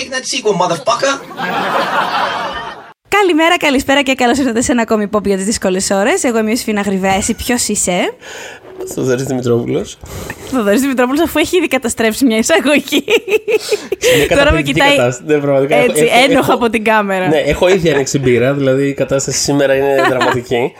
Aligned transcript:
Make 0.00 0.10
that 0.14 0.24
sequel, 0.32 0.54
motherfucker! 0.62 1.14
Καλημέρα, 3.08 3.56
καλησπέρα 3.56 4.02
και 4.02 4.14
καλώς 4.14 4.38
ήρθατε 4.38 4.60
σε 4.62 4.72
ένα 4.72 4.82
ακόμη 4.82 5.08
pop 5.12 5.24
για 5.24 5.36
τις 5.36 5.44
δύσκολες 5.44 5.90
ώρες. 5.90 6.24
Εγώ 6.24 6.38
είμαι 6.38 6.50
η 6.50 6.56
Σφίνα 6.56 6.80
Γρυβαία. 6.80 7.14
Εσύ 7.14 7.34
ποιος 7.34 7.68
είσαι, 7.68 8.14
Θοδωρής 8.94 9.24
Δημητρόπουλος. 9.24 9.98
Θοδωρής 10.50 10.80
Δημητρόπουλος, 10.80 11.20
αφού 11.20 11.38
έχει 11.38 11.56
ήδη 11.56 11.68
καταστρέψει 11.68 12.24
μια 12.24 12.36
εισαγωγή. 12.38 13.04
Τώρα 14.36 14.52
με 14.52 14.62
κοιτάει 14.62 14.96
Ναι, 15.26 15.38
πραγματικά. 15.38 15.76
έχω- 15.76 15.84
έτσι, 15.90 16.02
έχω- 16.04 16.24
ένοχα 16.24 16.38
έχω- 16.38 16.52
από 16.52 16.70
την 16.70 16.84
κάμερα. 16.84 17.28
Ναι, 17.28 17.38
έχω 17.38 17.68
ήδη 17.68 17.90
ανοίξει 17.90 18.18
μπύρα, 18.18 18.54
δηλαδή 18.54 18.88
η 18.88 18.94
κατάσταση 18.94 19.38
σήμερα 19.38 19.74
είναι 19.74 19.94
δραματική. 20.08 20.72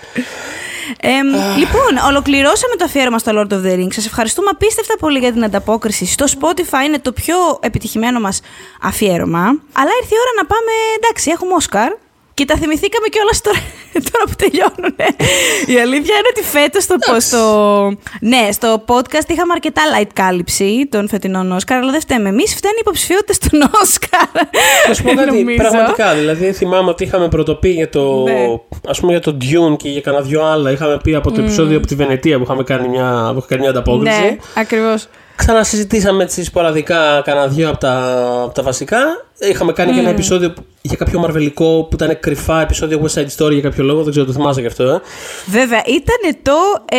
Εμ, 1.01 1.27
λοιπόν, 1.59 1.97
ολοκληρώσαμε 2.09 2.75
το 2.79 2.85
αφιέρωμα 2.85 3.19
στο 3.19 3.33
Lord 3.35 3.53
of 3.53 3.67
the 3.67 3.75
Rings. 3.79 3.93
Σας 3.93 4.07
ευχαριστούμε 4.07 4.49
απίστευτα 4.53 4.97
πολύ 4.97 5.19
για 5.19 5.33
την 5.33 5.45
ανταπόκριση. 5.45 6.07
Στο 6.07 6.25
Spotify 6.41 6.85
είναι 6.87 6.99
το 6.99 7.13
πιο 7.13 7.37
επιτυχημένο 7.61 8.21
μας 8.21 8.41
αφιέρωμα. 8.81 9.41
Αλλά 9.73 9.91
ήρθε 10.01 10.15
η 10.15 10.19
ώρα 10.25 10.33
να 10.37 10.47
πάμε. 10.47 10.71
Εντάξει, 10.99 11.31
έχουμε 11.31 11.55
Όσκαρ. 11.55 11.93
Και 12.41 12.47
τα 12.47 12.57
θυμηθήκαμε 12.57 13.09
κιόλας 13.09 13.41
τώρα, 13.41 13.59
τώρα 14.11 14.25
που 14.25 14.35
τελειώνουν. 14.37 14.95
Η 15.67 15.77
αλήθεια 15.81 16.15
είναι 16.19 16.31
ότι 16.31 16.43
φέτος 16.43 16.83
στο, 16.83 16.97
στο, 17.19 17.43
ναι, 18.21 18.49
στο 18.53 18.85
podcast 18.87 19.29
είχαμε 19.29 19.53
αρκετά 19.53 19.83
light 19.95 20.09
κάλυψη 20.13 20.89
των 20.91 21.09
φετινών 21.09 21.53
Όσκαρ, 21.53 21.79
αλλά 21.79 21.91
δεν 21.91 22.01
φταίμε. 22.01 22.29
Εμείς 22.29 22.55
φταίνει 22.55 22.75
οι 22.77 22.81
υποψηφιότητε 22.81 23.49
των 23.49 23.61
Όσκαρ. 23.83 24.29
Να 24.89 24.95
σου 24.95 25.03
πω 25.03 25.15
κάτι, 25.15 25.27
Νομίζω. 25.27 25.57
πραγματικά. 25.57 26.15
Δηλαδή, 26.15 26.53
θυμάμαι 26.53 26.91
ότι 26.91 27.05
είχαμε 27.05 27.29
πρωτοπεί 27.29 27.69
για 27.69 27.89
το. 27.89 28.23
Ναι. 28.23 28.47
ας 28.89 29.01
πούμε 29.01 29.13
για 29.13 29.21
το 29.21 29.37
Dune 29.41 29.77
και 29.77 29.89
για 29.89 30.01
κανένα 30.01 30.25
δυο 30.25 30.45
άλλα. 30.45 30.71
Είχαμε 30.71 30.99
πει 31.03 31.15
από 31.15 31.33
το 31.33 31.41
επεισόδιο 31.41 31.77
από 31.77 31.87
τη 31.87 31.95
Βενετία 31.95 32.37
που 32.37 32.43
είχαμε 32.43 32.63
κάνει 32.63 32.89
μια, 32.89 33.31
που 33.33 33.39
είχα 33.39 33.47
κάνει 33.49 33.61
μια 33.61 33.71
ανταπόκριση. 33.71 34.21
ναι, 34.21 34.37
ακριβώς. 34.55 35.09
Ξανασυζητήσαμε 35.45 36.23
έτσι 36.23 36.45
σποραδικά 36.45 37.23
κανένα 37.25 37.47
δυο 37.47 37.69
από 37.69 37.79
τα, 37.79 37.95
από 38.45 38.55
τα 38.55 38.63
βασικά. 38.63 38.99
Είχαμε 39.39 39.73
κάνει 39.73 39.93
και 39.93 39.99
ένα 40.01 40.09
επεισόδιο 40.09 40.51
που- 40.53 40.65
για 40.83 40.97
κάποιο 40.97 41.19
μαρβελικό 41.21 41.83
που 41.91 41.91
ήταν 41.95 42.21
κρυφά 42.21 42.61
επεισόδιο 42.61 43.01
West 43.03 43.19
Side 43.21 43.27
Story 43.45 43.53
για 43.53 43.61
κάποιο 43.61 43.85
λόγο. 43.85 44.03
Δεν 44.03 44.11
ξέρω, 44.11 44.27
το 44.27 44.33
θυμάσαι 44.33 44.61
γι' 44.61 44.67
αυτό. 44.67 44.83
Ε. 44.85 45.01
Βέβαια, 45.47 45.83
ήταν 45.87 46.37
το 46.43 46.53
ε, 46.97 46.99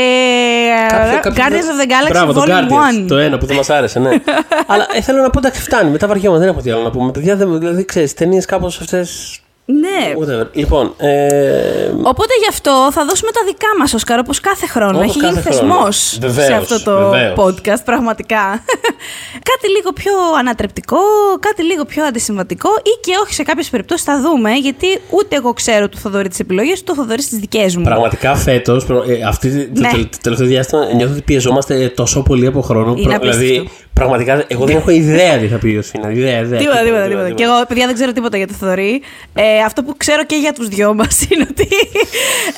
Κάποιο- 0.90 1.20
κάποιο- 1.22 1.44
Guardians 1.44 1.62
of 1.64 1.82
the 1.84 1.90
Galaxy 1.90 2.10
Μπράβο, 2.12 2.34
το 2.34 2.42
Volume 2.42 2.50
Guardians, 2.50 3.04
1. 3.04 3.08
Το 3.08 3.18
ένα 3.18 3.38
που 3.38 3.46
δεν 3.46 3.56
μας 3.56 3.70
άρεσε, 3.70 4.00
ναι. 4.00 4.10
Αλλά 4.68 4.88
ε, 4.96 5.02
θέλω 5.02 5.22
να 5.22 5.30
πω 5.30 5.40
εντάξει, 5.40 5.62
φτάνει. 5.62 5.90
Μετά 5.90 6.08
βαριόμαι, 6.08 6.38
δεν 6.38 6.48
έχω 6.48 6.62
τι 6.62 6.72
άλλο 6.72 6.82
να 6.82 6.92
πούμε. 6.92 7.12
Παιδιά, 7.12 7.36
δεν- 7.36 7.60
δηλαδή 7.60 7.86
ξέρεις, 7.86 8.14
ταινίες 8.14 8.46
κάπως 8.46 8.80
αυτές. 8.80 9.40
Ναι. 9.66 10.14
Whatever. 10.20 10.48
Λοιπόν, 10.54 10.94
ε, 10.98 11.92
Οπότε 12.04 12.34
γι' 12.42 12.48
αυτό 12.50 12.90
θα 12.92 13.06
δώσουμε 13.06 13.32
τα 13.32 13.42
δικά 13.46 13.68
μας 13.80 13.94
Όσκαρ 13.94 14.20
όπως 14.20 14.40
κάθε 14.40 14.68
χρόνο. 14.68 14.98
Όπως 14.98 15.10
Έχει 15.10 15.20
κάθε 15.20 15.40
γίνει 15.40 15.56
χρόνο. 15.56 15.74
θεσμός 15.74 15.98
σε 15.98 16.20
Βεβαίως, 16.22 16.50
αυτό 16.72 16.84
το 16.84 17.10
βεβαίως. 17.10 17.34
podcast, 17.40 17.82
πραγματικά. 17.86 18.64
κάτι 19.52 19.70
λίγο 19.76 19.92
πιο 19.94 20.12
ανατρεπτικό, 20.40 20.98
κάτι 21.40 21.64
λίγο 21.64 21.86
πιο 21.86 22.04
αντισυμβατικό 22.06 22.70
ή 22.70 23.00
και 23.02 23.12
όχι 23.24 23.34
σε 23.34 23.44
κάποιες 23.44 23.70
περιπτώσεις 23.70 24.04
θα 24.06 24.22
δούμε, 24.22 24.52
γιατί 24.52 24.88
ούτε 25.10 25.36
εγώ 25.36 25.54
ξέρω 25.54 25.90
του 25.90 25.98
Θοδωρή 25.98 26.30
τις 26.30 26.40
επιλογές, 26.40 26.80
ούτε 26.80 26.92
ο 26.92 26.96
Θοδωρής 26.96 27.30
τις 27.30 27.38
δικές 27.40 27.76
μου. 27.76 27.84
πραγματικά 27.84 28.36
φέτος, 28.36 28.86
αυτή 29.28 29.66
το, 29.68 29.80
Ναι. 29.82 29.90
τε- 29.92 30.02
το 30.12 30.18
τελευταίο 30.22 30.48
διάστημα 30.48 30.94
νιώθω 30.94 31.14
ότι 31.14 31.22
πιεζόμαστε 31.22 31.90
τόσο 31.96 32.22
πολύ 32.24 32.46
από 32.46 32.62
χρόνο. 32.62 32.94
Είναι 32.98 33.18
δηλαδή, 33.18 33.28
απίστευτο. 33.58 33.70
Πραγματικά, 33.94 34.44
εγώ 34.48 34.66
δεν 34.66 34.76
έχω 34.76 34.90
ιδέα 34.92 35.38
τι 35.38 35.48
θα 35.48 35.58
πει 35.58 35.76
ο 35.80 35.82
Σφίνα. 35.82 36.12
Ιδέα, 36.12 36.40
ιδέα. 36.40 36.60
Τίποτα, 36.60 36.80
τίποτα, 36.84 37.08
τίποτα. 37.08 37.30
Και 37.32 37.44
εγώ, 37.44 37.66
παιδιά, 37.68 37.86
δεν 37.86 37.96
ξέρω 37.96 38.12
τίποτα 38.12 38.38
για 38.38 38.48
το 38.48 38.54
Θοδωρή. 38.54 39.02
Ε, 39.34 39.60
αυτό 39.66 39.84
που 39.84 39.94
ξέρω 39.98 40.24
και 40.26 40.36
για 40.36 40.54
τους 40.54 40.68
δυο 40.68 40.94
μας 40.94 41.22
είναι 41.30 41.46
ότι. 41.50 41.68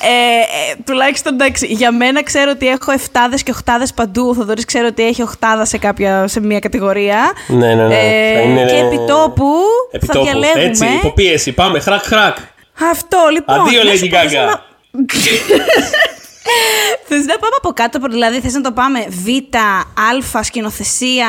Ε, 0.02 0.70
ε, 0.70 0.74
τουλάχιστον 0.84 1.32
εντάξει, 1.34 1.66
για 1.66 1.92
μένα 1.92 2.22
ξέρω 2.22 2.50
ότι 2.54 2.68
έχω 2.68 2.92
εφτάδες 2.92 3.42
και 3.42 3.50
οχτάδε 3.50 3.86
παντού. 3.94 4.28
Ο 4.28 4.34
Θοδωρής 4.34 4.64
ξέρω 4.64 4.86
ότι 4.86 5.06
έχει 5.06 5.22
οχτάδα 5.22 5.64
σε, 5.64 5.78
κάποια, 5.78 6.26
σε 6.28 6.40
μια 6.40 6.58
κατηγορία. 6.58 7.32
Ναι, 7.46 7.74
ναι, 7.74 7.86
ναι. 7.86 7.94
Ε, 7.94 8.34
Θα 8.34 8.40
είναι- 8.40 8.64
Και 8.66 8.76
επιτόπου, 8.76 9.52
θα 9.90 9.96
Επιτόπου. 9.96 10.24
διαλέγουμε. 10.24 10.64
Έτσι, 10.64 10.84
υποπίεση. 10.84 11.52
Πάμε, 11.52 11.80
χρακ, 11.80 12.02
χρακ. 12.02 12.36
Αυτό 12.90 13.18
λοιπόν. 13.32 13.60
Αντίο, 13.60 13.82
να 13.84 13.90
Lady 13.90 13.96
σου 13.96 14.06
πω, 14.08 14.16
θες 14.18 14.32
Gaga. 14.32 14.58
να- 16.44 17.16
Θες 17.16 17.24
να 17.26 17.34
πάμε 17.38 17.54
από 17.58 17.72
κάτω, 17.72 17.98
δηλαδή 18.10 18.40
θες 18.40 18.52
να 18.54 18.60
το 18.60 18.72
πάμε 18.72 19.06
β, 19.08 19.26
α, 20.38 20.42
σκηνοθεσία, 20.42 21.26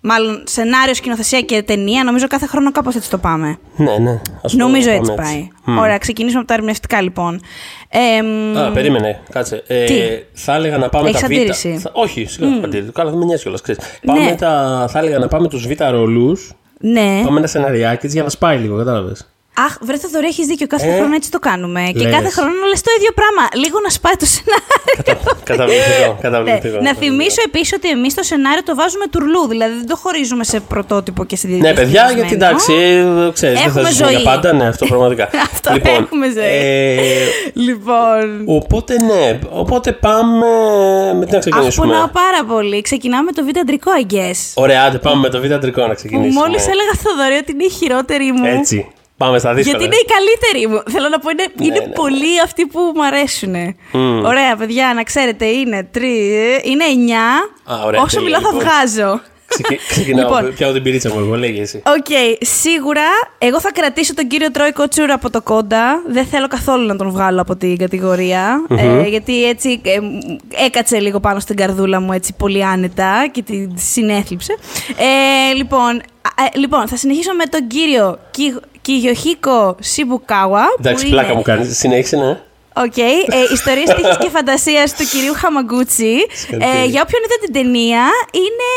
μάλλον 0.00 0.42
σενάριο, 0.46 0.94
σκηνοθεσία 0.94 1.40
και 1.40 1.62
ταινία. 1.62 2.04
Νομίζω 2.04 2.26
κάθε 2.26 2.46
χρόνο 2.46 2.72
κάπως 2.72 2.94
έτσι 2.94 3.10
το 3.10 3.18
πάμε. 3.18 3.58
Ναι, 3.76 3.98
ναι. 3.98 4.20
Ας 4.42 4.52
το 4.52 4.58
Νομίζω 4.58 4.86
πάμε 4.86 4.98
έτσι 4.98 5.14
πάει. 5.14 5.48
Ωραία, 5.78 5.98
ξεκινήσουμε 5.98 6.38
από 6.38 6.48
τα 6.48 6.54
ερμηνευτικά 6.54 7.00
λοιπόν. 7.02 7.40
Ε, 7.88 8.22
μ, 8.22 8.58
Α, 8.58 8.70
περίμενε, 8.70 9.20
κάτσε. 9.30 9.62
Ε, 9.66 9.84
Τι; 9.84 9.94
θα 10.32 10.54
έλεγα 10.54 10.78
να 10.78 10.88
πάμε 10.88 11.08
Έχεις 11.08 11.20
τα 11.20 11.26
β. 11.26 11.30
αντίρρηση; 11.30 11.78
Θα- 11.82 11.90
όχι, 11.94 12.24
σιγά 12.24 12.60
mm. 12.60 12.64
αντίρρηση. 12.64 12.92
Καλά, 12.92 13.10
δεν 13.10 13.18
με 13.18 13.24
νοιάζει 13.24 13.42
κιόλας. 13.42 13.62
Πάμε 14.06 14.20
Ναι. 14.24 14.34
τα, 14.34 14.86
θα 14.90 14.98
έλεγα 14.98 15.18
να 15.18 15.28
πάμε 15.28 15.48
τους 15.48 15.66
β 15.66 15.70
ρόλους. 15.90 16.52
ναι. 16.80 17.20
Πάμε 17.24 17.38
ένα 17.38 17.46
σεναριάκι 17.46 18.06
για 18.06 18.22
να 18.22 18.28
σπάει 18.28 18.58
λίγο, 18.58 18.76
κατάλαβες. 18.76 19.30
Αχ, 19.66 19.72
βρε 19.80 19.96
Θοδωρή, 19.98 20.26
έχεις 20.26 20.46
δίκιο. 20.46 20.66
Κάθε 20.66 20.88
Ε, 20.92 20.96
χρόνο 20.96 21.14
έτσι 21.14 21.30
το 21.30 21.38
κάνουμε. 21.38 21.80
Και 21.94 22.02
λες. 22.04 22.12
κάθε 22.14 22.30
χρόνο 22.30 22.62
λες 22.70 22.80
το 22.80 22.90
ίδιο 22.98 23.10
πράγμα. 23.20 23.42
Λίγο 23.62 23.78
να 23.84 23.90
σπάει 23.90 24.16
το 24.22 24.26
σενάριο. 24.34 25.34
Καταβλητικό. 25.50 26.06
Ναι. 26.12 26.20
καταβλητικό. 26.20 26.78
Να 26.86 26.94
θυμίσω 26.94 27.40
επίσης 27.44 27.72
ότι 27.72 27.88
εμείς 27.88 28.14
το 28.14 28.22
σενάριο 28.22 28.62
το 28.62 28.74
βάζουμε 28.74 29.06
τουρλού. 29.10 29.42
Δηλαδή 29.48 29.74
δεν 29.80 29.86
το 29.86 29.96
χωρίζουμε 29.96 30.44
σε 30.44 30.60
πρωτότυπο 30.60 31.24
και 31.24 31.36
σε 31.36 31.46
Ναι, 31.46 31.52
διαδικασία. 31.56 31.84
παιδιά, 31.84 32.04
γιατί 32.18 32.34
εντάξει, 32.34 32.72
ξέρεις, 33.32 33.58
δεν 33.58 33.68
Έχουμε 33.68 33.82
θα 33.82 33.88
ζήσουμε 33.90 34.08
για 34.10 34.18
ζωή. 34.18 34.26
πάντα. 34.32 34.52
Ναι, 34.52 34.66
αυτό 34.68 34.86
πραγματικά. 34.86 35.28
Αυτό, 35.52 35.70
έχουμε 35.84 36.26
ζωή. 36.30 36.44
ε, 36.44 37.26
Λοιπόν. 37.52 38.42
οπότε, 38.46 38.94
ναι, 39.02 39.38
οπότε 39.50 39.92
πάμε. 39.92 40.46
Με 41.18 41.24
τι 41.24 41.30
να 41.30 41.36
Αχ, 41.36 41.42
ξεκινήσουμε; 41.44 41.86
πονάω 41.86 42.08
πάρα 42.08 42.44
πολύ. 42.48 42.80
Ξεκινάμε 42.80 43.22
με 43.22 43.32
το 43.32 43.44
β' 43.44 43.58
αντρικό, 43.58 43.90
I 44.02 44.12
guess. 44.14 44.38
Ωραία, 44.54 44.82
άντε, 44.84 44.98
πάμε 44.98 45.20
με 45.20 45.28
το 45.28 45.40
β' 45.40 45.52
αντρικό 45.52 45.80
να 45.80 45.88
Που 45.88 45.94
ξεκινήσουμε. 45.94 46.40
μόλι 46.40 46.54
έλεγα 46.56 46.92
Θοδωρή 47.02 47.34
ότι 47.36 47.52
είναι 47.52 47.64
η 47.64 47.70
χειρότερη 47.70 48.32
μου. 48.32 48.44
Έτσι. 48.58 48.90
Πάμε 49.16 49.38
στα 49.38 49.54
δύσκολα. 49.54 49.78
Γιατί 49.78 49.84
είναι 49.84 50.02
η 50.04 50.12
καλύτερη 50.14 50.66
μου. 50.74 50.90
Θέλω 50.92 51.08
να 51.08 51.18
πω, 51.18 51.30
είναι, 51.30 51.46
είναι 51.60 51.86
ναι. 51.86 51.92
πολλοί 51.92 52.40
αυτοί 52.44 52.66
που 52.66 52.80
μου 52.94 53.04
αρέσουν. 53.04 53.54
Ωραία, 54.24 54.56
παιδιά, 54.56 54.92
να 54.94 55.02
ξέρετε, 55.02 55.46
είναι 55.46 55.88
τρει. 55.90 56.14
Είναι 56.64 56.84
εννιά. 56.84 57.28
Α, 57.64 57.82
ωραία, 57.84 58.00
Όσο 58.00 58.16
τέλεια, 58.16 58.38
μιλάω 58.38 58.40
θα 58.40 58.56
λοιπόν. 58.56 58.68
βγάζω. 58.68 59.20
Ξεκι- 59.46 59.80
Ξεκινάω. 59.90 60.24
Λοιπόν. 60.24 60.54
Πιάω 60.54 60.72
την 60.72 60.82
μπυρίτσα 60.82 61.12
μου, 61.12 61.18
εγώ 61.18 61.34
λέγε 61.36 61.60
εσύ. 61.60 61.82
Οκ, 61.86 62.06
σίγουρα 62.40 63.02
εγώ 63.38 63.60
θα 63.60 63.70
κρατήσω 63.72 64.14
τον 64.14 64.26
κύριο 64.28 64.50
Τρόι 64.50 64.72
Κότσουρα 64.72 65.14
από 65.14 65.30
το 65.30 65.42
CODA. 65.42 66.02
Δεν 66.08 66.26
θέλω 66.26 66.48
καθόλου 66.48 66.86
να 66.86 66.96
τον 66.96 67.10
βγάλω 67.10 67.40
από 67.40 67.56
την 67.56 67.76
κατηγορια 67.76 68.64
Ε, 68.68 69.08
γιατί 69.08 69.44
έτσι 69.48 69.80
ε, 69.84 70.00
μ, 70.00 70.18
έκατσε 70.66 70.98
λίγο 70.98 71.20
πάνω 71.20 71.40
στην 71.40 71.56
καρδούλα 71.56 72.00
μου 72.00 72.12
έτσι 72.12 72.34
πολύ 72.38 72.64
άνετα 72.64 73.28
και 73.32 73.42
τη 73.42 73.66
συνέθλιψε. 73.74 74.56
Ε, 75.50 75.54
λοιπόν, 75.54 75.88
α, 75.90 76.44
ε, 76.54 76.58
λοιπόν, 76.58 76.88
θα 76.88 76.96
συνεχίσω 76.96 77.32
με 77.34 77.44
τον 77.44 77.66
κύριο 77.66 78.18
Κι- 78.30 78.60
Κιγιοχίκο 78.82 79.76
Σιμπουκάουα. 79.80 80.62
Εντάξει, 80.78 81.04
που 81.04 81.10
πλάκα 81.10 81.26
είναι- 81.26 81.36
μου 81.36 81.42
κάνεις. 81.42 81.78
Συνέχισε, 81.78 82.16
ναι. 82.16 82.38
Οκ. 82.84 82.96
Ε, 82.96 83.12
Ιστορίες 83.52 83.88
τύχη 83.96 84.16
και 84.18 84.28
φαντασίας 84.36 84.88
του 84.96 85.04
κυρίου 85.12 85.34
Χαμαγκούτσι. 85.40 86.14
Συγχαρητήρια. 86.32 86.82
Ε, 86.82 86.86
για 86.92 87.00
όποιον 87.04 87.20
είδε 87.24 87.36
την 87.44 87.52
ταινία, 87.52 88.04
είναι 88.44 88.70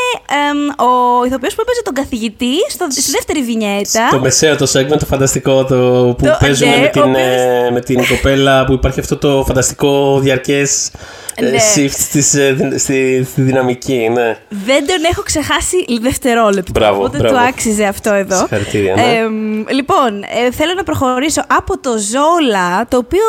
εμ, 0.50 0.58
ο 0.88 0.90
ηθοποιός 1.26 1.54
που 1.54 1.60
έπαιζε 1.64 1.82
τον 1.82 1.94
καθηγητή 1.94 2.54
στο, 2.68 2.86
στη 2.90 3.10
δεύτερη 3.10 3.42
βινιέτα. 3.42 4.08
Το 4.10 4.18
μεσαίο 4.20 4.56
το 4.56 4.66
segment, 4.74 4.98
το 4.98 5.06
φανταστικό 5.06 5.64
το, 5.64 5.76
που 6.18 6.24
Το- 6.24 6.36
παίζουν 6.40 6.68
ναι, 6.68 6.76
με, 6.76 6.86
ο 6.86 6.90
την, 6.90 7.02
οποίος- 7.02 7.18
ε, 7.18 7.70
με 7.72 7.80
την 7.80 8.06
κοπέλα 8.08 8.64
που 8.64 8.72
υπάρχει 8.72 9.00
αυτό 9.00 9.16
το 9.16 9.44
φανταστικό 9.46 10.18
διαρκές 10.20 10.86
ε, 10.86 10.90
Ναι. 10.90 11.29
Shift 11.48 11.90
στις, 11.90 12.34
ε, 12.34 12.52
δυ- 12.52 12.78
στη, 12.78 13.26
στη 13.30 13.40
δυναμική. 13.40 14.08
Ναι. 14.12 14.36
Δεν 14.48 14.86
τον 14.86 14.96
έχω 15.10 15.22
ξεχάσει 15.22 15.76
δευτερόλεπτο. 16.00 16.70
Μπράβο, 16.74 16.98
οπότε 16.98 17.18
μπράβο. 17.18 17.34
του 17.34 17.40
άξιζε 17.40 17.84
αυτό 17.84 18.12
εδώ. 18.14 18.36
Συγχαρητήρια, 18.36 18.94
ναι. 18.94 19.02
Εμ, 19.02 19.64
λοιπόν, 19.68 20.22
ε, 20.46 20.50
θέλω 20.50 20.72
να 20.76 20.82
προχωρήσω 20.84 21.42
από 21.48 21.78
το 21.78 21.90
Ζόλα, 21.98 22.86
το 22.88 22.96
οποίο. 22.96 23.22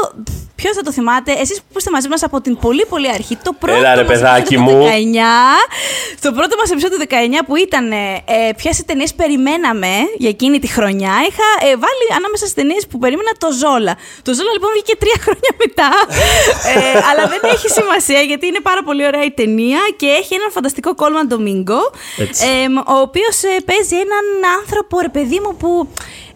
Ποιος 0.55 0.75
θα 0.75 0.81
το 0.81 0.91
θυμάται, 0.91 1.31
εσείς 1.43 1.57
που 1.61 1.77
είστε 1.77 1.91
μαζί 1.91 2.07
μας 2.07 2.23
από 2.23 2.41
την 2.41 2.53
πολύ 2.65 2.85
πολύ 2.89 3.09
αρχή, 3.17 3.35
το 3.47 3.51
πρώτο 3.59 3.77
Έλα, 3.77 3.95
ρε, 3.95 4.03
μας 4.03 4.11
παιδάκι 4.11 4.53
επεισόδιο 4.53 4.77
μου. 4.77 4.83
του 4.83 4.89
19, 4.89 6.21
το 6.25 6.29
πρώτο 6.37 6.53
μας 6.59 6.69
επεισόδιο 6.73 6.97
του 6.97 7.03
19 7.09 7.43
που 7.47 7.55
ήταν 7.65 7.85
ε, 7.91 8.05
ποιες 8.59 8.75
ταινίες 8.85 9.11
περιμέναμε 9.21 9.91
για 10.23 10.29
εκείνη 10.35 10.57
τη 10.63 10.67
χρονιά, 10.77 11.13
είχα 11.29 11.47
ε, 11.67 11.69
βάλει 11.85 12.05
ανάμεσα 12.19 12.43
στις 12.47 12.57
ταινίες 12.59 12.83
που 12.89 12.97
περίμενα 13.03 13.31
το 13.43 13.47
Ζόλα. 13.61 13.93
Το 14.27 14.31
Ζόλα 14.37 14.51
λοιπόν 14.57 14.69
βγήκε 14.75 14.93
τρία 15.03 15.17
χρόνια 15.25 15.51
μετά, 15.63 15.89
ε, 16.73 16.79
αλλά 17.09 17.23
δεν 17.33 17.41
έχει 17.53 17.67
σημασία 17.79 17.99
γιατί 18.27 18.47
είναι 18.47 18.59
πάρα 18.59 18.83
πολύ 18.83 19.05
ωραία 19.05 19.23
η 19.23 19.31
ταινία 19.31 19.79
και 19.95 20.05
έχει 20.05 20.33
έναν 20.33 20.51
φανταστικό 20.51 20.95
Κόλμαν 20.95 21.27
Ντομίνγκο, 21.27 21.91
Έτσι. 22.17 22.45
ε, 22.47 22.65
ο 22.91 22.99
οποίος 23.01 23.39
παίζει 23.65 23.95
έναν 23.95 24.55
άνθρωπο, 24.59 24.99
ρε 24.99 25.09
παιδί 25.09 25.39
μου, 25.39 25.55
που 25.55 25.87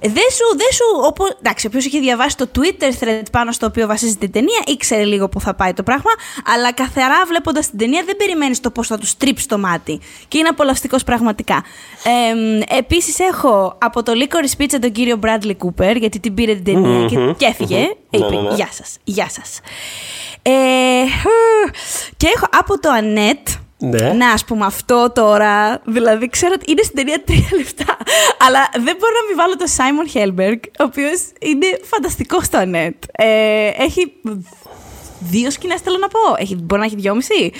δεν 0.07 0.29
σου, 0.31 0.57
δεν 0.57 0.71
σου, 0.71 0.83
όπως, 1.03 1.29
εντάξει, 1.39 1.67
όποιος 1.67 1.85
είχε 1.85 1.99
διαβάσει 1.99 2.37
το 2.37 2.47
Twitter 2.55 3.03
thread 3.03 3.21
πάνω 3.31 3.51
στο 3.51 3.65
οποίο 3.65 3.87
βασίζεται 3.87 4.25
η 4.25 4.29
ταινία, 4.29 4.61
ήξερε 4.65 5.03
λίγο 5.03 5.29
που 5.29 5.39
θα 5.39 5.53
πάει 5.55 5.73
το 5.73 5.83
πράγμα, 5.83 6.11
αλλά 6.45 6.73
καθαρά 6.73 7.25
βλέποντας 7.27 7.69
την 7.69 7.77
ταινία 7.77 8.03
δεν 8.05 8.15
περιμένεις 8.15 8.59
το 8.59 8.71
πώς 8.71 8.87
θα 8.87 8.97
τους 8.97 9.17
τρίψει 9.17 9.47
το 9.47 9.57
μάτι. 9.57 9.99
Και 10.27 10.37
είναι 10.37 10.47
απολαυστικός 10.47 11.03
πραγματικά. 11.03 11.63
Ε, 12.03 12.77
Επίσης 12.77 13.19
έχω 13.19 13.77
από 13.81 14.03
το 14.03 14.11
Licorice 14.15 14.61
Pizza 14.61 14.77
τον 14.81 14.91
κύριο 14.91 15.19
Bradley 15.23 15.53
Cooper, 15.65 15.95
γιατί 15.97 16.19
την 16.19 16.33
πήρε 16.33 16.53
την 16.55 16.63
ταινία 16.63 17.05
και, 17.05 17.33
και 17.37 17.45
έφυγε. 17.45 17.95
Είπε, 18.09 18.29
Ναι, 18.29 18.35
ναι, 18.35 18.41
ναι. 18.41 18.55
Γεια 18.55 18.69
σας, 18.71 18.97
γεια 19.03 19.29
σας. 19.29 19.59
Ε, 20.41 20.51
και 22.17 22.27
έχω 22.35 22.45
από 22.51 22.79
το 22.79 22.89
Annette 23.01 23.64
Ναι. 23.77 24.13
Να, 24.13 24.29
ας 24.29 24.45
πούμε, 24.45 24.65
αυτό 24.65 25.11
τώρα. 25.15 25.81
Δηλαδή, 25.85 26.29
ξέρω 26.29 26.53
ότι 26.55 26.71
είναι 26.71 26.81
στην 26.81 26.95
ταινία 26.95 27.23
τρία 27.23 27.49
λεπτά. 27.57 27.97
Αλλά 28.47 28.69
δεν 28.73 28.95
μπορώ 28.99 29.13
να 29.21 29.27
μην 29.27 29.35
βάλω 29.35 29.55
τον 29.55 29.67
Σάιμον 29.67 30.07
Χέλμπεργκ, 30.09 30.59
ο 30.79 30.83
οποίος 30.83 31.19
είναι 31.41 31.65
φανταστικό 31.83 32.41
στο 32.41 32.57
Ανέτ. 32.57 33.03
Ε, 33.11 33.67
έχει 33.77 34.13
δύο 35.19 35.51
σκηνές, 35.51 35.81
θέλω 35.81 35.97
να 35.97 36.07
πω. 36.07 36.19
Έχει, 36.37 36.55
μπορεί 36.55 36.79
να 36.79 36.85
έχει 36.85 36.95
δυόμιση. 36.95 37.51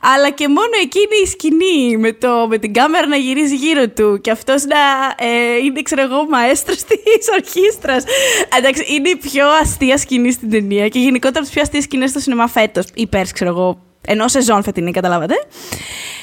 Αλλά 0.00 0.30
και 0.30 0.48
μόνο 0.48 0.74
εκείνη 0.82 1.16
η 1.24 1.26
σκηνή 1.26 1.96
με, 1.96 2.12
το, 2.12 2.46
με 2.48 2.58
την 2.58 2.72
κάμερα 2.72 3.06
να 3.06 3.16
γυρίζει 3.16 3.54
γύρω 3.54 3.88
του 3.88 4.18
και 4.20 4.30
αυτός 4.30 4.64
να 4.64 4.76
ε, 5.26 5.56
είναι, 5.64 5.82
ξέρω 5.82 6.02
εγώ, 6.02 6.26
μαέστρος 6.28 6.84
της 6.88 7.28
ορχήστρας. 7.32 8.04
Εντάξει, 8.58 8.84
είναι 8.94 9.08
η 9.08 9.16
πιο 9.16 9.46
αστεία 9.62 9.98
σκηνή 9.98 10.32
στην 10.32 10.50
ταινία 10.50 10.88
και 10.88 10.98
γενικότερα 10.98 11.38
από 11.38 11.44
τις 11.44 11.54
πιο 11.54 11.62
αστείες 11.62 11.84
σκηνές 11.84 12.10
στο 12.10 12.18
σινεμά 12.18 12.48
φέτος. 12.48 12.86
Ή 12.94 13.06
πέρσι, 13.06 13.32
ξέρω 13.32 13.50
εγώ, 13.50 13.78
ενώ 14.06 14.28
σεζόν 14.28 14.62
φετινή, 14.62 14.90
καταλάβατε. 14.90 15.34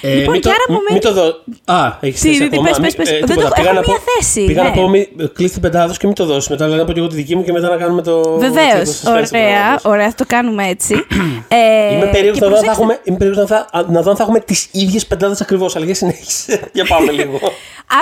Ε, 0.02 0.14
λοιπόν, 0.14 0.32
μην 0.32 0.42
και 0.42 0.48
το, 0.48 0.54
άρα 0.54 0.80
μ- 0.80 0.92
μην 0.92 1.02
το 1.02 1.14
δω. 1.14 1.26
Α, 1.74 1.98
έχεις 2.00 2.22
Τι, 2.22 2.28
θέση 2.28 2.40
τι, 2.40 2.46
ακόμα. 2.46 2.62
πες, 2.70 2.78
πες, 2.80 2.86
Μη- 2.88 2.96
πες. 2.96 3.10
ε, 3.10 3.18
Δεν 3.20 3.26
τίποτα. 3.28 3.48
το- 3.48 3.54
Πήγα 3.56 3.70
έχω 3.70 3.76
να 3.80 3.82
πω- 3.82 3.92
μία 3.92 4.02
θέση, 4.18 4.46
Πήγα 4.46 4.64
να 4.64 4.70
ναι. 4.70 4.76
πω, 4.76 4.90
μη- 4.90 5.08
κλείς 5.34 5.52
την 5.52 5.62
πεντάδο 5.62 5.94
και 5.94 6.06
μην 6.06 6.16
το 6.16 6.26
δώσεις. 6.26 6.50
Μετά 6.50 6.68
λέω 6.68 6.78
να 6.78 6.86
πω 6.86 6.92
και 6.92 7.00
εγώ 7.00 7.08
τη 7.08 7.16
δική 7.16 7.36
μου 7.36 7.44
και 7.44 7.52
μετά 7.52 7.70
να 7.70 7.76
κάνουμε 7.78 8.02
το. 8.02 8.38
Βεβαίως. 8.40 8.74
το 8.84 8.92
suspense 8.92 9.04
του 9.04 9.10
Ωραία, 9.12 9.28
πράγματος. 9.32 9.86
ωραία, 9.92 10.08
θα 10.10 10.16
το 10.16 10.24
κάνουμε 10.28 10.68
έτσι. 10.68 10.94
ε, 11.48 11.94
Είμαι 11.96 12.06
περίεργος 12.06 12.40
και 12.40 12.46
να 12.46 12.50
δω 12.50 12.56
αν 12.58 12.64
θα 12.64 12.66
προσέξτε- 12.66 12.72
έχουμε, 12.72 13.00
είμαι 13.04 13.18
περίεργος 13.18 13.50
να, 13.50 13.56
θα, 13.58 13.86
να 13.92 14.02
δω 14.02 14.10
αν 14.10 14.16
θα 14.16 14.24
έχουμε 14.24 14.40
τις 14.40 14.68
ίδιες 14.72 15.06
πεντάδες 15.08 15.42
ακριβώς. 15.42 15.76
Αλλά 15.76 15.86
για 15.86 15.96
συνέχισε. 15.96 16.60
για 16.74 16.86
πάμε 16.86 17.12
λίγο. 17.12 17.40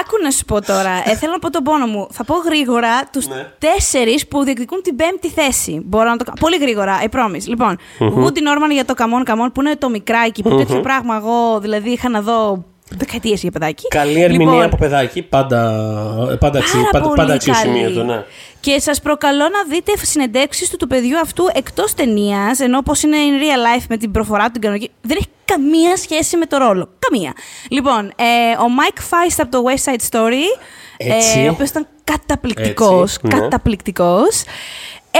Άκου 0.02 0.16
να 0.24 0.32
σου 0.32 0.46
πω 0.46 0.62
τώρα. 0.62 0.90
Ε, 1.06 1.16
θέλω 1.16 1.32
να 1.32 1.40
πω 1.40 1.50
τον 1.50 1.64
πόνο 1.64 1.86
μου. 1.86 2.08
Θα 2.12 2.24
πω 2.24 2.34
γρήγορα 2.46 3.06
τους 3.12 3.28
Ναι. 3.28 3.46
τέσσερις 3.58 4.28
που 4.28 4.44
διεκδικούν 4.44 4.82
την 4.82 4.96
πέμπτη 4.96 5.28
θέση. 5.30 5.82
Μπορώ 5.86 6.10
να 6.10 6.18
το 6.18 6.24
κάνω. 6.24 6.38
Πολύ 6.40 6.58
γρήγορα, 6.58 7.00
I 7.04 7.16
promise. 7.16 7.44
Λοιπόν, 7.48 7.78
Woody 8.00 8.38
Norman 8.48 8.72
για 8.72 8.86
το 8.86 8.94
Καμόν 8.94 9.24
Καμόν 9.24 9.52
που 9.52 9.62
είναι 9.70 9.78
το 9.80 9.90
μικράκι. 9.90 10.44
Που 10.44 10.56
τέτοιο 10.58 10.80
πράγμα 10.80 11.16
εγώ 11.16 11.60
δηλαδή 11.60 11.90
είχα 11.90 12.10
να 12.10 12.22
δω 12.22 12.64
δεκαετίες 12.98 13.42
για 13.42 13.52
παιδάκι. 13.52 13.88
Καλή 13.88 14.22
ερμηνεία 14.22 14.46
Λοιπόν, 14.46 14.64
από 14.66 14.78
παιδάκι. 14.78 15.22
Πάντα, 15.22 15.58
πάντα, 16.40 16.60
αξί, 16.60 16.76
Πάρα 16.76 16.90
πάντα, 16.92 17.06
πολύ 17.06 17.16
πάντα 17.18 17.34
αξιοσημείωτο, 17.34 17.96
καλή. 17.96 18.06
ναι. 18.06 18.24
Και 18.60 18.80
σας 18.80 19.02
προκαλώ 19.02 19.44
να 19.44 19.64
δείτε 19.70 19.92
συνεντεύξεις 20.02 20.70
του 20.70 20.78
του 20.78 20.88
παιδιού 20.88 21.20
αυτού 21.20 21.44
εκτός 21.54 21.94
ταινίας, 21.94 22.60
ενώ 22.60 22.78
όπω 22.78 22.94
είναι 23.04 23.18
in 23.18 23.42
real 23.44 23.80
life 23.80 23.86
με 23.90 23.98
την 23.98 24.12
προφορά 24.12 24.46
του 24.46 24.52
την 24.52 24.62
κανονική. 24.62 24.92
Δεν 25.02 25.18
έχει 25.18 25.28
καμία 25.46 25.98
σχέση 25.98 26.38
με 26.38 26.46
το 26.46 26.58
ρόλο. 26.58 26.90
Καμία. 27.10 27.34
Λοιπόν, 27.70 28.06
ε, 28.16 28.52
ο 28.60 28.66
Mike 28.80 28.98
Feist 29.00 29.36
από 29.38 29.52
το 29.52 29.64
West 29.68 29.92
Side 29.92 30.18
Story, 30.18 30.60
Έτσι. 30.98 31.40
ε, 31.40 31.48
ο 31.48 31.52
οποίος 31.52 31.70
ήταν 31.70 31.88
καταπληκτικός. 32.04 33.14
Έτσι, 33.16 33.28
ναι. 33.36 33.40
Καταπληκτικός. 33.40 34.44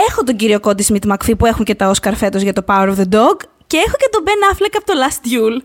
Έχω 0.10 0.24
τον 0.24 0.36
κύριο 0.36 0.60
Κόντι 0.60 0.84
Σμιτ 0.84 1.06
Μακφί 1.06 1.36
που 1.36 1.46
έχουν 1.46 1.66
και 1.66 1.76
τα 1.76 1.92
Oscar 1.92 2.12
φέτος 2.16 2.42
για 2.42 2.54
το 2.54 2.64
Power 2.68 2.88
of 2.90 2.96
the 2.98 3.16
Dog. 3.16 3.36
Και 3.72 3.78
έχω 3.78 3.96
και 4.02 4.10
τον 4.12 4.24
Ben 4.28 4.42
Affleck 4.54 4.74
από 4.78 4.86
το 4.86 4.94
Last 5.04 5.20
Duel. 5.28 5.56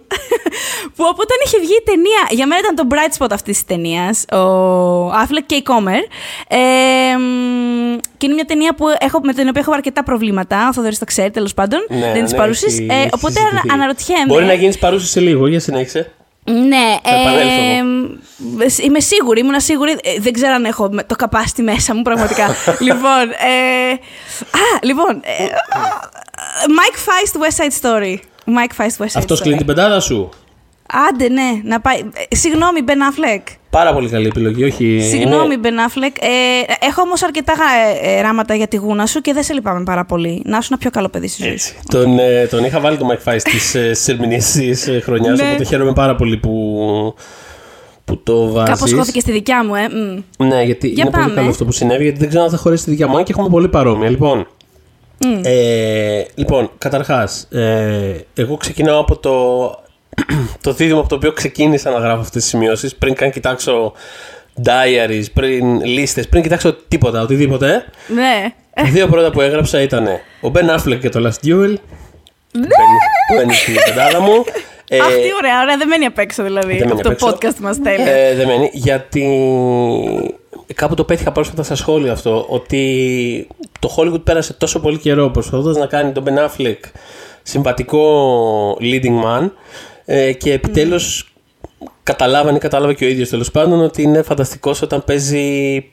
που 0.95 1.05
από 1.11 1.21
όταν 1.27 1.37
είχε 1.45 1.59
βγει 1.59 1.73
η 1.75 1.83
ταινία. 1.85 2.23
Για 2.31 2.47
μένα 2.47 2.61
ήταν 2.65 2.75
το 2.77 2.87
bright 2.91 3.13
spot 3.19 3.29
αυτής 3.33 3.57
της 3.57 3.65
ταινίας. 3.67 4.25
Ο 4.33 5.11
Affleck 5.11 5.43
και 5.47 5.55
η 5.55 5.63
Comer. 5.67 6.03
Ε, 6.49 7.17
μ, 7.19 7.97
και 8.17 8.27
είναι 8.27 8.35
μια 8.35 8.45
ταινία 8.45 8.75
που 8.75 8.85
έχω, 8.99 9.21
με 9.23 9.33
την 9.33 9.49
οποία 9.49 9.61
έχω 9.61 9.73
αρκετά 9.73 10.03
προβλήματα. 10.03 10.69
Ο 10.69 10.73
Θοδωρής 10.73 10.99
το 10.99 11.05
ξέρει 11.05 11.31
τέλος 11.31 11.55
πάντων. 11.55 11.87
Ναι, 11.89 11.97
δεν 11.99 12.09
είναι 12.09 12.21
ναι, 12.21 12.27
τη 12.27 12.35
παρούση. 12.35 12.67
έχει- 12.67 12.87
Ε, 12.91 12.95
έχει 12.95 13.09
οπότε 13.15 13.33
συζητηθεί. 13.33 13.59
ανα- 13.63 13.73
αναρωτιέμαι. 13.75 14.25
Μπορεί 14.27 14.45
να 14.45 14.55
γίνεις 14.55 14.79
παρούση 14.79 15.07
σε 15.07 15.21
λίγο, 15.21 15.47
για 15.47 15.61
συνέχισε. 15.61 16.13
Ναι, 16.51 16.97
Θα 17.03 17.15
επανέλθω 17.21 17.63
ε, 17.63 17.83
μ, 17.83 18.85
είμαι 18.85 19.01
σίγουρη, 19.01 19.41
ήμουν 19.41 19.61
σίγουρη. 19.61 19.91
ε, 20.03 20.19
δεν 20.21 20.33
ξέρω 20.33 20.53
αν 20.55 20.65
έχω 20.65 20.89
με- 20.93 21.05
το 21.05 21.15
καπάστι 21.17 21.63
μέσα 21.63 21.95
μου, 21.95 22.03
πραγματικά. 22.03 22.47
λοιπόν, 22.89 23.31
ε, 23.31 23.93
α, 24.51 24.79
λοιπόν, 24.83 25.21
ε, 25.25 25.45
α, 25.45 25.79
Mike 26.79 26.99
Feist 27.07 27.35
West 27.43 27.57
Side 27.65 27.81
Story. 27.83 28.17
Mike 28.47 28.85
Feist 28.85 29.03
West 29.03 29.07
Side 29.07 29.15
Αυτός 29.15 29.39
Story. 29.39 29.43
κλείνει 29.43 29.57
την 29.57 29.67
πεντάδα 29.67 30.01
σου; 30.01 30.29
Άντε, 31.11 31.29
ναι, 31.29 31.61
να 31.65 31.81
πάει. 31.81 31.99
ε, 32.29 32.35
Συγγνώμη, 32.37 32.81
Ben 32.87 32.91
Affleck. 32.91 33.43
Πάρα 33.71 33.93
πολύ 33.93 34.09
καλή 34.09 34.27
επιλογή, 34.27 34.65
όχι. 34.65 35.01
Συγγνώμη, 35.11 35.55
είναι- 35.55 35.69
Ben 35.69 35.89
Affleck. 35.91 36.17
Ε, 36.21 36.87
έχω 36.87 37.01
όμως 37.03 37.23
αρκετά 37.23 37.53
γα- 37.53 38.09
ε, 38.11 38.21
ράματα 38.21 38.55
για 38.55 38.69
τη 38.69 38.77
γούνα 38.77 39.07
σου 39.07 39.21
και 39.21 39.33
δεν 39.33 39.43
σε 39.43 39.53
λυπάμαι 39.53 39.83
πάρα 39.85 40.05
πολύ. 40.05 40.43
Να 40.45 40.61
σου 40.61 40.69
ένα 40.71 40.79
πιο 40.81 40.91
καλό 40.91 41.09
παιδί 41.09 41.29
στη 41.29 41.43
ζωή 41.43 41.57
σου. 41.57 41.73
Έτσι. 41.79 41.89
Τον, 41.91 42.19
ε, 42.19 42.47
τον 42.47 42.65
είχα 42.65 42.81
βάλει 42.81 42.97
το 42.97 43.07
Mike 43.11 43.33
Feist 43.33 43.41
στι 43.95 44.13
ερμηνείε 44.13 44.39
της 44.39 44.89
χρονιάς, 45.05 45.39
Ναι. 45.39 45.49
οπότε 45.49 45.65
χαίρομαι 45.65 45.93
πάρα 45.93 46.15
πολύ 46.17 46.37
που, 46.37 47.15
που 48.05 48.23
το 48.23 48.53
βάζεις. 48.53 48.75
Κάπως 48.75 48.93
χώθηκε 48.93 49.21
στη 49.21 49.33
δικιά 49.33 49.65
μου, 49.65 49.75
ε. 49.75 49.89
μ. 50.39 50.45
Ναι, 50.45 50.63
γιατί 50.63 50.89
Για 50.89 51.03
είναι 51.03 51.11
πολύ 51.13 51.23
πάμε. 51.25 51.35
καλό 51.35 51.49
αυτό 51.49 51.65
που 51.65 51.73
συνέβη, 51.73 52.03
γιατί 52.03 52.19
δεν 52.19 52.29
ξέρω 52.29 52.45
αν 52.45 52.51
θα 52.51 52.57
χωρέσει 52.57 52.85
τη 52.85 52.91
δικιά 52.91 53.09
μου, 53.09 53.17
αν 53.17 53.25
και 53.25 53.33
έχουμε 53.33 53.49
πολύ 53.49 53.69
παρόμοια. 53.69 54.11
Λοιπόν, 54.11 54.47
ε, 55.43 56.23
λοιπόν 56.35 56.71
καταρχάς, 56.79 57.49
ε, 57.51 58.15
εγώ 58.35 58.57
ξεκινάω 58.57 58.99
από 59.01 59.17
το, 59.19 59.33
το 60.63 60.73
δίδυμο 60.73 61.01
από 61.01 61.09
το 61.09 61.15
οποίο 61.15 61.33
ξεκίνησα 61.33 61.91
να 61.91 61.99
γράφω 61.99 62.21
αυτές 62.21 62.43
τις 62.43 62.51
σημειώσεις, 62.51 62.95
πριν 62.97 63.15
καν 63.15 63.31
κοιτάξω 63.31 63.93
diaries, 64.65 65.25
πριν 65.35 65.81
λίστες, 65.85 66.29
πριν 66.29 66.43
κοιτάξω 66.43 66.75
τίποτα, 66.89 67.21
οτιδήποτε. 67.23 67.85
Ναι. 68.15 68.53
Τα 68.75 68.83
δύο 68.85 69.07
πρώτα 69.09 69.31
που 69.31 69.41
έγραψα 69.41 69.81
ήταν 69.81 70.07
ο 70.41 70.51
Ben 70.55 70.79
Affleck 70.79 70.99
και 71.01 71.09
το 71.09 71.21
Last 71.29 71.47
Duel. 71.47 71.75
Ναι. 72.53 72.67
Μπαίνει- 72.67 73.37
Μπαίνει 73.37 73.55
στην 73.55 73.75
πεντάδα 73.85 74.21
μου. 74.21 74.45
Ε, 74.89 74.99
Αυτή 74.99 75.13
ωραία, 75.39 75.61
ωραία, 75.63 75.77
δεν 75.77 75.89
μένει 75.89 76.05
απ' 76.05 76.19
έξω 76.19 76.43
δηλαδή. 76.43 76.77
δεν 76.79 76.89
μένει 76.89 76.91
από 77.01 77.03
το 77.03 77.09
απ' 77.09 77.13
έξω. 77.15 77.29
podcast 77.53 77.59
μας 77.61 77.81
τέλεια. 77.83 78.13
Ε, 78.13 78.35
δεν 78.35 78.47
μένει, 78.47 78.71
γιατί 78.73 79.25
κάπου 80.75 80.95
το 80.95 81.05
πέτυχα 81.05 81.33
πρόσφατα 81.33 81.63
στα 81.63 81.75
σχόλια 81.75 82.13
αυτό, 82.13 82.47
ότι 82.49 83.47
το 83.79 83.95
Hollywood 83.97 84.25
πέρασε 84.25 84.53
τόσο 84.53 84.81
πολύ 84.81 84.99
καιρό 84.99 85.31
προσπαθώντας 85.31 85.77
να 85.77 85.87
κάνει 85.87 86.13
τον 86.13 86.25
Ben 86.27 86.39
Affleck 86.49 86.79
συμβατικό 87.43 88.79
leading 88.81 89.25
man 89.25 89.51
ε, 90.05 90.33
και 90.33 90.53
επιτέλους 90.53 91.33
καταλάβανε, 92.03 92.59
κατάλαβε 92.59 92.95
και 92.95 93.05
ο 93.05 93.09
ίδιος 93.09 93.29
τέλος 93.29 93.51
πάντων 93.51 93.81
ότι 93.81 94.03
είναι 94.03 94.23
φανταστικός 94.23 94.83
όταν 94.83 95.05
παίζει 95.05 95.85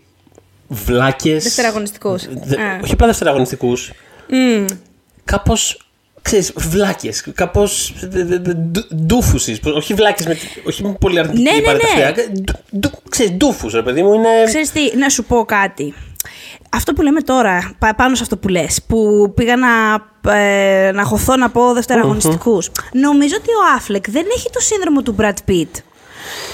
βλάκες 0.67 1.43
Δευτεραγωνιστικούς. 1.43 2.23
Δε- 2.43 2.61
Α. 2.61 2.79
όχι 2.83 2.93
απλά 2.93 3.07
δευτεραγωνιστικούς 3.07 3.91
κάπως 5.23 5.90
ξέρεις, 6.21 6.53
βλάκες, 6.57 7.23
κάπως 7.35 7.93
δε- 8.01 8.23
δε- 8.23 8.37
δε- 8.39 8.53
ντου- 8.53 8.93
ντούφουσες, 8.95 9.59
όχι 9.75 9.93
βλάκες, 9.93 10.25
με, 10.25 10.37
όχι 10.67 10.83
με 10.83 10.95
πολύ 10.99 11.19
αρνητική 11.19 11.43
Ναι, 11.43 11.51
ναι, 11.51 11.57
ναι. 11.57 11.63
παραταξιακά, 11.63 12.21
ντου- 12.31 12.55
ντου- 12.79 13.01
ξέρεις, 13.09 13.31
ντούφους 13.31 13.73
ρε 13.73 13.81
παιδί 13.83 14.03
μου, 14.03 14.13
είναι... 14.13 14.27
Ξέρεις 14.45 14.71
τι, 14.71 14.97
να 14.97 15.09
σου 15.09 15.23
πω 15.23 15.45
κάτι. 15.45 15.93
Αυτό 16.69 16.93
που 16.93 17.01
λέμε 17.01 17.21
τώρα, 17.21 17.71
πα- 17.79 17.95
πάνω 17.95 18.15
σε 18.15 18.23
αυτό 18.23 18.37
που 18.37 18.47
λες, 18.47 18.81
που 18.87 19.31
πήγα 19.35 19.55
να, 19.55 19.69
ε, 20.35 20.91
να 20.91 21.03
χωθώ 21.03 21.35
να 21.35 21.49
πω 21.49 21.73
δευτεραγωνιστικούς. 21.73 22.69
Νομίζω 22.91 23.35
ότι 23.37 23.49
ο 23.49 23.75
Άφλεκ 23.77 24.09
δεν 24.09 24.25
έχει 24.35 24.49
το 24.51 24.59
σύνδρομο 24.59 25.01
του 25.01 25.15
Brad 25.19 25.49
Pitt. 25.51 25.69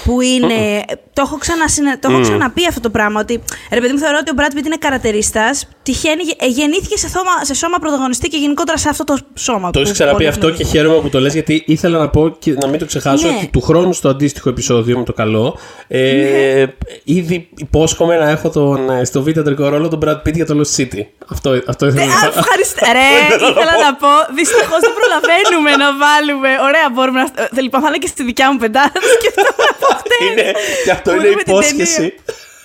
Που 0.04 0.20
είναι. 0.20 0.84
Το 1.12 1.22
έχω, 1.24 1.36
ξανασυνα- 1.38 1.98
το 1.98 2.10
έχω 2.10 2.20
ξαναπεί 2.20 2.66
αυτό 2.68 2.80
το 2.80 2.90
πράγμα. 2.90 3.20
Ότι 3.20 3.40
ρε 3.72 3.80
παιδί 3.80 3.92
μου, 3.92 3.98
θεωρώ 3.98 4.18
ότι 4.20 4.30
ο 4.30 4.34
Brad 4.38 4.56
Pitt 4.58 4.66
είναι 4.66 4.76
καρατερίστας. 4.76 5.68
Τυχαίνει, 5.92 6.22
ε, 6.38 6.46
γεννήθηκε 6.46 6.96
σε, 6.96 7.08
θόμα, 7.08 7.30
σε 7.42 7.54
σώμα 7.54 7.78
πρωταγωνιστή 7.78 8.28
και 8.28 8.36
γενικότερα 8.36 8.78
σε 8.78 8.88
αυτό 8.88 9.04
το 9.04 9.18
σώμα. 9.34 9.70
Το 9.70 9.78
έχεις 9.78 9.90
που 9.90 9.94
ξαναπεί 9.96 10.16
πολύ 10.16 10.28
αυτό 10.28 10.46
γνωρίζω. 10.46 10.62
και 10.62 10.68
χαίρομαι 10.76 11.00
που 11.00 11.08
το 11.08 11.20
λες 11.20 11.32
γιατί 11.32 11.62
ήθελα 11.66 11.98
να 11.98 12.08
πω 12.08 12.36
και 12.38 12.52
να 12.52 12.66
μην 12.68 12.78
το 12.78 12.84
ξεχάσω 12.86 13.26
Ναι. 13.28 13.34
ότι 13.36 13.46
του 13.46 13.60
χρόνου 13.60 13.92
στο 13.92 14.08
αντίστοιχο 14.08 14.48
επεισόδιο 14.48 14.98
με 14.98 15.04
το 15.04 15.12
καλό 15.12 15.58
ε, 15.88 16.66
ήδη 17.04 17.48
υπόσχομαι 17.56 18.16
να 18.16 18.28
έχω 18.30 18.48
τον, 18.50 18.90
ε, 18.90 19.04
στο 19.04 19.22
β' 19.22 19.30
τρικό 19.30 19.68
ρόλο 19.68 19.88
τον 19.88 20.00
Brad 20.04 20.16
Pitt 20.28 20.34
για 20.34 20.46
το 20.46 20.54
Lost 20.60 20.80
City. 20.80 21.00
Αυτό, 21.28 21.60
αυτό 21.66 21.86
ήθελα 21.86 22.02
Ε, 22.02 22.06
να 22.06 22.14
α, 22.14 22.30
πω. 22.30 22.38
Ευχαριστώ. 22.38 22.84
Ρε, 22.98 23.08
ήθελα 23.50 23.74
να 23.86 23.94
πω. 24.02 24.08
Δυστυχώς 24.34 24.80
δεν 24.84 24.92
προλαβαίνουμε 24.98 25.70
να 25.84 25.88
βάλουμε. 26.04 26.48
Ωραία, 26.68 26.86
μπορούμε 26.94 27.18
να. 27.22 27.26
ε, 27.56 27.60
Λοιπόν, 27.60 27.80
θα 27.82 27.88
είναι 27.88 27.98
και 28.04 28.06
στη 28.14 28.22
δικιά 28.24 28.46
μου 28.52 28.58
πεντάδα. 28.58 28.92
το 29.04 29.08
σκεφτόμουν 29.18 29.66
από 29.74 29.86
χτες. 30.00 30.18
Είναι- 30.26 30.52
και 30.84 30.90
αυτό 30.96 31.08
Που 31.10 31.16
είναι 31.16 31.28
δούμε 31.28 31.42
την 31.42 31.52
υπόσχεση. 31.52 31.96
ταινία. 31.96 32.12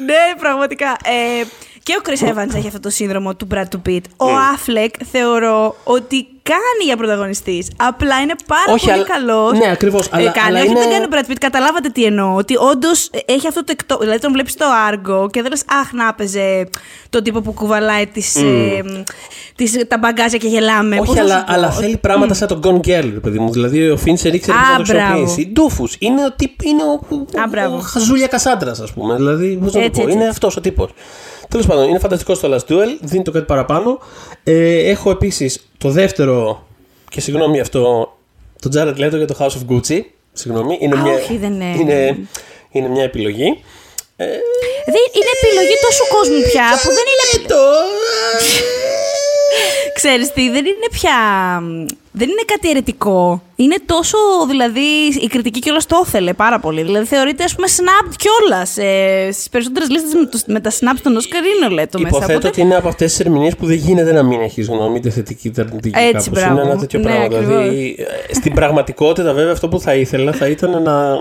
Ναι, 0.10 0.24
πραγματικά. 0.44 0.90
Ε, 1.16 1.44
και 1.84 1.94
ο 1.98 2.02
Chris 2.06 2.28
Evans 2.30 2.56
έχει 2.56 2.68
αυτό 2.68 2.80
το 2.80 2.90
σύνδρομο 2.90 3.36
του 3.36 3.48
Brad 3.54 3.90
Pitt. 3.90 4.02
Ο 4.18 4.26
Affleck 4.56 4.90
θεωρώ 5.12 5.76
ότι 5.84 6.28
κάνει 6.44 6.84
για 6.86 6.98
πρωταγωνιστής. 6.98 7.68
Απλά 7.78 8.22
είναι 8.22 8.34
πάρα 8.48 8.74
Όχι, 8.74 8.86
πολύ 8.86 8.98
αλλά- 8.98 9.08
καλός. 9.08 9.58
ναι, 9.58 9.72
ακριβώς, 9.72 10.08
αλλά- 10.12 10.32
κάνει, 10.32 10.48
αλλά 10.48 10.60
όχι 10.60 10.68
είναι- 10.70 10.80
δεν 10.80 10.90
κάνει 10.92 11.06
ο 11.06 11.08
Brad 11.12 11.32
Pitt. 11.32 11.36
Καταλάβατε 11.40 11.90
τι 11.90 12.04
εννοώ. 12.04 12.36
Ότι 12.36 12.56
όντως 12.58 13.10
έχει 13.26 13.48
αυτό 13.48 13.60
το 13.64 13.72
εκτό. 13.72 13.98
Δηλαδή 13.98 14.20
τον 14.20 14.32
βλέπεις 14.32 14.52
στο 14.52 14.66
Argo 14.92 15.32
και 15.32 15.42
δεν 15.42 15.52
λες, 15.52 15.64
Αχ, 15.82 15.94
να 15.94 16.08
έπαιζε 16.08 16.70
τον 17.10 17.24
τύπο 17.24 17.42
που 17.42 17.54
κουβαλάει 17.54 18.08
τις, 18.08 18.36
ε, 18.36 18.84
τις, 19.56 19.78
τα 19.88 19.98
μπαγκάζια 19.98 20.38
και 20.38 20.48
γελάμε. 20.48 20.96
Πώς 20.96 21.10
Όχι, 21.10 21.20
να 21.20 21.26
σου 21.28 21.32
αλλά, 21.34 21.44
πω. 21.44 21.54
αλλά 21.54 21.72
θέλει 21.72 21.98
πράγματα 21.98 22.34
σαν 22.34 22.48
τον 22.48 22.60
Gone 22.64 22.88
Girl, 22.88 23.10
ρε 23.14 23.20
παιδί 23.20 23.40
μου. 23.40 23.52
Δηλαδή 23.52 23.90
ο 23.90 23.98
Φίντσερ 23.98 24.34
ήξερε 24.34 24.58
Α, 24.58 24.62
πώς 24.78 24.88
να 24.90 24.94
το 24.96 25.00
μπράβο. 25.02 25.14
χρησιμοποιήσει. 25.18 25.50
Ντούφους. 25.54 25.96
Είναι 26.00 26.26
ο, 26.26 26.32
τύπ, 26.32 26.62
είναι 26.62 26.84
ο, 26.84 26.94
Α, 27.42 27.48
μπράβο. 27.50 27.76
ο 27.76 27.80
χαζούλια 27.80 28.28
Κασάντρα, 28.28 28.72
ας 28.72 28.94
πούμε. 28.94 29.16
Δηλαδή, 29.16 29.58
πώς 29.64 29.74
να 29.74 29.80
το 29.80 29.86
Έτσι, 29.86 29.90
πω. 29.90 30.02
έτσι, 30.02 30.02
Είναι 30.02 30.12
έτσι. 30.14 30.28
αυτός 30.30 30.56
ο 30.58 30.62
τύπος. 30.62 30.90
Τέλος 31.54 31.68
πάντων, 31.68 31.90
είναι 31.90 32.00
φανταστικό 32.00 32.34
στο 32.36 32.50
Last 32.54 32.72
Duel. 32.72 32.98
Δίνει 33.02 33.24
το 33.24 33.32
κάτι 33.32 33.46
παραπάνω. 33.46 34.00
Ε, 34.44 34.90
έχω 34.90 35.10
επίσης 35.12 35.68
το 35.78 35.90
δεύτερο. 35.90 36.68
Και 37.10 37.22
συγγνώμη 37.22 37.60
αυτό. 37.60 38.14
Το 38.62 38.70
Jared 38.76 38.98
Leto 39.06 39.18
για 39.18 39.28
το 39.28 39.36
House 39.40 39.52
of 39.52 39.74
Gucci. 39.74 40.00
Συγγνώμη. 40.34 40.78
Είναι 40.82 40.96
Α, 41.00 41.02
μια, 41.02 41.14
όχι, 41.14 41.38
δεν 41.38 41.54
είναι. 41.54 41.76
είναι. 41.80 42.18
Είναι 42.72 42.88
μια 42.88 43.04
επιλογή. 43.04 43.64
Ε, 44.16 44.26
Δεν, 44.86 45.04
είναι 45.14 45.32
επιλογή 45.44 45.74
τόσου 45.82 46.08
κόσμου 46.16 46.42
πια 46.52 46.68
που 46.84 46.90
δεν 46.90 47.06
είναι. 47.12 47.48
το. 47.48 47.62
Ξέρεις 49.94 50.32
τι, 50.34 50.42
δεν 50.50 50.66
είναι 50.66 50.88
πια... 50.92 51.12
Δεν 52.16 52.30
είναι 52.30 52.42
κάτι 52.46 52.70
αιρετικό. 52.70 53.42
Είναι 53.56 53.76
τόσο, 53.86 54.18
δηλαδή, 54.50 54.80
η 55.22 55.28
κριτική 55.28 55.60
κιόλας 55.60 55.86
το 55.86 56.04
ήθελε 56.06 56.34
πάρα 56.34 56.60
πολύ. 56.60 56.82
Δηλαδή, 56.84 57.06
θεωρείται, 57.06 57.44
ας 57.44 57.56
πούμε, 57.56 57.68
snap 57.68 58.14
κιόλας. 58.18 58.78
Ε, 58.78 59.32
Στις 59.32 59.50
περισσότερες 59.50 59.90
λίστες 59.90 60.14
με, 60.14 60.26
το- 60.26 60.40
με 60.48 60.60
τα 60.60 60.72
snaps 60.72 61.00
των 61.04 61.16
Όσκαρ 61.16 61.42
είναι 61.46 61.66
ο 61.66 61.70
Λέτο 61.70 62.00
μέσα. 62.00 62.10
Υποθέτω 62.16 62.32
Οπότε- 62.34 62.48
ότι 62.48 62.62
είναι 62.62 62.76
από 62.76 62.88
αυτές 62.88 63.10
τις 63.12 63.20
ερμηνείες 63.20 63.56
που 63.56 63.66
δεν 63.66 63.76
γίνεται 63.76 64.12
να 64.12 64.24
μην 64.24 64.42
έχεις 64.42 64.68
γνώμη, 64.68 64.98
είτε 64.98 65.10
θετική 65.10 65.48
είτε 65.48 65.62
αρνητική. 65.62 66.00
Έτσι, 66.00 66.12
κάπως. 66.12 66.30
μπράβο. 66.30 66.54
Είναι 66.62 66.70
ένα 66.72 66.80
τέτοιο 66.80 67.00
Ναι, 67.00 67.06
πράγμα. 67.06 67.24
ακριβώς. 67.24 67.46
Δηλαδή, 67.48 67.96
ε, 68.30 68.34
στην 68.34 68.54
πραγματικότητα, 68.54 69.34
βέβαια, 69.34 69.52
αυτό 69.52 69.68
που 69.68 69.80
θα 69.80 69.94
ήθελα 69.96 70.32
θα 70.32 70.48
ήταν 70.48 70.82
να, 70.82 71.14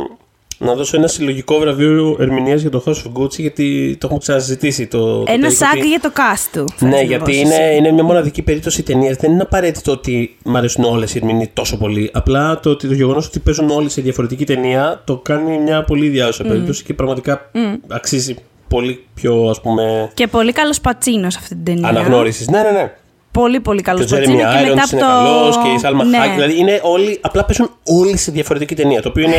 να 0.64 0.74
δώσω 0.74 0.96
ένα 0.96 1.06
συλλογικό 1.06 1.58
βραβείο 1.58 2.16
ερμηνείας 2.20 2.60
για 2.60 2.70
το 2.70 2.82
House 2.86 2.90
of 2.90 3.22
Gucci, 3.22 3.38
γιατί 3.38 3.96
το 4.00 4.06
έχουμε 4.06 4.18
ξαναζητήσει. 4.18 4.86
Το, 4.86 5.22
το 5.22 5.32
Ένα 5.32 5.48
take 5.48 5.52
σάκ 5.52 5.72
ότι- 5.76 5.88
για 5.88 6.00
το 6.00 6.12
cast 6.16 6.48
του. 6.52 6.64
θες 6.76 6.88
Ναι, 6.90 6.96
να 6.96 7.02
γιατί 7.02 7.24
δώσεις. 7.24 7.40
είναι, 7.40 7.74
είναι 7.76 7.90
μια 7.90 8.04
μοναδική 8.04 8.42
περίπτωση 8.42 8.82
ταινία. 8.82 9.16
Δεν 9.20 9.32
είναι 9.32 9.42
απαραίτητο 9.42 9.92
ότι 9.92 10.36
μου 10.44 10.56
αρέσουν 10.56 10.84
όλες 10.84 11.14
οι 11.14 11.18
ερμηνείες 11.18 11.48
τόσο 11.52 11.76
πολύ. 11.76 12.10
Απλά 12.12 12.60
το, 12.60 12.70
ότι 12.70 12.88
το 12.88 12.94
γεγονός 12.94 13.26
ότι 13.26 13.38
παίζουν 13.38 13.70
όλοι 13.70 13.88
σε 13.88 14.00
διαφορετική 14.00 14.44
ταινία 14.44 15.02
το 15.04 15.16
κάνει 15.16 15.58
μια 15.58 15.84
πολύ 15.84 16.08
διάουσα 16.08 16.44
περίπτωση 16.44 16.84
και 16.84 16.94
πραγματικά 16.94 17.50
αξίζει 17.88 18.34
πολύ 18.68 19.04
πιο 19.14 19.46
ας 19.50 19.60
πούμε 19.60 20.10
Και 20.14 20.26
πολύ 20.26 20.52
καλός 20.52 20.80
πατσίνος 20.80 21.32
σε 21.32 21.38
αυτή 21.42 21.54
την 21.54 21.64
ταινία. 21.64 21.88
αναγνώρισης. 21.88 22.48
Ναι, 22.48 22.62
ναι, 22.62 22.70
ναι. 22.70 22.92
Πολύ, 23.32 23.60
πολύ 23.60 23.82
καλό 23.82 23.98
Και 23.98 24.04
ο 24.04 24.16
πατσίνο. 24.16 24.36
Τζέρεμι 24.36 24.54
Και 24.58 24.58
μετά 24.58 24.58
Άιρον 24.58 24.78
από 24.78 24.88
είναι 24.92 25.00
το. 25.00 25.06
καλός 25.06 25.56
και 25.58 25.68
η 25.68 25.78
Σάλμα 25.78 26.04
ναι. 26.04 26.18
Χάκ. 26.18 26.32
Δηλαδή 26.34 26.58
είναι 26.58 26.80
όλοι, 26.82 27.18
απλά 27.20 27.44
παίζουν 27.44 27.70
όλοι 27.84 28.16
σε 28.16 28.30
διαφορετική 28.32 28.74
ταινία. 28.74 29.02
Το 29.02 29.08
οποίο 29.08 29.24
είναι, 29.24 29.36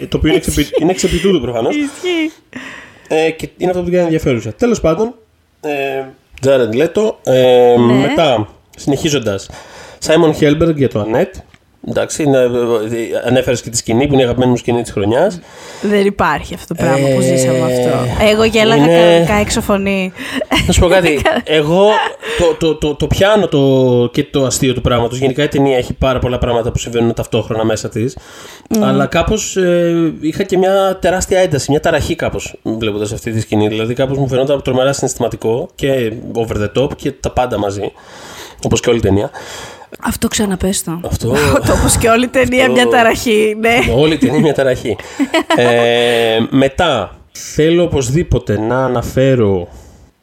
ε, 0.00 0.06
το 0.06 0.16
οποίο 0.16 0.28
είναι, 0.28 0.38
εξεπι, 0.38 0.66
είναι 0.80 0.90
εξεπιτούδου 0.90 1.40
προφανώς. 1.40 1.74
Ισχύει. 1.76 2.32
Ε, 3.08 3.30
και 3.30 3.48
είναι 3.56 3.70
αυτό 3.70 3.82
που 3.82 3.88
την 3.88 3.94
κάνει 3.94 4.04
ενδιαφέρουσα. 4.04 4.52
Τέλος 4.52 4.80
πάντων, 4.80 5.14
ε, 5.60 6.02
Jared 6.46 6.74
Leto. 6.82 7.14
Ε, 7.22 7.74
Ναι. 7.78 7.92
Μετά, 8.06 8.48
συνεχίζοντας, 8.76 9.50
Simon 10.06 10.32
Helberg 10.40 10.74
για 10.74 10.88
το 10.88 11.06
Annette. 11.10 11.40
Εντάξει, 11.88 12.22
είναι, 12.22 12.38
ε, 12.38 12.48
ανέφερες 13.26 13.60
και 13.62 13.70
τη 13.70 13.76
σκηνή 13.76 14.06
που 14.06 14.12
είναι 14.12 14.22
η 14.22 14.24
αγαπημένη 14.24 14.50
μου 14.50 14.56
σκηνή 14.56 14.82
της 14.82 14.92
χρονιάς. 14.92 15.40
Δεν 15.82 16.06
υπάρχει 16.06 16.54
αυτό 16.54 16.74
το 16.74 16.82
πράγμα 16.82 17.08
που 17.08 17.20
Ε, 17.20 17.22
ζήσαμε 17.22 17.58
αυτό. 17.58 18.24
Εγώ 18.30 18.44
γέλαγα 18.44 18.84
είναι- 18.84 18.96
κανονικά 19.00 19.34
έξω 19.34 19.60
φωνή. 19.60 20.12
Να 20.66 20.72
σου 20.72 20.80
πω 20.80 20.86
κάτι. 20.88 21.20
Εγώ 21.44 21.88
το, 22.38 22.54
το, 22.58 22.74
το, 22.74 22.94
το 22.94 23.06
πιάνω 23.06 23.48
το, 23.48 23.60
και 24.12 24.24
το 24.24 24.44
αστείο 24.44 24.74
του 24.74 24.80
πράγματος. 24.80 25.18
Γενικά 25.18 25.42
η 25.42 25.48
ταινία 25.48 25.76
έχει 25.76 25.92
πάρα 25.94 26.18
πολλά 26.18 26.38
πράγματα 26.38 26.70
που 26.72 26.78
συμβαίνουν 26.78 27.14
ταυτόχρονα 27.14 27.64
μέσα 27.64 27.88
της. 27.88 28.16
Αλλά 28.80 29.06
κάπως 29.06 29.56
ε, 29.56 30.12
είχα 30.20 30.42
και 30.42 30.58
μια 30.58 30.98
τεράστια 31.00 31.38
ένταση, 31.38 31.70
μια 31.70 31.80
ταραχή 31.80 32.14
κάπως 32.14 32.54
βλέποντας 32.62 33.12
αυτή 33.12 33.30
τη 33.32 33.40
σκηνή. 33.40 33.68
Δηλαδή 33.68 33.94
κάπως 33.94 34.18
μου 34.18 34.28
φαινόταν 34.28 34.62
τρομερά 34.62 34.92
συναισθηματικό 34.92 35.68
και 35.74 36.12
over 36.32 36.56
the 36.56 36.82
top 36.82 36.96
και 36.96 37.12
τα 37.12 37.30
πάντα 37.30 37.58
μαζί. 37.58 37.92
Όπως 38.64 38.80
και 38.80 38.88
όλη 38.88 38.98
η 38.98 39.02
ταινία. 39.02 39.30
Αυτό 40.02 40.28
ξαναπες 40.28 40.82
το. 40.82 41.00
Αυτό. 41.04 41.28
Το 41.66 41.72
όπως 41.72 41.96
και 41.98 42.08
όλη 42.08 42.24
η 42.24 42.28
ταινία 42.28 42.60
Αυτό- 42.60 42.72
μια 42.72 42.88
ταραχή, 42.88 43.56
ναι. 43.60 43.78
Όλη 43.96 44.16
την 44.18 44.28
είναι 44.28 44.38
μια 44.38 44.54
ταραχή. 44.54 44.96
ε, 45.56 46.38
μετά, 46.50 47.16
θέλω 47.32 47.82
οπωσδήποτε 47.82 48.60
να 48.60 48.84
αναφέρω. 48.84 49.68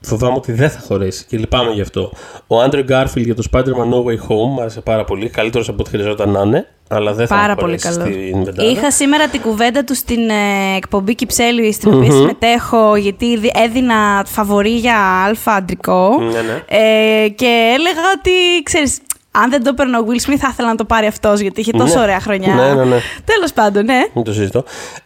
Φοβάμαι 0.04 0.34
ότι 0.36 0.52
δεν 0.52 0.70
θα 0.70 0.80
χωρέσει 0.80 1.26
και 1.28 1.38
λυπάμαι 1.38 1.72
γι' 1.72 1.82
αυτό. 1.82 2.12
Ο 2.48 2.60
Άντρε 2.62 2.84
Γκάρφιλ 2.84 3.24
για 3.24 3.36
το 3.36 3.44
Spider-Man 3.52 3.94
No 3.94 4.04
Way 4.06 4.16
Home 4.30 4.50
μου 4.54 4.62
άρεσε 4.62 4.82
πάρα 4.82 5.04
πολύ. 5.04 5.30
Καλύτερος 5.30 5.70
από 5.70 5.78
ό,τι 5.80 5.90
χρειαζόταν 5.90 6.30
να 6.30 6.42
είναι. 6.42 6.68
Αλλά 6.90 7.14
δεν 7.14 7.28
θα 7.28 7.36
Πάρα 7.36 7.54
μου 7.54 7.60
πολύ 7.60 7.80
χωρέσει 7.82 8.00
καλό. 8.00 8.12
στην 8.14 8.44
πεντάδα. 8.44 8.70
Είχα 8.72 8.92
σήμερα 8.92 9.28
την 9.28 9.42
κουβέντα 9.42 9.84
του 9.84 9.96
στην 9.96 10.30
ε, 10.30 10.76
εκπομπή 10.76 11.16
Κυψέλη, 11.16 11.74
στην 11.74 11.94
οποία 11.94 12.12
συμμετέχω, 12.12 12.96
γιατί 12.96 13.38
δι- 13.38 13.58
έδινα 13.58 14.24
φαβορή 14.28 14.76
για 14.76 15.24
αλφα 15.26 15.52
αντρικό. 15.54 16.18
Ναι, 16.20 16.42
ναι. 16.42 16.64
Ε, 16.68 17.28
και 17.30 17.74
έλεγα 17.78 18.02
ότι, 18.18 18.64
ξέρεις, 18.64 19.00
αν 19.32 19.50
δεν 19.50 19.64
το 19.64 19.70
έπαιρνε 19.70 19.98
ο 19.98 20.06
Will 20.08 20.30
Smith, 20.30 20.38
θα 20.40 20.48
ήθελα 20.52 20.68
να 20.68 20.76
το 20.76 20.86
πάρει 20.86 21.06
αυτός, 21.08 21.40
γιατί 21.40 21.60
είχε 21.62 21.72
τόσο 21.72 21.96
Ναι. 21.96 22.02
ωραία 22.02 22.20
χρονιά. 22.20 22.54
Ναι, 22.54 22.74
ναι, 22.74 22.84
ναι. 22.84 22.98
Τέλος 23.26 23.54
πάντων, 23.54 23.86
ναι. 23.86 24.00
Μην 24.14 24.24
το 24.24 24.34
συζητώ. 24.34 24.64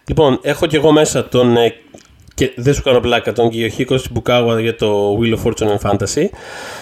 Λοιπόν, 0.07 0.39
έχω 0.41 0.65
και 0.65 0.77
εγώ 0.77 0.91
μέσα 0.91 1.27
τον. 1.27 1.57
ε, 1.57 1.73
και 2.33 2.51
δεν 2.55 2.73
σου 2.73 2.81
κάνω 2.83 2.99
πλάκα, 2.99 3.33
τον 3.33 3.49
Κιοχίκο 3.49 3.95
Τσιμπουκάουα 3.95 4.59
για 4.59 4.75
το 4.75 5.17
Wheel 5.21 5.33
of 5.37 5.47
Fortune 5.47 5.67
and 5.67 5.89
Fantasy. 5.89 6.25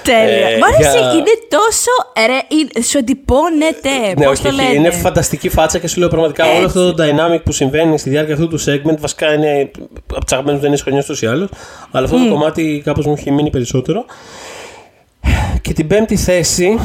Τέλεια. 0.04 0.48
Ε, 0.48 0.58
Μ' 0.58 0.64
άρεσε, 0.64 0.98
για- 1.00 1.12
είναι 1.14 1.34
τόσο. 1.50 1.92
Ρε, 2.28 2.40
είναι- 2.58 2.86
σου 2.86 2.98
εντυπώνεται. 2.98 3.90
Ναι, 4.18 4.26
Πώς 4.26 4.26
όχι, 4.26 4.42
το 4.42 4.48
όχι, 4.48 4.58
λένε; 4.58 4.74
είναι 4.76 4.92
φανταστική 4.92 5.50
φάτσα 5.50 5.78
και 5.80 5.88
σου 5.88 6.00
λέω 6.00 6.08
πραγματικά 6.10 6.46
όλο 6.58 6.66
αυτό 6.66 6.94
το 6.94 7.04
dynamic 7.04 7.40
που 7.44 7.52
συμβαίνει 7.52 7.98
στη 7.98 8.10
διάρκεια 8.10 8.34
αυτού 8.34 8.48
του 8.48 8.60
segment 8.64 8.98
βασικά 9.00 9.34
είναι 9.34 9.72
από 10.16 10.26
τι 10.26 10.34
αγαπημένε 10.36 10.60
ταινίε 10.60 10.78
χρονιά 10.78 11.04
ούτω 11.10 11.26
ή 11.26 11.30
άλλω. 11.30 11.50
Αλλά 11.92 12.06
αυτό 12.06 12.18
το 12.18 12.30
κομμάτι 12.30 12.82
κάπως 12.86 13.06
μου 13.06 13.14
έχει 13.18 13.32
μείνει 13.32 13.50
περισσότερο. 13.50 14.06
Και 15.63 15.74
την 15.74 15.88
πέμπτη 15.88 16.15
θέση. 16.15 16.77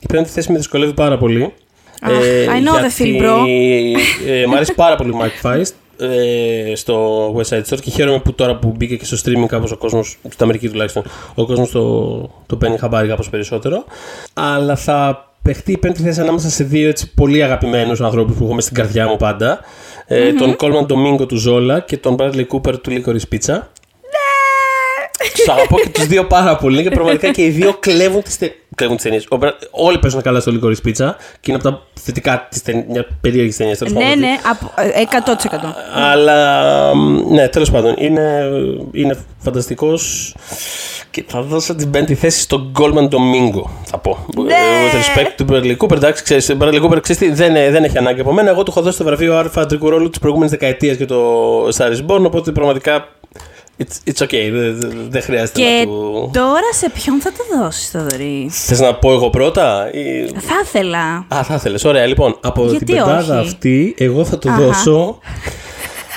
Η 0.00 0.06
πέμπτη 0.06 0.30
θέση 0.30 0.52
με 0.52 0.58
δυσκολεύει 0.58 0.92
πάρα 0.94 1.18
πολύ. 1.18 1.52
Αχ, 2.00 2.12
I 2.46 2.66
know 2.66 2.74
the 2.74 3.02
feel, 3.02 3.22
bro. 3.22 3.46
ε, 4.28 4.46
μ' 4.46 4.54
αρέσει 4.54 4.74
πάρα 4.74 4.96
πολύ 4.96 5.10
ο 5.10 5.18
Mike 5.20 5.46
Feist 5.46 5.70
ε, 5.98 6.74
στο 6.74 7.26
West 7.36 7.48
Side 7.48 7.62
Story 7.68 7.80
και 7.80 7.90
χαίρομαι 7.90 8.18
που 8.18 8.32
τώρα 8.34 8.56
που 8.56 8.74
μπήκε 8.76 8.96
και 8.96 9.04
στο 9.04 9.16
streaming 9.16 9.46
κάπως 9.46 9.72
ο 9.72 9.76
κόσμος, 9.76 10.18
στην 10.22 10.42
Αμερική 10.44 10.68
τουλάχιστον, 10.68 11.02
ο 11.34 11.46
κόσμος 11.46 11.70
το, 11.70 12.30
το 12.46 12.56
παίρνει 12.56 12.78
χαμπάρι 12.78 13.08
κάπως 13.08 13.30
περισσότερο. 13.30 13.84
Αλλά 14.32 14.76
θα 14.76 15.28
παιχτεί 15.42 15.72
η 15.72 15.78
πέμπτη 15.78 16.02
θέση 16.02 16.20
ανάμεσα 16.20 16.50
σε 16.50 16.64
δύο 16.64 16.88
έτσι, 16.88 17.14
πολύ 17.14 17.42
αγαπημένους 17.42 18.00
ανθρώπους 18.00 18.36
που 18.36 18.44
έχω 18.44 18.54
μες 18.54 18.64
στην 18.64 18.76
καρδιά 18.76 19.08
μου 19.08 19.16
πάντα. 19.16 19.60
Ε, 20.06 20.32
Τον 20.32 20.56
Coleman 20.58 20.86
Domingo 20.86 21.28
του 21.28 21.42
Zola 21.46 21.78
και 21.86 21.96
τον 21.96 22.16
Bradley 22.18 22.44
Cooper 22.52 22.80
του 22.82 22.90
Licorice 22.90 23.34
Pizza. 23.34 23.60
Τους 25.32 25.48
αγαπώ 25.48 25.78
και 25.78 25.88
τους 25.88 26.06
δύο 26.06 26.24
πάρα 26.24 26.56
πολύ 26.56 26.82
και 26.82 26.90
πραγματικά 26.90 27.30
και 27.30 27.42
οι 27.44 27.48
δύο 27.48 27.76
κλέβουν 27.80 28.22
τις 28.22 28.38
τε... 28.38 28.50
κλέβουν 28.74 28.96
τις 28.96 29.04
ταινίες. 29.04 29.26
Ο 29.30 29.36
Μπρα- 29.36 29.58
Όλοι 29.70 29.98
παίζουν 29.98 30.22
καλά 30.22 30.40
στο 30.40 30.52
Licorice 30.54 30.88
Pizza 30.88 31.14
και 31.40 31.50
είναι 31.50 31.54
από 31.54 31.62
τα 31.70 31.82
θετικά 32.00 32.46
της 32.50 32.62
ταινία, 32.62 32.84
μια 32.88 33.06
περίεργη 33.20 33.52
ταινία. 33.52 33.76
Ναι, 33.80 34.14
ναι, 34.14 34.28
από- 34.50 34.72
ε, 34.76 35.02
100%. 35.24 35.74
Αλλά 35.94 36.94
ναι, 37.30 37.48
τέλος 37.48 37.70
πάντων 37.70 37.94
είναι, 37.98 38.50
είναι 38.92 39.18
φανταστικός. 39.38 40.34
Και 41.10 41.24
θα 41.26 41.42
δώσω 41.42 41.74
την 41.74 41.90
πέμπτη 41.90 42.14
θέση 42.14 42.40
στον 42.40 42.72
Goldman 42.78 43.08
Domingo, 43.08 43.62
θα 43.84 43.98
πω. 43.98 44.26
Ναι. 44.44 44.52
Ε, 44.52 44.56
With 44.56 44.94
respect 44.94 45.30
του 45.36 45.46
Bradley 45.50 45.76
Cooper, 45.76 45.92
εντάξει, 45.96 46.22
ξέρεις, 46.22 46.50
ο 46.50 46.56
Bradley 46.60 46.82
Cooper 46.82 47.02
ξέρεις 47.02 47.22
τι, 47.22 47.30
δεν, 47.30 47.52
δεν 47.52 47.84
έχει 47.84 47.98
ανάγκη 47.98 48.20
από 48.20 48.32
μένα. 48.32 48.50
Εγώ 48.50 48.62
του 48.62 48.70
έχω 48.70 48.82
δώσει 48.82 48.98
το 48.98 49.04
βραβείο 49.04 49.36
Α 49.36 49.50
αντρικού 49.56 49.90
ρόλου 49.90 50.10
της 50.10 50.18
προηγούμενης 50.18 50.52
δεκαετίας 50.52 50.96
για 50.96 51.06
το 51.06 51.24
Star 51.68 51.90
is 51.90 52.06
Born, 52.06 52.22
οπότε 52.24 52.52
πραγματικά. 52.52 53.08
It's, 53.78 54.10
it's 54.12 54.22
okay, 54.24 54.48
δεν 54.52 54.80
δεν- 54.80 55.06
δεν 55.10 55.22
χρειάζεται 55.22 55.60
Και 55.60 55.66
να 55.78 55.84
του. 55.84 56.30
τώρα 56.32 56.72
σε 56.72 56.90
ποιον 56.90 57.20
θα 57.20 57.30
το 57.32 57.58
δώσεις, 57.62 57.88
Θοδωρή; 57.90 58.48
Θες 58.50 58.80
να 58.80 58.94
πω 58.94 59.12
εγώ 59.12 59.30
πρώτα, 59.30 59.90
ή... 59.92 60.26
Θα 60.26 60.54
ήθελα. 60.64 61.26
Α, 61.34 61.42
θα 61.44 61.54
ήθελες. 61.54 61.84
Ωραία, 61.84 62.06
λοιπόν, 62.06 62.36
από 62.40 62.62
Γιατί 62.64 62.84
την 62.84 62.94
πεντάδα 62.94 63.38
όχι; 63.40 63.48
αυτή, 63.48 63.94
εγώ 63.98 64.24
θα 64.24 64.38
το 64.38 64.50
Αχα. 64.50 64.60
δώσω. 64.62 65.18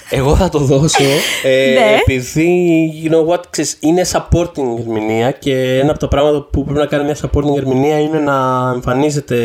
Εγώ 0.10 0.36
θα 0.36 0.50
το 0.50 0.60
δώσω 0.60 1.04
ε, 1.44 1.74
Ναι. 1.74 1.98
επειδή 2.00 2.92
you 3.04 3.12
know 3.14 3.34
what, 3.34 3.40
ξέρεις, 3.50 3.78
είναι 3.80 4.06
supporting 4.12 4.78
ερμηνεία 4.80 5.32
και 5.32 5.80
ένα 5.80 5.90
από 5.90 6.00
τα 6.00 6.08
πράγματα 6.08 6.42
που 6.52 6.64
πρέπει 6.64 6.80
να 6.80 6.86
κάνει 6.86 7.04
μια 7.04 7.16
supporting 7.16 7.58
ερμηνεία 7.58 8.00
είναι 8.00 8.20
να 8.20 8.70
εμφανίζεται. 8.74 9.38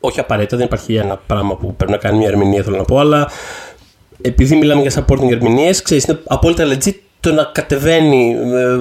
Όχι 0.00 0.20
απαραίτητα, 0.20 0.56
δεν 0.56 0.66
υπάρχει 0.66 0.94
ένα 0.94 1.20
πράγμα 1.26 1.56
που 1.56 1.74
πρέπει 1.74 1.92
να 1.92 1.98
κάνει 1.98 2.18
μια 2.18 2.28
ερμηνεία, 2.28 2.62
θέλω 2.62 2.76
να 2.76 2.82
πω, 2.84 2.98
αλλά 2.98 3.28
επειδή 4.26 4.56
μιλάμε 4.56 4.82
για 4.82 4.92
supporting 5.04 5.30
ερμηνείες, 5.30 5.82
ξέρεις, 5.82 6.04
είναι 6.04 6.18
απόλυτα 6.26 6.64
legit 6.68 6.94
το 7.20 7.32
να 7.32 7.44
κατεβαίνει 7.44 8.36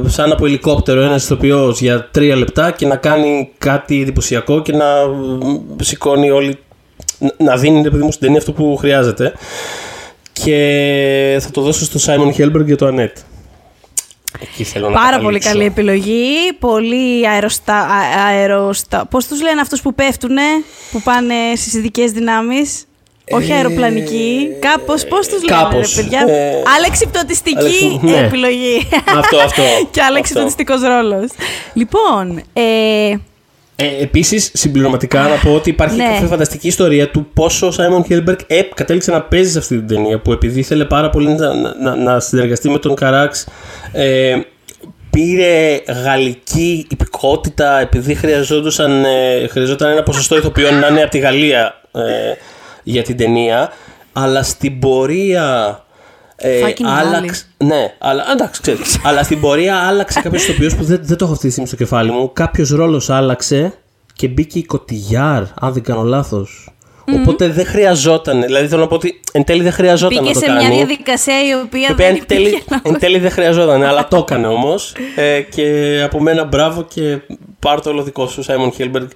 ε, 0.05 0.09
σαν 0.09 0.31
από 0.31 0.45
ελικόπτερο 0.45 1.01
ένας 1.01 1.23
ηθοποιός 1.23 1.81
για 1.81 2.07
τρία 2.11 2.35
λεπτά 2.35 2.71
και 2.71 2.85
να 2.87 2.95
κάνει 2.95 3.49
κάτι 3.57 4.01
εντυπωσιακό 4.01 4.61
και 4.61 4.71
να 4.71 4.85
ε, 5.79 5.83
σηκώνει 5.83 6.29
όλη. 6.29 6.57
να- 7.17 7.31
να 7.37 7.57
δίνει 7.57 7.81
ρε 7.81 7.89
παιδί 7.89 8.03
μου 8.03 8.11
στην 8.11 8.21
ταινία 8.25 8.37
αυτό 8.39 8.51
που 8.51 8.75
χρειάζεται. 8.75 9.33
Και 10.43 11.37
θα 11.41 11.51
το 11.51 11.61
δώσω 11.61 11.85
στο 11.85 11.99
Simon 12.13 12.41
Helberg 12.41 12.65
για 12.65 12.77
το 12.77 12.87
Annette. 12.87 13.21
Εκεί 14.41 14.63
θέλω 14.63 14.89
να 14.89 14.93
Πάρα 14.93 15.19
πολύ 15.19 15.39
καταλήξω. 15.39 15.49
καλή 15.49 15.63
επιλογή. 15.65 16.53
Πολύ 16.59 17.27
αεροστα... 17.27 17.75
α- 17.75 18.25
αεροστα... 18.27 19.05
Πώς 19.09 19.27
τους 19.27 19.41
λένε 19.41 19.61
αυτούς 19.61 19.81
που 19.81 19.93
πέφτουνε, 19.93 20.41
που 20.91 21.01
πάνε 21.01 21.33
στις 21.55 21.73
ειδικές 21.73 22.11
δυνάμεις; 22.11 22.85
Όχι 23.31 23.51
Ε, 23.51 23.55
αεροπλανική. 23.55 24.47
Κάπως, 24.59 25.05
πώς 25.05 25.27
τους 25.27 25.43
λένε, 25.43 25.61
κάπως. 25.61 25.95
ρε 25.95 26.01
παιδιά; 26.01 26.19
Ε, 26.35 26.51
Αλεξιπτωτιστική 26.77 27.57
αλεξι- 27.57 28.01
ναι. 28.01 28.17
επιλογή. 28.25 28.87
Αυτό, 29.17 29.37
αυτό. 29.37 29.61
και 29.91 30.01
αλεξιπτωτιστικός 30.01 30.81
ρόλος. 30.81 31.29
Λοιπόν, 31.73 32.41
ε, 32.53 33.15
Ε, 33.77 33.85
Επίσης, 34.01 34.51
συμπληρωματικά 34.53 35.21
να 35.21 35.35
πω 35.35 35.53
ότι 35.55 35.69
υπάρχει 35.69 35.95
Ναι. 35.95 36.03
κάποια 36.13 36.27
φανταστική 36.27 36.67
ιστορία 36.67 37.09
του 37.11 37.27
πόσο 37.33 37.67
ο 37.67 37.71
Σάιμον 37.71 38.05
Χέλμπεργκ 38.05 38.37
ε, 38.47 38.61
κατέληξε 38.75 39.11
να 39.11 39.21
παίζει 39.21 39.51
σε 39.51 39.57
αυτή 39.57 39.77
την 39.77 39.87
ταινία. 39.87 40.19
Που 40.19 40.31
επειδή 40.31 40.59
ήθελε 40.59 40.85
πάρα 40.85 41.09
πολύ 41.09 41.27
να, 41.33 41.53
να, 41.81 41.95
να 41.95 42.19
συνεργαστεί 42.19 42.69
με 42.69 42.77
τον 42.79 42.95
Καράξ, 42.95 43.47
ε, 43.91 44.35
πήρε 45.09 45.81
γαλλική 46.03 46.87
υπηκότητα 46.89 47.79
επειδή 47.79 48.15
χρειαζόντουσαν, 48.15 49.05
ε, 49.05 49.47
χρειαζόταν 49.47 49.91
ένα 49.91 50.03
ποσοστό 50.03 50.37
ηθοποιών 50.37 50.79
να 50.79 50.87
είναι 50.87 51.01
από 51.01 51.11
τη 51.11 51.17
Γαλλία 51.17 51.81
ε, 51.93 52.01
για 52.85 53.03
την 53.03 53.17
ταινία. 53.17 53.71
Αλλά 54.13 54.43
στην 54.43 54.79
πορεία 54.79 55.79
Ε, 56.35 56.61
Fucking 56.65 56.83
άλλαξ... 56.85 57.47
Ναι, 57.57 57.93
αλλά 57.97 58.25
εντάξει, 58.31 58.61
ξέρεις. 58.61 58.99
αλλά 59.07 59.23
στην 59.23 59.39
πορεία 59.39 59.75
άλλαξε 59.77 60.21
κάποιος 60.21 60.47
ηθοποιός 60.47 60.75
που 60.75 60.83
δεν, 60.83 60.99
δεν 61.01 61.17
το 61.17 61.23
έχω 61.25 61.33
αυτή 61.33 61.45
τη 61.45 61.51
στιγμή 61.51 61.67
στο 61.67 61.77
κεφάλι 61.77 62.11
μου. 62.11 62.33
Κάποιος 62.33 62.69
ρόλος 62.69 63.09
άλλαξε 63.09 63.73
και 64.13 64.27
μπήκε 64.27 64.59
η 64.59 64.63
Κωτιγιάρ, 64.63 65.43
αν 65.59 65.73
δεν 65.73 65.83
κάνω 65.83 66.03
λάθος. 66.03 66.69
Οπότε 67.21 67.47
δεν 67.47 67.65
χρειαζόταν. 67.65 68.41
Δηλαδή 68.41 68.67
θέλω 68.67 68.81
να 68.81 68.87
πω 68.87 68.95
ότι 68.95 69.19
εν 69.31 69.43
τέλει 69.43 69.63
δεν 69.63 69.71
χρειαζόταν 69.71 70.17
Μπήκε 70.17 70.33
να 70.33 70.33
το 70.33 70.39
σε 70.39 70.45
κάνει. 70.45 70.59
μια 70.75 70.85
διαδικασία 70.85 71.47
η 71.47 71.53
οποία 71.65 71.87
Η 71.89 71.91
οποία 71.91 72.07
δεν 72.07 72.15
εν 72.15 72.25
τέλει, 72.27 72.47
υπήρχε 72.47 72.63
λόγος. 72.69 72.91
εν 72.93 72.99
τέλει 72.99 73.19
δεν 73.19 73.31
χρειαζόταν, 73.31 73.83
αλλά 73.83 74.07
το 74.07 74.17
έκανε 74.17 74.47
όμως. 74.47 74.95
Ε, 75.15 75.41
και 75.41 76.01
από 76.05 76.21
μένα 76.21 76.43
μπράβο 76.43 76.83
και 76.83 77.19
πάρ 77.59 77.81
το 77.81 77.89
όλο 77.89 78.03
δικό 78.03 78.27
σου, 78.27 78.43
Σάιμον 78.43 78.71
Χέλμπεργκ. 78.71 79.07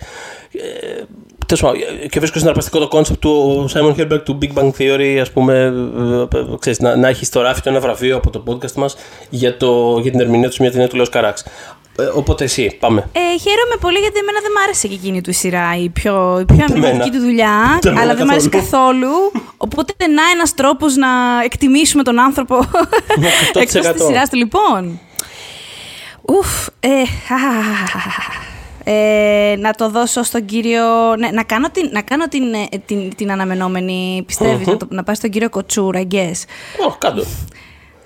Ε, 0.51 1.03
τέλος 1.49 1.61
πάντων, 1.61 2.09
και 2.09 2.19
βρίσκω 2.19 2.39
συναρπαστικό 2.39 2.79
το 2.79 2.87
κόνσεπτ 2.87 3.21
του 3.21 3.65
Simon 3.73 3.95
Helberg 3.95 4.21
του 4.23 4.37
Big 4.41 4.59
Bang 4.59 4.69
Theory, 4.77 5.17
ας 5.21 5.31
πούμε, 5.31 5.53
ε, 6.33 6.37
ε, 6.37 6.43
ξέρεις, 6.59 6.79
να, 6.79 6.95
να 6.95 7.07
έχει 7.07 7.25
στο 7.25 7.41
ράφι 7.41 7.61
του 7.61 7.69
ένα 7.69 7.79
βραβείο 7.79 8.15
από 8.17 8.29
το 8.29 8.43
podcast 8.47 8.71
μας 8.71 8.95
για, 9.29 9.57
το, 9.57 9.99
για 10.01 10.11
την 10.11 10.19
ερμηνεία 10.19 10.47
τους 10.47 10.55
σε 10.55 10.61
μια 10.61 10.71
ταινία 10.71 10.87
του 10.87 10.95
Λέος 10.95 11.09
Καράξ. 11.09 11.43
Ε, 11.99 12.03
οπότε 12.03 12.43
εσύ, 12.43 12.77
πάμε. 12.79 13.09
Ε, 13.11 13.19
χαίρομαι 13.39 13.75
πολύ 13.81 13.99
γιατί 13.99 14.19
εμένα 14.19 14.39
δεν 14.41 14.51
μ' 14.51 14.63
άρεσε 14.63 14.87
και 14.87 14.93
εκείνη 14.93 15.21
του 15.21 15.29
η 15.29 15.33
σειρά, 15.33 15.77
η 15.83 15.89
πιο, 15.89 16.39
η 16.39 16.45
πιο 16.45 16.65
αμυντική 16.69 16.87
εμένα. 16.87 17.09
του 17.09 17.19
δουλειά, 17.19 17.73
Ούτε 17.75 17.87
εμένα 17.89 18.03
αλλά 18.03 18.15
δεν 18.15 18.25
μ' 18.25 18.29
άρεσε 18.29 18.49
καθόλου. 18.49 18.99
καθόλου. 18.99 19.31
Οπότε 19.57 19.93
να 20.07 20.23
ένας 20.33 20.53
τρόπος 20.53 20.95
να 20.95 21.07
εκτιμήσουμε 21.43 22.03
τον 22.03 22.19
άνθρωπο 22.19 22.57
100%. 22.57 22.63
εκτός 23.61 23.91
της 23.91 24.03
σειράς 24.05 24.29
του. 24.29 24.37
Λοιπόν, 24.37 24.99
ουφ, 26.21 26.67
ε, 26.79 26.89
χαχαχαχαχαχα. 27.27 28.48
Ε, 28.91 29.55
να 29.57 29.73
το 29.73 29.89
δώσω 29.89 30.23
στον 30.23 30.45
κύριο. 30.45 31.15
Ναι, 31.17 31.29
να 31.31 31.43
κάνω 31.43 31.69
την, 31.69 31.89
να 31.91 32.01
κάνω 32.01 32.27
την, 32.27 32.53
ε, 32.53 32.77
την, 32.85 33.15
την 33.15 33.31
αναμενόμενη, 33.31 34.23
πιστεύεις, 34.25 34.67
να, 34.67 34.77
το, 34.77 34.87
να 34.89 35.03
πάει 35.03 35.15
στον 35.15 35.29
κύριο 35.29 35.49
Κοτσούρα, 35.49 36.01
I 36.01 36.13
guess. 36.13 36.43
Ω, 36.87 36.95
κάτω. 36.97 37.23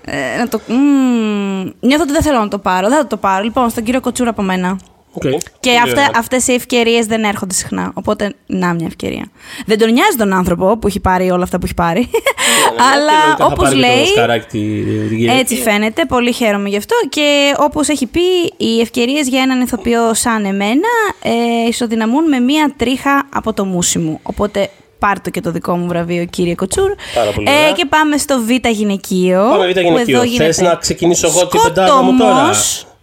Ε, 0.04 0.38
να 0.38 0.48
το, 0.48 0.60
μμμ, 0.66 1.70
νιώθω 1.80 2.02
ότι 2.02 2.12
δεν 2.12 2.22
θέλω 2.22 2.38
να 2.38 2.48
το 2.48 2.58
πάρω. 2.58 2.88
Δεν 2.88 2.98
θα 2.98 3.06
το 3.06 3.16
πάρω. 3.16 3.44
Λοιπόν, 3.44 3.70
στον 3.70 3.84
κύριο 3.84 4.00
Κοτσούρα 4.00 4.30
από 4.30 4.42
μένα. 4.42 4.78
Οκ. 5.14 5.22
Και 5.22 5.28
Πολύ 5.60 5.76
αυτά, 5.82 5.90
ωραία. 6.00 6.10
αυτές 6.16 6.46
οι 6.48 6.52
ευκαιρίες 6.54 7.06
δεν 7.06 7.24
έρχονται 7.24 7.54
συχνά. 7.54 7.90
Οπότε, 7.94 8.34
να 8.46 8.74
μια 8.74 8.86
ευκαιρία. 8.86 9.24
Δεν 9.66 9.78
τον 9.78 9.92
νοιάζει 9.92 10.16
τον 10.16 10.32
άνθρωπο 10.32 10.78
που 10.78 10.86
έχει 10.86 11.00
πάρει 11.00 11.30
όλα 11.30 11.42
αυτά 11.42 11.58
που 11.58 11.64
έχει 11.64 11.74
πάρει. 11.74 12.00
Ναι, 12.00 12.06
ναι, 12.06 12.76
και 12.76 12.82
Αλλά 12.92 13.12
λογικά 13.24 13.36
θα 13.36 13.44
όπως 13.44 13.64
πάρει 13.64 13.74
και 13.76 13.80
το 13.82 13.86
λέει, 13.88 14.02
Οσκαράκι 14.02 14.46
τη- 14.46 14.82
την 15.08 15.18
Κυριακή. 15.18 15.38
έτσι 15.40 15.56
φαίνεται. 15.56 16.04
Πολύ 16.04 16.32
χαίρομαι 16.32 16.68
γι' 16.68 16.76
αυτό. 16.76 16.94
Και 17.08 17.54
όπως 17.58 17.88
έχει 17.88 18.06
πει, 18.06 18.20
οι 18.56 18.80
ευκαιρίες 18.80 19.28
για 19.28 19.42
έναν 19.42 19.60
ηθοποιό 19.60 20.14
σαν 20.14 20.44
εμένα 20.44 20.88
ε, 21.22 21.68
ισοδυναμούν 21.68 22.28
με 22.28 22.38
μία 22.38 22.72
τρίχα 22.76 23.28
από 23.34 23.52
το 23.52 23.64
μούσι 23.64 23.98
μου. 23.98 24.20
Οπότε, 24.22 24.70
πάρτε 24.98 25.30
και 25.30 25.40
το 25.40 25.50
δικό 25.50 25.76
μου 25.76 25.86
βραβείο, 25.86 26.24
κύριε 26.24 26.54
Κοτσούρ. 26.54 26.94
Πάρα 27.14 27.30
πολύ 27.30 27.48
Ε, 27.48 27.52
ωραία. 27.52 27.72
και 27.72 27.84
πάμε 27.86 28.16
στο 28.16 28.40
Β' 28.40 28.68
γυναικείο. 28.68 29.46
Πάμε 29.50 29.66
β' 29.66 29.72
που 29.72 29.80
γυναικείο. 29.80 30.16
εδώ 30.16 30.20
Θες 30.20 30.30
γίνεται 30.30 30.62
να 30.62 30.74
ξεκινήσω 30.74 31.26
εγώ 31.26 31.46
την 31.46 31.60
πεντάδα 31.62 32.02
μου 32.02 32.16
τώρα; 32.16 32.50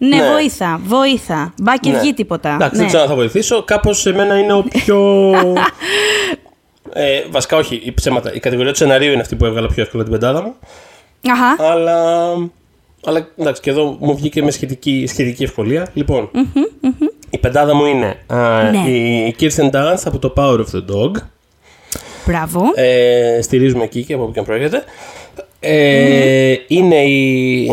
Σκότωμος. 0.01 0.19
Ναι, 0.19 0.27
Ναι. 0.27 0.31
βοήθα, 0.31 0.79
βοήθα. 0.85 1.53
Μπα 1.61 1.77
και 1.77 1.89
Ναι. 1.91 1.99
βγει 1.99 2.13
τίποτα. 2.13 2.49
Εντάξει, 2.53 2.71
ναι. 2.73 2.77
δεν 2.77 2.87
ξέρω 2.87 3.03
αν 3.03 3.09
θα 3.09 3.15
βοηθήσω. 3.15 3.63
Κάπως 3.63 3.99
σε 3.99 4.13
μένα 4.13 4.37
είναι 4.39 4.53
ο 4.53 4.63
πιο. 4.63 5.31
ε, 6.93 7.21
βασικά, 7.29 7.57
όχι, 7.57 7.81
η 7.83 7.91
ψέματα. 7.93 8.33
Η 8.33 8.39
κατηγορία 8.39 8.71
του 8.71 8.77
σεναρίου 8.77 9.11
είναι 9.11 9.21
αυτή 9.21 9.35
που 9.35 9.45
έβγαλα 9.45 9.67
πιο 9.67 9.83
εύκολα 9.83 10.03
την 10.03 10.11
πεντάδα 10.11 10.41
μου. 10.41 10.53
Αχα. 11.31 11.71
Αλλά. 11.71 12.31
Αλλά 13.05 13.27
εντάξει, 13.37 13.61
και 13.61 13.69
εδώ 13.69 13.97
μου 13.99 14.15
βγήκε 14.15 14.43
με 14.43 14.51
σχετική, 14.51 15.05
σχετική 15.07 15.43
ευκολία. 15.43 15.87
Λοιπόν, 15.93 16.29
η 17.29 17.37
πεντάδα 17.37 17.75
μου 17.75 17.85
είναι 17.85 18.15
α, 18.27 18.61
Ναι. 18.71 18.77
η 18.89 19.35
Kirsten 19.39 19.69
Dunst 19.71 20.01
από 20.05 20.19
το 20.19 20.33
Power 20.37 20.57
of 20.57 20.65
the 20.75 20.95
Dog. 20.95 21.11
Μπράβο. 22.25 22.61
Ε, 22.75 23.39
στηρίζουμε 23.41 23.83
εκεί 23.83 24.03
και 24.03 24.13
από 24.13 24.23
όπου 24.23 24.31
και 24.31 24.39
αν 24.39 24.45
προέρχεται. 24.45 24.83
Ε, 25.59 26.55
Είναι 26.67 26.95
η. 27.03 27.69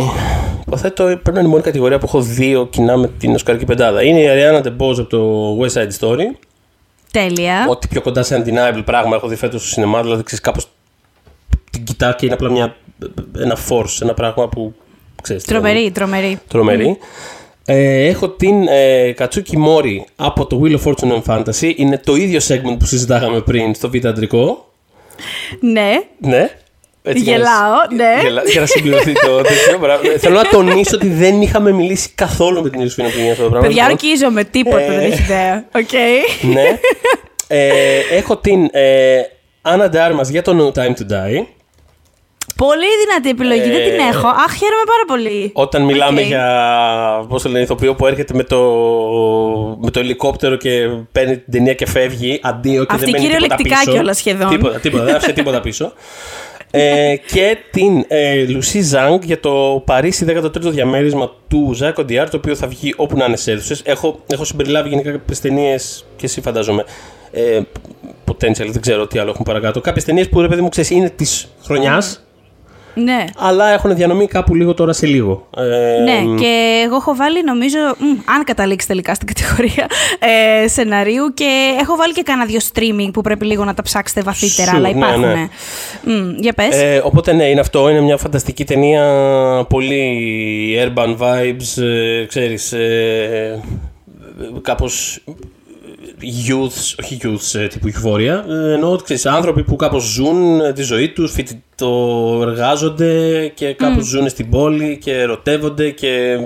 Υποθέτω 0.68 1.04
πρέπει 1.04 1.32
να 1.32 1.38
είναι 1.38 1.48
η 1.48 1.50
μόνη 1.50 1.62
κατηγορία 1.62 1.98
που 1.98 2.06
έχω 2.06 2.20
δύο 2.20 2.66
κοινά 2.66 2.96
με 2.96 3.10
την 3.18 3.34
Οσκαρική 3.34 3.64
Πεντάδα. 3.64 4.02
Είναι 4.02 4.20
η 4.20 4.26
Ariana 4.28 4.66
DeBose 4.66 4.98
από 4.98 5.06
το 5.06 5.56
West 5.60 5.72
Side 5.72 5.90
Story. 6.00 6.24
Τέλεια. 7.12 7.66
Ό,τι 7.68 7.88
πιο 7.88 8.00
κοντά 8.00 8.22
σε 8.22 8.42
undeniable 8.42 8.82
πράγμα 8.84 9.16
έχω 9.16 9.28
δει 9.28 9.34
φέτος 9.34 9.60
στο 9.60 9.70
σινεμά. 9.70 10.02
Δηλαδή, 10.02 10.22
ξέρεις, 10.22 10.44
κάπως 10.44 10.68
την 11.70 11.84
κοιτάω 11.84 12.12
και 12.12 12.24
είναι 12.26 12.34
απλά 12.34 12.50
μια, 12.50 12.76
ένα 13.38 13.56
force, 13.68 14.02
ένα 14.02 14.14
πράγμα 14.14 14.48
που 14.48 14.74
ξέρεις. 15.22 15.44
Τρομερή, 15.44 15.90
τρομερή. 15.90 16.40
Τρομερή. 16.48 16.98
Ε, 17.64 18.06
έχω 18.06 18.28
την 18.28 18.68
ε, 18.68 19.12
Κατσούκι 19.12 19.56
Μόρι 19.58 20.06
από 20.16 20.46
το 20.46 20.60
Wheel 20.64 20.78
of 20.78 20.82
Fortune 20.82 21.12
and 21.12 21.22
Fantasy. 21.22 21.72
Είναι 21.76 21.98
το 21.98 22.14
ίδιο 22.14 22.40
segment 22.48 22.76
που 22.78 22.86
συζητάγαμε 22.86 23.40
πριν 23.40 23.74
στο 23.74 23.90
Β' 23.90 24.06
Αντρικό. 24.06 24.72
Ναι. 25.60 25.92
Ναι. 26.18 26.50
Έτσι 27.10 27.22
για 27.22 27.38
να- 27.38 27.44
Γελάω, 27.44 27.74
ναι. 28.14 28.22
Γελά- 28.22 28.48
Για 28.48 28.60
να 28.60 28.66
συμπληρωθεί 28.66 29.12
το 29.12 29.40
τέτοιο. 29.50 29.78
Μπράβο. 29.80 30.10
Ε, 30.10 30.18
Θέλω 30.18 30.34
να 30.34 30.48
τονίσω 30.48 30.90
ότι 30.96 31.08
δεν 31.08 31.40
είχαμε 31.42 31.72
μιλήσει 31.72 32.08
καθόλου 32.14 32.62
με 32.62 32.70
την 32.70 32.80
Ιωσήφινα 32.80 33.08
πριν 33.08 33.22
για 33.22 33.32
αυτό 33.32 33.44
το 33.44 33.50
πράγμα. 33.50 33.66
Παιδιά, 33.68 33.82
Λοιπόν, 33.88 33.98
ορκίζομαι. 34.08 34.44
Τίποτα 34.44 34.80
Ε. 34.80 34.86
δεν 34.88 35.00
έχει 35.00 35.22
ιδέα. 35.22 35.64
Οκ. 35.74 35.92
Ναι. 36.54 36.78
Ε, 37.46 37.98
έχω 38.10 38.36
την 38.36 38.68
ε, 38.72 39.20
Anna 39.62 39.84
de 39.90 39.96
Armas 40.10 40.30
για 40.30 40.42
το 40.42 40.52
No 40.74 40.78
Time 40.80 40.88
to 40.90 41.12
Die. 41.12 41.44
Πολύ 42.56 42.84
δυνατή 43.06 43.28
επιλογή. 43.28 43.70
Δεν 43.70 43.80
Ε, 43.80 43.90
την 43.90 43.98
έχω. 44.12 44.28
Αχ, 44.28 44.52
χαίρομαι 44.52 44.82
πάρα 44.86 45.04
πολύ. 45.06 45.50
Όταν 45.54 45.82
μιλάμε 45.82 46.20
Οκ. 46.20 46.26
για 46.26 46.44
πώς 47.28 47.42
το 47.42 47.48
λένε, 47.48 47.62
ηθοποιό 47.64 47.94
που 47.94 48.06
έρχεται 48.06 48.34
με 48.34 48.44
το, 48.44 48.58
με 49.80 49.90
το 49.90 50.00
ελικόπτερο 50.00 50.56
και 50.56 50.88
παίρνει 51.12 51.36
την 51.38 51.52
ταινία 51.52 51.74
και 51.74 51.86
φεύγει, 51.86 52.40
αντίο 52.42 52.84
και 52.84 52.94
Αυτή 52.94 53.04
δεν 53.10 53.10
μένει 53.20 53.24
τίποτα 53.24 53.38
κυριολεκτικά 53.40 53.78
πίσω. 53.78 53.90
κιόλας 53.92 54.16
σχεδόν. 54.16 54.48
Τίποτα, 54.48 54.78
τίποτα, 54.78 55.04
δεν 55.04 55.14
άφησε 55.14 55.32
τίποτα 55.32 55.60
πίσω. 55.60 55.92
ε, 56.70 57.14
και 57.26 57.56
την 57.70 58.04
ε, 58.08 58.44
Λουσί 58.48 58.80
Ζανγκ 58.80 59.22
για 59.24 59.40
το 59.40 59.82
Παρίσι 59.86 60.26
13ο 60.28 60.60
διαμέρισμα 60.60 61.30
του 61.48 61.72
Ζάκο 61.74 62.04
Ντιάρ, 62.04 62.30
το 62.30 62.36
οποίο 62.36 62.54
θα 62.54 62.66
βγει 62.66 62.94
όπου 62.96 63.16
να 63.16 63.24
είναι 63.24 63.36
σε 63.36 63.52
αίθουσες. 63.52 63.82
Έχω, 63.84 64.20
έχω 64.26 64.44
συμπεριλάβει 64.44 64.88
γενικά 64.88 65.10
κάποιες 65.10 65.40
ταινίες 65.40 66.04
και 66.16 66.26
εσύ 66.26 66.40
φαντάζομαι. 66.40 66.84
Ε, 67.30 67.60
potential, 68.24 68.66
δεν 68.70 68.80
ξέρω 68.80 69.06
τι 69.06 69.18
άλλο 69.18 69.30
έχουμε 69.30 69.44
παρακάτω. 69.44 69.80
Κάποιες 69.80 70.04
ταινίες 70.04 70.28
που 70.28 70.40
ρε 70.40 70.48
παιδί 70.48 70.60
μου 70.60 70.68
ξέρεις 70.68 70.90
είναι 70.90 71.10
της 71.10 71.48
χρονιάς, 71.62 72.26
Ναι. 72.94 73.24
αλλά 73.38 73.68
έχουν 73.72 73.94
διανομή 73.94 74.26
κάπου 74.26 74.54
λίγο 74.54 74.74
τώρα 74.74 74.92
σε 74.92 75.06
λίγο. 75.06 75.48
Ε, 75.56 76.02
Ναι, 76.02 76.40
και 76.40 76.82
εγώ 76.84 76.96
έχω 76.96 77.14
βάλει 77.14 77.44
νομίζω, 77.44 77.78
μ, 77.98 78.32
αν 78.34 78.44
καταλήξει 78.44 78.86
τελικά 78.86 79.14
στην 79.14 79.26
κατηγορία 79.26 79.86
ε, 80.64 80.68
σεναρίου 80.68 81.32
και 81.34 81.76
έχω 81.80 81.96
βάλει 81.96 82.12
και 82.12 82.22
κάνα 82.22 82.44
δύο 82.44 82.58
streaming 82.72 83.10
που 83.12 83.20
πρέπει 83.20 83.44
λίγο 83.46 83.64
να 83.64 83.74
τα 83.74 83.82
ψάξετε 83.82 84.22
βαθύτερα, 84.22 84.70
Σου, 84.70 84.76
αλλά 84.76 84.88
ναι, 84.88 84.96
υπάρχουν. 84.98 85.20
ναι. 85.20 85.48
Μ, 86.02 86.34
για 86.38 86.52
πες. 86.52 86.76
Ε, 86.82 87.00
οπότε 87.04 87.32
ναι, 87.32 87.44
είναι 87.44 87.60
αυτό. 87.60 87.88
Είναι 87.90 88.00
μια 88.00 88.16
φανταστική 88.16 88.64
ταινία. 88.64 89.04
Πολύ 89.68 90.16
urban 90.84 91.16
vibes, 91.18 91.82
ε, 91.82 92.24
ξέρεις, 92.26 92.72
ε, 92.72 93.62
κάπως 94.62 95.20
youths, 96.22 96.94
όχι 97.02 97.18
youths 97.22 97.58
ε, 97.60 97.66
τύπου 97.66 97.88
euphoric, 97.88 98.20
ε, 98.20 98.72
εννοώ 98.72 98.96
ξέρεις, 98.96 99.26
άνθρωποι 99.26 99.62
που 99.62 99.76
κάπως 99.76 100.02
ζουν 100.04 100.60
ε, 100.60 100.72
τη 100.72 100.82
ζωή 100.82 101.08
τους, 101.08 101.32
φοιτητο 101.32 102.38
εργάζονται 102.42 103.46
και 103.54 103.72
κάπως 103.74 104.04
ζουν 104.04 104.28
στην 104.28 104.50
πόλη 104.50 104.98
και 105.02 105.12
ερωτεύονται 105.12 105.90
και 105.90 106.38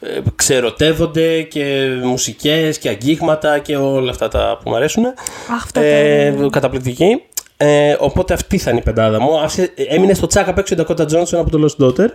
ε, 0.00 0.18
ξερωτεύονται 0.36 1.42
και 1.42 1.88
μουσικές 2.02 2.78
και 2.78 2.88
αγγίγματα 2.88 3.58
και 3.58 3.76
όλα 3.76 4.10
αυτά 4.10 4.28
τα 4.28 4.58
που 4.62 4.70
μου 4.70 4.76
αρέσουν. 4.76 5.04
αυτά 5.54 5.80
Ε, 5.80 6.32
τα- 6.32 6.48
καταπληκτική. 6.50 7.22
Ε, 7.56 7.96
οπότε 7.98 8.34
αυτή 8.34 8.58
θα 8.58 8.70
είναι 8.70 8.78
η 8.78 8.82
πεντάδα 8.82 9.20
μου. 9.20 9.38
Άφησε- 9.38 9.72
έμεινε 9.76 10.14
στο 10.14 10.26
τσάκα 10.26 10.50
απ' 10.50 10.58
έξω 10.58 10.74
η 10.74 10.78
Dakota 10.80 11.02
Johnson 11.02 11.38
από 11.38 11.50
το 11.50 11.66
Lost 11.66 11.84
Daughter. 11.84 12.06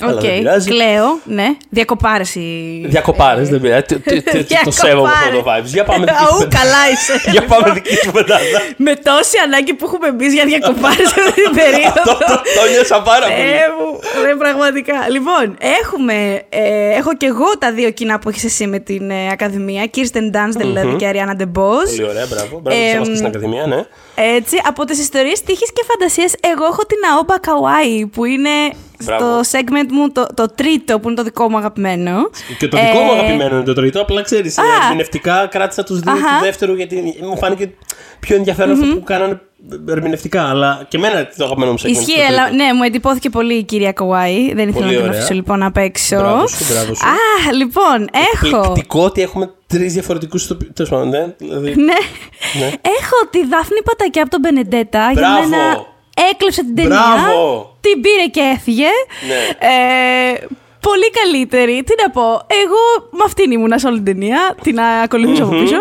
Αλλά 0.00 0.12
Οκ, 0.14 0.20
δεν 0.20 0.38
πειράζει. 0.38 0.70
κλαίω, 0.70 1.18
ναι. 1.24 1.46
Διακοπάρες 1.68 2.34
οι... 2.34 2.82
Διακοπάρες, 2.86 3.48
δεν 3.48 3.60
πειράζει. 3.60 3.82
Τι- 3.82 3.98
τι- 4.00 4.22
τι- 4.22 4.30
Το 4.32 4.42
Διακοπάρες. 4.42 4.74
σέβομαι 4.74 5.08
αυτό 5.08 5.42
το 5.42 5.44
vibes. 5.50 5.64
Για 5.76 5.84
πάμε 5.84 6.04
δική 6.04 6.16
σου 6.18 6.24
Αού, 6.32 6.38
πεντάδα. 6.38 6.58
καλά 6.62 6.82
είσαι. 6.92 7.30
Για 7.30 7.44
πάμε 7.44 7.70
δική 7.72 7.94
σου 8.04 8.10
πεντάδα. 8.10 8.58
Με 8.76 8.94
τόση 8.94 9.36
ανάγκη 9.44 9.74
που 9.74 9.84
έχουμε 9.86 10.06
εμείς 10.08 10.32
για 10.34 10.44
διακοπάρες 10.44 11.06
αυτή 11.06 11.32
την 11.32 11.46
Αυτό 11.46 11.60
περίοδο. 11.60 12.02
το, 12.26 12.34
το 12.56 12.62
νιώσα 12.72 13.02
πάρα 13.02 13.26
πολύ. 13.26 13.50
Ε, 13.50 13.66
μου, 13.78 13.88
ρε, 14.24 14.34
πραγματικά. 14.34 14.96
Λοιπόν, 15.10 15.56
έχουμε, 15.78 16.42
ε, 16.48 16.90
έχω 17.00 17.16
και 17.16 17.26
εγώ 17.26 17.48
τα 17.58 17.72
δύο 17.72 17.90
κοινά 17.90 18.18
που 18.18 18.28
έχεις 18.28 18.44
εσύ 18.44 18.66
με 18.66 18.78
την 18.78 19.10
ε, 19.10 19.28
Ακαδημία. 19.32 19.84
Kirsten 19.94 20.26
Dunst 20.36 20.56
δηλαδή 20.56 20.94
και 20.96 21.10
Ariana 21.12 21.34
DeBose. 21.42 21.90
Πολύ 21.96 22.08
ωραία, 22.08 22.26
μπράβο. 22.30 22.60
Μπράβο, 22.62 22.80
Ε, 22.80 22.88
που 22.90 22.94
είμαστε 22.96 23.14
στην 23.14 23.26
Ακαδημία, 23.26 23.66
ναι. 23.66 23.80
Έτσι, 24.36 24.56
από 24.66 24.84
τις 24.84 24.98
ιστορίες 24.98 25.42
τύχης 25.42 25.72
και 25.72 25.82
φαντασίας, 25.90 26.32
εγώ 26.40 26.64
έχω 26.64 26.82
την 26.86 26.98
Aoba 27.12 27.34
Kawaii, 27.48 28.08
που 28.12 28.24
είναι 28.24 28.50
Μπράβο. 29.04 29.42
στο 29.42 29.58
segment 29.58 29.88
μου 29.90 30.10
το, 30.12 30.26
το 30.34 30.46
τρίτο, 30.54 30.98
που 31.00 31.06
είναι 31.08 31.16
το 31.16 31.22
δικό 31.22 31.48
μου 31.50 31.56
αγαπημένο. 31.56 32.30
Και 32.58 32.68
το 32.68 32.76
δικό 32.76 32.98
μου 32.98 33.10
Ε, 33.10 33.18
αγαπημένο 33.18 33.54
είναι 33.56 33.64
το 33.64 33.72
τρίτο. 33.74 34.00
Απλά 34.00 34.22
ξέρεις, 34.22 34.58
Α. 34.58 34.62
ερμηνευτικά 34.84 35.46
κράτησα 35.46 35.82
τους 35.84 36.00
δύο 36.00 36.12
Αχα. 36.12 36.20
του 36.38 36.44
δεύτερου 36.44 36.74
γιατί 36.74 37.14
μου 37.22 37.36
φάνηκε 37.36 37.70
πιο 38.20 38.36
ενδιαφέρον 38.36 38.70
αυτό 38.82 38.94
που 38.94 39.02
κάνανε 39.04 39.40
ερμηνευτικά. 39.88 40.48
Αλλά 40.48 40.84
και 40.88 40.96
εμένα 40.96 41.28
το 41.36 41.44
αγαπημένο 41.44 41.70
μου 41.72 41.78
segment. 41.80 41.88
Ισχύει, 41.90 42.04
το 42.06 42.12
τρίτο. 42.26 42.32
αλλά 42.42 42.50
ναι, 42.50 42.72
μου 42.74 42.82
εντυπώθηκε 42.82 43.30
πολύ 43.30 43.54
η 43.54 43.62
κυρία 43.62 43.92
Καουάη. 43.92 44.54
Δεν 44.54 44.68
ήθελα 44.68 44.72
Πολύ 44.84 44.86
να 44.86 44.90
την 45.00 45.08
ωραία. 45.08 45.18
αφήσω 45.18 45.34
λοιπόν 45.34 45.62
απ' 45.62 45.76
έξω. 45.76 46.16
Μπράβο 46.16 46.46
σου, 46.46 46.64
μπράβο 46.72 46.94
σου. 46.94 47.06
Α, 47.06 47.52
λοιπόν, 47.56 48.08
έχω. 48.34 48.56
Εκπληκτικό 48.56 49.04
ότι 49.04 49.22
έχουμε 49.22 49.50
τρεις 49.66 49.92
διαφορετικούς 49.92 50.44
ηθοποιού. 50.44 50.70
Τέλος 50.74 50.90
πάντων, 50.90 51.08
ναι. 51.08 51.34
Δηλαδή, 51.38 51.68
Ναι. 51.74 51.82
Ναι. 52.60 52.66
Έχω 52.66 53.16
τη 53.30 53.46
Δάφνη 53.46 53.82
Πατακιά 53.84 54.22
από 54.22 54.30
τον 54.30 54.40
Μπενεντέτα. 54.40 55.10
Για 55.12 55.20
Μπράβο. 55.22 55.48
μένα 55.48 55.86
Έκλεψε 56.30 56.62
την 56.64 56.74
ταινία. 56.74 56.88
Μπράβο! 56.88 57.76
Την 57.80 58.00
πήρε 58.00 58.26
και 58.30 58.40
έφυγε. 58.54 58.90
Ναι. 59.28 59.66
Ε, 59.68 60.46
πολύ 60.80 61.10
καλύτερη. 61.10 61.82
Τι 61.82 61.94
να 62.02 62.10
πω. 62.10 62.22
Εγώ 62.62 62.82
με 63.10 63.22
αυτήν 63.24 63.50
ήμουνα 63.50 63.78
σε 63.78 63.86
όλη 63.86 63.96
την 63.96 64.04
ταινία. 64.04 64.56
Την 64.62 64.76
ακολουθούσα 65.04 65.42
από 65.42 65.52
πίσω. 65.62 65.80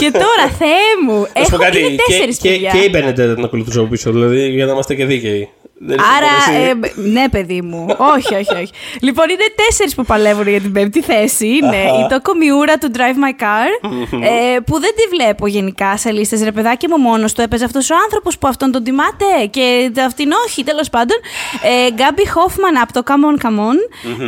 και 0.00 0.10
τώρα, 0.10 0.44
Θεέ 0.58 0.88
μου. 1.06 1.18
Να 1.20 1.44
σου 1.44 1.50
πω 1.50 1.56
Έχω 1.56 1.56
κάτι. 1.56 1.78
είναι 1.78 1.96
τέσσερις 2.06 2.38
Και, 2.38 2.56
και, 2.58 2.68
και 2.72 2.78
η 2.78 2.88
Μπένετ 2.92 3.14
την 3.34 3.44
ακολουθούσα 3.44 3.80
από 3.80 3.88
πίσω, 3.88 4.10
δηλαδή 4.12 4.48
για 4.48 4.64
να 4.66 4.72
είμαστε 4.72 4.94
και 4.94 5.04
δίκαιοι. 5.04 5.48
Δεν 5.86 5.96
είσαι 5.96 6.06
Άρα, 6.16 6.56
εσύ. 6.56 6.68
ε, 6.68 6.74
μπ- 6.74 6.92
ναι, 7.12 7.28
παιδί 7.28 7.62
μου. 7.62 7.86
όχι, 8.16 8.34
όχι, 8.34 8.54
όχι. 8.54 8.70
Λοιπόν, 9.00 9.28
είναι 9.28 9.44
τέσσερις 9.66 9.94
που 9.94 10.04
παλεύουν 10.04 10.48
για 10.48 10.60
την 10.60 10.72
πέμπτη 10.72 11.02
θέση. 11.02 11.46
Είναι 11.46 11.76
Αχα. 11.76 12.04
η 12.04 12.06
Τόκο 12.08 12.34
Μιούρα 12.34 12.78
του 12.78 12.90
Drive 12.94 12.98
My 13.24 13.42
Car, 13.42 13.90
ε, 14.54 14.58
που 14.66 14.80
δεν 14.80 14.90
τη 14.96 15.16
βλέπω 15.16 15.46
γενικά 15.46 15.96
σε 15.96 16.10
λίστες. 16.10 16.42
Ρε 16.42 16.52
παιδάκι 16.52 16.88
μου, 16.88 16.96
μόνος 16.96 17.32
του 17.32 17.40
έπαιζε 17.40 17.64
αυτός 17.64 17.90
ο 17.90 17.94
άνθρωπος 18.04 18.38
που 18.38 18.48
αυτόν 18.48 18.72
τον 18.72 18.82
τιμάτε 18.84 19.24
και 19.50 19.90
αυτήν 20.06 20.30
όχι, 20.46 20.64
τέλος 20.64 20.90
πάντων. 20.90 21.16
Ε, 21.62 21.90
Γκάμπι 21.90 22.28
Χόφμαν 22.28 22.76
από 22.76 22.92
το 22.92 23.02
Come 23.06 23.40
On, 23.42 23.46
Come 23.46 23.58
On. 23.58 23.76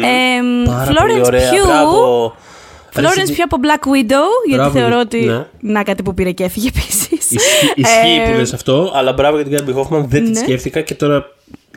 Ε, 0.04 0.40
Πάρα 0.70 0.84
πολύ 0.84 1.20
Florence 1.20 1.26
ωραία. 1.26 1.50
Pugh. 1.50 2.32
Μπράβο. 3.00 3.14
Florence 3.14 3.30
Pugh 3.30 3.44
από 3.44 3.56
Black 3.62 3.84
Widow, 3.88 4.24
γιατί 4.48 4.62
Μπράβο, 4.62 4.78
θεωρώ 4.78 5.00
ότι. 5.00 5.20
ναι. 5.20 5.46
Να 5.60 5.82
κάτι 5.82 6.02
που 6.02 6.14
πήρε 6.14 6.30
και 6.30 6.44
έφυγε 6.44 6.68
επίσης. 6.68 7.08
Ισχύει, 7.30 7.72
ισχύει 7.74 8.20
που 8.30 8.38
λες 8.38 8.52
αυτό, 8.52 8.92
αλλά 8.94 9.12
μπράβο 9.12 9.36
για 9.36 9.44
την 9.44 9.54
Γκάμπι 9.56 9.72
Χόφμαν. 9.72 10.06
Δεν 10.08 10.24
τη 10.24 10.30
Ναι. 10.30 10.36
σκέφτηκα 10.38 10.80
και 10.80 10.94
τώρα 10.94 11.26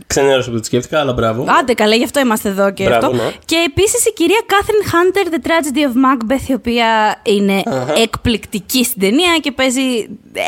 ξενέρωσα 0.07 0.45
που 0.45 0.51
δεν 0.51 0.59
τη 0.61 0.65
σκέφτηκα, 0.67 0.99
αλλά 0.99 1.13
μπράβο. 1.13 1.45
Άντε 1.59 1.73
καλά, 1.73 1.95
γι' 1.95 2.03
αυτό 2.03 2.19
είμαστε 2.19 2.49
εδώ 2.49 2.71
και 2.71 2.83
Μπράβο, 2.83 3.05
αυτό. 3.05 3.17
ναι. 3.23 3.31
Και 3.45 3.55
επίσης 3.67 4.05
η 4.05 4.13
κυρία 4.13 4.41
Κάθριν 4.45 4.83
Χάντερ, 4.89 5.25
The 5.31 5.47
Tragedy 5.47 5.79
of 5.89 5.93
Macbeth, 6.05 6.49
η 6.49 6.53
οποία 6.53 7.19
είναι 7.23 7.63
εκπληκτική 8.03 8.83
στην 8.83 9.01
ταινία 9.01 9.37
και 9.41 9.51
παίζει 9.51 10.07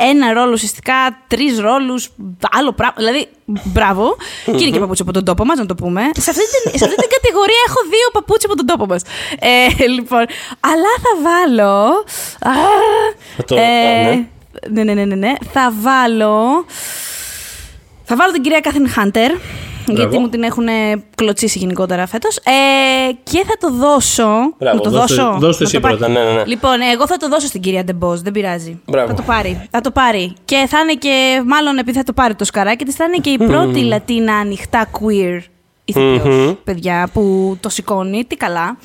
ένα 0.10 0.34
ρόλο 0.34 0.52
ουσιαστικά, 0.52 0.94
τρεις 1.28 1.60
ρόλους, 1.60 2.10
άλλο 2.52 2.72
πράγμα. 2.74 2.96
Δηλαδή, 2.98 3.28
μπράβο. 3.46 4.16
και 4.46 4.52
είναι 4.64 4.70
και 4.72 4.80
παπούτσι 4.80 5.02
από 5.02 5.12
τον 5.14 5.26
τόπο 5.26 5.46
μας, 5.46 5.58
να 5.58 5.66
το 5.66 5.76
πούμε. 5.76 6.02
σε, 6.18 6.30
αυτή 6.30 6.44
την, 6.52 6.80
σε 6.80 6.86
αυτή 6.86 6.96
την 6.96 7.10
κατηγορία 7.10 7.62
έχω 7.68 7.80
δύο 7.90 8.08
παπούτσι 8.14 8.46
από 8.50 8.56
τον 8.56 8.66
τόπο 8.66 8.86
μας. 8.86 9.02
Ε, 9.40 9.86
λοιπόν, 9.88 10.26
αλλά 10.60 10.92
θα 11.04 11.12
βάλω. 11.28 11.88
Α, 12.40 12.52
Θα 13.38 13.44
το- 13.44 13.56
α, 13.56 13.60
ναι. 13.60 14.26
ναι, 14.70 14.84
ναι, 14.84 14.94
ναι, 14.94 15.06
ναι, 15.06 15.16
ναι. 15.16 15.34
Θα 15.54 15.74
βάλω. 15.82 16.66
Θα 18.14 18.20
βάλω 18.20 18.32
την 18.32 18.42
κυρία 18.42 18.60
Κάθριν 18.60 18.90
Χάντερ. 18.90 19.32
Γιατί 19.88 20.18
μου 20.18 20.30
την 20.30 20.44
έχουν 20.44 20.66
κλωτσίσει 21.16 21.58
γενικότερα 21.60 22.08
φέτος. 22.08 22.38
Ε, 22.38 22.52
και 23.24 23.44
θα 23.48 23.54
το 23.60 23.72
δώσω. 23.74 24.28
Μπράβο, 24.58 24.78
να 24.78 24.82
το 24.84 24.90
δώστε- 24.90 25.18
δώσω. 25.18 25.38
δώστε 25.40 25.64
να 25.64 25.70
εσύ 25.70 25.74
το 25.74 25.80
πάρει. 25.80 25.96
πρώτα, 25.98 26.12
ναι, 26.12 26.20
ναι, 26.24 26.32
ναι. 26.32 26.46
Λοιπόν, 26.46 26.82
εγώ 26.94 27.08
θα 27.08 27.18
το 27.18 27.28
δώσω 27.30 27.48
στην 27.48 27.62
κυρία 27.62 27.84
Ντεμπό. 27.84 28.16
Δεν 28.16 28.32
πειράζει. 28.32 28.82
Μπράβο. 28.86 29.08
Θα 29.08 29.14
το 29.14 29.22
πάρει. 29.22 29.68
Θα 29.72 29.82
το 29.82 29.92
πάρει. 29.92 30.34
Και 30.46 30.66
θα 30.70 30.80
είναι 30.80 30.94
και, 30.94 31.42
μάλλον 31.46 31.78
επειδή 31.78 31.98
θα 31.98 32.04
το 32.04 32.14
πάρει 32.14 32.36
το 32.36 32.46
σκαράκι 32.46 32.86
της, 32.86 32.96
θα 32.96 33.04
είναι 33.06 33.18
και 33.18 33.30
η 33.30 33.38
πρώτη 33.52 33.80
Λατίνα 33.80 34.34
ανοιχτά 34.36 34.90
queer 34.92 35.40
ηθοποιός, 35.96 36.56
παιδιά, 36.64 37.10
που 37.14 37.58
το 37.60 37.70
σηκώνει. 37.70 38.24
Τι 38.28 38.36
καλά. 38.36 38.78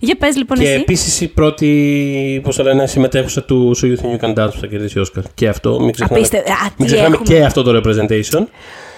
Για 0.00 0.16
πες 0.16 0.36
λοιπόν 0.36 0.58
Και 0.58 0.64
εσύ. 0.64 0.80
επίσης 0.80 1.20
η 1.20 1.28
πρώτη, 1.28 2.40
πώς 2.44 2.56
το 2.56 2.62
λένε, 2.62 2.86
συμμετέχουσα 2.86 3.42
του 3.44 3.76
So 3.82 3.84
You 3.84 3.94
Think 4.04 4.20
You 4.20 4.24
Can 4.24 4.44
Dance 4.44 4.50
που 4.52 4.58
θα 4.60 4.66
κερδίσει 4.66 4.98
Όσκαρ. 4.98 5.22
Και 5.34 5.48
αυτό, 5.48 5.80
μην 5.80 5.92
ξεχνάμε, 5.92 6.18
Απίστε- 6.20 6.48
Α, 6.50 6.54
τι 6.66 6.72
μην 6.78 6.86
ξεχνάμε 6.86 7.14
έχουμε. 7.14 7.28
και 7.34 7.44
αυτό 7.44 7.62
το 7.62 7.80
representation. 7.84 8.42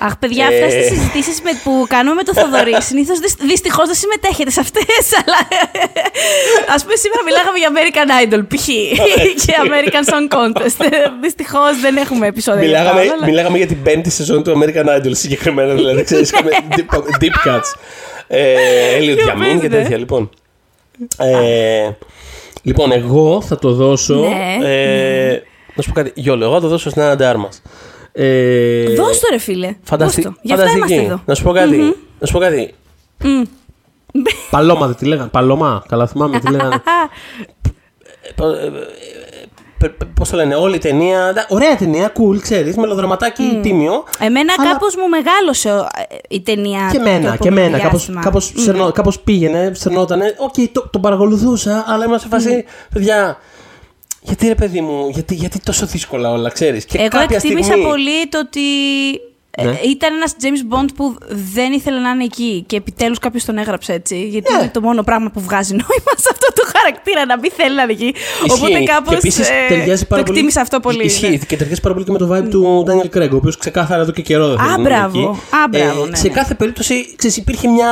Αχ, 0.07 0.17
παιδιά, 0.19 0.45
αυτέ 0.47 0.65
Ε. 0.65 0.69
τι 0.81 0.83
συζητήσεις 0.95 1.41
που 1.65 1.85
κάνουμε 1.89 2.15
με 2.15 2.23
το 2.23 2.33
Θοδωρή, 2.35 2.77
συνήθως 2.89 3.19
δυστυχώς 3.53 3.87
δεν 3.87 3.95
συμμετέχετε 3.95 4.51
σε 4.51 4.61
αυτές. 4.61 5.03
Αλλά. 5.21 5.39
Α 6.75 6.77
πούμε, 6.83 6.95
σήμερα 7.05 7.21
μιλάγαμε 7.29 7.59
για 7.63 7.71
American 7.75 8.09
Idol, 8.23 8.43
π.χ. 8.51 8.67
και 9.45 9.53
American 9.67 10.05
Song 10.13 10.27
Contest. 10.37 10.79
Δυστυχώς 11.23 11.81
δεν 11.81 11.97
έχουμε 11.97 12.27
επεισόδια. 12.27 12.61
για 12.65 12.79
Μιλάγαμε, 12.79 13.01
αυτά, 13.01 13.13
αλλά- 13.13 13.27
μιλάγαμε 13.27 13.57
για 13.59 13.67
την 13.67 13.83
πέμπτη 13.83 14.11
σεζόν 14.11 14.43
του 14.43 14.51
American 14.59 14.87
Idol 14.97 15.11
συγκεκριμένα, 15.11 15.75
δηλαδή 15.75 16.03
ξέρεις, 16.03 16.31
είχαμε 16.31 16.51
deep, 16.77 16.95
deep 17.23 17.49
cuts. 17.49 17.69
Ε, 18.33 18.55
Elliot 18.99 19.23
Για 19.23 19.35
Yamin 19.35 19.61
και 19.61 19.69
πες, 19.69 19.71
ναι. 19.71 19.83
τέτοια, 19.83 19.97
λοιπόν. 19.97 20.31
Ε, 21.17 21.89
λοιπόν, 22.63 22.93
εγώ 22.93 23.41
θα 23.43 23.59
το 23.59 23.73
δώσω. 23.73 24.15
Ναι, 24.15 24.69
ε, 24.69 25.43
Να 25.75 25.83
σου 25.83 25.89
πω 25.89 25.95
κάτι, 25.95 26.13
Γιώλο, 26.15 26.45
εγώ 26.45 26.55
θα 26.55 26.61
το 26.61 26.69
δώσω 26.69 26.91
στην 26.91 27.03
Άννα 27.03 27.17
Ντάρμας. 27.17 27.63
Ε, 28.13 28.95
Δώσ' 28.95 29.21
το 29.21 29.27
ρε 29.31 29.39
φίλε. 29.39 29.77
φανταστι- 29.83 30.23
Δώσ' 30.25 30.35
το. 30.35 30.39
Γι' 30.43 30.53
αυτά 30.53 30.67
φανταστική. 30.67 30.93
είμαστε 30.95 31.13
εδώ. 31.13 31.23
Να 31.27 31.35
σου 31.35 31.43
πω 31.43 31.53
κάτι. 31.53 31.97
Να 32.19 32.27
σου 32.27 32.33
πω 32.33 32.39
κάτι. 32.39 32.75
Παλώμα 34.51 34.87
δεν 34.87 34.97
τη 34.97 35.05
λέγανε. 35.05 35.29
Παλώμα, 35.29 35.85
καλά 35.89 36.07
θυμάμαι 36.07 36.39
τι 36.41 36.51
λέγανε. 36.51 36.83
Πώς 40.15 40.29
το 40.31 40.37
λένε, 40.37 40.55
όλη 40.55 40.75
η 40.75 40.79
ταινία. 40.79 41.33
ντα- 41.35 41.47
Ωραία 41.49 41.77
ταινία, 41.77 42.13
cool, 42.13 42.39
ξέρεις, 42.41 42.77
μελοδραματάκι 42.77 43.59
τίμιο. 43.63 44.05
Εμένα 44.19 44.53
Αλλά- 44.59 44.73
κάπως 44.73 44.97
μου 44.97 45.09
μεγάλωσε 45.09 45.69
ε, 45.69 46.17
η 46.29 46.41
ταινία. 46.41 46.89
Και 46.93 46.99
το 46.99 47.09
εμένα, 47.09 47.29
και 47.37 47.49
επόμενο 47.49 47.61
εμένα. 47.61 47.79
Κάπως, 47.79 47.91
διάστημα. 47.99 48.21
κάπως, 48.21 48.53
σερνό- 48.57 48.93
κάπως 48.93 49.21
πήγαινε, 49.21 49.73
σερνότανε. 49.75 50.35
Οκ, 50.39 50.55
το, 50.73 50.89
τον 50.93 51.01
παρακολουθούσα, 51.01 51.85
αλλά 51.87 52.05
ήμουν 52.05 52.19
σε 52.19 52.29
φάση, 52.29 52.65
παιδιά, 52.95 53.39
γιατί 54.21 54.49
ρε 54.49 54.55
παιδί 54.55 54.81
μου, 54.81 55.09
γιατί, 55.09 55.35
γιατί 55.35 55.59
τόσο 55.61 55.87
δύσκολα 55.87 56.31
όλα, 56.31 56.51
ξέρεις. 56.51 56.85
Και 56.85 56.99
Εγώ 56.99 57.09
κάποια 57.09 57.37
εκτίμησα 57.37 57.65
στιγμή... 57.65 57.85
πολύ 57.85 58.29
το 58.29 58.39
ότι 58.39 58.61
ε, 59.11 59.30
Ναι. 59.63 59.71
ήταν 59.85 60.15
ένας 60.15 60.33
James 60.43 60.75
Bond 60.75 60.89
που 60.97 61.17
δεν 61.55 61.73
ήθελε 61.73 61.99
να 61.99 62.11
είναι 62.11 62.25
εκεί 62.25 62.65
και 62.67 62.77
επιτέλους 62.77 63.19
κάποιος 63.19 63.45
τον 63.45 63.59
έγραψε 63.59 63.93
έτσι. 63.93 64.27
Γιατί 64.27 64.53
Ναι. 64.53 64.59
είναι 64.63 64.71
το 64.75 64.81
μόνο 64.81 65.03
πράγμα 65.03 65.31
που 65.31 65.41
βγάζει 65.41 65.71
νόημα 65.73 66.13
σε 66.17 66.29
αυτό 66.33 66.47
το 66.55 66.63
χαρακτήρα 66.77 67.27
να 67.27 67.39
μην 67.39 67.51
θέλει 67.57 67.75
να 67.77 67.83
είναι 67.83 67.93
εκεί. 67.93 68.15
Ισχύει. 68.45 68.65
Οπότε 68.65 68.83
κάπως 68.83 69.09
και 69.11 69.17
επίσης, 69.17 69.49
ε, 69.49 69.53
ταιριάζει 69.69 70.07
πάρα 70.07 70.23
το 70.23 70.27
πολύ. 70.27 70.39
εκτίμησα 70.39 70.61
αυτό 70.61 70.81
πολύ. 70.81 71.05
Ισχύει 71.05 71.29
ναι. 71.29 71.37
και 71.37 71.57
ταιριάζει 71.57 71.81
πάρα 71.81 71.95
πολύ 71.95 72.07
και 72.07 72.13
με 72.13 72.19
το 72.19 72.35
vibe 72.35 72.49
του 72.51 72.85
Daniel 72.89 73.17
Craig, 73.19 73.31
ο 73.33 73.37
οποίος 73.37 73.57
ξεκάθαρα 73.57 74.03
εδώ 74.03 74.11
και 74.13 74.23
καιρό 74.23 74.49
δεν 74.49 74.59
θέλει 74.59 74.69
Α, 74.69 74.77
να 74.77 74.81
είναι 74.81 74.89
μπράβο. 74.89 75.19
εκεί. 75.19 75.27
Α, 75.57 75.69
μπράβο, 75.71 76.07
ναι, 76.07 76.17
σε 76.17 76.27
ναι. 76.29 76.35
κάθε 76.35 76.55
περίπτωση 76.55 77.15
ξέρεις, 77.17 77.37
υπήρχε 77.37 77.69
μια, 77.69 77.89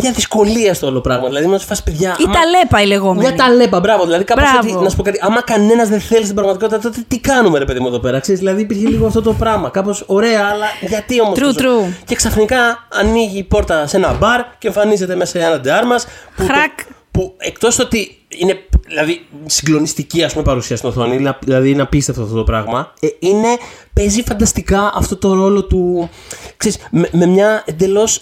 μια 0.00 0.12
δυσκολία 0.12 0.74
στο 0.74 0.86
όλο 0.86 1.00
πράγμα. 1.00 1.26
Δηλαδή, 1.26 1.44
ήμουν 1.46 1.58
σε 1.58 1.66
φάση 1.66 1.82
παιδιά. 1.82 2.16
Η 2.18 2.22
άμα- 2.26 2.34
ταλέπα 2.34 2.82
η 2.82 2.86
λεγόμενη. 2.86 3.26
Μια 3.28 3.34
ταλέπα, 3.36 3.80
μπράβο. 3.80 4.04
Δηλαδή, 4.04 4.24
κάπως 4.24 4.44
Μπράβο. 4.50 4.72
ότι, 4.74 4.82
να 4.84 4.90
σου 4.90 4.96
πω 4.96 5.02
κάτι, 5.02 5.18
άμα 5.22 5.42
κανένας 5.42 5.88
δεν 5.88 6.00
θέλει 6.00 6.22
στην 6.24 6.34
πραγματικότητα, 6.34 6.80
τότε 6.80 7.04
τι 7.08 7.18
κάνουμε, 7.18 7.58
ρε 7.58 7.64
παιδί 7.64 7.80
μου 7.80 7.86
εδώ 7.86 7.98
πέρα. 7.98 8.20
Ξέρεις, 8.20 8.40
δηλαδή, 8.40 8.60
υπήρχε 8.62 8.88
λίγο 8.88 9.06
αυτό 9.06 9.22
το 9.22 9.32
πράγμα. 9.32 9.68
Κάπως 9.68 10.02
ωραία, 10.06 10.44
αλλά 10.52 10.66
γιατί 10.90 11.20
όμως. 11.20 11.38
True, 11.40 11.60
true. 11.60 11.92
Και 12.04 12.14
ξαφνικά 12.14 12.86
ανοίγει 12.92 13.38
η 13.38 13.42
πόρτα 13.44 13.86
σε 13.86 13.96
ένα 13.96 14.12
μπαρ 14.12 14.40
και 14.58 14.66
εμφανίζεται 14.66 15.14
μέσα 15.16 15.38
ένα 15.46 15.60
ντάρμα. 15.60 15.96
Που, 15.96 16.02
το- 16.36 16.52
Χρακ. 16.52 16.78
που 17.10 17.34
εκτός 17.38 17.78
ότι 17.78 18.14
είναι 18.28 18.58
δηλαδή, 18.86 19.26
συγκλονιστική 19.46 20.22
ας 20.24 20.32
πούμε, 20.32 20.44
παρουσία 20.44 20.76
στην 20.76 20.88
οθόνη, 20.88 21.16
δηλα- 21.16 21.38
δηλαδή 21.44 21.70
είναι 21.70 21.82
απίστευτο 21.82 22.22
αυτό 22.22 22.34
το 22.34 22.44
πράγμα, 22.44 22.92
ε, 23.00 23.06
είναι, 23.18 23.48
παίζει 23.92 24.22
φανταστικά 24.22 24.92
αυτό 24.94 25.16
το 25.16 25.34
ρόλο 25.34 25.64
του. 25.64 26.10
Ξέρεις, 26.56 26.78
με, 26.90 27.08
με 27.12 27.26
μια 27.26 27.62
εντελώς 27.66 28.16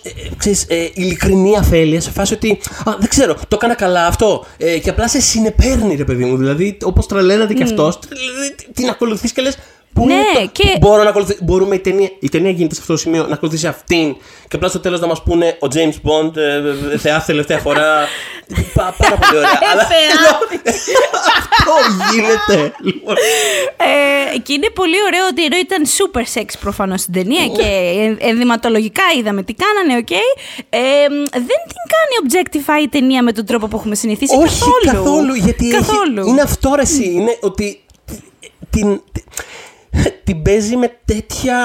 ε, 0.68 0.74
ε, 0.74 0.88
ειλικρινή 0.94 1.56
αφέλεια 1.58 2.00
σε 2.00 2.10
φάση 2.10 2.34
ότι. 2.34 2.58
Α, 2.84 2.92
δεν 2.98 3.08
ξέρω, 3.08 3.34
το 3.34 3.48
έκανα 3.56 3.74
καλά 3.74 4.06
αυτό. 4.06 4.44
Ε, 4.56 4.78
και 4.78 4.90
απλά 4.90 5.08
σε 5.08 5.20
συνεπέρνει, 5.20 5.94
ρε 5.94 6.04
παιδί 6.04 6.24
μου. 6.24 6.36
Δηλαδή, 6.36 6.76
όπως 6.82 7.06
τραλένατε 7.06 7.54
κι 7.54 7.62
αυτός, 7.62 7.98
δηλαδή, 8.08 8.54
την 8.74 8.88
ακολουθείς 8.88 9.32
και 9.32 9.42
λες. 9.42 9.56
Πού 9.98 10.06
Ναι, 10.06 10.12
είναι 10.14 10.22
το- 10.34 10.48
και- 10.52 10.76
Μπορώ 10.80 11.02
να 11.02 11.08
ακολουθήσω. 11.08 11.38
Μπορούμε 11.42 11.74
η 11.74 11.78
ταινία, 11.78 12.10
η 12.18 12.28
ταινία 12.28 12.50
γίνεται 12.50 12.74
σε 12.74 12.80
αυτό 12.80 12.92
το 12.92 12.98
σημείο 12.98 13.26
να 13.26 13.34
ακολουθήσει 13.34 13.66
αυτήν 13.66 14.14
και 14.48 14.56
απλά 14.56 14.68
στο 14.68 14.80
τέλος 14.80 15.00
να 15.00 15.06
μας 15.06 15.22
πούνε 15.22 15.56
ο 15.60 15.66
James 15.74 15.98
Bond, 16.08 16.36
ε, 16.36 16.56
ε, 16.92 16.98
θεά 16.98 17.22
τελευταία 17.26 17.58
φορά. 17.58 18.06
Πα- 18.74 18.94
πάρα 18.98 19.16
πολύ 19.16 19.36
ωραία. 19.36 19.58
Αλλά 19.72 19.84
Θεά. 19.86 20.38
αυτό 21.38 21.72
γίνεται. 22.12 22.72
Λοιπόν. 22.82 23.14
Ε, 24.34 24.38
και 24.38 24.52
είναι 24.52 24.70
πολύ 24.70 24.96
ωραίο 25.06 25.26
ότι 25.30 25.44
ενώ 25.44 25.56
ήταν 25.56 25.84
super 25.86 26.38
sexy 26.40 26.44
προφανώς 26.60 27.00
στην 27.00 27.12
ταινία 27.12 27.46
και 27.46 27.62
εν- 28.04 28.16
ενδυματολογικά 28.20 29.02
είδαμε 29.18 29.42
τι 29.42 29.54
κάνανε, 29.54 29.98
οκ. 30.00 30.10
Ε, 30.70 30.78
δεν 31.32 31.60
την 31.68 31.82
κάνει 31.94 32.12
objectify 32.22 32.82
η 32.84 32.88
ταινία 32.88 33.22
με 33.22 33.32
τον 33.32 33.44
τρόπο 33.46 33.66
που 33.68 33.76
έχουμε 33.76 33.94
συνηθίσει. 33.94 34.34
Όχι 34.36 34.44
καθόλου. 34.44 34.74
καθόλου. 35.04 35.34
γιατί 35.34 35.64
έχει- 35.68 35.74
καθόλου. 35.76 36.26
είναι 36.28 36.40
αυτό 36.42 36.72
ρε 36.74 36.82
εσύ, 36.82 37.04
Είναι 37.12 37.38
ότι 37.40 37.80
την, 38.70 39.02
την 40.28 40.42
παίζει 40.42 40.76
με 40.76 40.98
τέτοια 41.04 41.56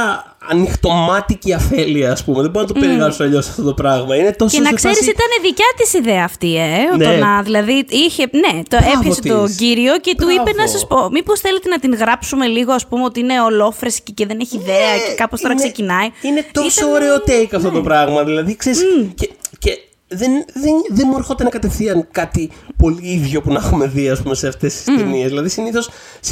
ανοιχτομάτικη 0.49 1.53
αφέλεια, 1.53 2.11
ας 2.11 2.23
πούμε. 2.23 2.41
Δεν 2.41 2.51
μπορώ 2.51 2.65
να 2.67 2.73
το 2.73 2.79
περιγράψω 2.79 3.23
αλλιώς 3.23 3.47
αυτό 3.49 3.63
το 3.63 3.73
πράγμα. 3.73 4.15
Είναι 4.15 4.31
τόσο 4.31 4.55
Και 4.57 4.61
να 4.63 4.69
σε 4.69 4.75
ξέρεις, 4.75 4.97
φάση- 4.97 5.09
ήταν 5.11 5.27
δικιά 5.41 5.65
της 5.77 5.93
ιδέα 5.93 6.23
αυτή, 6.23 6.55
ε. 6.57 6.95
Ναι. 6.97 7.05
Το 7.05 7.11
να, 7.25 7.41
δηλαδή, 7.41 7.85
είχε, 7.89 8.23
ναι, 8.31 8.61
το 8.69 8.77
Μπράβο 8.77 8.97
έπιασε 8.99 9.21
της. 9.21 9.31
τον 9.31 9.55
κύριο 9.55 9.97
και 9.99 10.15
του 10.17 10.25
Μπράβο. 10.25 10.41
είπε 10.41 10.61
να 10.61 10.67
σας 10.67 10.87
πω, 10.87 11.09
Μήπως 11.11 11.39
θέλετε 11.39 11.69
να 11.69 11.79
την 11.79 11.93
γράψουμε 11.95 12.45
λίγο, 12.47 12.71
ας 12.73 12.87
πούμε, 12.87 13.03
ότι 13.03 13.19
είναι 13.19 13.41
ολόφρεσκη 13.41 14.11
και 14.13 14.25
δεν 14.25 14.39
έχει 14.39 14.55
ιδέα 14.55 14.93
και 15.07 15.13
κάπως 15.15 15.41
τώρα 15.41 15.53
Ναι, 15.53 15.61
είναι- 15.61 15.71
ξεκινάει. 15.71 16.07
Είναι 16.21 16.45
τόσο 16.51 16.79
Ήταν- 16.87 16.93
ωραίο 16.93 17.15
take 17.27 17.55
αυτό 17.55 17.69
το 17.71 17.81
πράγμα. 17.81 18.23
Δηλαδή, 18.23 18.55
ξέρεις, 18.55 18.79
και, 19.15 19.29
και 19.59 19.77
δεν, 20.15 20.31
δεν, 20.53 20.73
δεν 20.89 21.07
μου 21.11 21.17
έρχονταν 21.17 21.49
κατευθείαν 21.49 22.07
κάτι 22.11 22.51
πολύ 22.77 23.11
ίδιο 23.11 23.41
που 23.41 23.51
να 23.51 23.59
έχουμε 23.59 23.87
δει 23.87 24.09
ας 24.09 24.21
πούμε, 24.21 24.35
σε 24.35 24.47
αυτές 24.47 24.73
τις 24.73 24.95
mm. 24.95 24.97
ταινίες. 24.97 25.27
Δηλαδή, 25.27 25.49
συνήθω. 25.49 25.79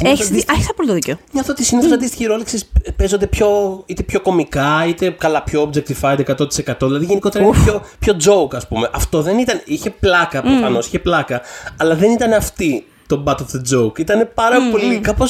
Έχεις 0.02 0.30
έχεις 0.30 0.70
απόλυτο 0.70 0.94
δίκιο. 0.94 1.18
Νιώθω 1.32 1.52
ότι 1.52 1.64
συνήθως 1.64 1.92
αντίστοιχοι 1.92 2.26
ρόλοι 2.26 2.44
ξέρεις, 2.44 2.70
παίζονται 2.96 3.26
πιο, 3.26 3.82
είτε 3.86 4.02
πιο 4.02 4.20
κομικά, 4.20 4.86
είτε 4.88 5.10
καλά 5.10 5.42
πιο 5.42 5.70
objectified 5.70 6.18
100%. 6.18 6.74
Δηλαδή, 6.80 7.04
γενικότερα 7.04 7.44
είναι 7.44 7.56
πιο, 7.64 7.82
πιο 7.98 8.16
joke, 8.24 8.54
ας 8.54 8.68
πούμε. 8.68 8.90
Αυτό 8.92 9.22
δεν 9.22 9.38
ήταν. 9.38 9.60
Είχε 9.64 9.90
πλάκα 9.90 10.42
προφανώς, 10.42 10.86
είχε 10.86 10.98
πλάκα. 10.98 11.40
Αλλά 11.76 11.94
δεν 11.94 12.10
ήταν 12.10 12.32
αυτή 12.32 12.86
το 13.06 13.22
butt 13.26 13.36
of 13.36 13.36
the 13.36 13.76
joke. 13.76 13.98
Ήταν 13.98 14.30
πάρα 14.34 14.56
πολύ. 14.70 14.98
Κάπω 14.98 15.26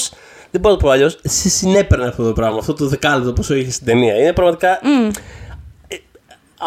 δεν 0.50 0.60
μπορώ 0.60 0.74
να 0.74 0.80
το 0.80 0.86
πω 0.86 0.90
αλλιώς. 0.90 1.18
Σε 1.22 1.48
συνέπαιρνε 1.48 2.06
αυτό 2.06 2.24
το 2.24 2.32
πράγμα, 2.32 2.58
αυτό 2.58 2.72
το 2.74 2.86
δεκάλεπτο 2.86 3.32
πόσο 3.32 3.54
είχε 3.54 3.70
στην 3.70 3.86
ταινία. 3.86 4.14
Είναι 4.14 4.32
πραγματικά. 4.32 4.68
Ε, 4.68 5.10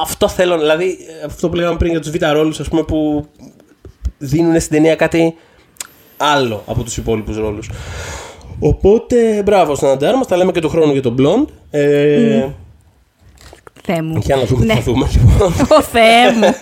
αυτό 0.02 0.28
θέλω, 0.28 0.58
δηλαδή 0.58 0.98
αυτό 1.26 1.50
που 1.50 1.56
λέγαμε 1.56 1.78
πριν 1.78 1.92
για 1.92 2.00
τους 2.00 2.10
β' 2.10 2.32
ρόλου, 2.32 2.54
ας 2.60 2.68
πούμε, 2.68 2.84
που 2.84 3.26
δίνουν 4.18 4.60
στην 4.60 4.72
ταινία 4.76 4.96
κάτι 4.96 5.36
άλλο 6.18 6.64
από 6.66 6.84
τους 6.84 6.98
υπόλοιπους 6.98 7.38
ρόλους. 7.38 7.70
Οπότε, 8.60 9.42
μπράβο 9.44 9.76
στον 9.76 9.90
Αντάρ, 9.90 10.16
μα 10.16 10.22
τα 10.26 10.38
λέμε 10.38 10.52
και 10.52 10.60
του 10.60 10.70
χρόνου 10.70 10.92
για 10.92 11.02
τον 11.02 11.16
Blond. 11.20 11.46
Ε, 11.70 12.48
Θεέ 13.84 14.02
μου. 14.02 14.18
Για 14.18 14.36
να 14.36 14.44
δούμε 14.46 14.66
Ναι. 14.66 14.74
τι 14.74 14.80
θα 14.82 14.92
δούμε. 14.92 15.08
λοιπόν. 15.14 15.54
Ω 15.78 15.82
Θεέ 15.82 16.32
μου. 16.32 16.54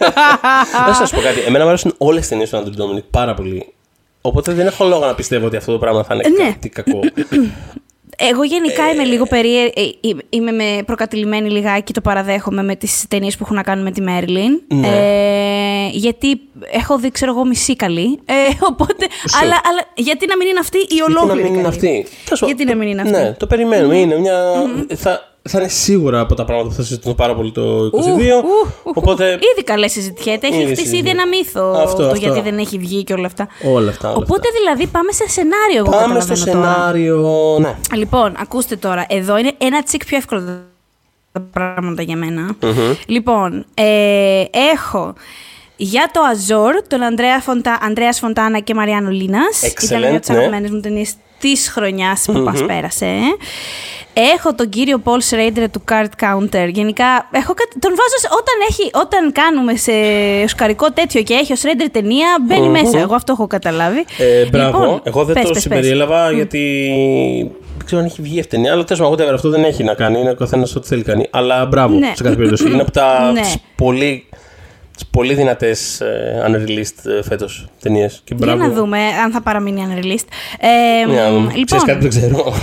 Να 0.88 0.93
σας 0.93 1.12
πω 1.12 1.19
κάτι. 1.22 1.39
Εμένα 1.39 1.63
μου 1.63 1.69
αρέσουν 1.69 1.93
όλες 1.98 2.24
τι 2.24 2.30
ταινίες 2.30 2.50
του 2.50 2.58
Άντρου 2.58 2.72
Ντόμινικ 2.74 3.04
πάρα 3.04 3.34
πολύ. 3.34 3.74
Οπότε 4.22 4.54
δεν 4.54 4.65
έχω 4.67 4.86
λόγο 4.86 5.06
να 5.06 5.15
πιστεύω 5.15 5.46
ότι 5.46 5.56
αυτό 5.56 5.72
το 5.72 5.78
πράγμα 5.78 6.04
θα 6.04 6.13
είναι 6.15 6.43
Ναι. 6.43 6.50
κάτι 6.52 6.69
κακό. 6.69 7.00
Εγώ 8.29 8.43
γενικά 8.43 8.89
είμαι 8.91 9.03
λίγο 9.03 9.25
περίεργη. 9.25 9.99
Είμαι 10.29 10.51
με 10.51 10.63
προκατηλημένη 10.86 11.49
λιγάκι, 11.49 11.93
το 11.93 12.01
παραδέχομαι 12.01 12.63
με 12.63 12.75
τις 12.75 13.05
ταινίες 13.07 13.36
που 13.38 13.43
έχουν 13.43 13.55
να 13.55 13.63
κάνουν 13.63 13.83
με 13.83 13.91
τη 13.91 14.01
Μέρλιν. 14.01 14.62
Ναι. 14.67 14.88
Ε, 14.88 15.88
γιατί 15.91 16.41
έχω 16.71 16.97
δει, 16.97 17.12
ξέρω 17.12 17.31
εγώ, 17.31 17.45
μισή 17.45 17.75
καλή. 17.75 18.19
Ε, 18.25 18.33
οπότε, 18.69 19.07
Σου. 19.29 19.38
αλλά, 19.41 19.62
αλλά 19.69 19.81
γιατί 19.95 20.25
να 20.27 20.38
μην 20.38 20.47
είναι 20.47 20.59
αυτή 20.59 20.77
η 20.77 20.86
Γιατί 20.89 21.12
να 21.13 21.19
ολόκληρη 21.21 21.43
μην 21.43 21.53
είναι 21.53 21.62
καλή; 21.63 21.75
αυτή; 21.75 22.05
Θα 22.25 22.36
σου- 22.36 22.45
Γιατί 22.45 22.65
να 22.65 22.75
μην 22.75 22.88
είναι 22.88 23.01
αυτή; 23.01 23.13
Ναι, 23.13 23.31
το 23.31 23.47
περιμένουμε. 23.47 23.97
Είναι 23.97 24.19
μια... 24.19 24.38
θα, 24.95 25.33
θα 25.49 25.60
είναι 25.60 25.67
σίγουρα 25.67 26.19
από 26.19 26.36
τα 26.36 26.45
πράγματα 26.45 26.69
που 26.69 26.75
θα 26.75 26.84
συζητούν 26.84 27.15
πάρα 27.15 27.36
πολύ 27.36 27.51
το 27.51 27.86
22. 27.86 27.89
Ου, 27.91 27.99
ου, 27.99 28.71
ου, 28.84 28.91
οπότε 28.93 29.25
Ήδη 29.32 29.63
καλές 29.63 29.91
συζητιέται. 29.91 30.47
Έχει 30.47 30.56
Ήδη 30.56 30.65
χτίσει 30.65 30.82
ήδη 30.82 30.89
συζητιέται. 30.89 31.10
ένα 31.21 31.27
μύθο 31.27 31.71
Αυτό, 31.84 31.97
το 31.97 32.03
αυτό. 32.08 32.17
γιατί 32.19 32.41
δεν 32.41 32.58
έχει 32.58 32.77
βγει 32.77 33.03
και 33.03 33.13
όλα 33.13 33.25
αυτά. 33.25 33.47
όλα 33.73 33.89
αυτά. 33.89 34.08
Όλα 34.10 34.17
Οπότε 34.17 34.47
αυτά. 34.47 34.60
δηλαδή 34.60 34.88
πάμε 34.88 35.12
σε 35.12 35.29
σενάριο, 35.29 35.77
εγώ 35.77 35.89
Πάμε 35.89 36.19
στο 36.19 36.34
καταλαβαίνω 36.34 36.62
τώρα. 36.62 36.73
σενάριο. 36.75 37.58
Ναι. 37.60 37.75
Λοιπόν, 37.95 38.34
ακούστε 38.39 38.75
τώρα. 38.75 39.06
Εδώ 39.10 39.38
είναι 39.38 39.51
ένα 39.58 39.84
τσικ 39.84 40.06
πιο 40.06 40.17
εύκολο 40.17 40.41
τα 41.32 41.39
πράγματα 41.51 42.01
για 42.01 42.15
μενα 42.17 42.56
Λοιπόν, 43.06 43.65
ε, 43.73 44.43
έχω 44.73 45.13
για 45.75 46.10
το 46.13 46.21
Αζόρ 46.32 46.73
τον 46.88 47.01
Ανδρέα 47.03 47.39
Φωντα... 47.39 47.77
Ανδρέας 47.82 48.19
Φοντάνα 48.19 48.60
και 48.60 48.73
Μαριάνο 48.73 49.10
Λίνας. 49.10 49.62
Excellent, 49.63 49.84
Ήταν 49.84 49.99
μια 49.99 50.10
από 50.10 50.19
τις 50.19 50.29
ναι. 50.29 50.36
αγαπημένες 50.36 50.69
μου 50.71 50.79
ταινίες 50.79 51.13
της 51.43 51.69
χρονιάς 51.69 52.25
που 52.25 52.39
μας 52.39 52.63
πέρασε. 52.65 53.08
Έχω 54.13 54.53
τον 54.56 54.69
κύριο 54.69 55.01
Paul 55.03 55.19
Schrader 55.29 55.65
του 55.71 55.82
Card 55.91 56.13
Counter. 56.23 56.67
Γενικά, 56.71 57.27
έχω 57.32 57.53
κάτι... 57.53 57.79
τον 57.79 57.91
βάζω 57.91 58.17
σε... 58.17 58.27
όταν, 58.32 58.56
έχει... 58.69 58.91
όταν 58.93 59.32
κάνουμε 59.32 59.75
σε 59.75 59.91
οσκαρικό 60.43 60.91
τέτοιο 60.91 61.21
και 61.21 61.34
έχει 61.34 61.53
ο 61.53 61.56
Schrader 61.62 61.88
ταινία, 61.91 62.27
μπαίνει 62.47 62.69
μέσα. 62.69 62.99
Εγώ 62.99 63.15
αυτό 63.15 63.32
έχω 63.32 63.47
καταλάβει. 63.47 64.06
Ε, 64.17 64.45
μπράβο. 64.45 64.79
Λοιπόν, 64.79 65.01
εγώ 65.03 65.23
δεν 65.23 65.34
πες, 65.34 65.43
το 65.43 65.49
πες, 65.53 65.53
πες. 65.53 65.62
συμπεριέλαβα 65.62 66.32
γιατί. 66.32 66.62
Δεν 67.77 67.86
ξέρω 67.86 68.01
αν 68.01 68.08
έχει 68.08 68.21
βγει 68.21 68.39
αυτή 68.39 68.56
η 68.56 68.58
ταινία, 68.58 68.71
αλλά 68.73 68.84
τέλος 68.84 69.10
πάντων, 69.10 69.27
whatever, 69.27 69.34
αυτό 69.34 69.49
δεν 69.49 69.63
έχει 69.63 69.84
να 69.84 69.93
κάνει. 69.93 70.19
Είναι 70.19 70.29
ο 70.29 70.36
καθένας 70.36 70.75
ό,τι 70.75 70.88
θέλει 70.88 71.03
κάνει. 71.03 71.27
Αλλά 71.32 71.65
μπράβο, 71.65 71.95
Ναι. 71.97 72.12
σε 72.15 72.23
κάθε 72.23 72.36
περίπτωση. 72.36 72.67
Είναι 72.67 72.82
από 72.82 72.91
τα 72.91 73.32
Ναι. 73.32 73.41
τις 73.41 73.56
πολύ, 73.75 74.27
τις 74.95 75.06
πολύ 75.12 75.34
δυνατές 75.34 76.01
ε, 76.01 76.43
unreleased 76.47 77.10
ε, 77.19 77.23
φέτος 77.23 77.67
ταινίες. 77.82 78.21
Και 78.23 78.34
Για 78.38 78.45
μπράβο. 78.45 78.63
να 78.67 78.69
δούμε 78.73 78.99
αν 79.23 79.32
θα 79.32 79.41
παραμείνει 79.41 79.88
unreleased. 79.89 80.27
Ε, 80.60 81.12
Για 81.12 81.21
να 81.23 81.29
δούμε. 81.32 81.47
λοιπόν, 81.47 81.63
Ξέρεις 81.65 81.84
κάτι 81.84 82.06
που 82.08 82.12
δεν 82.13 82.32
ξέρω. 82.34 82.53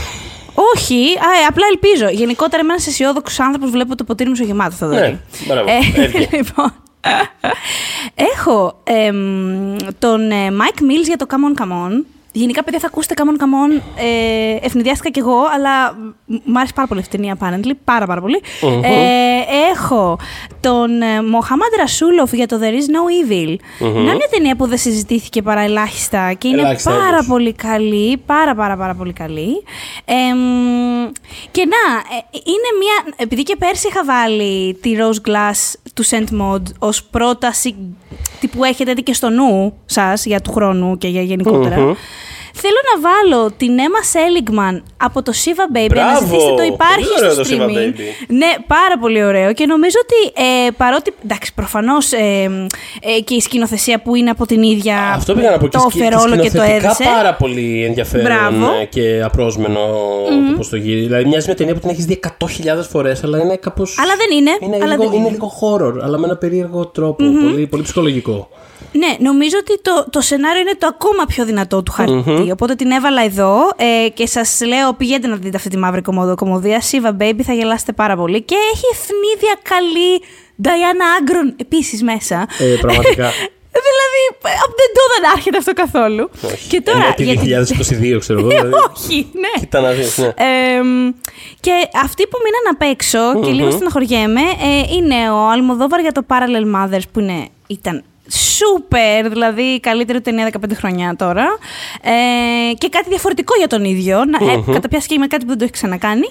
όχι, 0.74 0.94
α, 0.94 1.28
ε, 1.42 1.44
απλά 1.48 1.64
ελπίζω. 1.70 2.08
Γενικότερα 2.08 2.62
είμαι 2.62 2.72
ένας 2.72 2.86
αισιόδοξος 2.86 3.40
άνθρωπος, 3.40 3.70
βλέπω 3.70 3.94
το 3.96 4.04
ποτήρι 4.04 4.28
μου 4.28 4.34
στο 4.34 4.44
γεμάτο, 4.44 4.74
Θοδωρή. 4.74 5.00
Ναι, 5.00 5.18
μπράβο. 5.46 5.68
Ε, 5.70 6.02
Έβγαινε. 6.02 6.28
λοιπόν, 6.36 6.72
έχω 8.14 8.80
εμ, 8.84 9.76
τον 9.98 10.30
ε, 10.30 10.34
Mike 10.50 10.80
Mills 10.80 11.04
για 11.06 11.16
το 11.16 11.26
Come 11.30 11.58
On 11.58 11.62
Come 11.62 11.72
On. 11.72 12.04
Γενικά, 12.32 12.64
παιδιά, 12.64 12.78
θα 12.80 12.86
ακούσετε 12.86 13.14
Come 13.16 13.22
On 13.28 13.42
Come 13.42 13.78
On. 13.78 13.82
Ε, 13.96 14.66
ευνηδιάστηκα 14.66 15.10
κι 15.10 15.18
εγώ, 15.18 15.36
αλλά 15.54 15.92
μ- 16.26 16.36
μ' 16.44 16.56
άρεσε 16.56 16.72
πάρα 16.74 16.88
πολύ 16.88 17.00
αυτή 17.00 17.16
η 17.16 17.18
ταινία, 17.18 17.36
apparently. 17.40 17.70
Πάρα, 17.84 18.06
πάρα 18.06 18.20
πολύ. 18.20 18.40
Ε, 18.82 19.70
έχω 19.72 20.18
τον 20.60 21.02
ε, 21.02 21.22
Μοχάμαντ 21.22 21.70
Ρασούλοφ 21.78 22.32
για 22.32 22.46
το 22.46 22.58
There 22.62 22.74
Is 22.74 22.86
No 22.94 23.30
Evil. 23.30 23.56
Να 23.80 24.00
μια 24.00 24.28
ταινία 24.30 24.56
που 24.56 24.66
δεν 24.66 24.78
συζητήθηκε 24.78 25.42
παρά 25.42 25.60
ελάχιστα 25.60 26.32
και 26.32 26.48
είναι 26.48 26.60
Ελάχιστα, 26.60 26.90
πάρα 26.90 27.08
όντως. 27.08 27.26
πολύ 27.26 27.52
καλή. 27.52 28.16
Πάρα, 28.26 28.54
πάρα, 28.54 28.76
πάρα 28.76 28.94
πολύ 28.94 29.12
καλή. 29.12 29.62
Εμ, 30.04 30.38
και 31.50 31.64
να, 31.64 31.96
ε, 32.16 32.22
είναι 32.32 32.70
μια. 32.78 33.14
Επειδή 33.16 33.42
και 33.42 33.56
πέρσι 33.56 33.88
είχα 33.88 34.04
βάλει 34.04 34.74
τη 34.74 34.92
Rose 34.98 35.28
Glass 35.30 35.74
του 35.94 36.04
Saint 36.06 36.40
Maud 36.42 36.62
ως 36.78 37.04
πρόταση 37.04 37.74
τι 38.40 38.48
που 38.48 38.64
έχετε 38.64 38.92
δει 38.92 39.02
και 39.02 39.12
στο 39.14 39.28
νου 39.30 39.74
σας 39.86 40.24
για 40.26 40.40
του 40.40 40.52
χρόνου 40.52 40.98
και 40.98 41.08
για 41.08 41.22
γενικότερα. 41.22 41.76
Μμμ. 41.78 41.92
Θέλω 42.54 42.80
να 42.94 43.00
βάλω 43.08 43.50
την 43.56 43.70
Emma 43.78 44.02
Seligman 44.16 44.82
από 44.96 45.22
το 45.22 45.32
Shiva 45.44 45.76
Baby. 45.76 45.86
Μπράβο! 45.88 46.08
Αναζητήστε 46.08 46.54
το, 46.56 46.62
υπάρχει 46.62 47.04
Πολύ 47.04 47.18
ωραίο 47.18 47.32
στο 47.32 47.42
το 47.42 47.48
Shiva 47.50 47.68
streaming. 47.68 47.88
Baby. 47.96 48.00
Ναι, 48.28 48.46
πάρα 48.66 48.98
πολύ 49.00 49.24
ωραίο. 49.24 49.52
Και 49.52 49.66
νομίζω 49.66 49.96
ότι 50.02 50.42
ε, 50.66 50.70
παρότι. 50.76 51.12
Εντάξει, 51.24 51.54
προφανώς 51.54 52.12
ε, 52.12 52.18
ε, 53.16 53.20
και 53.24 53.34
η 53.34 53.40
σκηνοθεσία 53.40 54.00
που 54.02 54.14
είναι 54.14 54.30
από 54.30 54.46
την 54.46 54.62
ίδια. 54.62 54.96
Αυτό 55.14 55.34
πήγα 55.34 55.50
να 55.50 55.58
πω 55.58 55.68
και 55.68 55.76
Το 55.78 55.86
σκη- 55.90 56.00
έφερε 56.02 56.16
όλο 56.16 56.30
και 56.36 56.40
το 56.42 56.46
σκηνοθετικά 56.48 56.74
έδεσε. 56.86 57.04
πάρα 57.04 57.34
πολύ 57.34 57.84
ενδιαφέρον 57.84 58.24
Μπράβο. 58.26 58.72
ε, 58.80 58.84
και 58.84 59.22
απρόσμενο 59.24 59.80
το 60.50 60.56
πώς 60.56 60.68
το 60.68 60.76
γύρει. 60.76 61.00
Δηλαδή 61.00 61.24
μοιάζει 61.24 61.48
με 61.48 61.54
ταινία 61.54 61.74
που 61.74 61.80
την 61.80 61.90
έχεις 61.90 62.04
δει 62.04 62.20
100.000 62.38 62.88
φορές, 62.90 63.24
αλλά 63.24 63.38
είναι 63.38 63.56
κάπως... 63.56 63.96
Αλλά 63.98 64.12
δεν 64.16 64.38
είναι. 64.38 64.50
Είναι, 64.60 64.76
αλλά 64.84 64.94
λίγο, 64.96 65.02
δεν 65.02 65.12
είναι 65.12 65.16
είναι. 65.28 65.30
λίγο 65.30 65.52
horror, 65.60 66.02
αλλά 66.04 66.18
με 66.18 66.26
ένα 66.26 66.36
περίεργο 66.36 66.86
τρόπο. 66.86 67.24
Πολύ, 67.24 67.66
πολύ 67.66 67.82
ψυχολογικό. 67.82 68.48
Ναι, 68.92 69.16
νομίζω 69.18 69.56
ότι 69.60 69.80
το, 69.82 70.06
το 70.10 70.20
σενάριο 70.20 70.60
είναι 70.60 70.74
το 70.78 70.86
ακόμα 70.86 71.24
πιο 71.26 71.44
δυνατό 71.44 71.82
του 71.82 71.92
χαρτη 71.92 72.50
Οπότε 72.52 72.74
την 72.74 72.90
έβαλα 72.90 73.24
εδώ 73.24 73.56
ε, 73.76 74.08
και 74.08 74.26
σας 74.26 74.60
λέω: 74.66 74.92
πηγαίνετε 74.94 75.26
να 75.26 75.36
δείτε 75.36 75.56
αυτή 75.56 75.68
τη 75.68 75.76
μαύρη 75.78 76.02
κομμωδο- 76.02 76.34
κομμωδία. 76.36 76.82
Siva 76.90 77.22
Baby, 77.22 77.40
θα 77.42 77.52
γελάσετε 77.52 77.92
πάρα 77.92 78.16
πολύ. 78.16 78.42
Και 78.42 78.54
έχει 78.72 78.84
ευνίδια 78.92 79.54
καλή 79.62 80.22
Diana 80.62 81.04
Agron 81.18 81.54
επίσης 81.56 82.02
μέσα. 82.02 82.46
Ε, 82.58 82.76
πραγματικά. 82.80 83.30
δηλαδή, 83.88 84.22
από 84.64 84.74
δεν 84.76 84.90
το 84.94 85.00
δεν 85.20 85.30
άρχεται 85.34 85.56
αυτό 85.56 85.72
καθόλου. 85.72 86.30
Όχι. 86.52 86.68
Και 86.68 86.80
τώρα. 86.80 87.14
Ενώ 87.18 87.36
τη 87.36 87.50
2022, 88.14 88.18
ξέρω 88.18 88.38
εγώ. 88.38 88.48
δηλαδή. 88.48 88.72
Όχι, 88.96 89.26
ναι. 89.32 89.60
Κοίτα 89.60 89.80
να 89.80 89.90
δεις, 89.90 90.18
ναι. 90.18 90.26
Εμ, 90.26 91.12
και 91.60 91.70
αυτοί 92.02 92.26
που 92.26 92.38
μείναν 92.44 92.74
απ' 92.74 92.82
έξω 92.94 93.40
και 93.44 93.50
λίγο 93.50 93.70
στεναχωριέμαι 93.70 94.40
ε, 94.40 94.94
είναι 94.96 95.30
ο 95.30 95.48
Αλμοδόβαρ 95.48 96.00
για 96.00 96.12
το 96.12 96.22
Parallel 96.28 96.76
Mothers 96.76 97.06
που 97.12 97.20
είναι, 97.20 97.48
ήταν 97.66 98.04
σούπερ, 98.32 99.28
δηλαδή 99.28 99.62
η 99.62 99.80
καλύτερη 99.80 100.20
ταινία 100.20 100.50
15 100.60 100.70
χρονιά 100.74 101.14
τώρα. 101.18 101.44
Ε, 102.02 102.74
και 102.74 102.88
κάτι 102.88 103.08
διαφορετικό 103.08 103.54
για 103.58 103.66
τον 103.66 103.84
ίδιο, 103.84 104.24
να, 104.24 104.52
ε, 104.52 104.72
κατά 104.72 104.88
πιάσει 104.88 105.06
και 105.08 105.18
με 105.18 105.26
κάτι 105.26 105.42
που 105.44 105.48
δεν 105.48 105.58
το 105.58 105.64
έχει 105.64 105.72
ξανακάνει. 105.72 106.26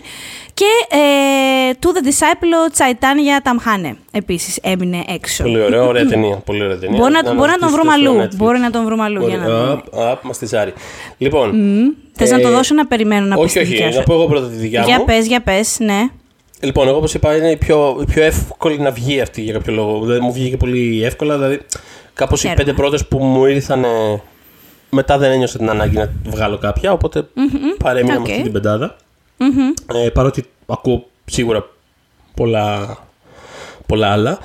Και 0.54 0.66
ε, 0.96 1.72
To 1.82 1.86
the 1.88 2.08
Disciple 2.08 2.72
Τσαϊτάν 2.72 3.20
για 3.20 3.42
Ταμχάνε 3.44 3.98
επίσης 4.12 4.58
έμεινε 4.62 5.04
έξω. 5.08 5.44
Πολύ 5.44 5.62
ωραία, 5.62 5.84
ωραία 5.84 6.06
ταινία. 6.06 6.36
Πολύ 6.36 6.64
ωραία 6.64 6.78
ταινία. 6.78 6.98
Μπορεί 7.00 7.12
να, 7.12 7.34
μπορεί 7.34 7.50
να 7.52 7.58
τον 7.58 7.70
βρούμε 7.70 7.92
αναζητήσετε 7.92 8.10
στο 8.10 8.20
αλλού. 8.20 8.28
Netflix. 8.30 8.36
Μπορεί 8.36 8.60
να 8.60 8.70
τον 8.70 8.86
βρούμε 8.86 9.04
αλλού 9.04 9.28
για 9.28 9.38
να 9.38 9.44
Μπορεί. 9.44 9.56
δούμε. 9.58 9.72
Απ, 9.72 10.00
απ, 10.12 10.24
μας 10.24 10.38
τεζάρει. 10.38 10.74
Λοιπόν. 11.18 11.54
Θες 12.14 12.30
να 12.32 12.38
ε, 12.38 12.42
το 12.42 12.50
δώσω 12.50 12.74
να 12.74 12.86
περιμένω 12.88 13.26
να 13.26 13.36
πεις 13.36 13.44
Όχι, 13.44 13.54
τη 13.54 13.60
όχι. 13.60 13.70
δικιά 13.72 13.92
σου; 13.92 13.98
Να 13.98 14.04
πω 14.04 14.14
εγώ 14.14 14.26
πρώτα 14.28 14.48
τη 14.48 14.56
δικιά 14.56 14.84
Για 14.86 14.98
μου. 14.98 15.06
πες, 15.06 15.28
για 15.28 15.42
πες, 15.42 15.76
ναι. 15.80 16.00
Λοιπόν, 16.62 16.88
εγώ 16.88 16.98
όπως 16.98 17.14
είπα, 17.14 17.36
είναι 17.36 17.52
η 17.52 17.58
πιο, 17.58 17.98
η 18.02 18.06
πιο 18.06 18.24
εύκολη 18.24 18.80
να 18.80 18.92
βγει 18.92 19.22
αυτή 19.22 19.42
για 19.42 19.54
κάποιο 19.54 19.74
λόγο. 19.74 20.00
Δεν 20.06 20.20
μου 20.22 20.32
βγήκε 20.32 20.58
πολύ 20.58 21.04
εύκολα. 21.04 21.36
Δηλαδή, 21.36 21.60
κάπως 22.14 22.40
οι 22.40 22.48
Χαίρομαι. 22.48 22.64
πέντε 22.64 22.76
πρώτες 22.78 23.08
που 23.08 23.18
μου 23.24 23.46
ήρθαν. 23.46 23.84
ε, 23.84 24.22
Μετά 24.90 25.18
δεν 25.18 25.32
ένιωσα 25.32 25.58
την 25.58 25.70
ανάγκη 25.70 25.96
να 25.98 26.12
βγάλω 26.24 26.58
κάποια, 26.58 26.92
οπότε 26.92 27.28
παρέμεινα 27.84 28.14
Οκ. 28.18 28.20
με 28.28 28.32
αυτή 28.32 28.44
την 28.44 28.52
πεντάδα. 28.52 28.96
Ε, 30.06 30.10
παρότι 30.10 30.44
ακούω 30.66 31.06
σίγουρα 31.26 31.66
πολλά, 32.36 32.98
πολλά 33.86 34.08
άλλα. 34.12 34.40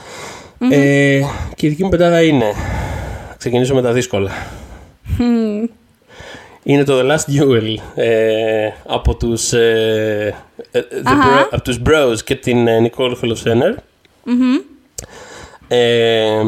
Ε, 0.70 1.20
και 1.56 1.66
η 1.66 1.68
δική 1.68 1.82
μου 1.84 1.88
πεντάδα 1.88 2.22
είναι. 2.22 2.52
Θα 3.28 3.34
ξεκινήσω 3.38 3.74
με 3.74 3.82
τα 3.82 3.92
δύσκολα. 3.92 4.30
Είναι 6.62 6.84
το 6.84 6.98
The 7.00 7.10
Last 7.10 7.40
Duel 7.40 7.74
ε, 7.94 8.68
από 8.86 9.14
τους, 9.16 9.52
ε, 9.52 10.34
ε, 10.34 10.34
the 10.34 10.34
Αχα. 10.34 10.53
Bro, 11.04 11.46
από 11.50 11.62
τους 11.62 11.78
Bros 11.86 12.16
και 12.24 12.34
την 12.34 12.66
ε, 12.68 12.90
Nicole 12.96 13.14
Holofcener. 13.20 13.74
Ε, 15.68 16.40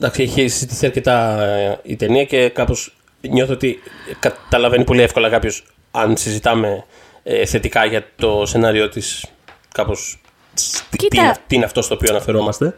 εντάξει, 0.00 0.22
έχει 0.22 0.48
συζητηθεί 0.48 0.86
αρκετά 0.86 1.42
ε, 1.42 1.78
η 1.82 1.96
ταινία 1.96 2.24
και 2.24 2.48
κάπως 2.48 2.96
νιώθω 3.20 3.52
ότι 3.52 3.78
καταλαβαίνει 4.18 4.84
πολύ 4.84 5.02
εύκολα 5.02 5.28
κάποιος 5.28 5.64
αν 5.90 6.16
συζητάμε 6.16 6.84
ε, 7.22 7.44
θετικά 7.46 7.84
για 7.84 8.06
το 8.16 8.46
σενάριό 8.46 8.88
της 8.88 9.24
κάπως 9.74 10.20
τι- 10.54 10.62
τι, 10.90 10.96
Κοίτα. 10.96 11.22
είναι, 11.22 11.34
τι 11.46 11.56
είναι 11.56 11.64
αυτό 11.64 11.82
στο 11.82 11.94
οποίο 11.94 12.10
αναφερόμαστε. 12.10 12.74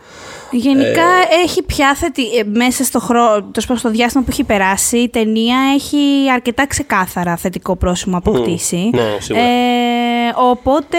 Γενικά 0.57 1.03
Ε, 1.31 1.43
έχει 1.45 1.62
πια 1.62 1.95
θετι... 1.95 2.23
ε, 2.37 2.43
μέσα 2.45 2.85
στο, 2.85 2.99
χρόνο, 3.01 3.29
τέλος 3.31 3.53
πάντων, 3.67 3.77
στο 3.77 3.90
διάστημα 3.90 4.23
που 4.25 4.31
έχει 4.33 4.45
περάσει, 4.45 4.99
η 4.99 5.09
ταινία 5.09 5.57
έχει 5.75 5.99
αρκετά 6.35 6.67
ξεκάθαρα 6.67 7.37
θετικό 7.37 7.77
πρόσημο 7.77 8.17
αποκτήσει. 8.17 8.90
ναι, 8.95 9.17
σίγουρα. 9.21 9.45
Ε, 9.45 10.33
οπότε, 10.37 10.99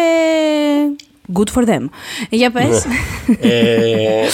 good 1.33 1.59
for 1.59 1.69
them. 1.69 1.89
Για 2.29 2.51
πες. 2.51 2.85
ε, 3.39 4.25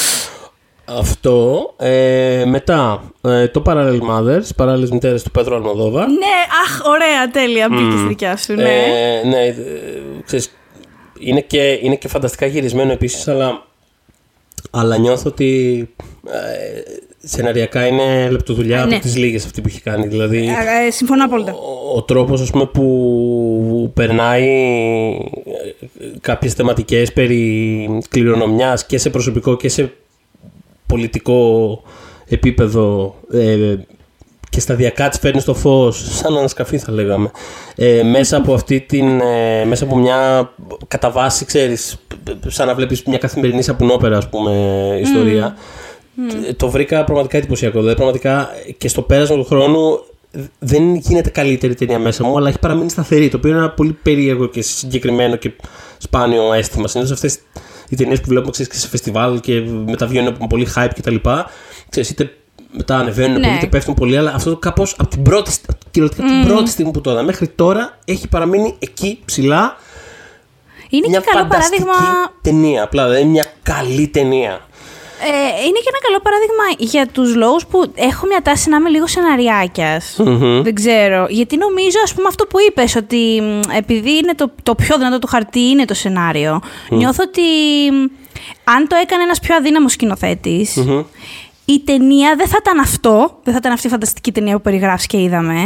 Αυτό. 0.85 1.73
Ε, 1.77 2.43
μετά 2.47 3.03
ε, 3.21 3.47
το 3.47 3.61
Parallel 3.65 3.99
Mothers, 4.09 4.47
παράλληλε 4.55 4.87
μητέρε 4.91 5.15
του 5.15 5.31
Πέτρου 5.31 5.55
Αλμοδόβα. 5.55 5.99
Ναι, 6.07 6.35
αχ, 6.65 6.81
ωραία, 6.85 7.29
τέλεια. 7.31 7.67
Μπήκε 7.69 7.97
στη 7.97 8.07
δικιά 8.07 8.37
σου, 8.37 8.53
ναι. 8.53 8.63
Ε, 8.63 9.27
ναι, 9.27 9.45
ε, 9.45 9.55
ξέρεις, 10.25 10.51
είναι, 11.19 11.41
και, 11.41 11.79
είναι 11.81 11.95
και 11.95 12.07
φανταστικά 12.07 12.45
γυρισμένο 12.45 12.91
επίσης, 12.91 13.27
αλλά, 13.27 13.65
αλλά 14.69 14.97
νιώθω 14.97 15.29
ότι 15.29 15.89
ε, 16.27 16.81
σεναριακά 17.23 17.87
είναι 17.87 18.29
λεπτοδουλειά 18.29 18.85
Ναι. 18.85 18.93
από 18.93 19.01
τις 19.03 19.17
λίγες 19.17 19.45
αυτή 19.45 19.61
που 19.61 19.67
έχει 19.67 19.81
κάνει. 19.81 20.07
Δηλαδή, 20.07 20.37
Ε, 20.37 20.87
ε, 20.87 20.91
συμφωνώ 20.91 21.25
απόλυτα. 21.25 21.51
ο, 21.53 21.97
ο 21.97 22.01
τρόπος 22.03 22.41
ας 22.41 22.49
πούμε, 22.49 22.65
που 22.65 23.91
περνάει 23.93 24.47
ε, 25.99 26.05
κάποιες 26.21 26.53
θεματικές 26.53 27.13
περί 27.13 27.99
κληρονομιάς 28.09 28.85
και 28.85 28.97
σε 28.97 29.09
προσωπικό 29.09 29.55
και 29.57 29.69
σε 29.69 29.93
πολιτικό 30.85 31.81
επίπεδο 32.27 33.15
ε, 33.31 33.75
και 34.51 34.59
σταδιακά 34.59 35.09
τις 35.09 35.19
φέρνει 35.19 35.39
στο 35.39 35.53
φως, 35.53 36.17
σαν 36.17 36.37
ανασκαφή 36.37 36.77
θα 36.77 36.91
λέγαμε, 36.91 37.31
ε, 37.75 38.03
μέσα 38.03 38.37
από 38.37 38.53
αυτή 38.53 38.79
την, 38.79 39.19
ε, 39.21 39.65
μέσα 39.65 39.83
από 39.83 39.97
μια 39.97 40.51
κατά 40.87 41.11
βάση, 41.11 41.45
ξέρεις, 41.45 41.97
σαν 42.47 42.67
να 42.67 42.75
βλέπεις 42.75 43.03
μια 43.03 43.17
καθημερινή 43.17 43.61
σαπουνόπερα, 43.61 44.17
ας 44.17 44.29
πούμε, 44.29 44.51
ιστορία. 45.01 45.55
Ε, 46.47 46.53
Το 46.53 46.69
βρήκα 46.69 47.03
πραγματικά 47.03 47.37
εντυπωσιακό. 47.37 47.79
Δηλαδή, 47.79 47.95
πραγματικά 47.95 48.49
και 48.77 48.87
στο 48.87 49.01
πέρασμα 49.01 49.35
του 49.35 49.45
χρόνου 49.45 50.03
δεν 50.59 50.95
γίνεται 50.95 51.29
καλύτερη 51.29 51.75
ταινία 51.75 51.99
μέσα 51.99 52.23
μου, 52.23 52.37
αλλά 52.37 52.49
έχει 52.49 52.59
παραμείνει 52.59 52.89
σταθερή. 52.89 53.29
Το 53.29 53.37
οποίο 53.37 53.49
είναι 53.49 53.59
ένα 53.59 53.69
πολύ 53.69 53.97
περίεργο 54.03 54.47
και 54.47 54.61
συγκεκριμένο 54.61 55.35
και 55.35 55.51
σπάνιο 55.97 56.53
αίσθημα. 56.53 56.87
Συνήθως 56.87 57.13
αυτές 57.13 57.39
οι 57.89 57.95
ταινίες 57.95 58.19
που 58.21 58.27
βλέπουμε 58.27 58.51
ξέρεις, 58.51 58.71
και 58.71 58.77
σε 58.77 58.87
φεστιβάλ 58.87 59.39
και 59.39 59.61
μεταβιώνουν 59.85 60.33
από 60.33 60.47
πολύ 60.47 60.67
hype 60.75 60.89
κτλ. 60.95 61.15
Ξέρεις, 61.89 62.09
είτε 62.09 62.31
μετά 62.71 62.97
ανεβαίνουν 62.97 63.39
Ναι. 63.39 63.45
πολύ, 63.45 63.57
είτε 63.57 63.67
πέφτουν 63.67 63.93
πολύ, 63.93 64.17
αλλά 64.17 64.31
αυτό 64.35 64.57
κάπως 64.57 64.95
από 64.97 65.09
την 65.09 65.23
πρώτη, 65.23 65.51
κυριολεκτικά 65.91 66.27
από 66.27 66.41
την 66.41 66.51
πρώτη 66.53 66.69
στιγμή 66.69 66.91
που 66.91 67.01
το 67.01 67.11
είδα 67.11 67.23
μέχρι 67.23 67.47
τώρα 67.47 67.97
έχει 68.05 68.27
παραμείνει 68.27 68.75
εκεί 68.79 69.19
ψηλά. 69.25 69.77
Είναι 70.89 71.07
μια 71.09 71.19
και 71.19 71.25
καλό 71.31 71.43
φανταστική 71.47 71.83
παράδειγμα 71.83 72.31
ταινία. 72.41 72.83
Απλά 72.83 73.03
δηλαδή 73.03 73.21
είναι 73.21 73.29
μια 73.31 73.45
καλή 73.63 74.07
ταινία. 74.07 74.61
Ε, 75.23 75.63
είναι 75.65 75.79
και 75.83 75.89
ένα 75.93 75.99
καλό 76.07 76.19
παράδειγμα 76.23 76.63
για 76.91 77.07
τους 77.07 77.35
λόγους 77.35 77.65
που 77.65 77.91
έχω 77.95 78.25
μια 78.27 78.41
τάση 78.43 78.69
να 78.69 78.77
είμαι 78.77 78.89
λίγο 78.89 79.07
σεναριάκιας. 79.07 80.15
Δεν 80.63 80.75
ξέρω. 80.75 81.25
Γιατί 81.29 81.57
νομίζω, 81.57 81.97
ας 82.03 82.13
πούμε, 82.13 82.27
αυτό 82.27 82.45
που 82.45 82.57
είπες, 82.67 82.95
ότι 82.95 83.41
μ, 83.41 83.59
επειδή 83.77 84.11
είναι 84.17 84.35
το, 84.35 84.51
το 84.63 84.75
πιο 84.75 84.97
δυνατό 84.97 85.19
του 85.19 85.27
χαρτί 85.27 85.59
είναι 85.59 85.85
το 85.85 85.93
σενάριο, 85.93 86.61
νιώθω 86.89 87.23
ότι 87.27 87.41
μ, 87.91 88.05
αν 88.63 88.87
το 88.87 88.95
έκανε 89.01 89.23
ένας 89.23 89.39
πιο 89.39 89.55
αδύναμος 89.55 89.91
σκηνοθέτης, 89.91 90.77
η 91.71 91.79
ταινία 91.85 92.35
δεν 92.37 92.47
θα 92.47 92.57
ήταν 92.59 92.79
αυτό, 92.79 93.39
δεν 93.43 93.53
θα 93.53 93.59
ήταν 93.61 93.71
αυτή 93.71 93.87
η 93.87 93.89
φανταστική 93.89 94.31
ταινία 94.31 94.55
που 94.55 94.61
περιγράφεις 94.61 95.05
και 95.05 95.21
είδαμε, 95.21 95.59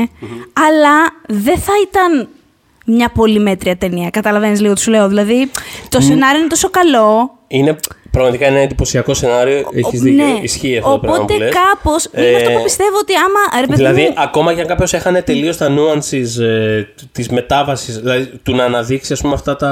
αλλά 0.67 0.95
δεν 1.27 1.57
θα 1.57 1.73
ήταν 1.89 2.27
μια 2.85 3.09
πολύ 3.09 3.39
μέτρια 3.39 3.77
ταινία. 3.77 4.09
Καταλαβαίνεις 4.09 4.61
λίγο 4.61 4.73
τι 4.73 4.79
σου 4.81 4.91
λέω. 4.91 5.07
Δηλαδή, 5.07 5.51
το 5.89 5.99
σενάριο 6.01 6.39
είναι 6.39 6.47
τόσο 6.49 6.69
καλό 6.69 7.31
Είναι 7.47 7.75
πραγματικά 8.11 8.45
ένα 8.45 8.57
εντυπωσιακό 8.59 9.13
σενάριο. 9.13 9.69
Έχεις 9.73 10.01
δίκιο. 10.01 10.25
ναι. 10.25 10.39
Ισχύει 10.41 10.77
αυτό 10.77 10.91
το 10.91 10.99
πράγμα 10.99 11.17
Οπότε 11.17 11.33
που 11.33 11.39
λες. 11.39 11.53
κάπως. 11.53 12.07
Είναι 12.15 12.25
Ε, 12.27 12.35
αυτό 12.35 12.49
που 12.49 12.63
πιστεύω 12.63 12.97
ότι 13.01 13.13
άμα. 13.15 13.59
Ρε, 13.61 13.65
παιδί 13.65 13.75
Δηλαδή, 13.75 14.01
μου, 14.01 14.13
ακόμα 14.17 14.53
και 14.53 14.61
αν 14.61 14.67
κάποιος 14.67 14.93
έχανε 14.93 15.21
τελείως 15.21 15.57
τα 15.57 15.67
nuances 15.69 16.41
ε, 16.43 16.83
της 17.11 17.29
μετάβασης, 17.29 17.97
δηλαδή 17.99 18.25
του 18.43 18.55
να 18.55 18.63
αναδείξει 18.63 19.13
ας 19.13 19.21
πούμε, 19.21 19.33
αυτά 19.33 19.55
τα, 19.55 19.71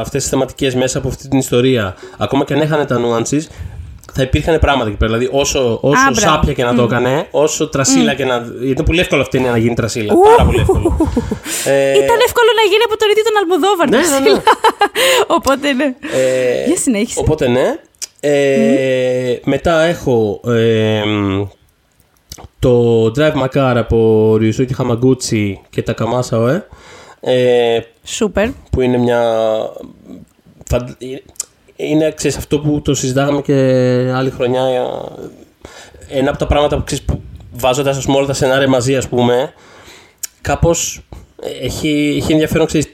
αυτές 0.00 0.20
τις 0.22 0.30
θεματικές 0.30 0.74
μέσα 0.74 0.98
από 0.98 1.08
αυτή 1.08 1.28
την 1.28 1.38
ιστορία, 1.38 1.94
ακόμα 2.18 2.44
και 2.44 2.54
αν 2.54 2.60
έχανε 2.60 2.84
τα 2.84 2.96
nuances, 3.00 3.42
θα 4.14 4.22
υπήρχαν 4.22 4.58
πράγματα 4.58 4.88
εκεί 4.88 4.96
πέρα. 4.96 5.16
Δηλαδή, 5.16 5.36
όσο, 5.38 5.78
όσο 5.82 6.00
Α, 6.00 6.10
μπράβο. 6.12 6.32
σάπια 6.34 6.52
και 6.52 6.64
να 6.64 6.74
το 6.74 6.82
έκανε, 6.82 7.26
όσο 7.30 7.68
τρασίλα 7.68 8.14
και 8.14 8.24
να. 8.24 8.36
Γιατί 8.36 8.64
είναι 8.64 8.82
πολύ 8.82 9.00
εύκολο 9.00 9.22
αυτή 9.22 9.36
η 9.36 9.38
ταινία 9.38 9.52
να 9.52 9.58
γίνει 9.58 9.74
τρασίλα. 9.74 10.14
Πάρα 10.36 10.44
πολύ 10.44 10.60
εύκολο. 10.60 10.96
ε, 11.64 11.90
Ήταν 11.90 12.18
εύκολο 12.26 12.50
να 12.56 12.64
γίνει 12.70 12.82
από 12.84 12.96
τον 12.96 13.08
ίδιο 13.10 13.22
τον 13.28 13.36
Αλμοδόβαρ. 13.40 13.88
Ναι, 13.88 13.96
το 13.96 14.02
ναι, 14.02 14.18
ναι. 14.18 14.24
ψηλά. 14.24 14.42
Οπότε 15.36 15.72
ναι. 15.72 15.84
ε, 15.84 16.66
Για 16.66 16.76
συνέχισε. 16.76 17.20
Οπότε 17.20 17.48
ναι. 17.48 17.78
Ε, 18.20 19.40
Μετά 19.44 19.82
έχω 19.82 20.40
ε, 20.46 21.02
το 22.58 23.04
Drive 23.16 23.34
My 23.42 23.48
Car 23.54 23.74
από 23.76 24.32
Ryusuke 24.40 24.76
Hamaguchi 24.78 25.52
και 25.70 25.82
τα 25.82 25.94
Kamasa 25.98 26.38
Oe. 26.38 26.60
Ε, 27.20 27.80
Σούπερ. 28.04 28.48
που 28.70 28.80
είναι 28.80 28.98
μια. 28.98 29.22
Φαν- 31.82 31.90
Είναι 31.90 32.12
ξέρεις, 32.12 32.36
αυτό 32.36 32.58
που 32.60 32.82
το 32.82 32.94
συζητάγαμε 32.94 33.40
και 33.42 33.52
άλλη 34.14 34.30
χρονιά. 34.30 34.62
Ένα 36.08 36.28
από 36.30 36.38
τα 36.38 36.46
πράγματα 36.46 36.76
που, 36.76 36.84
ξέρεις, 36.84 37.04
που 37.04 37.22
βάζοντας 37.52 37.96
ας 37.96 38.04
πούμε, 38.04 38.16
όλα 38.16 38.26
τα 38.26 38.32
σενάρια 38.34 38.68
μαζί, 38.68 38.96
ας 38.96 39.08
πούμε, 39.08 39.52
κάπως 40.40 41.02
ε, 41.42 41.64
έχει, 41.66 42.14
έχει 42.22 42.32
ενδιαφέρον, 42.32 42.66
ξέρεις, 42.66 42.86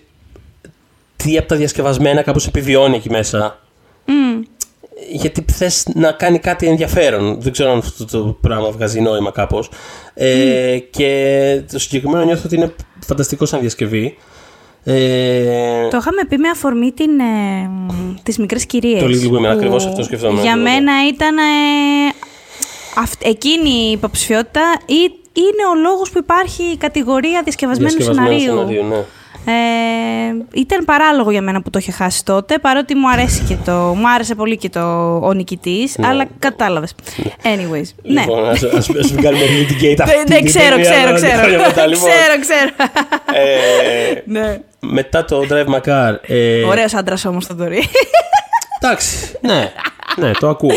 τι 1.17 1.39
από 1.39 1.49
τα 1.49 1.57
διασκευασμένα 1.57 2.23
κάπως 2.23 2.47
επιβιώνει 2.47 2.97
εκεί 2.97 3.11
μέσα. 3.11 3.59
Γιατί 5.13 5.45
θες 5.53 5.87
να 5.95 6.13
κάνει 6.13 6.39
κάτι 6.39 6.67
ενδιαφέρον. 6.67 7.41
Δεν 7.41 7.53
ξέρω 7.53 7.71
αν 7.73 7.79
αυτό 7.79 8.05
το 8.05 8.37
πράγμα 8.41 8.71
βγάζει 8.71 9.01
νόημα 9.01 9.31
κάπως. 9.31 9.71
Ε, 10.15 10.79
και 10.91 11.63
το 11.73 11.79
συγκεκριμένο 11.79 12.25
νιώθω 12.25 12.43
ότι 12.45 12.57
είναι 12.57 12.75
φανταστικό 13.07 13.47
σαν 13.47 13.61
διασκευή. 13.61 14.17
Ε, 14.85 15.89
Το 15.91 15.97
είχαμε 15.97 16.25
πει 16.29 16.39
με 16.39 16.49
αφορμή 16.49 16.93
την, 16.93 17.21
ε, 17.21 17.71
τις 18.23 18.39
μικρές 18.39 18.67
κυρίες. 18.67 19.01
Το 19.03 19.07
Little 19.07 19.37
Women, 19.37 19.41
που 19.43 19.47
ακριβώς 19.49 19.87
αυτό 19.87 20.03
σκεφτόμουν, 20.03 20.43
Για 20.43 20.53
ακριβώς. 20.53 20.73
μένα 20.73 20.93
ήταν 21.09 21.39
ε, 21.39 21.43
αυ- 22.97 23.25
εκείνη 23.27 23.71
η 23.71 23.91
υποψηφιότητα 23.91 24.63
ή 24.87 24.95
είναι 25.39 25.65
ο 25.73 25.75
λόγος 25.83 26.11
που 26.11 26.19
υπάρχει 26.19 26.63
η 26.63 26.77
κατηγορία 26.77 27.41
διασκευασμένου 27.45 27.91
διασκευασμένο 27.91 28.39
σεναρίου. 28.39 28.59
σενάριο, 28.59 28.83
ναι. 28.97 29.05
Ε, 29.51 29.51
ήταν 30.53 30.85
παράλογο 30.85 31.31
για 31.31 31.43
μένα 31.43 31.63
που 31.63 31.71
το 31.71 31.79
είχε 31.79 31.93
χάσει 31.93 32.25
τότε, 32.25 32.59
παρότι 32.59 32.95
μου 32.95 33.11
αρέσει 33.11 33.43
και 33.43 33.57
το. 33.65 33.73
Μου 33.73 34.11
άρεσε 34.15 34.35
πολύ 34.35 34.57
και 34.57 34.69
το 34.69 34.81
ο 35.23 35.33
νικητής, 35.33 35.99
αλλά 35.99 36.27
κατάλαβες. 36.39 36.95
Anyways. 37.43 37.89
ναι. 38.03 38.21
Λοιπόν, 38.21 38.49
ας, 38.49 38.63
ας, 38.63 38.91
ας 38.91 39.13
μην 39.13 39.23
κάνουμε 39.23 39.45
litigate 39.59 39.97
Ναι, 39.97 40.03
αυτή 40.05 40.17
ναι, 40.29 40.37
την 40.37 40.45
ξέρω, 40.45 40.69
ταινία, 40.69 40.91
ξέρω, 40.91 41.09
αλλά 41.09 41.17
ξέρω. 41.17 41.39
χρόνια 41.39 41.59
μετά, 41.59 41.87
λοιπόν. 41.87 42.09
ξέρω, 42.11 42.41
ξέρω. 42.41 42.71
Ε, 43.33 44.23
ναι. 44.41 44.61
μετά 44.81 45.25
το 45.25 45.47
Drive 45.51 45.75
My 45.75 45.81
Car. 45.89 46.15
Ε, 46.27 46.63
Ωραίος 46.63 46.95
άντρας 46.95 47.25
όμως 47.25 47.47
θα 47.47 47.55
το 47.55 47.65
ρίξει. 47.65 47.91
Εντάξει, 48.81 49.37
ναι, 49.41 49.73
ναι, 50.21 50.31
το 50.41 50.49
ακούω. 50.49 50.71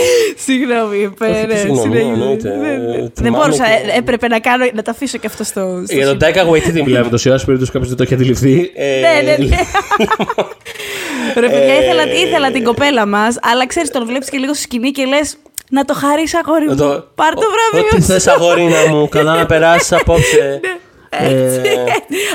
Συγγνώμη, 0.45 0.97
είπε. 0.97 1.25
Όχι, 1.25 1.45
ναι, 1.45 1.55
συγγνώμη, 1.55 1.81
συνέχισε. 1.81 2.11
εννοείται. 2.11 2.49
Ναι, 2.49 2.67
ναι. 2.67 2.95
Ε, 2.95 2.99
Δεν 2.99 3.11
θυμάμαι 3.15 3.37
μπορούσα, 3.37 3.63
και- 3.63 3.91
ε, 3.93 3.97
έπρεπε 3.97 4.27
να, 4.27 4.39
κάνω, 4.39 4.65
να 4.73 4.81
το 4.81 4.91
αφήσω 4.91 5.17
και 5.17 5.27
αυτό 5.27 5.43
στο. 5.43 5.81
στο 5.85 5.95
Για 5.95 6.05
τον 6.07 6.17
Taika 6.21 6.49
Waititi 6.51 6.83
μιλάμε 6.85 7.09
τόση 7.09 7.29
ώρα, 7.29 7.37
σε 7.37 7.45
περίπτωση 7.45 7.71
κάποιος 7.71 7.89
δεν 7.89 7.97
το 7.97 8.03
έχει 8.03 8.13
αντιληφθεί. 8.13 8.71
Ε, 8.75 8.99
Ναι, 8.99 9.21
ναι, 9.31 9.45
ναι. 9.45 9.57
Ρε 11.35 11.47
παιδιά, 11.49 11.73
Ε, 11.73 11.83
ήθελα, 11.83 12.03
ήθελα 12.27 12.51
την 12.51 12.63
κοπέλα 12.63 13.05
μας, 13.05 13.37
αλλά 13.41 13.67
ξέρεις, 13.67 13.89
τον 13.91 14.05
βλέπεις 14.05 14.29
και 14.29 14.37
λίγο 14.37 14.53
στη 14.53 14.63
σκηνή 14.63 14.91
και 14.91 15.05
λες 15.05 15.35
να 15.69 15.85
το 15.85 15.93
χαρίσει 15.93 16.37
αγόρι 16.45 16.67
μου. 16.67 16.75
το- 16.75 17.07
Πάρ 17.15 17.33
το 17.33 17.39
Ό- 17.39 17.51
βραβείο. 17.71 17.89
Ό,τι 17.93 18.01
σου». 18.01 18.07
θες 18.11 18.27
αγορίνα 18.27 18.87
μου, 18.89 19.07
καλά 19.09 19.35
να 19.35 19.45
περάσεις 19.45 19.91
απόψε. 19.91 20.59
Έτσι. 21.13 21.69
Ε, 21.69 21.71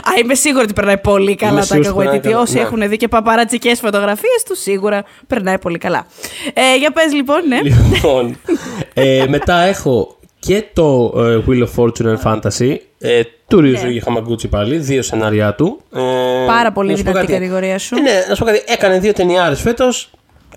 Α, 0.09 0.11
είμαι 0.23 0.35
σίγουρη 0.35 0.65
ότι 0.65 0.73
περνάει 0.73 0.99
πολύ 0.99 1.35
καλά 1.35 1.51
Είμαι 1.53 1.61
τα 1.61 1.67
σίγουρης 1.67 1.89
ότι 1.89 1.97
περνάει 1.97 2.21
καγουέτητη. 2.21 2.29
καλά, 2.29 2.43
Όσοι 2.43 2.55
ναι. 2.55 2.61
έχουν 2.61 2.89
δει 2.89 2.97
και 2.97 3.09
παπαρατσικέ 3.09 3.75
φωτογραφίες 3.75 4.43
τους, 4.47 4.59
σίγουρα 4.61 5.05
περνάει 5.27 5.59
πολύ 5.59 5.79
καλά. 5.79 6.07
Ε, 6.55 6.77
για 6.79 6.91
πες 6.91 7.13
λοιπόν, 7.13 7.49
ναι. 7.49 7.61
Λοιπόν, 7.63 8.37
ε, 8.95 9.25
μετά 9.29 9.61
έχω 9.61 10.17
και 10.39 10.65
το 10.73 11.13
ε, 11.17 11.43
Wheel 11.49 11.63
of 11.63 11.69
Fortune 11.77 12.17
and 12.17 12.23
Fantasy 12.23 12.77
ε, 12.99 13.21
του 13.49 13.61
Ryusuke 13.63 14.13
Hamaguchi 14.13 14.49
πάλι, 14.51 14.77
δύο 14.77 15.03
σενάρια 15.03 15.55
του. 15.55 15.81
Ε, 15.95 16.01
Ναι. 16.01 16.47
Πάρα 16.47 16.73
πολύ 16.73 16.91
να 16.91 16.97
σου 16.97 17.03
πω 17.03 17.11
δυνατή 17.11 17.27
κάτι. 17.27 17.39
κατηγορία 17.39 17.79
σου. 17.79 17.97
Ε, 17.97 18.01
ναι, 18.01 18.25
να 18.29 18.35
σου 18.35 18.45
πω 18.45 18.51
κάτι, 18.51 18.63
έκανε 18.67 18.99
δύο 18.99 19.13
ταινιάρες 19.13 19.61
φέτος 19.61 20.11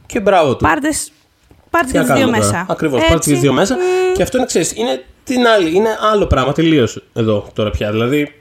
και 0.05 0.19
μπράβο 0.19 0.55
του. 0.55 0.63
Πάρτε 0.63 0.89
πάρτε 1.69 1.87
Τι 1.87 1.91
και 1.93 1.97
να 1.99 2.05
τι 2.05 2.11
δύο 2.11 2.19
κάνουμε 2.19 2.37
τώρα; 2.37 2.49
μέσα. 2.51 2.65
Ακριβώς, 2.69 2.99
πάρτε 2.99 3.13
και 3.13 3.31
τις 3.31 3.39
δύο 3.39 3.53
μέσα. 3.53 3.77
Και 4.15 4.21
αυτό 4.21 4.37
είναι, 4.37 4.45
ξέρεις, 4.45 4.73
είναι 4.75 5.03
την 5.33 5.47
άλλη, 5.47 5.75
είναι 5.75 5.97
άλλο 6.11 6.27
πράγμα 6.27 6.53
τελείως 6.53 7.03
εδώ 7.13 7.49
τώρα 7.53 7.69
πια. 7.69 7.91
Δηλαδή, 7.91 8.33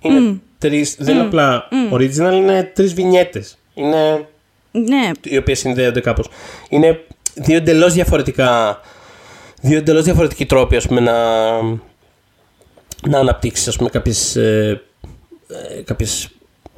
είναι 0.00 0.40
τρεις, 0.58 0.96
δεν 0.98 1.14
είναι 1.14 1.24
απλά 1.24 1.68
original, 1.92 2.32
είναι 2.32 2.70
τρεις 2.74 2.94
βινιέτες. 2.94 3.58
Είναι 3.74 4.26
Ναι, 4.70 5.10
οι 5.22 5.36
οποίες 5.36 5.58
συνδέονται 5.58 6.00
κάπως. 6.00 6.28
Είναι 6.68 7.04
δύο 7.34 7.56
εντελώς 7.56 7.92
διαφορετικά. 7.92 8.80
Δύο 9.60 9.78
εντελώς 9.78 10.04
διαφορετικοί 10.04 10.46
τρόποι 10.46 10.76
ας 10.76 10.86
πούμε, 10.86 11.00
να, 11.00 11.12
να 13.08 13.18
αναπτύξεις 13.18 13.78
κάποιες. 13.90 14.36
Ε, 14.36 14.82
ε, 15.76 15.82
κάποιες, 15.82 16.28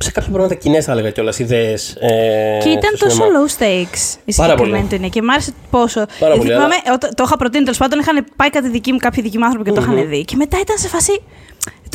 σε 0.03 0.11
κάποια 0.11 0.30
πράγματα 0.32 0.55
κοινές 0.55 0.84
θα 0.84 0.92
έλεγα 0.92 1.11
κιόλας 1.11 1.38
ιδέες. 1.38 1.96
Ε, 2.01 2.59
Και 2.62 2.68
ήταν 2.68 2.96
στο 2.96 3.05
τόσο 3.07 3.16
σινεμά. 3.16 3.38
low 3.38 3.48
stakes 3.48 4.18
η 4.24 4.34
Πάρα 4.34 4.51
συγκεκριμένη 4.51 4.70
πολύ. 4.70 4.88
ταινία 4.88 5.09
και 5.09 5.22
μ' 5.22 5.30
άρεσε 5.30 5.53
πόσο. 5.70 6.07
Πάρα 6.18 6.36
πολύ, 6.36 6.51
θυμάμαι, 6.53 6.74
όταν 6.94 7.14
το 7.14 7.22
είχα 7.26 7.36
προτείνει 7.36 7.62
τέλος 7.64 7.78
πάντων, 7.78 7.98
είχαν 7.98 8.26
πάει 8.36 8.51
κάτι 8.51 8.68
δική 8.68 8.92
μου, 8.92 8.98
κάποιοι 8.98 9.22
δικοί 9.22 9.38
μου 9.38 9.44
άνθρωποι 9.44 9.64
και 9.70 9.74
το 9.76 9.80
είχαν 9.82 10.09
δει. 10.09 10.24
Και 10.24 10.36
μετά 10.36 10.59
ήταν 10.61 10.78
σε 10.78 10.88
φάση. 10.88 11.22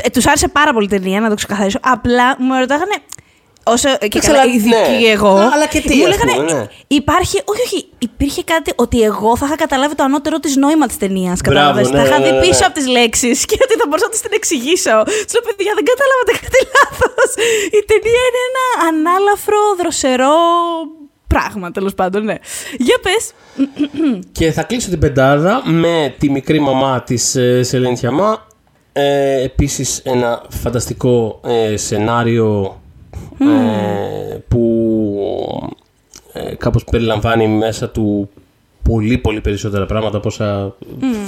Ε, 0.03 0.09
τους 0.09 0.27
άρεσε 0.27 0.47
πάρα 0.47 0.73
πολύ 0.73 0.85
η 0.85 0.89
ταινία, 0.89 1.19
να 1.19 1.29
το 1.29 1.35
ξεκαθαρίσω. 1.35 1.79
Απλά 1.81 2.35
μου 2.39 2.59
ρωτάγανε. 2.59 2.95
Όσο 3.73 3.89
και 3.97 4.19
ξέρω, 4.19 4.37
καλά 4.37 4.53
ειδική 4.53 4.97
ναι. 5.05 5.11
εγώ. 5.15 5.33
Α, 5.35 5.49
αλλά 5.53 5.67
και 5.67 5.79
τι, 5.81 5.95
μου 5.95 6.03
ας 6.03 6.09
λέγανε, 6.09 6.31
πούμε, 6.31 6.59
ναι. 6.59 6.67
Υπάρχει, 6.87 7.37
όχι, 7.45 7.61
όχι, 7.67 7.79
υπήρχε 7.99 8.43
κάτι 8.43 8.71
ότι 8.75 9.01
εγώ 9.01 9.37
θα 9.37 9.45
είχα 9.45 9.55
καταλάβει 9.55 9.95
το 9.95 10.03
ανώτερο 10.03 10.39
της 10.39 10.55
νόημα 10.55 10.85
της 10.87 10.97
ταινίας. 10.97 11.41
Κατάλαβες. 11.41 11.89
ναι, 11.89 11.97
τα 11.97 12.03
είχα 12.05 12.19
ναι, 12.19 12.25
δει 12.25 12.31
ναι, 12.31 12.39
πίσω 12.39 12.59
ναι. 12.59 12.65
από 12.65 12.75
τις 12.79 12.87
λέξεις 12.87 13.45
και 13.45 13.57
ότι 13.65 13.73
θα 13.79 13.85
μπορούσα 13.87 14.05
να 14.05 14.11
της 14.11 14.21
την 14.21 14.31
εξηγήσω. 14.33 14.95
Του 15.27 15.33
λέω, 15.35 15.43
παιδιά, 15.49 15.71
δεν 15.77 15.85
καταλάβατε 15.91 16.33
κάτι 16.41 16.59
λάθος. 16.75 17.29
Η 17.77 17.81
ταινία 17.89 18.23
είναι 18.29 18.41
ένα 18.51 18.65
ανάλαφρο, 18.89 19.61
δροσερό 19.79 20.37
πράγμα, 21.27 21.71
τέλος 21.71 21.93
πάντων, 21.93 22.23
ναι. 22.23 22.35
Για 22.77 22.97
πες. 23.05 23.23
Και 24.31 24.51
θα 24.51 24.63
κλείσω 24.63 24.89
την 24.89 24.99
πεντάδα 24.99 25.61
με 25.65 26.15
τη 26.19 26.29
μικρή 26.29 26.59
μαμά 26.59 27.03
της 27.03 27.35
ε, 27.35 27.63
Σελένη 27.63 27.97
Χιαμά. 27.97 28.47
Ε, 28.93 29.43
επίσης 29.43 30.01
ένα 30.03 30.41
φανταστικό 30.49 31.39
ε, 31.45 31.77
σενάριο 31.77 32.79
ε, 33.39 34.37
που 34.47 34.63
ε, 36.33 36.55
κάπως 36.55 36.83
περιλαμβάνει 36.83 37.47
μέσα 37.47 37.89
του 37.89 38.29
πολύ 38.83 39.17
πολύ 39.17 39.41
περισσότερα 39.41 39.85
πράγματα 39.85 40.17
από 40.17 40.27
όσα 40.27 40.75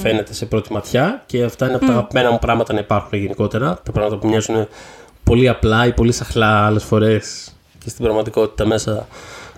φαίνεται 0.01 0.33
σε 0.33 0.45
πρώτη 0.45 0.73
ματιά 0.73 1.23
και 1.25 1.43
αυτά 1.43 1.65
είναι 1.65 1.75
από 1.75 1.85
τα 1.85 1.91
αγαπημένα 1.91 2.31
μου 2.31 2.39
πράγματα 2.39 2.73
να 2.73 2.79
υπάρχουν 2.79 3.19
γενικότερα. 3.19 3.79
Τα 3.83 3.91
πράγματα 3.91 4.17
που 4.17 4.27
μοιάζουν 4.27 4.67
πολύ 5.23 5.49
απλά 5.49 5.85
ή 5.85 5.93
πολύ 5.93 6.11
σαχλά 6.11 6.65
άλλες 6.65 6.83
φορές 6.83 7.55
και 7.77 7.89
στην 7.89 8.03
πραγματικότητα 8.03 8.65
μέσα 8.65 9.07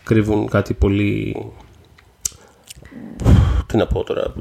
κρύβουν 0.03 0.47
κάτι 0.49 0.73
πολύ 0.73 1.35
τι 3.65 3.77
να 3.77 3.87
πω 3.87 4.03
τώρα. 4.03 4.33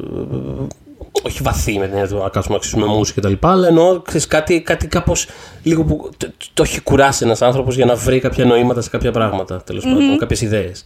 Όχι 1.23 1.43
βαθύ 1.43 1.79
με 1.79 1.85
την 1.85 1.95
έννοια 1.95 2.09
του 2.09 2.17
να 2.17 2.29
κάτσουμε 2.29 2.49
να 2.49 2.57
αξίσουμε 2.57 2.87
μουσική 2.87 3.21
κτλ. 3.21 3.33
Αλλά 3.41 3.69
εννοώ 3.69 4.01
ξέρεις, 4.01 4.27
κάτι, 4.27 4.61
κάτι 4.61 4.87
κάπως 4.87 5.27
λίγο 5.63 5.85
που 5.85 6.11
το, 6.17 6.29
το 6.55 6.63
έχει 6.63 6.81
κουράσει 6.81 7.25
ένας 7.25 7.43
άνθρωπος 7.43 7.77
για 7.77 7.85
να 7.85 7.95
βρει 7.95 8.21
κάποια 8.21 8.45
νοήματα 8.45 8.81
σε 8.81 8.91
κάποια 8.91 9.11
πράγματα. 9.11 9.63
Τέλος 9.63 9.85
πάντων, 9.85 10.19
κάποιες 10.19 10.41
ιδέες. 10.41 10.85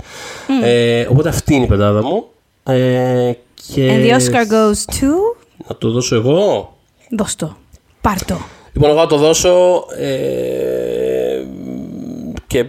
Ε, 0.62 1.06
οπότε 1.10 1.28
αυτή 1.28 1.54
είναι 1.54 1.64
η 1.64 1.68
πεντάδα 1.68 2.02
μου. 2.02 2.24
Ε, 2.64 3.32
και 3.72 3.90
And 3.90 4.04
the 4.04 4.20
Oscar 4.20 4.52
goes 4.52 4.94
to; 4.94 5.08
να 5.68 5.76
το 5.76 5.90
δώσω 5.90 6.14
εγώ. 6.14 6.72
Δώσ' 7.10 7.36
το. 7.36 7.56
Πάρ' 8.00 8.24
το. 8.24 8.40
Λοιπόν, 8.72 8.90
εγώ 8.90 8.98
θα 8.98 9.06
το 9.06 9.16
δώσω. 9.16 9.84
Ε, 9.98 11.42
και 12.46 12.64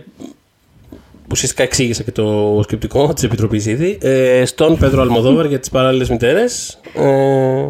ουσιαστικά 1.34 1.64
εξήγησα 1.64 2.04
και 2.04 2.12
το 2.12 2.60
σκεπτικό 2.64 3.14
της 3.14 3.24
Επιτροπής 3.24 3.66
ήδη. 3.66 3.98
Ε, 4.02 4.46
στον 4.46 4.78
Πέτρο 4.78 5.02
Αλμοδόβαρ 5.02 5.46
για 5.46 5.60
τις 5.60 5.70
παράλληλες 5.70 6.10
μητέρες. 6.10 6.80
Ε, 6.96 7.70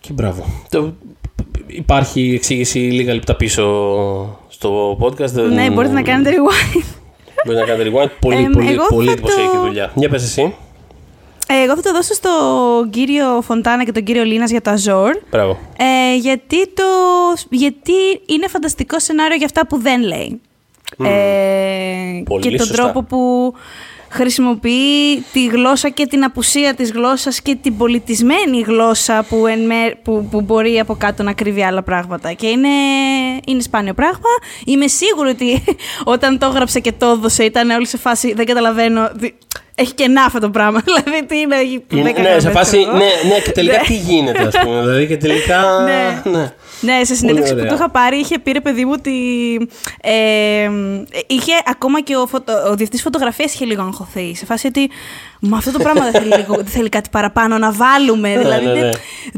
και 0.00 0.12
μπράβο. 0.12 0.44
Το, 0.70 0.92
υπάρχει 1.66 2.32
εξήγηση 2.34 2.78
λίγα 2.78 3.14
λεπτά 3.14 3.36
πίσω 3.36 3.62
στο 4.48 4.98
podcast. 5.00 5.30
δεν- 5.30 5.52
Ναι, 5.54 5.70
μπορείτε 5.70 5.94
να 5.94 6.02
κάνετε 6.02 6.30
rewind. 6.30 6.82
Μπορείτε 7.44 7.64
να 7.64 7.68
κάνετε 7.72 7.90
rewind. 7.90 8.10
Πολύ, 8.20 8.36
Εμ, 8.42 8.52
πολύ, 8.52 8.72
εγώ 8.72 8.86
πολύ 8.88 9.06
θα 9.06 9.12
εντυπωσιακή 9.12 9.56
το- 9.56 9.60
δουλειά. 9.60 9.92
Για 9.94 10.08
πες 10.08 10.22
εσύ. 10.22 10.54
Ε, 11.50 11.62
Εγώ 11.64 11.74
θα 11.76 11.82
το 11.82 11.92
δώσω 11.92 12.14
στον 12.14 12.90
κύριο 12.90 13.40
Φοντάνα 13.42 13.84
και 13.84 13.92
τον 13.92 14.02
κύριο 14.04 14.22
Λίνας 14.24 14.50
για 14.50 14.60
το 14.60 14.70
Αζόρ. 14.70 15.10
Μπράβο. 15.30 15.58
Ε, 15.78 16.16
γιατί, 16.16 16.66
το, 16.74 16.82
γιατί 17.50 17.92
είναι 18.26 18.48
φανταστικό 18.48 19.00
σενάριο 19.00 19.36
για 19.36 19.46
αυτά 19.46 19.66
που 19.66 19.78
δεν 19.80 20.02
λέει. 20.02 20.40
Ε, 21.04 22.22
Πολύ 22.24 22.42
και 22.42 22.56
τον 22.56 22.66
σωστά. 22.66 22.82
τρόπο 22.82 23.02
που 23.02 23.52
χρησιμοποιεί 24.10 25.16
τη 25.32 25.46
γλώσσα 25.46 25.88
και 25.88 26.06
την 26.06 26.24
απουσία 26.24 26.74
της 26.74 26.92
γλώσσας 26.92 27.40
και 27.40 27.56
την 27.62 27.76
πολιτισμένη 27.76 28.60
γλώσσα 28.66 29.24
που, 29.28 29.46
εν 29.46 29.60
μέ- 29.66 29.96
που, 30.02 30.28
που 30.30 30.40
μπορεί 30.40 30.78
από 30.78 30.94
κάτω 30.94 31.22
να 31.22 31.32
κρύβει 31.32 31.62
άλλα 31.64 31.82
πράγματα. 31.82 32.32
Και 32.32 32.46
είναι, 32.46 32.68
είναι 33.46 33.60
σπάνιο 33.62 33.94
πράγμα. 33.94 34.28
Είμαι 34.66 34.86
σίγουρη 34.86 35.28
ότι 35.30 35.64
όταν 36.14 36.38
το 36.38 36.46
έγραψε 36.46 36.80
και 36.80 36.92
το 36.98 37.06
έδωσε 37.06 37.44
ήταν 37.44 37.70
όλοι 37.70 37.86
σε 37.86 37.96
φάση 37.96 38.32
δεν 38.34 38.46
καταλαβαίνω. 38.46 39.10
δι- 39.14 39.34
Έχει 39.74 39.94
κενά 39.94 40.22
αυτό 40.22 40.38
το 40.38 40.50
πράγμα. 40.50 40.82
Δηλαδή 40.86 41.26
τι 41.26 41.38
είναι. 41.38 41.56
έχει 41.56 41.84
Είναι- 41.92 42.02
δέκα 42.02 42.22
ναι, 42.22 42.28
σε 42.28 42.34
γραμμές, 42.34 42.52
φάση. 42.58 42.76
ξέρω 42.76 42.88
εγώ. 42.90 42.96
Ναι, 42.98 43.28
ναι, 43.34 43.40
και 43.40 43.50
τελικά 43.50 43.76
Ναι. 43.76 43.82
τι 43.86 43.94
γίνεται, 43.94 44.42
ας 44.42 44.54
πούμε. 44.62 44.80
Δηλαδή 44.80 45.06
και 45.06 45.16
τελικά. 45.16 45.62
Ναι. 46.30 46.52
Ναι. 46.80 46.96
Ναι, 46.98 47.04
σε 47.04 47.14
συνέντευξη 47.14 47.52
που 47.52 47.58
ωραία. 47.58 47.70
το 47.70 47.76
είχα 47.76 47.90
πάρει, 47.90 48.16
είχε 48.16 48.38
πει 48.38 48.52
ρε 48.52 48.60
παιδί 48.60 48.84
μου 48.84 48.92
ότι. 48.94 49.12
Ε, 50.00 50.70
είχε 51.26 51.52
ακόμα 51.66 52.00
και 52.00 52.16
ο, 52.16 52.26
φωτο, 52.26 52.52
ο 52.52 52.66
διευθυντής 52.66 53.02
φωτογραφίας 53.02 53.54
είχε 53.54 53.64
λίγο 53.64 53.82
αγχωθεί. 53.82 54.34
Σε 54.34 54.44
φάση 54.44 54.66
ότι. 54.66 54.90
Μα 55.40 55.56
αυτό 55.56 55.72
το 55.72 55.78
πράγμα 55.78 56.02
δεν 56.10 56.12
θέλει, 56.12 56.36
λίγο, 56.36 56.54
δεν 56.54 56.66
θέλει 56.66 56.88
κάτι 56.88 57.08
παραπάνω 57.12 57.58
να 57.58 57.72
βάλουμε. 57.72 58.28
Ναι, 58.34 58.38
δηλαδή, 58.38 58.64
ναι, 58.66 58.72
ναι. 58.72 58.90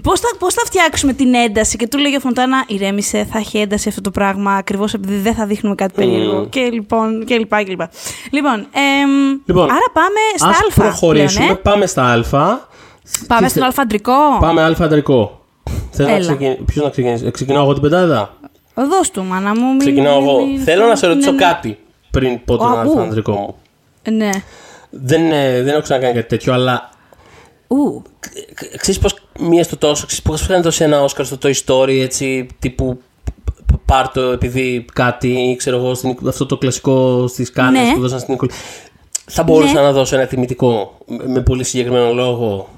Πώς 0.03 0.21
θα, 0.21 0.29
πώς 0.39 0.55
θα 0.55 0.63
φτιάξουμε 0.65 1.13
την 1.13 1.35
ένταση. 1.35 1.77
Και 1.77 1.87
του 1.89 1.99
λέγε 1.99 2.17
ο 2.17 2.21
Φωντάνα, 2.21 2.65
ηρέμησε, 2.67 3.27
θα 3.33 3.39
έχει 3.39 3.59
ένταση 3.59 3.89
αυτό 3.89 4.01
το 4.01 4.11
πράγμα 4.11 4.53
ακριβώς 4.55 4.95
επειδή 4.95 5.17
δεν 5.17 5.35
θα 5.35 5.47
δείχνουμε 5.47 5.75
κάτι 5.75 5.93
περίεργο. 5.95 6.47
Και 6.47 6.61
λοιπόν, 6.61 7.25
και 7.25 7.37
λοιπά, 7.39 7.63
και 7.63 7.71
λοιπά. 7.71 7.91
Λοιπόν, 8.31 8.55
εμ, 8.73 9.39
Λοιπόν, 9.45 9.65
άρα 9.71 9.87
πάμε 9.93 10.21
στα 10.37 10.49
Ας 10.49 10.57
Α. 10.59 10.81
προχωρήσουμε. 10.81 11.45
πλέον, 11.45 11.59
ε. 11.59 11.61
Πάμε 11.63 11.87
στα 11.87 12.03
Α. 12.05 12.19
Πάμε 13.27 13.47
Τι 13.47 13.51
στον 13.51 13.63
θε- 13.63 13.63
αλφαντρικό. 13.63 14.13
Πάμε 14.41 14.63
Α 14.63 14.75
αντρικό. 15.93 15.97
Θες 15.97 16.07
να 16.07 16.13
Έλα. 16.13 16.21
ξεκινήσει. 16.27 16.63
Ποιος 16.63 16.85
να 16.85 16.91
ξεκινήσει. 16.91 17.27
Ε, 17.27 17.31
Ξεκινάω 17.31 17.63
εγώ 17.63 17.73
την 17.73 17.83
πεντάδα; 17.83 18.35
Δώσ' 18.75 19.11
του, 19.11 19.23
μάνα 19.25 19.55
μου. 19.55 19.67
μην- 19.69 19.79
Ξεκινάω 19.79 20.21
εγώ. 20.23 20.47
μην- 20.47 20.61
Θέλω 20.61 20.87
να 20.87 20.97
σε 20.97 21.07
ρωτήσω 21.07 21.31
ναι, 21.31 21.37
ναι. 21.37 21.43
κάτι 21.45 21.79
πριν 22.11 22.45
πω 22.45 22.57
τον 22.57 22.79
Α, 22.79 22.85
ου. 22.87 22.99
Α 23.01 23.03
αντρικό 23.03 23.33
μου. 23.33 23.55
Ναι. 24.13 24.31
Δεν, 24.91 25.33
ε, 25.33 25.63
δεν 25.63 25.69
έχω 25.73 25.83
ξανακάνει 25.83 26.15
κάτι 26.15 26.29
τέτοιο, 26.29 26.53
αλλά 26.53 26.91
Ου. 27.67 28.03
ξέρεις 28.77 29.01
πώς 29.01 29.15
μία 29.41 29.65
στο 29.65 29.77
τόσο, 29.77 30.07
ξέρεις 30.07 30.25
πώς 30.25 30.43
φαίνεται 30.43 30.63
δώσει 30.65 30.85
ένα 30.85 31.03
Όσκαρ 31.03 31.25
στο 31.27 31.37
Toy 31.43 31.53
Story 31.67 31.99
έτσι 32.01 32.47
τύπου 32.59 33.01
π- 33.67 33.77
πάρ 33.87 34.09
το 34.09 34.21
επειδή 34.21 34.85
κάτι 34.93 35.29
ή 35.29 35.57
ξέρω 35.57 35.77
εγώ 35.77 35.95
στην, 35.95 36.17
αυτό 36.29 36.47
το 36.47 36.57
κλασικό 36.59 37.27
στις 37.27 37.51
Κάννες 37.51 37.81
Ναι. 37.83 37.93
που 37.95 38.01
δώσαν 38.01 38.19
στην 38.19 38.33
Νικολή. 38.33 38.51
Θα 39.27 39.43
μπορούσα 39.43 39.73
Ναι. 39.73 39.81
να 39.81 39.93
δώσω 39.93 40.17
ένα 40.17 40.27
τιμητικό 40.27 40.97
με- 41.07 41.27
με 41.27 41.41
πολύ 41.41 41.65
συγκεκριμένο 41.65 42.13
λόγο. 42.13 42.69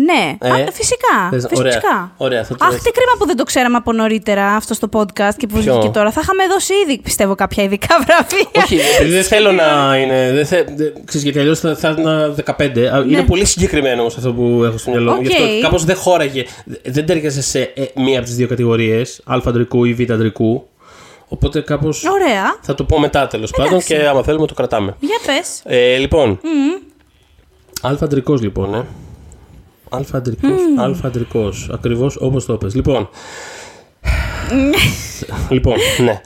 Ναι, 0.00 0.36
Ε, 0.40 0.50
Α, 0.50 0.72
φυσικά. 0.72 1.28
θες- 1.30 1.46
φυσικά. 1.48 1.60
ωραία, 1.60 2.12
ωραία, 2.16 2.44
θα 2.44 2.54
το 2.56 2.64
Αχ, 2.64 2.72
δεις. 2.72 2.82
τι 2.82 2.90
κρίμα 2.90 3.12
που 3.18 3.26
δεν 3.26 3.36
το 3.36 3.44
ξέραμε 3.44 3.76
από 3.76 3.92
νωρίτερα 3.92 4.46
αυτό 4.46 4.74
στο 4.74 4.88
podcast 4.92 5.34
και 5.36 5.46
που 5.46 5.58
Ποιο; 5.58 5.72
βγήκε 5.72 5.88
τώρα. 5.88 6.10
Θα 6.10 6.20
είχαμε 6.22 6.46
δώσει 6.46 6.72
ήδη, 6.84 6.98
πιστεύω, 7.00 7.34
κάποια 7.34 7.62
ειδικά 7.62 7.96
βραβεία. 8.04 8.48
Όχι, 8.64 8.78
επειδή 8.96 9.10
δεν 9.14 9.22
θέλω 9.24 9.52
να 9.52 9.96
είναι. 9.96 10.32
Δεν 10.32 10.46
θε, 10.46 10.64
δεν, 10.76 10.92
ξέρεις, 11.04 11.22
γιατί 11.22 11.38
αλλιώς 11.38 11.60
θα, 11.60 11.76
θα 11.76 11.96
ήταν 11.98 12.34
15. 12.58 12.78
Α, 12.94 12.98
Είναι 13.08 13.22
πολύ 13.22 13.44
συγκεκριμένο 13.44 14.00
όμως 14.00 14.16
αυτό 14.16 14.32
που 14.32 14.62
έχω 14.64 14.78
στο 14.78 14.90
μυαλό 14.90 15.12
μου. 15.14 15.20
Γι' 15.22 15.28
αυτό 15.28 15.42
Ναι. 15.44 15.54
Οκ. 15.56 15.60
κάπως 15.62 15.84
δεν 15.84 15.96
χώραγε. 15.96 16.44
Δεν 16.84 17.06
τέριαζε 17.06 17.42
σε 17.42 17.60
ε, 17.60 17.84
μία 17.94 18.16
από 18.18 18.26
τις 18.26 18.36
δύο 18.36 18.48
κατηγορίες, 18.48 19.20
Α 19.24 19.36
αντρικού 19.46 19.84
ή 19.84 19.94
Β 19.94 20.12
αντρικού. 20.12 20.68
Οπότε 21.28 21.60
κάπως. 21.60 22.04
Ωραία. 22.04 22.56
Θα 22.60 22.74
το 22.74 22.84
πω 22.84 22.98
μετά 22.98 23.26
τέλος 23.26 23.50
πάντων 23.50 23.80
και 23.84 23.96
άμα 24.06 24.22
θέλουμε 24.22 24.46
το 24.46 24.54
κρατάμε. 24.54 24.96
Για 25.00 25.18
πες. 25.26 25.62
Ε, 25.64 25.96
λοιπόν. 25.96 26.40
Α 27.82 27.90
αντρικός 28.00 28.40
λοιπόν, 28.42 28.74
ε. 28.74 28.84
Α 29.90 30.00
αντρικός. 30.12 30.60
Α 30.76 31.06
αντρικός. 31.06 31.68
Ακριβώς 31.72 32.16
όπως 32.20 32.44
το 32.46 32.56
πες. 32.56 32.74
Λοιπόν. 32.74 33.08
λοιπόν, 35.48 35.76
ναι. 35.98 36.20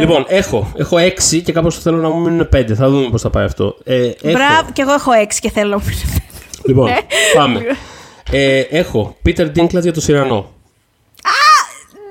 Λοιπόν, 0.00 0.24
έχω, 0.28 0.72
έχω 0.76 0.98
έξι 0.98 1.42
και 1.42 1.52
κάπως 1.52 1.78
θέλω 1.78 1.96
να 1.96 2.08
μου 2.08 2.20
μείνουν 2.20 2.48
πέντε. 2.48 2.74
Θα 2.74 2.88
δούμε 2.88 3.08
πώς 3.10 3.22
θα 3.22 3.30
πάει 3.30 3.44
αυτό. 3.44 3.76
Ε, 3.84 4.04
έχω, 4.04 4.14
Μπράβο, 4.22 4.70
και 4.72 4.82
εγώ 4.82 4.92
έχω 4.92 5.12
έξι 5.12 5.40
και 5.40 5.50
θέλω 5.50 5.68
να 5.68 5.76
μου 5.76 5.84
Λοιπόν, 6.64 6.90
πάμε. 7.36 7.60
Ε, 8.30 8.60
έχω 8.60 9.16
Peter 9.26 9.46
Dinklage 9.56 9.80
για 9.82 9.92
το 9.92 10.00
Σιρανό. 10.00 10.54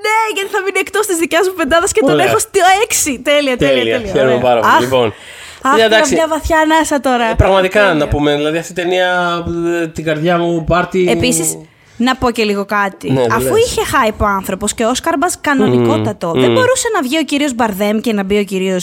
Ναι, 0.06 0.34
γιατί 0.36 0.50
θα 0.50 0.62
μείνει 0.62 0.80
εκτός 0.80 1.06
της 1.06 1.18
δικιάς 1.18 1.48
μου 1.48 1.54
πεντάδας 1.54 1.92
και 1.92 2.00
τον 2.00 2.14
Ωραία. 2.14 2.26
έχω 2.26 2.40
στο 2.40 2.50
έξι. 2.84 3.20
Τέλεια, 3.20 3.58
τέλεια. 3.58 3.76
Τέλεια, 3.76 3.96
τέλεια. 3.98 4.12
χαίρομαι 4.12 4.32
Ωραία. 4.32 4.44
πάρα 4.44 4.60
πολύ. 4.60 4.74
Αχ, 4.74 4.82
Λοιπόν, 4.82 5.14
Αχ, 5.62 5.72
ε, 5.72 5.76
πήρα 5.76 5.86
εντάξει, 5.86 6.14
μια 6.14 6.28
βαθιά 6.28 6.58
ανάσα 6.60 7.00
τώρα. 7.00 7.24
ε, 7.30 7.34
πραγματικά 7.34 7.80
Τέλεια. 7.80 7.94
να 7.94 8.08
πούμε, 8.08 8.36
δηλαδή 8.36 8.58
αυτή 8.58 8.72
η 8.72 8.76
ταινία 8.76 9.44
ε, 9.82 9.88
την 9.88 10.04
καρδιά 10.04 10.38
μου 10.38 10.64
πάρτι. 10.64 11.08
Επίσης, 11.10 11.58
να 11.98 12.16
πω 12.16 12.32
και 12.32 12.44
λίγο 12.44 12.66
κάτι. 12.66 13.12
Ναι, 13.12 13.22
Αφού 13.32 13.54
λες. 13.56 13.66
είχε 13.66 13.82
hype 13.82 14.18
ο 14.18 14.26
άνθρωπος 14.26 14.74
και 14.74 14.84
ο 14.86 14.90
Όσκαρ 14.90 15.18
Μπα 15.18 15.28
κανονικότατο, 15.42 16.32
δεν 16.32 16.52
μπορούσε 16.52 16.88
να 16.94 17.02
βγει 17.02 17.18
ο 17.18 17.24
κύριος 17.24 17.54
Μπαρδέμ 17.54 18.00
και 18.00 18.14
να 18.14 18.24
μπει 18.24 18.38
ο 18.38 18.44
κύριο. 18.44 18.78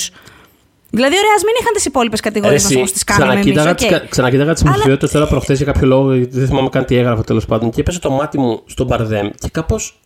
Δηλαδή, 0.95 1.15
ωραία, 1.17 1.33
ας 1.37 1.43
μην 1.45 1.55
είχαν 1.61 1.73
τις 1.73 1.85
υπόλοιπες 1.85 2.21
κατηγορίες 2.21 2.63
μα 2.75 2.81
όπω 2.81 2.91
τις 2.93 3.05
κάνουμε 3.05 3.33
εμείς. 3.33 3.45
ξανακοίταγα, 3.55 3.75
τις, 3.75 3.87
κα- 3.87 4.07
ξανακοίταγα 4.09 4.53
τις 4.53 4.63
υποψηφιότητες 4.63 5.11
τώρα 5.11 5.27
προχθές 5.27 5.57
για 5.57 5.67
κάποιο 5.73 5.87
λόγο, 5.87 6.15
γιατί 6.15 6.39
δεν 6.39 6.47
θυμάμαι 6.47 6.69
καν 6.69 6.85
τι 6.85 6.97
έγραφα 6.97 7.23
τέλος 7.25 7.47
πάντων. 7.47 7.71
Και 7.71 7.81
έπεσε 7.81 7.99
το 7.99 8.11
μάτι 8.11 8.39
μου 8.39 8.63
στον 8.67 8.87
Μπαρδέμ 8.87 9.29
και 9.39 9.49
κάπως 9.53 10.01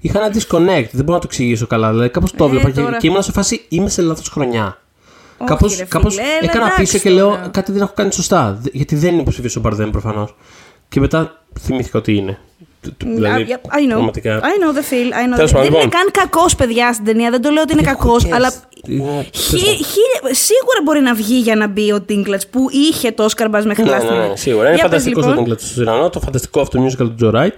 είχα 0.00 0.18
ένα 0.24 0.28
disconnect. 0.34 0.88
Δεν 0.90 1.04
μπορώ 1.04 1.12
να 1.12 1.18
το 1.18 1.24
εξηγήσω 1.24 1.66
καλά. 1.66 1.90
Δηλαδή, 1.90 2.08
κάπως 2.08 2.32
το 2.32 2.44
έβλεπα 2.44 2.70
και, 2.70 2.80
Ε, 2.80 2.82
τώρα. 2.84 2.96
και 2.96 3.06
ήμουν 3.06 3.22
σε 3.22 3.32
φάση 3.32 3.64
είμαι 3.68 3.88
σε 3.88 4.02
λάθος 4.02 4.28
χρονιά. 4.28 4.78
Όχι, 5.38 5.48
Κάπω 5.50 5.66
ρε 5.78 5.84
κάπως 5.84 6.14
φίλε, 6.14 6.26
έλα, 6.26 6.38
έκανα 6.50 6.64
εντάξει 6.66 6.80
πίσω 6.82 6.98
και 6.98 7.10
λέω 7.10 7.28
τώρα. 7.28 7.48
κάτι 7.52 7.72
δεν 7.72 7.82
έχω 7.82 7.92
κάνει 7.94 8.12
σωστά. 8.12 8.58
Δε- 8.62 8.70
Γιατί 8.72 8.96
δεν 8.96 9.12
είναι 9.12 9.20
υποψήφιο 9.20 9.50
ο 9.56 9.60
Μπαρδέμ 9.60 9.90
προφανώς. 9.90 10.34
Και 10.88 11.00
μετά 11.00 11.42
θυμήθηκα 11.60 11.98
ότι 11.98 12.14
είναι. 12.16 12.38
Του- 12.82 12.94
του- 12.96 13.06
Δηλαδή, 13.14 13.46
I, 13.48 13.52
I 13.52 13.56
know. 13.56 13.88
πραγματικά. 13.88 14.40
I 14.40 14.42
know 14.44 14.76
the 14.76 14.80
feel. 14.92 15.12
I 15.12 15.32
know 15.32 15.36
Τέλος 15.36 15.50
the... 15.50 15.54
πάντων, 15.54 15.70
Δεν 15.70 15.72
είναι 15.80 15.82
λοιπόν. 15.84 15.90
καν 15.90 16.10
κακός, 16.10 16.54
παιδιά, 16.54 16.92
στην 16.92 17.04
ταινία. 17.04 17.30
Δεν 17.30 17.42
το 17.42 17.50
λέω 17.50 17.62
ότι 17.62 17.72
είναι 17.72 17.82
κακός, 17.82 18.24
cares. 18.26 18.30
αλλά. 18.32 18.52
Είναι- 18.86 19.26
Χι- 19.32 19.58
χίλια- 19.58 20.34
σίγουρα 20.34 20.78
μπορεί 20.84 21.00
να 21.00 21.14
βγει 21.14 21.38
για 21.38 21.56
να 21.56 21.66
μπει 21.68 21.92
ο 21.92 22.00
Τίγκλατ 22.00 22.42
που 22.50 22.66
είχε 22.70 23.10
το 23.12 23.24
Όσκαρ 23.24 23.48
Μπας 23.48 23.64
μέχρι 23.66 23.82
Ναι, 23.84 23.90
last 23.90 24.02
ναι, 24.10 24.16
ναι, 24.18 24.26
minute. 24.28 24.38
σίγουρα. 24.38 24.66
Είναι 24.66 24.74
Για 24.74 24.82
πες, 24.88 24.90
φανταστικός 24.90 25.22
λοιπόν. 25.26 25.34
το 25.36 25.40
Τίγκλατ 25.42 25.60
στο 25.60 25.68
Σιρανό, 25.68 26.10
το 26.10 26.20
φανταστικό 26.20 26.60
αυτό 26.60 26.84
musical 26.84 26.96
του 26.96 27.14
Τζο 27.14 27.30
Ράιτ. 27.30 27.56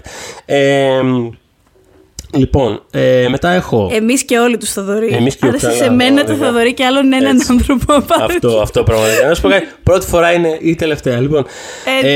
Ε, 2.32 2.38
Λοιπόν, 2.38 2.82
ε, 2.90 3.26
μετά 3.28 3.50
έχω. 3.50 3.90
Εμείς 3.92 4.24
και 4.24 4.38
όλοι 4.38 4.56
τους 4.56 4.72
Θοδωρή. 4.72 5.08
Εμείς 5.12 5.36
και 5.36 5.46
Άρεσε 5.46 5.66
όλοι, 5.66 5.74
σε 5.74 5.80
καλά, 5.82 5.92
μένα 5.94 6.20
το 6.24 6.26
βέβαια. 6.32 6.46
Θοδωρή 6.48 6.74
και 6.74 6.84
άλλον 6.84 7.12
έναν 7.12 7.36
Έτσι. 7.36 7.46
άνθρωπο 7.50 7.94
απαραίτητα. 7.94 8.48
αυτό, 8.48 8.60
αυτό 8.60 8.82
πραγματικά. 8.82 9.28
Να 9.28 9.34
σου 9.34 9.42
πω 9.42 9.48
κάτι. 9.48 9.66
Πρώτη 9.82 10.06
φορά 10.06 10.32
είναι 10.32 10.58
η 10.60 10.74
τελευταία. 10.74 11.20
Λοιπόν, 11.20 11.46
Ε, 12.02 12.08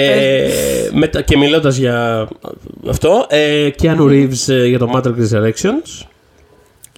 ε, 0.44 0.50
μετα, 0.92 1.22
και 1.22 1.36
μιλώντας 1.36 1.76
για 1.76 2.28
αυτό, 2.88 3.26
ε, 3.28 3.68
Keanu 3.82 4.00
Reeves 4.00 4.48
ε, 4.48 4.66
για 4.66 4.78
το 4.78 4.90
Matrix 4.94 5.14
Resurrections. 5.14 6.04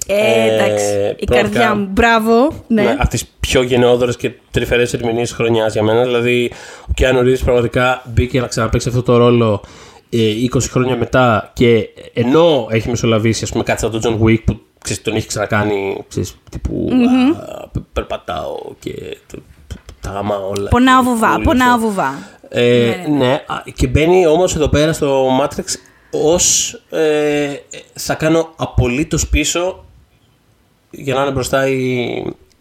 Ε, 0.07 0.55
εντάξει. 0.55 0.85
Ε, 0.85 1.15
η 1.17 1.25
πραγματικά. 1.25 1.59
καρδιά 1.59 1.75
μου. 1.75 1.89
Μπράβο. 1.93 2.49
Ναι. 2.67 2.83
Ναι. 2.83 2.97
Από 2.99 3.09
τις 3.09 3.25
πιο 3.41 3.63
γενναιόδορε 3.63 4.13
και 4.13 4.31
τρυφερές 4.51 4.93
ερμηνείες 4.93 5.33
χρονιάς 5.33 5.73
για 5.73 5.83
μένα. 5.83 6.03
Δηλαδή, 6.03 6.53
ο 6.83 6.93
Keanu 7.01 7.19
Reeves 7.25 7.41
πραγματικά 7.45 8.03
μπήκε 8.15 8.41
να 8.41 8.47
ξαναπαίξει 8.47 8.89
αυτό 8.89 9.03
το 9.03 9.17
ρόλο 9.17 9.61
ε, 9.65 9.92
20 10.13 10.61
χρόνια 10.71 10.97
μετά 10.97 11.51
και 11.55 11.89
ενώ 12.13 12.67
έχει 12.71 12.89
μεσολαβήσει, 12.89 13.45
ας 13.45 13.51
πούμε, 13.51 13.63
κάτι 13.65 13.81
σαν 13.81 13.91
τον 13.91 14.01
John 14.05 14.25
Wick 14.27 14.45
που 14.45 14.61
ξέρεις, 14.83 15.03
τον 15.03 15.15
έχει 15.17 15.27
ξανακάνει, 15.27 16.05
ξέρεις, 16.09 16.37
τύπου 16.51 16.89
α, 17.37 17.69
πε- 17.69 17.83
περπατάω 17.93 18.57
και 18.79 18.93
το- 19.33 19.43
το- 19.67 19.75
τα 20.01 20.11
γαμάω 20.11 20.49
όλα. 20.49 20.69
Πονάω 20.69 21.03
και 21.03 21.09
βουβά. 21.09 21.35
όλο 21.35 21.43
Πονάω 21.45 21.75
αυτό. 21.75 21.87
βουβά. 21.87 22.15
Ε, 22.49 22.95
ναι, 23.17 23.33
α, 23.47 23.63
και 23.75 23.87
μπαίνει 23.87 24.27
όμως 24.27 24.55
εδώ 24.57 24.69
πέρα 24.69 24.93
στο 24.93 25.27
Matrix 25.41 25.65
ως 26.11 26.73
ε, 26.91 27.49
θα 27.95 28.15
κάνω 28.15 28.53
απολύτως 28.57 29.29
πίσω 29.29 29.85
για 30.91 31.15
να 31.15 31.23
είναι 31.23 31.31
μπροστά 31.31 31.67
η, 31.69 32.03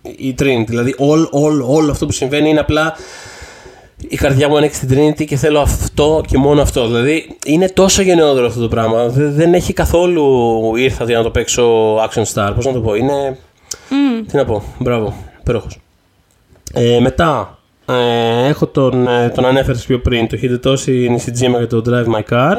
η 0.01 0.35
Trinity. 0.39 0.63
Δηλαδή 0.67 0.95
όλο, 0.97 1.27
όλο, 1.31 1.65
όλο 1.73 1.91
αυτό 1.91 2.05
που 2.05 2.11
συμβαίνει 2.11 2.49
είναι 2.49 2.59
απλά 2.59 2.95
η 4.07 4.15
καρδιά 4.15 4.49
μου 4.49 4.57
ανήκει 4.57 4.75
στην 4.75 4.89
Trinity 4.91 5.25
και 5.25 5.35
θέλω 5.35 5.59
αυτό 5.59 6.23
και 6.27 6.37
μόνο 6.37 6.61
αυτό. 6.61 6.87
Δηλαδή 6.87 7.37
είναι 7.45 7.69
τόσο 7.69 8.01
γενναιόδωρο 8.01 8.45
αυτό 8.47 8.59
το 8.61 8.67
πράγμα. 8.67 9.07
Δεν, 9.07 9.33
δεν 9.33 9.53
έχει 9.53 9.73
καθόλου 9.73 10.25
ήρθα 10.75 11.03
για 11.03 11.17
να 11.17 11.23
το 11.23 11.29
παίξω 11.29 11.95
action 11.95 12.23
star. 12.33 12.51
Πώς 12.55 12.65
να 12.65 12.71
το 12.71 12.79
πω. 12.79 12.95
Είναι... 12.95 13.37
Τι 14.27 14.35
να 14.37 14.45
πω. 14.45 14.63
Μπράβο. 14.79 15.13
Υπέροχος. 15.39 15.79
Ε, 16.73 16.99
μετά 16.99 17.57
ε, 17.85 18.47
έχω 18.47 18.67
τον, 18.67 19.07
ε, 19.07 19.29
τον 19.35 19.45
ανέφερες 19.45 19.85
πιο 19.85 19.99
πριν, 19.99 20.27
το 20.27 20.37
Hidetoshi 20.41 21.07
Nishijima 21.11 21.57
για 21.57 21.67
το 21.67 21.81
Drive 21.87 22.05
My 22.15 22.33
Car. 22.33 22.53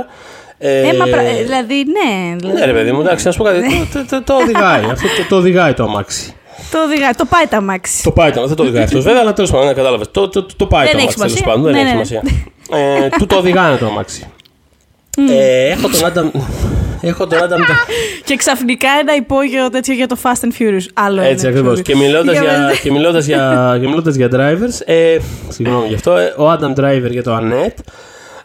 Ε, 0.59 0.89
Ε, 0.89 0.93
μα, 0.97 1.05
πρα- 1.07 1.21
ε, 1.21 1.43
δηλαδή, 1.43 1.75
ναι. 1.75 2.37
Δηλαδή, 2.37 2.59
ναι 2.59 2.65
ρε 2.65 2.73
παιδί 2.73 2.93
μου, 2.93 3.01
εντάξει, 3.01 3.27
να 3.27 3.33
σου 3.33 3.39
πω 3.39 3.45
κάτι, 3.45 3.61
το, 3.93 3.99
το, 3.99 4.05
το, 4.11 4.23
το 4.23 4.35
οδηγάει, 4.35 4.83
αυτό 4.85 5.07
το, 5.07 5.27
το 5.29 5.37
οδηγάει 5.37 5.73
το 5.75 5.83
αμάξι. 5.85 6.35
Το 6.71 6.83
οδηγάει. 6.83 7.11
Το 7.17 7.25
πάει 7.25 7.47
τα 7.47 7.61
μάξι. 7.61 8.03
Το 8.03 8.11
πάει 8.11 8.31
το, 8.31 8.47
δεν 8.47 8.57
το 8.57 8.63
οδηγάει 8.63 8.83
αυτός 8.83 9.05
βέβαια, 9.05 9.21
αλλά 9.21 9.33
τέλος 9.33 9.51
πάντων, 9.51 9.67
ναι, 9.67 9.73
κατάλαβες, 9.73 10.11
το, 10.11 10.29
το, 10.29 10.43
το, 10.43 10.55
το 10.57 10.67
πάει 10.67 10.87
Δεν 10.87 10.93
το 10.97 10.99
έχει 10.99 11.15
αμάξι, 11.17 11.35
τέλος 11.35 11.39
σημασία. 11.39 11.53
πάντων, 11.53 11.63
δεν 11.63 11.73
Ναι, 11.73 11.81
έχει 11.81 11.93
ναι, 11.93 11.99
ναι. 11.99 12.05
σημασία. 12.05 13.05
Ε, 13.05 13.09
του 13.19 13.27
το 13.27 13.37
οδηγάνε 13.37 13.77
το 13.77 13.87
αμάξι. 13.87 14.27
Ε, 15.31 15.71
έχω 15.71 15.89
τον 15.89 16.01
Adam, 16.13 16.41
έχω 17.01 17.27
τον 17.27 17.39
Adam, 17.39 17.59
Και 18.25 18.37
ξαφνικά 18.37 18.89
ένα 19.01 19.15
υπόγειο 19.17 19.69
τέτοιο 19.71 19.95
για 19.95 20.07
το 20.07 20.17
Fast 20.23 20.45
and 20.45 20.63
Furious. 20.63 20.87
Άλλο 20.95 21.21
Έτσι 21.21 21.47
ένα, 21.47 21.57
ακριβώς. 21.57 21.79
sorry. 21.79 21.83
Και 21.83 21.97
μιλώντας 21.97 22.33
Για 22.39 22.43
για, 22.43 22.59
μας- 22.61 22.79
και 22.81 22.91
μιλώντας 22.91 23.25
για, 23.27 23.77
και 23.81 23.87
μιλώντας 23.89 24.15
για 24.15 24.29
drivers, 24.33 24.81
ε, 24.85 25.17
συγγνώμη 25.49 25.87
γι' 25.89 25.95
αυτό, 25.95 26.17
ε, 26.17 26.35
ο 26.37 26.53
Adam 26.53 26.81
Driver 26.81 27.11
για 27.11 27.23
το 27.23 27.37
Annette. 27.43 27.79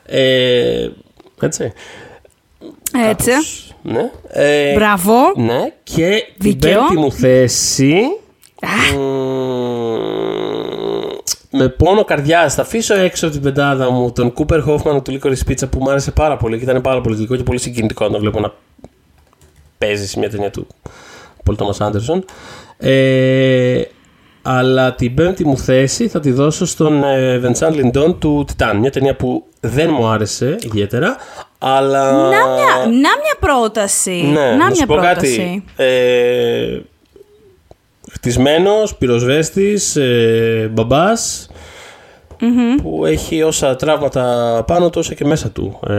Ε, 0.05 0.88
έτσι. 1.41 1.74
Έτσι. 3.10 3.30
κάπως, 3.32 3.66
Ναι. 3.90 4.12
Ε, 4.28 4.74
Μπράβο. 4.74 5.14
ναι. 5.36 5.74
Και 5.84 6.10
την 6.10 6.34
Δίκαιο. 6.52 6.80
πέμπτη 6.80 6.98
μου 6.98 7.12
θέση. 7.12 7.94
Α. 8.62 8.98
μ, 8.98 9.02
με 11.58 11.70
πόνο 11.70 12.04
καρδιάς 12.04 12.54
θα 12.54 12.62
αφήσω 12.62 12.96
έξω 12.96 13.26
από 13.26 13.36
την 13.36 13.44
πεντάδα 13.44 13.92
μου 13.92 14.12
τον 14.12 14.34
Κούπερ 14.34 14.62
Χόφμαν 14.62 15.02
του 15.04 15.20
Licorice 15.20 15.50
Pizza 15.52 15.70
που 15.70 15.80
μου 15.82 15.90
άρεσε 15.90 16.12
πάρα 16.12 16.38
πολύ 16.38 16.58
και 16.58 16.64
ήταν 16.64 16.82
πάρα 16.82 17.02
πολύ 17.02 17.16
γλυκό 17.16 17.36
και 17.36 17.44
πολύ 17.44 17.60
συγκινητικό 17.60 18.06
να 18.06 18.12
το 18.12 18.20
βλέπω 18.20 18.40
να 18.40 18.54
παίζει 19.78 20.08
σε 20.08 20.20
μια 20.20 20.30
ταινία 20.30 20.52
του 20.52 20.68
Πολ 21.44 21.56
Τόμας 21.56 21.82
Άντερσον. 21.82 22.26
Ε, 22.78 23.82
αλλά 24.42 24.96
την 24.96 25.14
πέμπτη 25.14 25.46
μου 25.46 25.58
θέση 25.58 26.08
θα 26.08 26.20
τη 26.20 26.32
δώσω 26.32 26.66
στον 26.66 27.04
ε, 27.04 27.42
Vincent 27.44 27.72
Lindon 27.74 28.16
του 28.20 28.46
Titan. 28.58 28.76
Μια 28.80 28.92
ταινία 28.92 29.16
που 29.16 29.44
δεν 29.60 29.90
μου 29.98 30.08
άρεσε 30.08 30.56
ιδιαίτερα, 30.66 31.16
αλλά... 31.58 32.12
Να 32.12 32.28
μια, 32.28 32.76
να 32.86 32.89
μια 32.91 33.36
πρόταση. 33.39 34.12
Ναι, 34.34 34.39
να 34.39 34.55
να 34.55 34.66
σου 34.66 34.72
μια 34.72 34.86
πω 34.86 34.95
πρόταση. 34.95 35.64
κάτι. 35.76 35.84
Ε, 35.84 36.80
χτισμένος, 38.12 38.95
πυροσβέστης, 38.95 39.95
ε, 39.95 40.72
μπαμπας, 42.42 42.82
που 42.82 43.06
έχει 43.06 43.44
όσα 43.44 43.76
τραύματα 43.76 44.24
πάνω 44.68 44.86
του, 44.90 45.00
όσα 45.00 45.14
και 45.14 45.26
μέσα 45.26 45.50
του, 45.50 45.80
ε, 45.90 45.94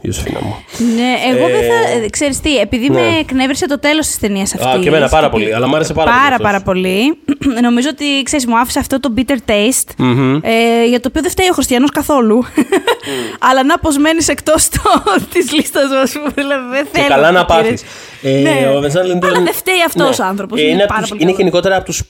Ιωσήφινα 0.00 0.38
μου. 0.42 0.54
Ναι, 0.96 1.36
εγώ 1.36 1.46
δεν 1.46 1.60
θα. 1.62 1.90
Ε, 2.00 2.04
ε, 2.04 2.08
Ξέρεις 2.08 2.40
τι, 2.40 2.56
επειδή 2.58 2.88
ναι. 2.90 3.00
με 3.00 3.06
εκνεύρισε 3.20 3.66
το 3.66 3.78
τέλος 3.78 4.06
της 4.06 4.18
ταινίας 4.18 4.54
αυτής. 4.54 4.66
Α, 4.72 4.78
και 4.78 4.88
εμένα 4.88 5.08
πάρα 5.08 5.28
πολύ, 5.30 5.54
αλλά 5.54 5.68
μου 5.68 5.74
άρεσε 5.74 5.92
πάρα, 5.92 6.10
Πάρα, 6.10 6.30
πολύ. 6.36 6.42
πάρα 6.42 6.60
πολύ. 6.60 7.18
Νομίζω 7.66 7.88
ότι 7.92 8.04
ξέρεις, 8.22 8.46
μου 8.46 8.58
άφησε 8.58 8.78
αυτό 8.78 9.00
το 9.00 9.14
bitter 9.16 9.50
taste. 9.50 9.90
Μμμ. 9.98 10.34
Ε, 10.42 10.84
για 10.88 11.00
το 11.00 11.08
οποίο 11.08 11.22
δεν 11.22 11.30
φταίει 11.30 11.48
ο 11.50 11.52
Χριστιανός 11.52 11.90
καθόλου. 11.90 12.44
Αλλά 13.48 13.64
να 13.64 13.78
πω 13.78 13.90
μένει 14.00 14.24
εκτό 14.28 14.54
της 15.32 15.52
λίστας 15.52 15.88
μας. 15.90 16.12
Δηλαδή 16.34 16.62
δεν 16.72 16.84
Και 16.92 16.98
θέλω. 16.98 17.08
καλά 17.08 17.30
να 17.30 17.44
κύριε. 17.44 17.62
πάθεις. 17.62 17.82
Ε, 18.22 18.30
Ναι. 18.40 18.68
ο 18.68 18.78
Vincent 18.80 19.06
Lindon- 19.12 19.26
Αλλά 19.28 19.40
δεν 19.42 19.52
φταίει 19.54 19.82
αυτός 19.86 20.18
ο 20.18 20.24
άνθρωπος, 20.24 20.58
Ε, 20.58 20.62
είναι 20.62 20.72
Είναι, 20.72 20.82
από 20.82 20.88
πάρα 20.92 21.00
τους- 21.00 21.10
πολύ 21.10 21.22
είναι 21.22 21.30
καλό. 21.30 21.42
γενικότερα 21.42 21.76
από 21.76 21.84
τους 21.84 22.02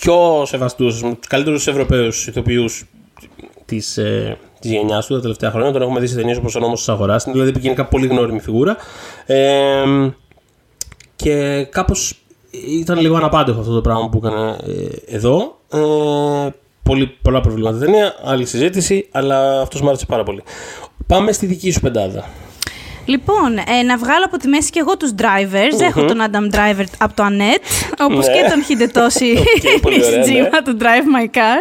πιο 0.00 0.44
σεβαστούς, 0.46 0.98
τους 1.00 1.26
καλύτερους 1.28 1.66
Ευρωπαίους 1.66 2.26
ηθοποιούς 2.26 2.85
της, 3.64 3.96
ε, 3.96 4.38
της 4.60 4.70
γενιάς 4.70 5.06
του 5.06 5.14
τα 5.14 5.20
τελευταία 5.20 5.50
χρόνια. 5.50 5.72
Τον 5.72 5.82
έχουμε 5.82 6.00
δει 6.00 6.06
σε 6.06 6.14
ταινίες 6.14 6.36
όπως 6.36 6.54
ο 6.54 6.60
νόμος 6.60 6.78
της 6.78 6.88
αγοράς. 6.88 7.24
Είναι 7.24 7.34
δηλαδή 7.34 7.58
γενικά 7.60 7.86
πολύ 7.86 8.06
γνώριμη 8.06 8.40
φιγούρα. 8.40 8.76
Ε, 9.26 9.84
και 11.16 11.66
κάπως 11.70 12.20
ήταν 12.80 12.98
λίγο 12.98 13.16
αναπάντεχο 13.16 13.60
αυτό 13.60 13.72
το 13.74 13.80
πράγμα 13.80 14.08
που 14.08 14.20
έκανε 14.24 14.50
ε, 14.50 15.16
εδώ. 15.16 15.58
Ε, 15.72 16.48
πολύ, 16.82 17.16
πολλά 17.22 17.40
προβλήματα 17.40 17.78
ταινία, 17.78 18.14
άλλη 18.24 18.46
συζήτηση, 18.46 19.08
αλλά 19.12 19.60
αυτός 19.60 19.80
μου 19.80 19.88
άρεσε 19.88 20.06
πάρα 20.06 20.22
πολύ. 20.22 20.42
Πάμε 21.06 21.32
στη 21.32 21.46
δική 21.46 21.70
σου 21.70 21.80
πεντάδα. 21.80 22.24
Λοιπόν, 23.06 23.56
ε, 23.78 23.82
να 23.82 23.96
βγάλω 23.96 24.24
από 24.24 24.36
τη 24.38 24.48
μέση 24.48 24.70
και 24.70 24.78
εγώ 24.78 24.96
τους 24.96 25.10
drivers. 25.18 25.80
Έχω 25.82 26.04
τον 26.04 26.18
Adam 26.20 26.54
Driver 26.54 26.84
από 26.98 27.14
το 27.14 27.24
Annette, 27.26 27.62
όπως 28.00 28.26
Ναι. 28.26 28.32
και 28.32 28.40
τον 28.50 28.62
Hidetoshi 28.68 29.38
Οκ, 29.74 29.80
πολύ 29.80 30.04
ωραία, 30.04 30.18
ναι. 30.18 30.24
Nishijima 30.24 30.60
του 30.64 30.76
Drive 30.80 30.84
My 31.20 31.36
Car. 31.36 31.58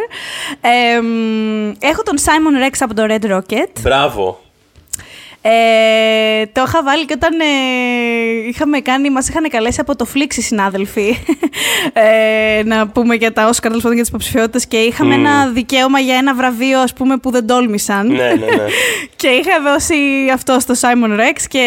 Ε, 0.62 1.02
μ, 1.02 1.72
έχω 1.80 2.04
τον 2.04 2.18
Simon 2.18 2.68
Rex 2.68 2.76
από 2.80 2.94
το 2.94 3.04
Red 3.10 3.32
Rocket. 3.36 3.68
Μπράβο. 3.82 4.40
Ε, 5.48 6.46
το 6.52 6.64
είχα 6.68 6.84
βάλει 6.84 7.06
και 7.06 7.14
όταν 7.16 7.40
ε, 7.40 8.48
είχαμε 8.48 8.80
κάνει, 8.80 9.10
μας 9.10 9.30
είχαν 9.30 9.50
καλέσει 9.50 9.80
από 9.80 9.96
το 9.96 10.08
Flix 10.14 10.36
οι 10.36 10.42
συνάδελφοι 10.42 11.18
ε, 11.94 12.64
να 12.64 12.88
πούμε 12.88 13.16
για 13.16 13.34
τα 13.34 13.50
Oscar 13.50 13.62
τέλος 13.62 13.82
πάντων, 13.82 13.92
για 13.94 14.02
τις 14.02 14.10
υποψηφιότητες 14.10 14.68
και 14.68 14.78
είχαμε 14.78 15.14
ένα 15.16 15.48
δικαίωμα 15.48 16.00
για 16.00 16.16
ένα 16.16 16.34
βραβείο 16.34 16.80
ας 16.80 16.94
πούμε 16.94 17.18
που 17.18 17.32
δεν 17.32 17.48
τόλμησαν. 17.48 18.08
Ναι, 18.08 18.16
ναι, 18.16 18.34
ναι. 18.34 18.66
Και 19.16 19.28
είχα 19.28 19.62
δώσει 19.72 19.96
αυτό 20.34 20.60
στο 20.60 20.74
Simon 20.80 21.20
Rex 21.20 21.42
και 21.48 21.64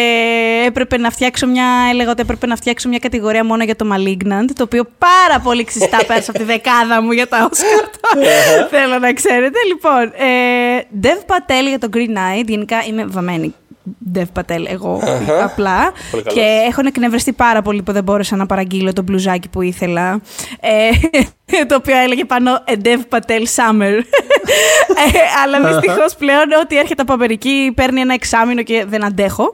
έπρεπε 0.65 0.97
να 0.97 1.09
φτιάξω 1.09 1.47
μια, 1.47 1.65
έλεγα 1.91 2.11
ότι 2.11 2.21
έπρεπε 2.21 2.47
να 2.47 2.55
φτιάξω 2.55 2.89
μια 2.89 2.99
κατηγορία 2.99 3.43
μόνο 3.43 3.63
για 3.63 3.75
το 3.75 3.85
Malignant, 3.93 4.49
το 4.55 4.63
οποίο 4.63 4.83
πάρα 4.97 5.39
πολύ 5.43 5.63
ξυστά 5.63 5.97
πέρασε 6.07 6.29
από 6.29 6.39
τη 6.39 6.45
δεκάδα 6.45 7.01
μου 7.01 7.11
για 7.11 7.27
τα 7.27 7.49
Oscar. 7.49 8.15
Θέλω 8.69 8.99
να 8.99 9.13
ξέρετε. 9.13 9.59
Λοιπόν, 9.67 10.03
ε, 10.03 10.81
Dev 11.01 11.33
Patel 11.33 11.67
για 11.67 11.79
το 11.79 11.89
Green 11.93 11.97
Knight, 12.17 12.45
γενικά 12.45 12.83
είμαι 12.87 13.05
βαμμένη. 13.05 13.53
Dev 14.13 14.25
Patel, 14.39 14.65
εγώ 14.67 15.01
απλά. 15.43 15.91
Πολύ 16.11 16.23
καλός. 16.23 16.39
Και 16.39 16.65
έχω 16.67 16.81
εκνευριστεί 16.85 17.33
πάρα 17.33 17.61
πολύ 17.61 17.81
που 17.81 17.91
δεν 17.91 18.03
μπόρεσα 18.03 18.35
να 18.35 18.45
παραγγείλω 18.45 18.93
το 18.93 19.01
μπλουζάκι 19.01 19.49
που 19.49 19.61
ήθελα. 19.61 20.21
Ε, 20.59 20.89
το 21.69 21.75
οποίο 21.75 21.97
έλεγε 21.97 22.25
πάνω 22.25 22.63
«A 22.67 22.85
Dev 22.85 22.99
Patel 23.09 23.43
Summer». 23.55 23.99
ε, 25.05 25.19
αλλά 25.43 25.67
δυστυχώς 25.67 26.15
πλέον 26.15 26.51
ό,τι 26.61 26.77
έρχεται 26.77 27.01
από 27.01 27.13
Αμερική 27.13 27.71
παίρνει 27.75 28.01
ένα 28.01 28.13
εξάμηνο 28.13 28.63
και 28.63 28.85
δεν 28.87 29.05
αντέχω. 29.05 29.53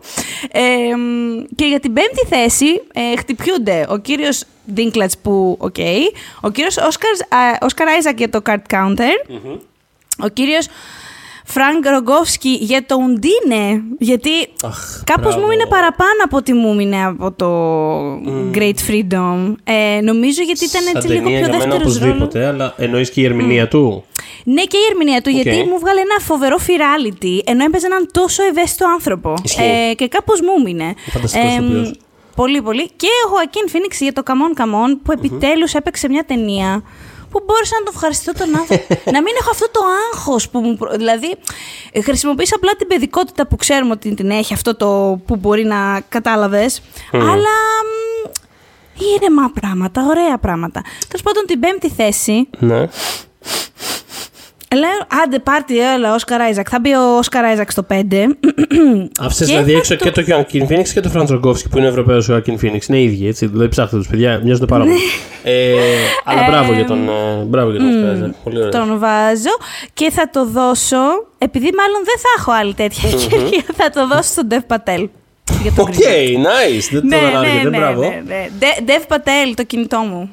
Ε, 0.51 0.95
μ, 0.95 1.55
και 1.55 1.65
για 1.65 1.79
την 1.79 1.93
πέμπτη 1.93 2.25
θέση 2.29 2.81
ε, 2.93 3.17
χτυπιούνται 3.17 3.85
ο 3.89 3.97
κύριος 3.97 4.43
Dinklage 4.75 5.17
που, 5.21 5.57
οκ, 5.59 5.75
ο 6.41 6.49
κύριος 6.49 6.77
Oscar, 6.77 7.37
Oscar 7.59 8.09
Isaac 8.09 8.15
για 8.15 8.29
το 8.29 8.41
Card 8.45 8.73
Counter, 8.73 9.35
ο 10.23 10.27
κύριος 10.27 10.67
Φραντς 11.47 11.85
Ρογκόφσκι 11.87 12.49
για 12.61 12.85
το 12.85 12.95
Ουντίνε. 12.95 13.81
Γιατί 13.99 14.29
Αχ, 14.63 15.01
κάπως 15.03 15.23
μπράβο. 15.33 15.45
μου 15.45 15.51
είναι 15.51 15.65
παραπάνω 15.65 16.19
από 16.23 16.37
ό,τι 16.37 16.53
μου 16.53 16.79
είναι 16.79 17.05
από 17.05 17.31
το 17.31 17.49
Great 18.53 18.79
Freedom. 18.89 19.53
Ε, 19.63 20.01
νομίζω 20.01 20.41
γιατί 20.43 20.65
ήταν 20.65 20.81
Σαν 20.81 20.95
έτσι 20.95 21.07
λίγο 21.07 21.23
ταινία 21.23 21.39
πιο 21.39 21.47
για 21.47 21.57
μένα 21.57 21.57
δεύτερος 21.57 21.73
ρόλος. 21.73 21.81
οπωσδήποτε, 21.81 22.45
αλλά 22.47 22.73
εννοείς 22.77 23.09
και 23.11 23.21
η 23.21 23.25
ερμηνεία 23.25 23.67
του; 23.67 24.03
Ναι, 24.43 24.61
και 24.63 24.77
η 24.77 24.85
ερμηνεία 24.91 25.21
του, 25.21 25.31
Οκ. 25.35 25.41
γιατί 25.41 25.63
μου 25.69 25.79
'βγαλε 25.79 25.99
ένα 25.99 26.17
φοβερό 26.19 26.57
virility, 26.57 27.43
ενώ 27.45 27.63
έπαιζε 27.63 27.85
έναν 27.85 28.07
τόσο 28.11 28.43
ευαίσθητο 28.43 28.85
άνθρωπο. 28.93 29.33
Ισχύει. 29.43 29.61
Ε, 29.89 29.93
και 29.93 30.07
κάπως 30.07 30.41
μου 30.41 30.47
έμεινε. 30.59 30.93
Φανταστικός 31.11 31.53
ηθοποιός. 31.53 31.93
Πολύ, 32.35 32.61
πολύ. 32.61 32.89
Και 32.95 33.07
ο 33.25 33.29
Χωακίν 33.29 33.69
Φίνιξ 33.69 33.99
για 33.99 34.13
το 34.13 34.21
Come 34.25 34.31
On, 34.57 34.61
Come 34.61 34.73
On, 34.73 34.97
που 35.03 35.11
επιτέλους 35.11 35.73
έπαιξε 35.73 36.09
μια 36.09 36.23
ταινία 36.27 36.83
που 37.35 37.45
που 37.45 37.53
μπόρεσα 37.53 37.75
να 37.79 37.83
τον 37.85 37.93
ευχαριστήσω 37.95 38.31
τον 38.33 38.55
άνθρωπο. 38.59 39.01
να 39.15 39.21
μην 39.21 39.33
έχω 39.39 39.49
αυτό 39.49 39.69
το 39.71 39.79
άγχος 40.13 40.49
που 40.49 40.59
μου. 40.59 40.75
προ- 40.75 40.95
Δηλαδή, 40.95 41.35
ε, 41.91 42.01
χρησιμοποίησα 42.01 42.55
απλά 42.55 42.71
την 42.75 42.87
παιδικότητα 42.87 43.47
που 43.47 43.55
ξέρουμε 43.55 43.91
ότι 43.91 44.13
την 44.13 44.29
έχει, 44.31 44.53
αυτό 44.53 44.75
το 44.75 45.19
που 45.25 45.35
μπορεί 45.35 45.63
να 45.63 46.01
κατάλαβες. 46.09 46.81
Αλλά. 47.13 47.55
μ, 47.85 48.29
είναι 48.97 49.41
μα 49.41 49.49
πράγματα, 49.59 50.05
ωραία 50.07 50.37
πράγματα. 50.37 50.81
Τέλος 51.07 51.23
πάντων, 51.23 51.45
την 51.45 51.59
πέμπτη 51.59 51.89
θέση. 51.89 52.49
Ναι. 52.59 52.87
Λέω, 54.75 55.21
άντε 55.23 55.39
πάρ' 55.39 55.62
τη, 55.62 55.79
έλα, 55.79 56.13
Όσκαρ 56.13 56.41
Άιζακ. 56.41 56.67
Θα 56.69 56.79
μπει 56.79 56.93
ο 56.93 57.17
Όσκαρ 57.17 57.43
Άιζακ 57.43 57.71
στο 57.71 57.83
5. 57.83 58.37
Άφησες 59.19 59.47
Και 59.47 59.53
δηλαδή 59.53 59.71
θα 59.71 59.77
έξω 59.77 59.95
το- 59.97 60.03
και 60.03 60.11
το 60.11 60.23
Joaquin 60.27 60.67
Phoenix 60.67 60.87
και 60.93 60.99
το 61.01 61.11
Franz 61.15 61.27
Rogowski 61.27 61.69
που 61.69 61.77
είναι 61.77 61.87
Ευρωπαίος 61.87 62.29
ο 62.29 62.35
Joaquin 62.35 62.53
Phoenix. 62.65 62.87
Είναι 62.87 63.01
ίδιοι, 63.01 63.27
έτσι. 63.27 63.45
Δηλαδή 63.45 63.67
ψάξτε 63.69 63.99
τους 63.99 64.07
παιδιά, 64.07 64.41
μοιάζονται 64.43 64.65
πάρα 64.65 64.83
πολύ. 64.83 64.95
ε, 65.43 65.73
αλλά 66.23 66.41
μπράβο 66.49 66.73
για 66.73 66.85
τον, 66.85 67.09
ε, 67.09 67.43
μπράβο 67.43 67.71
για 67.71 67.79
τον 67.79 67.89
Oscar 67.89 68.23
Isaac. 68.25 68.31
Πολύ 68.43 68.57
ωραία. 68.57 68.69
τον 68.71 68.99
βάζω 68.99 69.55
και 69.93 70.11
θα 70.11 70.29
το 70.29 70.45
δώσω, 70.45 70.97
επειδή 71.37 71.69
μάλλον 71.77 72.01
δεν 72.05 72.15
θα 72.17 72.29
έχω 72.37 72.51
άλλη 72.51 72.73
τέτοια 72.73 73.09
ευκαιρία, 73.09 73.63
θα 73.73 73.89
το 73.89 74.07
δώσω 74.07 74.29
στον 74.29 74.47
Dev 74.49 74.75
Patel. 74.75 75.07
Για 75.61 75.71
τον 75.71 75.85
Ok, 75.87 75.93
Green. 75.93 76.37
nice. 76.37 76.87
Δεν 76.91 77.01
το 77.01 77.07
Ναι, 77.07 77.15
ναι, 77.17 77.27
ανάγκη, 77.37 77.63
ναι, 77.69 77.77
μπράβο. 77.77 78.01
ναι, 78.01 78.21
ναι. 78.27 78.47
De- 78.59 78.89
Dev 78.89 79.15
Patel, 79.15 79.53
το 79.55 79.63
κινητό 79.63 79.97
μου. 79.99 80.29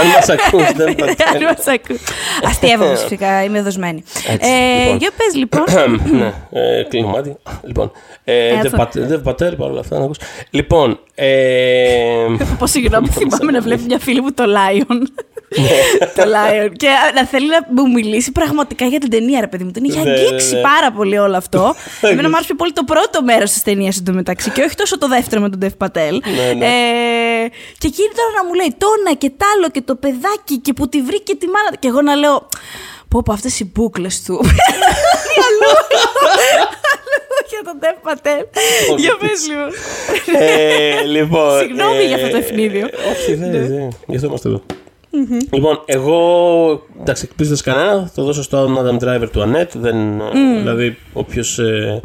Αν 0.00 0.06
μας 0.14 0.28
ακούς, 0.28 0.72
δεν 0.76 0.94
θα 0.96 1.24
Αν 1.34 1.42
μας 1.42 1.66
ακούς. 1.66 1.98
Αστειεύομαι 2.44 2.96
φυσικά, 3.02 3.44
είμαι 3.44 3.62
δοσμένη. 3.62 4.02
Έτσι, 4.28 4.50
Ε, 4.50 4.82
λοιπόν. 4.82 4.96
Για 4.96 5.10
πες 5.16 5.34
λοιπόν. 5.34 5.64
ναι, 6.18 6.32
ε, 6.50 6.82
κλείνω 6.88 7.06
μάτι. 7.08 7.36
Λοιπόν, 7.62 7.92
ε, 8.24 8.48
Ε, 8.48 8.60
Dev 8.62 8.66
αυτό. 8.78 8.82
Patel- 8.82 9.12
Dev 9.12 9.22
Patel, 9.32 9.56
παρόλα 9.58 9.80
αυτά, 9.80 9.98
να 9.98 10.04
ακούς. 10.04 10.18
Λοιπόν, 10.50 10.98
ε, 11.14 12.26
Πω 12.58 12.66
συγγνώμη, 12.66 13.08
θυμάμαι 13.18 13.52
να 13.52 13.60
βλέπεις 13.60 13.84
μια 13.86 13.98
φίλη 13.98 14.20
μου 14.20 14.32
το 14.32 14.44
Lion. 14.46 14.96
Ναι. 15.56 16.06
το 16.16 16.22
Lion. 16.22 16.70
Και 16.76 16.88
να 17.14 17.26
θέλει 17.26 17.46
να 17.48 17.82
μου 17.82 17.90
μιλήσει 17.90 18.32
πραγματικά 18.32 18.84
για 18.86 18.98
την 19.00 19.10
ταινία, 19.10 19.40
ρε 19.40 19.46
παιδί 19.46 19.64
μου. 19.64 19.70
Τον 19.70 19.84
είχε 19.84 19.98
Ναι, 20.02 20.10
ναι, 20.10 20.18
αγγίξει 20.20 20.54
ναι. 20.54 20.60
πάρα 20.60 20.92
πολύ 20.92 21.18
όλο 21.18 21.36
αυτό. 21.36 21.74
Εμένα 22.00 22.28
μου 22.28 22.34
άρεσε 22.34 22.46
πιο 22.46 22.54
πολύ 22.56 22.72
το 22.72 22.84
πρώτο 22.84 23.22
μέρος 23.22 23.50
της 23.52 23.62
ταινίας 23.62 23.96
εντωμεταξύ 23.98 24.50
και 24.50 24.62
όχι 24.62 24.74
τόσο 24.74 24.98
το 24.98 25.08
δεύτερο 25.08 25.40
με 25.42 25.48
τον 25.50 25.58
Dev 25.62 25.86
Patel. 25.86 26.12
Ναι, 26.36 26.52
ναι. 26.52 26.66
Ε, 26.66 27.48
και 27.78 27.86
εκείνη 27.86 28.10
τώρα 28.18 28.30
να 28.36 28.44
μου 28.46 28.54
λέει 28.54 28.74
τόνα 28.78 29.14
και 29.18 29.30
τ' 29.36 29.42
άλλο 29.54 29.70
και 29.70 29.80
το 29.80 29.94
παιδάκι 29.94 30.58
και 30.62 30.72
που 30.72 30.88
τη 30.88 31.02
βρήκε 31.02 31.34
τη 31.34 31.46
μάνα. 31.46 31.76
Και 31.78 31.88
εγώ 31.88 32.02
να 32.02 32.14
λέω. 32.14 32.48
Πω 33.08 33.22
πω 33.24 33.32
αυτές 33.32 33.60
οι 33.60 33.70
μπούκλες 33.74 34.22
του. 34.22 34.34
Αλλού. 35.46 35.72
Αλλού 36.92 37.22
για 37.52 37.62
τον 37.64 37.78
Dev 37.82 38.08
Patel. 38.08 38.46
Για 38.96 39.16
πες 39.20 39.46
λίγο. 39.48 39.66
ε, 40.44 41.02
λοιπόν, 41.02 41.58
Συγγνώμη 41.58 41.98
ε, 42.02 42.06
για 42.06 42.16
αυτό 42.16 42.28
το 42.28 42.36
ευνίδιο. 42.36 42.88
Όχι, 43.12 43.34
δεν, 43.34 43.50
δεν. 43.50 43.88
Γι' 44.06 44.14
αυτό 44.14 44.26
είμαστε 44.26 44.48
εδώ. 44.48 44.62
Λοιπόν, 45.52 45.82
εγώ 45.84 46.82
εντάξει, 47.00 47.28
εκπλήσεται 47.30 47.70
κανένα, 47.70 48.06
θα 48.06 48.10
το 48.14 48.24
δώσω 48.24 48.42
στον 48.42 48.78
Adam 48.78 49.04
Driver 49.04 49.28
του 49.32 49.40
Annette. 49.40 49.70
Δεν, 49.74 50.22
Δηλαδή, 50.58 50.96
όποιος. 51.12 51.58
Ε, 51.58 52.00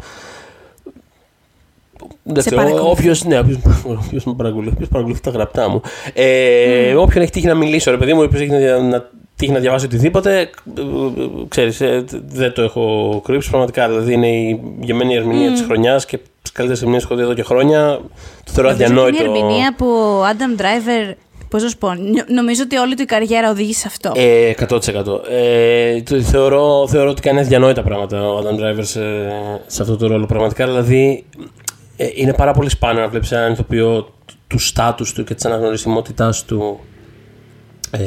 εντάξει, 2.26 2.54
παρακολουθεί. 2.54 2.90
Όποιος 2.90 3.24
ναι, 3.24 3.38
όποιος, 3.38 3.58
όποιος 3.84 4.24
με 4.24 4.34
παρακολουθεί, 4.36 4.72
όποιος 4.72 4.88
παρακολουθεί 4.88 5.20
τα 5.20 5.30
γραπτά 5.30 5.68
μου. 5.68 5.80
Ε, 6.14 6.94
Όποιον 6.94 7.22
έχει 7.22 7.32
τύχει 7.32 7.46
να 7.46 7.54
μιλήσω, 7.54 7.90
ρε 7.90 7.96
παιδί 7.96 8.12
μου, 8.12 8.22
όποιος 8.22 8.40
έχει 8.40 8.50
να, 8.50 8.78
να 8.78 9.10
τύχει 9.36 9.52
να 9.52 9.58
διαβάσει 9.58 9.84
οτιδήποτε, 9.84 10.40
ε, 10.40 10.50
ξέρεις, 11.48 11.80
ε, 11.80 12.04
δεν 12.28 12.52
το 12.52 12.62
έχω 12.62 13.20
κρύψει 13.24 13.48
πραγματικά. 13.48 13.88
Δηλαδή 13.88 14.12
είναι 14.12 14.28
η 14.28 14.60
γεμμένη 14.80 15.14
ερμηνεία 15.14 15.50
της 15.50 15.62
χρονιάς 15.62 16.04
και 16.06 16.18
τις 16.42 16.52
καλύτερες 16.52 16.80
ερμηνείες 16.80 17.06
που 17.06 17.12
έχω 17.12 17.22
δει 17.22 17.26
εδώ 17.26 17.34
και 17.34 17.42
χρόνια. 17.42 18.00
Το 18.44 18.52
θεωρώ 18.52 18.68
Νομίζω 18.70 18.84
αδιανόητο. 18.84 19.24
Είναι 19.24 19.38
η 19.38 19.40
ερμηνεία 19.40 19.74
που 19.74 19.86
ο 19.86 20.22
Adam 20.24 20.60
Driver. 20.60 21.14
Πώς 21.48 21.62
να 21.62 21.68
σου 21.68 21.78
πω, 21.78 21.94
νο- 21.94 22.24
νομίζω 22.28 22.62
ότι 22.62 22.76
όλη 22.76 22.94
του 22.94 23.02
η 23.02 23.04
καριέρα 23.04 23.50
οδήγησε 23.50 23.80
σε 23.80 23.86
αυτό. 23.86 24.12
Ε, 24.16 24.52
100%. 24.68 25.20
Ε, 25.30 26.02
το, 26.02 26.20
θεωρώ, 26.22 26.88
θεωρώ 26.88 27.10
ότι 27.10 27.20
κάνει 27.20 27.40
αδιανόητα 27.40 27.82
πράγματα 27.82 28.28
ο 28.28 28.38
Adam 28.38 28.54
Driver 28.60 28.80
σε, 28.84 29.00
σε 29.66 29.82
αυτό 29.82 29.96
το 29.96 30.06
ρόλο. 30.06 30.26
Πραγματικά 30.26 30.66
δηλαδή 30.66 31.24
ε, 31.96 32.06
είναι 32.14 32.32
πάρα 32.34 32.52
πολύ 32.52 32.70
σπάνιο 32.70 33.00
να 33.02 33.08
βλέπεις 33.08 33.32
έναν 33.32 33.52
ηθοποιό 33.52 34.14
του 34.46 34.58
στάτους 34.58 35.12
του 35.12 35.24
και 35.24 35.34
της 35.34 35.44
αναγνωρισιμότητάς 35.44 36.44
του 36.44 36.80
ε, 37.90 37.98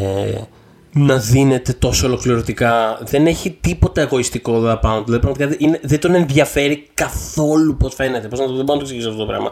να 0.94 1.18
δίνεται 1.18 1.74
τόσο 1.74 2.08
ολοκληρωτικά. 2.08 3.00
Δεν 3.04 3.28
έχει 3.28 3.58
τίποτα 3.62 4.02
εγωιστικό 4.02 4.56
εδώ 4.56 4.72
απάνω. 4.72 5.04
Δηλαδή, 5.04 5.22
πραγματικά 5.22 5.48
δεν, 5.50 5.58
είναι, 5.60 5.80
δεν 5.84 6.00
τον 6.00 6.16
ενδιαφέρει 6.16 6.88
καθόλου 6.94 7.78
πώς 7.78 7.94
φαίνεται. 7.94 8.28
Πώς 8.28 8.40
να 8.40 8.46
το, 8.46 8.56
δεν 8.56 8.66
μπορώ 8.66 8.80
να 8.80 8.86
το 8.86 8.90
εξηγήσω 8.90 9.10
αυτό 9.10 9.20
το 9.22 9.26
πράγμα. 9.28 9.52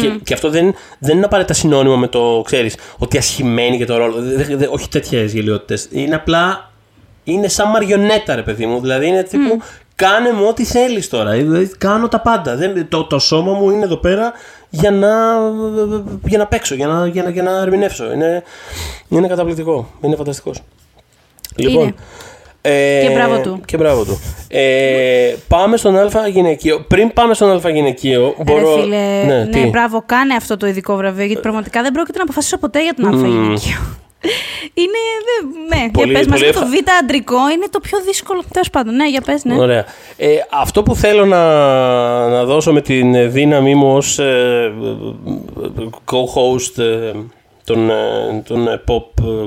Και, 0.00 0.08
και 0.24 0.34
αυτό 0.34 0.50
δεν, 0.50 0.74
δεν 0.98 1.16
είναι 1.16 1.24
απαραίτητα 1.24 1.54
συνώνυμο 1.54 1.96
με 1.96 2.06
το, 2.08 2.42
ξέρεις, 2.44 2.76
ότι 2.98 3.18
ασχημένει 3.18 3.76
για 3.76 3.86
το 3.86 3.96
ρόλο. 3.96 4.14
Δε- 4.20 4.44
δε- 4.44 4.56
δε- 4.56 4.66
όχι 4.70 4.88
τέτοιες 4.88 5.32
γελιότητες. 5.32 5.88
Είναι 5.90 6.14
απλά. 6.14 6.70
Είναι 7.24 7.48
σαν 7.48 7.68
μαριονέτα, 7.70 8.34
ρε 8.34 8.42
παιδί 8.42 8.66
μου. 8.66 8.80
Δηλαδή 8.80 9.06
είναι 9.06 9.22
τύπου. 9.22 9.60
Κάνε 10.00 10.32
μου 10.32 10.46
ό,τι 10.48 10.64
θέλεις 10.64 11.08
τώρα. 11.08 11.30
Δηλαδή, 11.30 11.70
κάνω 11.78 12.08
τα 12.08 12.20
πάντα. 12.20 12.56
Δεν, 12.56 12.88
το, 12.88 13.04
το 13.04 13.18
σώμα 13.18 13.52
μου 13.52 13.70
είναι 13.70 13.84
εδώ 13.84 13.96
πέρα 13.96 14.32
για 14.70 14.90
να, 14.90 15.08
για 16.24 16.38
να 16.38 16.46
παίξω, 16.46 16.74
για 16.74 16.86
να, 16.86 17.06
για 17.06 17.22
να, 17.22 17.30
για 17.30 17.42
να 17.42 17.60
ερμηνεύσω. 17.60 18.12
Είναι, 18.12 18.42
είναι 19.08 19.28
καταπληκτικό. 19.28 19.90
Είναι 20.00 20.16
φανταστικός. 20.16 20.62
Λοιπόν, 21.56 21.94
ε, 22.62 23.00
Και 23.06 23.10
μπράβο 23.14 23.40
του. 23.40 23.60
Και 23.64 23.76
μπράβο 23.76 24.04
του. 24.04 24.20
Ε, 24.48 25.34
πάμε 25.48 25.76
στον 25.76 25.96
Α 25.96 26.28
γυναικείο. 26.28 26.80
Πριν 26.80 27.12
πάμε 27.12 27.34
στον 27.34 27.50
Α 27.66 27.70
γυναικείο, 27.70 28.34
μπορώ. 28.44 28.74
Ρε 28.74 28.82
φίλε, 28.82 28.96
ναι, 29.26 29.44
ναι, 29.44 29.46
τι; 29.46 29.68
μπράβο, 29.68 30.02
κάνε 30.06 30.34
αυτό 30.34 30.56
το 30.56 30.66
ειδικό 30.66 30.96
βραβείο, 30.96 31.24
γιατί 31.24 31.40
πραγματικά 31.40 31.82
δεν 31.82 31.92
πρόκειται 31.92 32.18
να 32.18 32.24
αποφασίσω 32.24 32.58
ποτέ 32.58 32.82
για 32.82 32.94
τον 32.94 33.06
Α 33.06 33.26
γυναικείο. 33.26 33.78
Είναι. 34.74 35.00
δε- 35.26 35.76
ναι, 35.76 35.90
Πολύ- 35.90 36.10
για 36.10 36.18
πες 36.18 36.26
μας 36.28 36.40
πολύ 36.40 36.52
το 36.52 36.58
ευχα- 36.60 36.70
Β 36.70 37.02
αντρικό 37.02 37.50
είναι 37.54 37.66
το 37.70 37.80
πιο 37.80 37.98
δύσκολο. 38.06 38.42
Τέλος 38.52 38.70
πάντων, 38.70 38.94
ναι, 38.96 39.08
για 39.08 39.20
πες, 39.20 39.44
ναι. 39.44 39.54
Ωραία. 39.54 39.84
Ε, 40.16 40.28
αυτό 40.50 40.82
που 40.82 40.94
θέλω 40.94 41.24
να, 41.26 41.38
να 42.28 42.44
δώσω 42.44 42.72
με 42.72 42.80
την 42.80 43.32
δύναμή 43.32 43.74
μου 43.74 43.96
ως 43.96 44.18
ε, 44.18 44.72
co-host 46.04 46.78
ε, 46.78 47.12
των, 47.64 47.90
ε, 47.90 47.94
των 48.46 48.68
ε, 48.68 48.82
pop 48.88 49.24
ε, 49.24 49.46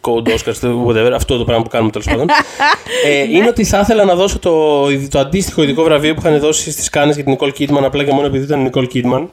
code 0.00 0.28
Oscars, 0.28 0.86
whatever, 0.86 1.12
αυτό 1.14 1.38
το 1.38 1.44
πράγμα 1.44 1.62
που 1.62 1.68
κάνουμε 1.70 1.90
τέλος 1.90 2.06
πάντων, 2.06 2.26
ε, 3.06 3.22
είναι 3.22 3.48
ότι 3.48 3.64
θα 3.64 3.78
ήθελα 3.78 4.04
να 4.04 4.14
δώσω 4.14 4.38
το, 4.38 4.86
το 5.08 5.18
αντίστοιχο 5.18 5.62
ειδικό 5.62 5.82
βραβείο 5.82 6.14
που 6.14 6.20
είχαν 6.24 6.38
δώσει 6.40 6.70
στις 6.70 6.88
Κάνες 6.88 7.14
για 7.14 7.24
την 7.24 7.36
Nicole 7.38 7.52
Kidman, 7.58 7.82
απλά 7.84 8.04
και 8.04 8.12
μόνο 8.12 8.26
επειδή 8.26 8.44
ήταν 8.44 8.66
η 8.66 8.70
Nicole 8.74 8.86
Kidman. 8.94 9.26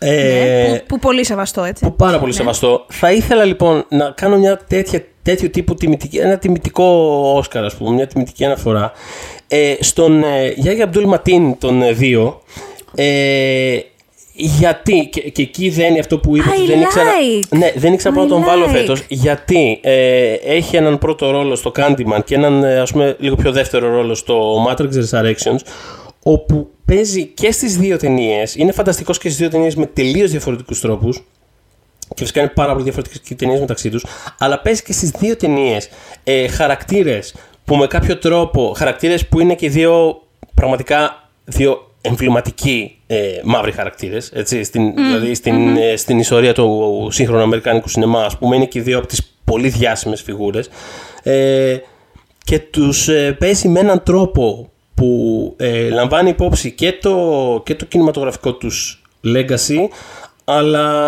Ε, 0.00 0.68
Ναι, 0.70 0.78
που, 0.78 0.84
που 0.86 0.98
πολύ 0.98 1.24
σεβαστό, 1.24 1.62
έτσι. 1.62 1.84
που 1.84 1.96
πάρα 1.96 2.18
πολύ 2.18 2.32
σεβαστό. 2.32 2.84
Θα 2.88 3.12
ήθελα 3.12 3.44
λοιπόν 3.44 3.84
να 3.88 4.10
κάνω 4.10 4.38
μια 4.38 4.60
τέτοια, 4.68 5.04
τέτοιο 5.22 5.50
τύπου 5.50 5.74
τιμητική, 5.74 6.16
ένα 6.16 6.38
τιμητικό 6.38 6.84
Όσκαρ, 7.36 7.64
ας 7.64 7.74
πούμε, 7.74 7.90
μια 7.90 8.06
τιμητική 8.06 8.44
αναφορά. 8.44 8.92
Ε, 9.48 9.74
στον 9.80 10.22
ε, 10.22 10.52
Γιάγια 10.56 10.84
Αμπτούλ 10.84 11.04
Ματίν 11.04 11.58
των 11.58 11.82
ε, 11.82 11.92
δύο. 11.92 12.42
Ε, 12.94 13.78
γιατί, 14.38 15.08
και, 15.12 15.20
και 15.20 15.42
εκεί 15.42 15.70
δεν 15.70 15.90
είναι 15.90 15.98
αυτό 15.98 16.18
που 16.18 16.36
είπα, 16.36 16.52
ότι 16.56 16.66
δεν 16.66 16.80
ήξερα, 16.80 17.10
like. 17.10 17.58
ναι, 17.58 17.72
δεν 17.76 17.92
ήξερα 17.92 18.14
I 18.14 18.16
πού 18.16 18.22
να 18.22 18.28
τον 18.28 18.44
βάλω 18.44 18.66
like. 18.66 18.70
φέτος, 18.70 19.02
γιατί 19.08 19.80
ε, 19.82 20.32
έχει 20.32 20.76
έναν 20.76 20.98
πρώτο 20.98 21.30
ρόλο 21.30 21.54
στο 21.54 21.72
Candyman 21.76 22.20
και 22.24 22.34
έναν 22.34 22.64
ε, 22.64 22.78
ας 22.78 22.92
πούμε 22.92 23.16
λίγο 23.18 23.36
πιο 23.36 23.52
δεύτερο 23.52 23.88
ρόλο 23.90 24.14
στο 24.14 24.66
Matrix 24.68 24.88
Resurrections, 24.88 25.58
όπου 26.28 26.68
παίζει 26.84 27.26
και 27.26 27.50
στις 27.52 27.76
δύο 27.76 27.96
ταινίες, 27.96 28.54
είναι 28.54 28.72
φανταστικός 28.72 29.18
και 29.18 29.28
στις 29.28 29.40
δύο 29.40 29.50
ταινίες 29.50 29.74
με 29.74 29.86
τελείως 29.86 30.30
διαφορετικούς 30.30 30.80
τρόπους, 30.80 31.22
και 32.08 32.14
φυσικά 32.16 32.40
είναι 32.40 32.50
πάρα 32.54 32.72
πολύ 32.72 32.84
διαφορετικές 32.84 33.36
ταινίες 33.36 33.60
μεταξύ 33.60 33.90
τους. 33.90 34.06
Αλλά 34.38 34.60
παίζει 34.60 34.82
και 34.82 34.92
στις 34.92 35.10
δύο 35.10 35.36
ταινίες 35.36 35.88
ε, 36.24 36.48
χαρακτήρες 36.48 37.34
που 37.64 37.76
με 37.76 37.86
κάποιο 37.86 38.18
τρόπο. 38.18 38.74
Χαρακτήρες 38.76 39.26
που 39.26 39.40
είναι 39.40 39.54
και 39.54 39.68
δύο 39.68 40.22
πραγματικά 40.54 41.30
δύο 41.44 41.94
εμβληματικοί 42.00 42.98
ε, 43.06 43.40
μαύροι 43.44 43.72
χαρακτήρες. 43.72 44.32
Δηλαδή 44.34 45.34
στην, 45.34 45.76
ε, 45.76 45.96
στην 45.96 46.18
ιστορία 46.18 46.54
του 46.54 47.08
σύγχρονου 47.10 47.42
Αμερικάνικου 47.42 47.88
σινεμά, 47.88 48.24
ας 48.24 48.38
πούμε, 48.38 48.56
είναι 48.56 48.66
και 48.66 48.82
δύο 48.82 48.98
από 48.98 49.06
τις 49.06 49.38
πολύ 49.44 49.68
διάσημες 49.68 50.22
φιγούρες. 50.22 50.68
Ε, 51.22 51.76
και 52.44 52.58
τους 52.58 53.08
ε, 53.08 53.36
παίζει 53.38 53.68
με 53.68 53.80
έναν 53.80 54.02
τρόπο 54.02 54.70
που 54.96 55.54
ε, 55.56 55.88
λαμβάνει 55.88 56.28
υπόψη 56.28 56.70
και 56.70 56.92
το, 57.00 57.62
και 57.64 57.74
το 57.74 57.84
κινηματογραφικό 57.84 58.52
τους 58.54 59.02
legacy 59.24 59.78
αλλά 60.44 61.04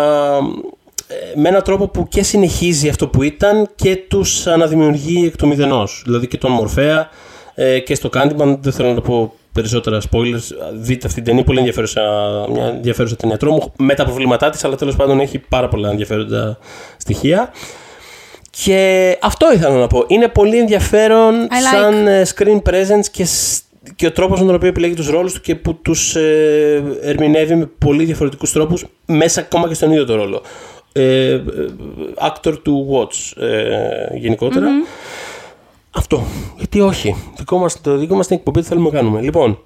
ε, 1.07 1.39
με 1.39 1.49
έναν 1.49 1.63
τρόπο 1.63 1.87
που 1.87 2.07
και 2.07 2.23
συνεχίζει 2.23 2.89
αυτό 2.89 3.07
που 3.07 3.23
ήταν 3.23 3.69
και 3.75 3.95
τους 3.95 4.47
αναδημιουργεί 4.47 5.25
εκ 5.25 5.35
του 5.37 5.47
μηδενός. 5.47 6.01
Δηλαδή 6.05 6.27
και 6.27 6.37
τον 6.37 6.51
Μορφέα 6.51 7.09
ε, 7.55 7.79
και 7.79 7.95
στο 7.95 8.09
Candyman, 8.13 8.57
δεν 8.61 8.71
θέλω 8.73 8.93
να 8.93 9.01
πω 9.01 9.33
περισσότερα 9.53 9.99
spoilers, 10.11 10.71
δείτε 10.73 11.07
αυτή 11.07 11.13
την 11.21 11.23
ταινία, 11.23 11.43
πολύ 11.43 11.57
ενδιαφέρουσα, 11.57 12.01
μια 12.51 12.65
ενδιαφέρουσα 12.65 13.15
ταινία 13.15 13.37
τρόμου, 13.37 13.73
με 13.77 13.93
τα 13.93 14.03
προβλήματά 14.03 14.49
της, 14.49 14.63
αλλά 14.63 14.75
τέλος 14.75 14.95
πάντων 14.95 15.19
έχει 15.19 15.39
πάρα 15.39 15.67
πολλά 15.67 15.89
ενδιαφέροντα 15.89 16.57
στοιχεία. 16.97 17.51
Και 18.65 19.17
αυτό 19.21 19.53
ήθελα 19.53 19.75
να 19.77 19.87
πω. 19.87 20.03
Είναι 20.07 20.27
πολύ 20.27 20.57
ενδιαφέρον 20.57 21.33
like. 21.47 21.71
σαν 21.71 22.07
ε, 22.07 22.25
screen 22.35 22.61
presence 22.69 23.05
και, 23.11 23.25
σ- 23.25 23.61
και 23.95 24.05
ο 24.05 24.11
τρόπος 24.11 24.39
με 24.39 24.45
τον 24.45 24.55
οποίο 24.55 24.67
επιλέγει 24.67 24.93
τους 24.93 25.09
ρόλους 25.09 25.33
του 25.33 25.41
και 25.41 25.55
που 25.55 25.73
τους 25.81 26.15
ε, 26.15 26.83
ερμηνεύει 27.01 27.55
με 27.55 27.69
πολύ 27.77 28.03
διαφορετικούς 28.03 28.51
τρόπους 28.51 28.85
μέσα 29.05 29.41
ακόμα 29.41 29.67
και 29.67 29.73
στον 29.73 29.91
ίδιο 29.91 30.05
το 30.05 30.15
ρόλο. 30.15 30.41
ε, 30.91 31.31
ε, 31.31 31.39
actor 32.21 32.51
to 32.51 32.71
watch 32.93 33.43
ε, 33.43 34.17
γενικότερα. 34.17 34.67
Αυτό. 35.91 36.23
Γιατί 36.57 36.79
όχι. 36.81 37.15
Δικό 37.37 37.57
μας, 37.57 37.81
το 37.81 37.97
δικό 37.97 38.15
μας 38.15 38.27
την 38.27 38.35
εκπομπή 38.35 38.61
τι 38.61 38.67
θέλουμε 38.67 38.89
να 38.89 38.95
κάνουμε. 38.97 39.21
Λοιπόν, 39.21 39.59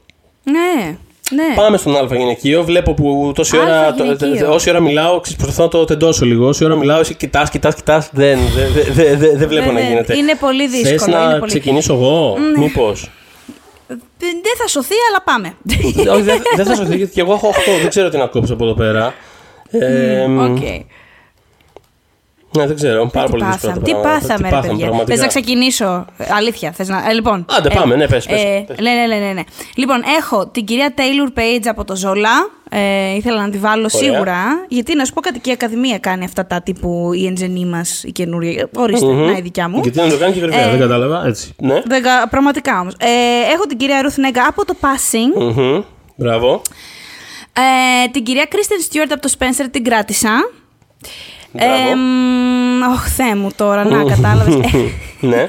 Ναι, 0.44 0.96
ναι. 1.32 1.56
πάμε 1.56 1.78
στον 1.78 1.96
Α 1.96 2.16
γυναικείο. 2.18 2.64
Βλέπω 2.64 2.94
που 2.94 3.32
τόση 3.36 3.58
Α 3.58 3.62
ώρα, 3.62 3.94
το- 3.94 4.04
γυναικείο. 4.04 4.54
όση 4.54 4.70
ώρα 4.70 4.80
μιλάω, 4.80 5.20
ξέρεις, 5.20 5.42
προσπαθώ 5.42 5.64
να 5.64 5.70
το 5.70 5.86
τεντώσω 5.86 6.26
λίγο. 6.26 6.48
Όση 6.48 6.66
ώρα 6.66 6.76
μιλάω, 6.76 7.00
εσύ 7.00 7.14
κοιτάς, 7.16 7.50
κοιτάς, 7.50 7.76
κοιτάς. 7.76 8.10
Δεν, 8.14 8.40
δεν, 8.56 8.94
δεν, 8.94 9.18
δεν, 9.20 9.38
δεν 9.38 9.48
βλέπω 9.48 9.66
Δεν- 9.66 9.74
να 9.74 9.80
δεν- 9.80 9.90
γίνεται. 9.90 10.18
είναι 10.18 10.36
πολύ 10.40 10.68
δύσκολο, 10.68 10.98
Θες 11.00 11.08
να 11.08 11.24
είναι 11.24 11.34
πολύ- 11.40 11.46
ξεκινήσω 11.52 11.94
εγώ, 11.94 12.36
μήπως; 12.58 13.10
Δεν 14.18 14.56
θα 14.58 14.68
σωθεί, 14.68 14.96
αλλά 15.10 15.22
πάμε. 15.24 15.56
Όχι, 16.12 16.22
δεν 16.22 16.42
δεν 16.56 16.66
θα 16.66 16.76
σωθεί, 16.76 16.96
γιατί 16.96 17.14
και 17.14 17.22
εγώ 17.22 17.34
έχω 17.34 17.50
8. 17.50 17.54
Δεν 17.82 17.90
ξέρω 17.90 18.10
τι 18.10 18.18
να 18.18 18.28
κόψω 18.28 18.54
από 18.54 18.64
εδώ 18.64 18.74
πέρα. 18.74 19.14
Ε, 19.70 20.24
Οκ. 20.24 20.58
Ναι, 22.58 22.66
δεν 22.68 22.76
ξέρω. 22.76 23.10
Πάρα 23.14 23.26
Τι 23.26 23.32
πολύ 23.32 23.44
δύσκολα 23.46 23.74
πάθαμε, 23.74 23.80
τα 23.80 23.82
τι 23.86 23.92
πράγματα. 23.92 24.20
πάθαμε, 24.28 24.50
ρε 24.50 24.56
παιδιά. 24.68 24.86
πραγματικά. 24.86 25.12
Θες 25.14 25.22
να 25.22 25.28
ξεκινήσω. 25.28 26.06
Ε, 26.18 26.26
Αλήθεια, 26.34 26.72
θες 26.72 26.88
να. 26.88 27.10
Ε, 27.10 27.14
λοιπόν. 27.14 27.46
Άντε, 27.58 27.70
πάμε, 27.70 27.96
ναι, 27.96 28.08
πες, 28.08 28.26
πες, 28.26 28.42
πες. 28.68 28.78
Ναι, 28.82 28.92
ναι, 28.92 29.06
ναι, 29.16 29.26
ναι, 29.26 29.32
ναι. 29.34 29.42
Λοιπόν, 29.76 30.02
έχω 30.18 30.48
την 30.48 30.66
κυρία 30.66 30.94
Taylour 30.98 31.40
Paige 31.40 31.66
από 31.66 31.84
το 31.86 31.96
Ζόλα. 31.96 32.30
Ε, 32.70 33.16
ήθελα 33.16 33.42
να 33.42 33.50
τη 33.50 33.58
βάλω 33.58 33.90
σίγουρα. 33.90 34.38
Γιατί 34.68 34.96
να 34.96 35.06
σου 35.06 35.14
πω 35.14 35.22
κάτι 35.22 35.40
και 35.40 35.50
η 35.50 35.54
Ακαδημία 35.54 35.98
κάνει 36.00 36.24
αυτά 36.26 36.46
τα 36.46 36.62
τύπου 36.62 37.10
η 37.14 37.26
ingénue 37.26 37.66
μας, 37.66 38.04
η 38.04 38.12
καινούργια. 38.12 38.70
Ορίστε, 38.78 39.06
Μμμ. 39.06 39.26
να 39.26 39.38
η 39.38 39.42
δικιά 39.42 39.70
μου. 39.70 39.80
Γιατί 39.84 40.00
να 40.00 40.10
το 40.10 40.18
κάνει 40.18 40.34
και 40.34 40.40
γρήγορα, 40.40 40.62
Ε, 40.62 40.70
δεν 40.70 40.80
κατάλαβα. 40.80 41.26
Έτσι. 41.26 41.54
Ναι. 41.60 41.82
Δεν 41.86 42.04
κα- 42.04 42.28
πραγματικά 42.30 42.80
όμως. 42.80 42.94
Ε, 43.00 43.08
έχω 43.54 43.66
την 43.66 43.78
κυρία 43.78 44.02
Ruth 44.04 44.20
Negga 44.20 44.42
από 44.48 44.66
το 44.66 44.76
Passing. 44.82 45.42
Μμμ. 45.56 45.82
Μπράβο. 46.16 46.62
Ε, 47.54 48.10
την 48.12 48.24
κυρία 48.24 48.46
Kristen 48.52 48.94
Stewart 48.96 49.08
από 49.12 49.22
το 49.22 49.34
Spencer 49.40 49.66
την 49.72 49.84
κράτησα. 49.84 50.30
Μπράβο. 51.54 51.74
Ε, 51.74 51.96
μ, 51.96 52.92
Ωχ, 52.92 53.08
Θεέ 53.08 53.36
μου 53.36 53.50
τώρα, 53.56 53.86
να 53.86 54.04
κατάλαβες. 54.04 54.56
ναι. 55.32 55.48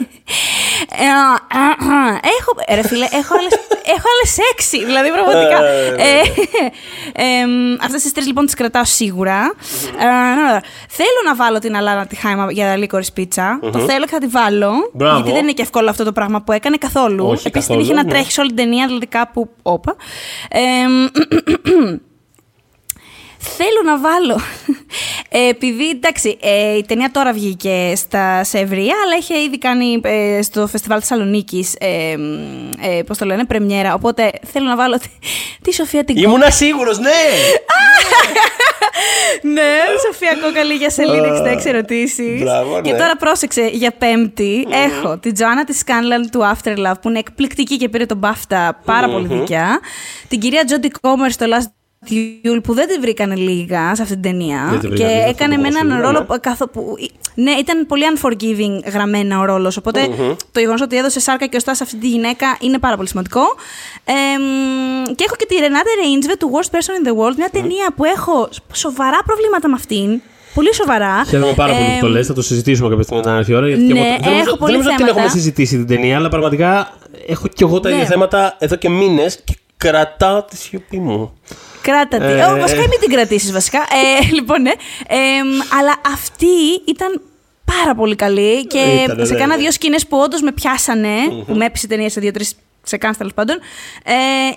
Ε, 0.98 1.07
α, 1.07 1.30
α, 1.61 1.64
α, 1.94 2.20
έχω, 2.38 2.52
ε, 2.66 2.74
ρε 2.74 2.82
φίλε, 2.88 3.05
έχω 3.05 3.34
άλλες, 3.38 3.52
έχω 3.96 4.07
άλλες 4.12 4.38
έξι, 4.52 4.84
δηλαδή 4.84 5.09
πραγματικά. 5.11 5.64
Ε, 5.64 5.94
Ε, 5.96 7.42
ε, 7.42 7.46
μ, 7.46 7.76
αυτές 7.82 8.02
τις 8.02 8.12
τρεις 8.12 8.26
λοιπόν 8.26 8.44
τις 8.44 8.55
κρατάω 8.55 8.84
σίγουρα. 8.84 9.55
Ε, 9.98 10.59
θέλω 10.88 11.20
να 11.24 11.34
βάλω 11.34 11.59
την 11.59 11.76
Αλάνα 11.76 12.07
τη 12.07 12.16
Χάιμα 12.16 12.52
για 12.52 12.76
λίκορης 12.76 13.12
πίτσα. 13.12 13.59
Το 13.72 13.78
θέλω 13.78 14.05
και 14.05 14.11
θα 14.11 14.18
τη 14.18 14.26
βάλω. 14.26 14.72
Μπράβο. 14.92 15.14
Γιατί 15.14 15.32
δεν 15.32 15.42
είναι 15.42 15.52
και 15.52 15.62
εύκολο 15.62 15.90
αυτό 15.90 16.05
το 16.05 16.12
πράγμα 16.12 16.42
που 16.42 16.52
έκανε 16.52 16.76
καθόλου. 16.76 17.26
Όχι 17.26 17.46
Επίσης 17.46 17.50
την 17.50 17.61
καθόλου, 17.61 17.80
είχε 17.80 17.92
να 17.94 18.02
ναι. 18.02 18.11
τρέχει 18.11 18.32
σε 18.32 18.40
όλη 18.40 18.48
την 18.48 18.59
ταινία, 18.59 18.86
δηλαδή 18.86 19.07
κάπου 19.07 19.50
όπα. 19.62 19.96
Ε, 23.45 23.51
μ, 23.51 23.57
Θέλω 23.57 23.82
να 23.84 23.99
βάλω. 23.99 24.40
Ε, 25.28 25.49
επειδή 25.49 25.88
εντάξει, 25.88 26.38
ε, 26.40 26.76
η 26.76 26.84
ταινία 26.84 27.11
τώρα 27.11 27.32
βγήκε 27.32 27.92
στα, 27.97 28.45
σε 28.45 28.59
ευρεία, 28.59 28.95
αλλά 29.05 29.16
είχε 29.18 29.42
ήδη 29.42 29.59
κάνει 29.59 30.01
ε, 30.03 30.42
στο 30.42 30.66
φεστιβάλ 30.66 30.99
Θεσσαλονίκης. 31.01 31.74
Ε, 31.78 32.16
ε, 32.80 33.03
Πώς 33.03 33.18
το 33.18 33.24
λένε, 33.24 33.45
πρεμιέρα. 33.45 33.95
Οπότε 33.95 34.30
θέλω 34.53 34.66
να 34.66 34.76
βάλω 34.76 34.99
τη, 34.99 35.09
τη 35.64 35.74
Σοφία 35.74 36.05
την 36.05 36.16
Ήμουνα 36.16 36.51
σίγουρος, 36.51 36.99
ναι! 36.99 37.11
Ναι, 39.42 39.70
Σοφία 40.07 40.36
Κόκαλη 40.42 40.74
για 40.74 40.90
σελίδα 40.90 41.57
66 41.61 41.64
ερωτήσεις. 41.64 42.42
Μπράβο, 42.42 42.80
Και 42.80 42.92
ναι. 42.92 42.99
τώρα 42.99 43.16
πρόσεξε, 43.16 43.66
για 43.72 43.90
πέμπτη 43.90 44.66
έχω 44.70 45.18
την 45.18 45.34
Τζοάννα 45.34 45.64
της 45.64 45.78
Σκάνλαν 45.78 46.30
του 46.30 46.40
Afterlove 46.40 46.95
που 47.03 47.09
είναι 47.09 47.18
εκπληκτική 47.18 47.76
και 47.76 47.88
πήρε 47.88 48.07
τον 48.07 48.20
BAFTA 48.22 48.70
πάρα 48.84 49.09
πολύ 49.09 49.26
δίκαια. 49.26 49.80
Την 50.28 50.40
κυρία 50.40 50.64
Τζόντι 50.64 50.90
Κόμερ 51.01 51.30
στο 51.30 51.47
Last 51.49 51.84
Duel 52.11 52.61
που 52.62 52.74
δεν 52.74 52.86
τη 52.88 52.98
βρήκανε 52.98 53.34
λίγα 53.34 53.94
σε 53.94 54.02
αυτή 54.02 54.14
την 54.14 54.22
ταινία. 54.22 54.66
Δεν 54.70 54.78
τη 54.80 54.86
και 54.86 54.88
βρήκανε 54.88 55.12
λίγα, 55.12 55.24
αυτό 55.28 55.30
έκανε 55.44 55.55
το 55.55 55.61
με 55.62 55.68
πω 55.68 55.74
έναν 55.76 55.88
σίγουρα, 55.90 56.07
ρόλο 56.07 56.18
ναι. 56.18 56.24
που- 56.24 56.36
καθο- 56.40 56.68
που. 56.68 56.94
Ναι, 57.34 57.50
ήταν 57.50 57.86
πολύ 57.86 58.02
unforgiving 58.14 58.90
γραμμένα 58.92 59.38
ο 59.38 59.44
ρόλος. 59.44 59.78
το 60.52 60.61
γεγονός 60.61 60.80
ότι 60.80 60.96
έδωσε 60.96 61.20
σάρκα 61.20 61.46
και 61.46 61.57
οστά 61.57 61.74
σε 61.74 61.82
αυτή 61.82 61.96
τη 61.96 62.09
γυναίκα 62.09 62.57
είναι 62.61 62.78
πάρα 62.78 62.96
πολύ 62.96 63.09
σημαντικό. 63.09 63.40
Ε, 64.05 64.12
μ, 64.38 65.14
και 65.14 65.24
έχω 65.26 65.34
και 65.38 65.46
τη 65.48 65.55
Ρενάτε 65.55 65.88
Ρέιντζβε 66.05 66.36
του 66.36 66.50
Worst 66.55 66.70
Person 66.74 66.94
in 66.98 67.09
the 67.09 67.12
World, 67.12 67.34
μια 67.36 67.48
ταινία 67.52 67.86
που 67.96 68.05
έχω 68.05 68.48
σοβαρά 68.72 69.18
προβλήματα 69.26 69.68
με 69.68 69.74
αυτήν. 69.74 70.20
Πολύ 70.55 70.74
σοβαρά. 70.74 71.24
Χαίρομαι 71.28 71.52
πάρα 71.52 71.72
πολύ 71.72 71.84
που 71.84 72.00
το 72.00 72.07
Ε, 72.07 72.11
λες. 72.11 72.26
Θα 72.26 72.32
το 72.34 72.42
συζητήσουμε 72.42 72.88
κάποια 72.88 73.02
στιγμή 73.02 73.22
όταν 73.22 73.36
έρθει 73.36 73.52
η 73.52 73.55
ώρα. 73.55 73.66
Γιατί 73.68 73.86
και 73.86 73.92
ναι, 73.92 73.98
εγώ- 73.98 74.09
δεν 74.09 74.18
νομίζω- 74.22 74.40
έχω 74.40 74.48
δεν 74.50 74.59
πολύ 74.59 74.72
νομίζω 74.72 74.88
ότι 74.88 74.96
την 74.96 75.07
θέματα. 75.07 75.24
έχουμε 75.24 75.40
συζητήσει 75.40 75.76
την 75.76 75.86
ταινία, 75.86 76.16
αλλά 76.16 76.28
πραγματικά 76.28 76.94
έχω 77.26 77.48
κι 77.48 77.62
εγώ 77.62 77.80
τα 77.80 77.88
ίδια 77.88 78.02
Ναι. 78.02 78.09
θέματα 78.09 78.57
εδώ 78.59 78.76
και 78.76 78.88
μήνες 78.88 79.40
και 79.44 79.55
κρατάω 79.76 80.42
τη 80.42 80.57
σιωπή 80.57 80.98
μου. 80.98 81.32
Κράτα 81.85 82.18
τη. 82.18 82.24
Ε, 82.24 82.41
Ε, 82.41 82.61
βασικά, 82.61 82.80
μην 82.80 83.01
την 83.01 83.11
κρατήσεις, 83.11 83.53
βασικά. 83.53 83.78
Ε, 83.78 84.32
λοιπόν, 84.39 84.62
ναι. 84.62 84.72
Ε, 85.09 85.16
μ, 85.45 85.76
αλλά 85.78 85.95
αυτή 86.12 86.55
ήταν 86.85 87.20
πάρα 87.64 87.95
πολύ 87.95 88.16
καλή 88.16 88.66
και 88.66 88.78
Ήτανε, 88.78 89.24
σε 89.24 89.32
ναι, 89.32 89.39
κάνα 89.39 89.55
ναι. 89.55 89.62
δύο 89.62 89.72
σκηνές 89.72 90.07
που 90.07 90.18
όντως 90.18 90.41
με 90.41 90.53
πιασανε 90.53 91.16
που 91.47 91.55
με 91.55 91.64
έπεισε 91.64 91.87
η 91.87 91.89
ταινία 91.89 92.09
σε 92.09 92.20
δύο-τρει 92.20 92.47
ξεκάνς 92.85 93.16
τέλος 93.16 93.35
πάντων, 93.35 93.57
ε, 94.05 94.12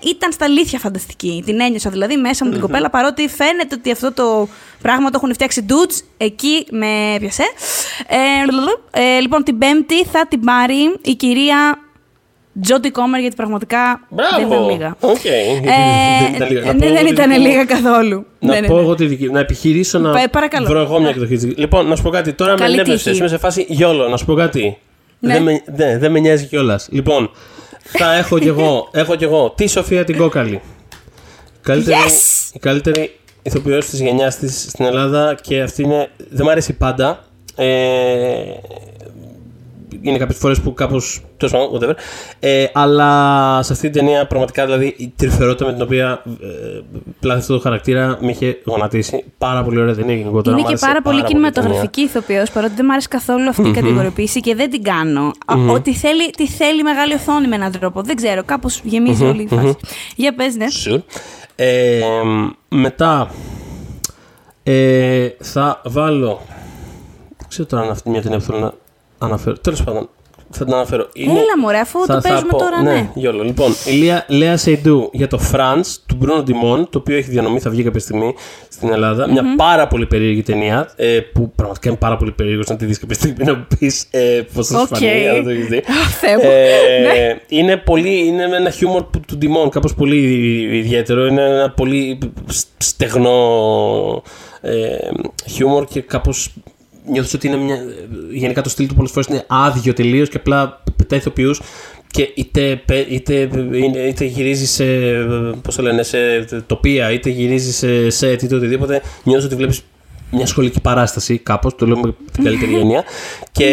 ήταν 0.08 0.32
στα 0.32 0.44
αλήθεια 0.44 0.78
φανταστική. 0.78 1.42
Την 1.46 1.60
ένιωσα 1.60 1.90
δηλαδή 1.90 2.16
μέσα 2.16 2.44
μου 2.44 2.50
την 2.50 2.60
κοπέλα, 2.60 2.90
παρότι 2.90 3.28
φαίνεται 3.28 3.74
ότι 3.74 3.90
αυτό 3.90 4.12
το 4.12 4.48
πράγμα 4.82 5.10
το 5.10 5.20
έχουν 5.22 5.34
φτιάξει 5.34 5.64
dudes, 5.68 6.02
εκεί 6.16 6.66
με 6.70 7.14
έπιασε. 7.14 7.42
Ε, 8.06 8.50
λουλουλου. 8.50 8.80
ε, 8.90 9.20
λοιπόν, 9.20 9.42
την 9.44 9.58
Πέμπτη 9.58 10.04
θα 10.04 10.26
την 10.28 10.40
πάρει 10.40 10.98
η 11.02 11.14
κυρία 11.14 11.78
Τζόντι 12.62 12.90
Κόμερ, 12.90 13.20
γιατί 13.20 13.36
πραγματικά 13.36 14.06
Μπράβο! 14.08 14.36
δεν 14.36 14.46
ήταν 14.46 14.70
λίγα. 14.70 14.96
Οκ. 15.00 15.24
Ε, 15.24 15.30
Δεν 16.24 16.34
ήταν 16.34 16.48
λίγα. 16.50 16.64
Να 16.72 16.72
ναι, 16.72 16.86
πω 16.86 16.86
εγώ 16.86 16.94
δεν 16.94 17.04
τη 17.04 17.10
ήταν 17.12 17.28
δική 17.28 17.40
μου- 17.40 17.46
λίγα 17.46 17.64
καθόλου. 17.64 18.26
Να 18.38 18.52
Ναι, 18.54 18.60
ναι, 18.60 18.66
πω 18.66 18.74
ναι. 18.74 18.80
εγώ 18.80 18.94
τη 18.94 19.06
δική 19.06 19.28
Να 19.30 19.40
επιχειρήσω 19.40 19.98
να 19.98 20.12
Πα- 20.12 20.28
παρακαλώ. 20.30 20.66
βρω 20.66 20.80
εγώ 20.80 21.00
μια 21.00 21.08
εκδοχή 21.08 21.34
της. 21.36 21.56
Λοιπόν, 21.56 21.86
να 21.88 21.96
σου 21.96 22.02
πω 22.02 22.10
κάτι. 22.10 22.32
Τώρα 22.32 22.52
με 22.52 22.58
Καλή 22.58 22.72
ενέπνευσε. 22.74 23.04
τύχη. 23.08 23.18
Είμαι 23.18 23.28
σε 23.28 23.38
φάση 23.38 23.66
YOLO. 23.68 24.08
Να 24.08 24.16
σου 24.16 24.24
πω 24.24 24.34
κάτι. 24.34 24.78
Ναι. 25.18 25.32
Δεν, 25.32 25.42
με, 25.42 25.62
ναι, 25.76 25.98
δεν 25.98 26.10
με 26.10 26.18
νοιάζει 26.18 26.46
κιόλας. 26.46 26.88
Λοιπόν, 26.90 27.30
θα 27.82 28.14
έχω 28.14 28.38
κι 28.38 28.48
εγώ, 28.48 28.88
έχω 28.92 29.14
κι 29.16 29.24
εγώ 29.24 29.52
τη 29.56 29.68
Σοφία 29.68 30.04
την 30.04 30.16
Κόκκαλη. 30.16 30.60
Καλύτερη, 31.62 31.96
Yes! 32.06 32.54
Η 32.54 32.58
καλύτερη 32.58 33.16
ηθοποιός 33.42 33.86
της 33.86 34.00
γενιάς 34.00 34.36
της 34.36 34.66
στην 34.68 34.84
Ελλάδα 34.84 35.34
και 35.42 35.60
αυτή 35.60 35.82
είναι. 35.82 36.10
Δεν 36.30 36.46
μ' 36.46 36.48
αρέσει 36.48 36.72
πάντα. 36.72 37.24
Ε, 37.56 37.66
είναι 40.00 40.18
κάποιες 40.18 40.38
φορές 40.38 40.60
που 40.60 40.74
κάπως. 40.74 41.20
τέλος 41.36 41.52
πάντων, 41.52 41.80
whatever. 41.80 41.94
Ε, 42.40 42.64
αλλά 42.72 43.62
σε 43.62 43.72
αυτή 43.72 43.90
την 43.90 44.00
ταινία 44.00 44.26
πραγματικά 44.26 44.64
δηλαδή 44.64 44.94
η 44.98 45.12
τρυφερότητα 45.16 45.64
με 45.66 45.72
την 45.72 45.82
οποία 45.82 46.22
ε, 46.40 46.80
πλάθει 47.20 47.40
αυτό 47.40 47.54
το 47.54 47.60
χαρακτήρα 47.60 48.18
με 48.20 48.30
είχε 48.30 48.58
γονατίσει. 48.64 49.24
Πάρα 49.38 49.62
πολύ 49.62 49.80
ωραία 49.80 49.94
ταινία 49.94 50.14
γενικότερα. 50.14 50.50
Είναι 50.50 50.60
Μ' 50.60 50.64
και 50.64 50.68
άρεσε 50.70 50.86
πάρα 50.86 51.02
πολύ 51.02 51.18
η 51.18 51.22
ταινία. 51.22 51.34
κινηματογραφική 51.36 52.00
ηθοποιός, 52.00 52.50
παρότι 52.50 52.74
δεν 52.74 52.84
μου 52.88 52.92
άρεσε 52.92 53.08
καθόλου 53.08 53.48
αυτή 53.48 53.68
η 53.68 53.72
κατηγοριοποίηση 53.72 54.40
και 54.40 54.54
δεν 54.54 54.70
την 54.70 54.82
κάνω. 54.82 55.32
Α, 55.46 55.54
Ότι 55.70 55.94
θέλει, 55.94 56.30
τι 56.30 56.46
θέλει 56.46 56.82
μεγάλη 56.82 57.14
οθόνη 57.14 57.48
με 57.48 57.54
έναν 57.54 57.72
τρόπο. 57.72 58.02
Δεν 58.02 58.16
ξέρω, 58.16 58.42
κάπως 58.44 58.80
γεμίζει 58.84 59.24
όλη 59.24 59.42
η 59.42 59.46
φάση. 59.46 59.76
Για 60.16 60.34
πες, 60.34 60.56
ναι. 60.56 60.66
Sure. 60.86 61.02
Ε, 61.56 62.00
μετά 62.68 63.30
ε, 64.62 65.28
θα 65.40 65.80
βάλω. 65.84 66.40
Δεν 67.38 67.48
ξέρω 67.48 67.68
τώρα 67.68 67.82
αν 67.82 67.90
αυτή 67.90 68.10
μια 68.10 68.22
ταινία 68.22 68.38
που 68.38 68.44
θέλω 68.44 68.58
να 68.58 68.72
αναφέρω. 69.18 69.56
Τέλος 69.58 69.84
πάντων, 69.84 70.08
θα 70.50 70.64
την 70.64 70.74
αναφέρω. 70.74 71.08
Έλα, 71.14 71.58
μωρέ, 71.60 71.78
αφού 71.78 71.98
το 72.06 72.20
παίζουμε 72.22 72.48
πω, 72.50 72.58
τώρα, 72.58 72.82
ναι. 72.82 73.10
YOLO. 73.14 73.42
Λοιπόν, 73.42 73.72
η 73.86 73.96
Λέα, 74.02 74.24
Λέα 74.28 74.56
Σεϊντού 74.56 75.10
για 75.12 75.28
το 75.28 75.40
France 75.52 75.86
του 76.06 76.18
Bruno 76.22 76.38
Dumont, 76.40 76.86
το 76.90 76.98
οποίο 76.98 77.16
έχει 77.16 77.30
διανομή, 77.30 77.60
θα 77.60 77.70
βγει 77.70 77.82
κάποια 77.82 78.00
στιγμή 78.00 78.34
στην 78.68 78.92
Ελλάδα. 78.92 79.30
Μια 79.30 79.42
πάρα 79.56 79.86
πολύ 79.86 80.06
περίεργη 80.06 80.42
ταινία, 80.42 80.92
ε, 80.96 81.20
που 81.20 81.52
πραγματικά 81.54 81.88
είναι 81.88 81.98
πάρα 81.98 82.16
πολύ 82.16 82.32
περίεργος 82.32 82.66
να 82.66 82.76
τη 82.76 82.84
δεις 82.84 82.98
κάποια 82.98 83.14
στιγμή 83.16 83.44
να 83.44 83.54
μου 83.54 83.66
πεις 83.78 84.06
ε, 84.10 84.40
πώς 84.54 84.66
θα 84.66 84.74
σου 84.78 84.86
Οκ. 84.90 84.96
φανεί, 84.96 85.28
αν 85.28 85.42
το 85.44 85.50
έχεις 85.50 85.66
δει. 85.66 85.76
Αχ, 85.76 86.18
Θεέ 86.18 86.36
μου. 86.36 86.42
Ε, 86.44 87.00
Ναι. 87.02 87.36
είναι 87.48 87.76
πολύ, 87.76 88.26
είναι 88.26 88.46
με 88.48 88.56
ένα 88.56 88.70
χιούμορ 88.70 89.02
που- 89.04 89.20
του 89.26 89.36
Ντιμόν, 89.36 89.68
κάπως 89.70 89.94
πολύ 89.94 90.16
ιδιαίτερο. 90.78 91.26
Είναι 91.26 91.42
ένα 91.42 91.70
πολύ 91.70 92.18
σ- 92.50 92.66
στεγνό 92.78 94.22
ε, 94.60 94.96
χιούμορ 95.50 95.84
και 95.84 96.00
κάπως 96.00 96.54
νιώθεις 97.10 97.34
ότι 97.34 97.46
είναι 97.46 97.56
μια... 97.56 97.76
Γενικά 98.32 98.62
το 98.62 98.68
στυλ 98.68 98.86
του 98.86 98.94
πολλές 98.94 99.10
φορές 99.10 99.28
είναι 99.28 99.44
άδειο 99.46 99.92
τελείως 99.92 100.28
και 100.28 100.36
απλά 100.36 100.82
πετάει 100.96 101.18
ηθοποιούς 101.18 101.60
και 102.10 102.28
είτε, 102.34 102.82
πε- 102.84 103.10
είτε, 103.10 103.48
είναι- 103.72 103.98
είτε 103.98 104.24
γυρίζεις 104.24 104.70
σε, 104.70 104.84
πώς 105.62 105.74
το 105.76 105.82
λένε, 105.82 106.02
σε 106.02 106.18
τοπία, 106.66 107.10
είτε 107.12 107.30
γυρίζεις 107.30 107.76
σε 107.76 108.10
σετ, 108.10 108.42
είτε 108.42 108.54
οτιδήποτε, 108.54 109.02
νιώθεις 109.24 109.44
ότι 109.46 109.54
βλέπεις 109.54 109.82
μια 110.30 110.46
σχολική 110.46 110.80
παράσταση, 110.80 111.38
κάπως, 111.38 111.74
το 111.74 111.86
λέω 111.86 111.98
με 111.98 112.14
την 112.32 112.44
καλύτερη 112.44 112.74
έννοια. 112.80 113.04
και 113.52 113.64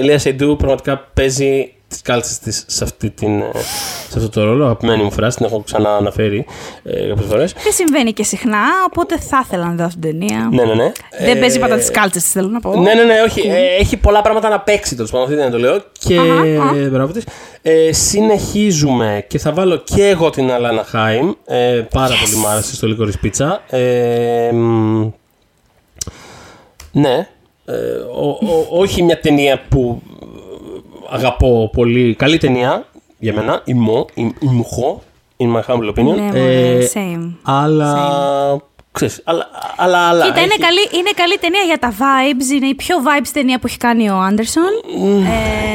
η 0.00 0.04
Λέα 0.04 0.18
Σεϊντού 0.18 0.56
πραγματικά 0.56 0.98
παίζει 1.14 1.72
τις 1.88 2.02
κάλτσες 2.02 2.38
της 2.38 2.64
σε, 2.66 2.84
αυτή 2.84 3.10
την, 3.10 3.40
ε, 3.40 3.50
σε 4.08 4.18
αυτό 4.18 4.28
το 4.28 4.44
ρόλο. 4.44 4.64
Αγαπημένη 4.64 5.02
μου 5.02 5.10
φράση, 5.12 5.36
την 5.36 5.46
έχω 5.46 5.62
ξανά 5.62 5.90
αναφέρει 5.96 6.46
ε, 6.82 7.06
κάποιες 7.08 7.26
φορές. 7.28 7.52
Δεν 7.52 7.72
συμβαίνει 7.72 8.12
και 8.12 8.22
συχνά, 8.22 8.62
οπότε 8.86 9.18
θα 9.18 9.42
ήθελα 9.44 9.64
να 9.66 9.74
δω 9.74 9.84
αυτή 9.84 10.00
την 10.00 10.10
ταινία. 10.18 10.48
Ναι, 10.52 10.64
ναι, 10.64 10.74
ναι. 10.74 10.92
Δεν 11.20 11.36
Ε, 11.36 11.40
παίζει 11.40 11.58
πάντα 11.58 11.76
τις 11.76 11.90
κάλτσες, 11.90 12.24
θέλω 12.30 12.48
να 12.48 12.60
πω. 12.60 12.76
Ναι, 12.80 12.94
ναι, 12.94 13.02
ναι, 13.02 13.14
όχι. 13.26 13.40
Ε, 13.40 13.76
έχει 13.80 13.96
πολλά 13.96 14.20
πράγματα 14.22 14.48
να 14.48 14.60
παίξει 14.60 14.94
τέλος 14.94 15.10
πάντων. 15.10 15.26
Αυτή 15.26 15.36
δεν 15.38 15.50
το 15.50 15.58
λέω. 15.58 15.82
Και 15.98 16.18
Αχα, 16.18 16.62
αχα. 16.62 16.88
μπράβο 16.90 17.12
της. 17.12 17.24
Ε, 17.62 17.92
συνεχίζουμε 17.92 19.24
και 19.28 19.38
θα 19.38 19.52
βάλω 19.52 19.76
και 19.76 20.06
εγώ 20.08 20.30
την 20.30 20.50
Αλάνα 20.50 20.84
Χάιμ. 20.84 21.30
Ε, 21.46 21.84
πάρα 21.90 22.14
πολύ 22.24 22.36
μ' 22.42 22.46
άρεσε 22.46 22.74
στο 22.74 22.86
Λίκορη 22.86 23.12
Πίτσα. 23.20 23.62
Ε, 23.70 24.50
μ, 24.52 25.08
Ναι. 26.92 27.28
Ε, 27.64 27.72
ο- 28.20 28.28
ο- 28.28 28.66
όχι 28.80 29.02
μια 29.02 29.20
ταινία 29.20 29.60
που 29.68 30.02
αγαπώ 31.08 31.70
πολύ. 31.72 32.14
Καλή 32.14 32.38
ταινία 32.38 32.86
για 33.18 33.32
μένα. 33.34 33.62
Η 33.64 33.72
Mo, 33.88 34.04
η, 34.14 34.22
η 34.22 34.46
Μουχό, 34.46 35.02
in 35.36 35.46
my 35.56 35.60
humble 35.74 35.88
opinion. 35.88 36.14
Ναι, 36.16 36.22
μωρέ, 36.22 36.78
Ε, 36.78 36.88
same. 36.94 37.32
αλλά. 37.42 38.60
Ξέρεις, 38.98 39.20
αλλά, 39.24 39.44
αλλά, 39.76 39.98
αλλά 39.98 40.24
Κοίτα, 40.24 40.40
είναι 40.40 40.48
έχει- 40.52 40.60
καλή, 40.66 40.80
είναι 40.98 41.10
καλή 41.14 41.36
ταινία 41.40 41.62
για 41.70 41.78
τα 41.78 41.90
vibes. 42.00 42.54
Είναι 42.56 42.66
η 42.66 42.74
πιο 42.74 42.96
vibes 43.06 43.28
ταινία 43.32 43.58
που 43.58 43.66
έχει 43.66 43.76
κάνει 43.76 44.10
ο 44.10 44.16
Άντερσον. 44.18 44.72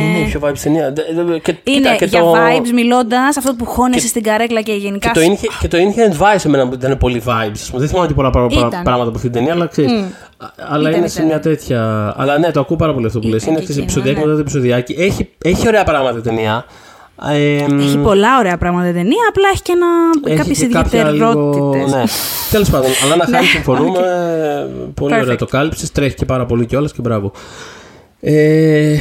Ε, 0.01 0.03
Είναι 0.05 0.17
η 0.19 0.26
πιο 0.30 0.39
vibes 0.43 0.57
ταινία. 0.63 0.93
Δε- 0.93 1.24
δε- 1.24 1.39
και- 1.39 1.55
είναι 1.63 1.78
κοίτα, 1.80 1.95
και 1.95 2.05
για 2.05 2.19
το- 2.19 2.34
vibes, 2.36 2.69
μιλώντας, 2.74 3.38
αυτό 3.38 3.53
που 3.53 3.65
χώνεσαι 3.65 4.07
στην 4.07 4.24
καρέκλα 4.24 4.61
και 4.61 4.74
γενικά. 4.74 5.11
Και 5.11 5.19
το, 5.19 5.26
Inhe- 5.26 5.57
και 5.59 5.67
το 5.67 5.78
Inherent 5.78 6.17
Vice 6.21 6.45
εμένα 6.45 6.67
που 6.67 6.74
ήταν 6.74 6.97
πολύ 6.97 7.24
vibes. 7.26 7.51
ας 7.53 7.67
πούμε. 7.69 7.80
Δεν 7.80 7.88
θυμάμαι 7.89 8.07
και 8.07 8.13
πολλά 8.13 8.30
πρα- 8.30 8.47
πρα- 8.47 8.67
Ήταν. 8.67 8.84
πράγματα 8.84 9.07
από 9.09 9.17
αυτή 9.17 9.30
την 9.30 9.32
ταινία, 9.32 9.53
αλλά 9.53 9.67
ξέρεις. 9.67 9.91
Αλλά 10.69 10.89
Ήταν, 10.89 10.99
είναι 10.99 11.07
σε 11.07 11.15
ήταν. 11.15 11.26
μια 11.28 11.39
τέτοια. 11.39 12.13
Αλλά 12.17 12.38
ναι, 12.38 12.51
το 12.51 12.59
ακούω 12.59 12.76
πάρα 12.78 12.93
πολύ 12.93 13.05
αυτό 13.05 13.19
που 13.19 13.28
λες. 13.28 13.41
Ήταν 13.41 13.53
Είναι 13.53 13.63
και 13.63 13.71
ξέρεις, 13.71 13.84
εκείνο, 13.91 13.99
επεισοδιακό 13.99 14.19
ναι. 14.19 14.26
μετά 14.26 14.36
το 14.36 14.41
επεισοδιάκι. 14.41 14.95
Έχει, 14.99 15.30
έχει 15.43 15.67
ωραία 15.67 15.84
πράγματα 15.84 16.17
η 16.17 16.21
ταινία. 16.21 16.65
Ε, 17.32 17.66
Έχει 17.80 17.97
πολλά 17.97 18.38
ωραία 18.39 18.57
πράγματα 18.57 18.88
η 18.89 18.93
ταινία, 18.93 19.26
απλά 19.30 19.43
έχει 19.53 19.61
και 19.61 19.72
ένα, 19.72 19.88
έχει 20.28 20.38
κάποιες 20.38 20.57
και 20.57 20.68
κάποια 20.68 21.11
λίγο- 21.11 21.30
ιδιαιτερότητες. 21.32 21.91
Ναι. 21.93 22.03
Τέλος 22.51 22.70
πάντων, 22.70 22.89
αλλά 23.03 23.16
να 23.16 23.24
χάνεις 23.26 23.39
Ναι, 23.41 23.47
συμφωνούμε. 23.55 23.99
Πολύ 24.93 25.14
ωραία 25.14 25.34
Perfect. 25.34 25.38
το 25.38 25.45
κάλυψες. 25.45 25.91
Τρέχει 25.91 26.16
και 26.16 26.26
πάρα 26.26 26.45
πολύ 26.45 26.66
κιόλας 26.66 26.91
και 26.93 27.01
μπράβο. 27.01 27.32
Ε, 28.20 28.97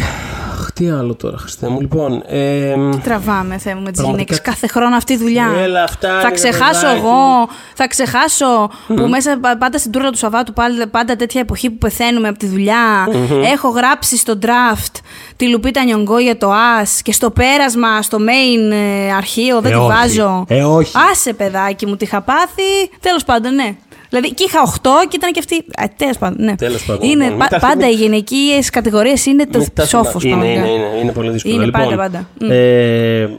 αχ, 0.72 0.78
τι 0.78 0.90
άλλο 0.90 1.14
τώρα, 1.14 1.36
Χριστέ 1.38 1.68
μου. 1.68 1.80
Λοιπόν, 1.80 2.22
ε, 2.26 2.74
Τραβάμε, 3.02 3.58
Θεέ 3.58 3.74
μου, 3.74 3.80
με 3.82 3.90
τις 3.90 4.00
Πραγματικά- 4.00 4.10
γυναίκες 4.10 4.40
κάθε 4.40 4.66
χρόνο 4.66 4.96
αυτή 4.96 5.12
η 5.12 5.16
δουλειά. 5.16 5.50
Έλα, 5.58 5.86
φτάνει, 5.88 6.22
θα 6.22 6.28
ρε 6.28 6.34
ξεχάσω 6.34 6.80
παιδάκι. 6.80 6.98
εγώ, 6.98 7.48
θα 7.74 7.86
ξεχάσω 7.88 8.70
που 8.86 9.06
μέσα 9.08 9.38
πα- 9.40 9.56
πάντα 9.58 9.78
στην 9.78 9.90
τούρλα 9.92 10.10
του 10.10 10.16
Σαββάτου, 10.18 10.52
πάντα, 10.52 10.88
πάντα 10.88 11.16
τέτοια 11.16 11.40
εποχή 11.40 11.70
που 11.70 11.78
πεθαίνουμε 11.78 12.28
από 12.28 12.38
τη 12.38 12.46
δουλειά. 12.46 13.08
Έχω 13.52 13.68
γράψει 13.68 14.16
στο 14.16 14.38
draft 14.42 15.00
τη 15.36 15.48
Λουπίτα 15.48 15.84
Νιονγκό 15.84 16.18
για 16.18 16.38
το 16.38 16.50
AS 16.52 16.88
και 17.02 17.12
στο 17.12 17.30
πέρασμα, 17.30 18.02
στο 18.02 18.18
main 18.20 18.72
ε, 18.72 19.12
αρχείο, 19.12 19.60
δεν 19.60 19.72
Ε, 19.72 19.74
τη 19.74 19.80
όχι. 19.80 19.88
βάζω. 19.92 20.44
Ε, 20.48 20.62
όχι. 20.64 20.92
Άσε, 21.10 21.32
παιδάκι 21.32 21.86
μου, 21.86 21.96
τη 21.96 22.04
είχα 22.04 22.20
πάθει. 22.20 22.62
Τέλος 23.00 23.24
πάντων, 23.24 23.54
ναι. 23.54 23.74
Δηλαδή, 24.12 24.34
και 24.34 24.44
είχα 24.44 24.60
8 24.62 24.88
και 25.08 25.16
ήταν 25.16 25.32
και 25.32 25.38
αυτή. 25.38 25.64
Τέλος 25.96 26.18
πάντων, 26.18 26.44
ναι. 26.44 26.56
Τέλος 26.56 26.84
πάντων, 26.84 27.08
Είναι, 27.10 27.24
λοιπόν, 27.24 27.38
πα- 27.38 27.48
μην 27.50 27.60
τα- 27.60 27.66
πάντα 27.66 27.86
μην- 27.86 27.96
οι 27.98 28.02
γυναικείες 28.02 28.70
κατηγορίες 28.70 29.26
είναι 29.26 29.46
το 29.46 29.58
Μην 29.58 29.68
τα 29.74 29.86
σόφος. 29.86 30.22
θυμά- 30.22 30.44
Είναι, 30.44 30.52
είναι, 30.52 30.68
είναι, 30.68 30.86
είναι 31.02 31.12
πολύ 31.12 31.30
δύσκολο. 31.30 31.54
Είναι 31.54 31.64
λοιπόν, 31.64 31.82
πάντα, 31.82 31.96
πάντα. 31.96 32.28
Μμ. 32.40 32.48
Ε, 32.50 33.30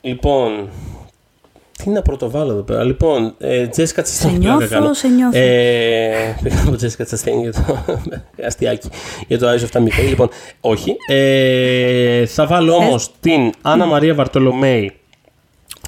λοιπόν, 0.00 0.68
τι 1.82 1.90
να 1.90 2.02
πρωτοβάλω 2.02 2.52
εδώ 2.52 2.62
πέρα. 2.62 2.84
Λοιπόν, 2.84 3.34
ε, 3.38 3.66
Τζέσικα 3.66 4.02
Τσαστέν. 4.02 4.32
νιώθω, 4.38 4.94
σε 4.94 5.08
νιώθω. 5.08 5.38
Ε, 5.38 6.36
πήγα 6.42 6.60
από 6.66 6.76
Τζέσικα 6.76 7.04
Τσαστέν 7.04 7.40
για 7.40 7.52
το 7.52 7.78
αστιάκι, 8.46 8.88
για 9.28 9.38
το 9.38 9.46
Eyes 9.52 9.60
of 9.60 9.78
Tamika. 9.78 10.08
Λοιπόν, 10.08 10.28
όχι. 10.60 10.96
Ε, 11.08 12.26
θα 12.26 12.46
βάλω 12.46 12.74
όμως 12.74 13.10
την 13.20 13.52
Άννα 13.62 13.86
Μαρία 13.86 14.14
Βαρτολομέη 14.14 14.92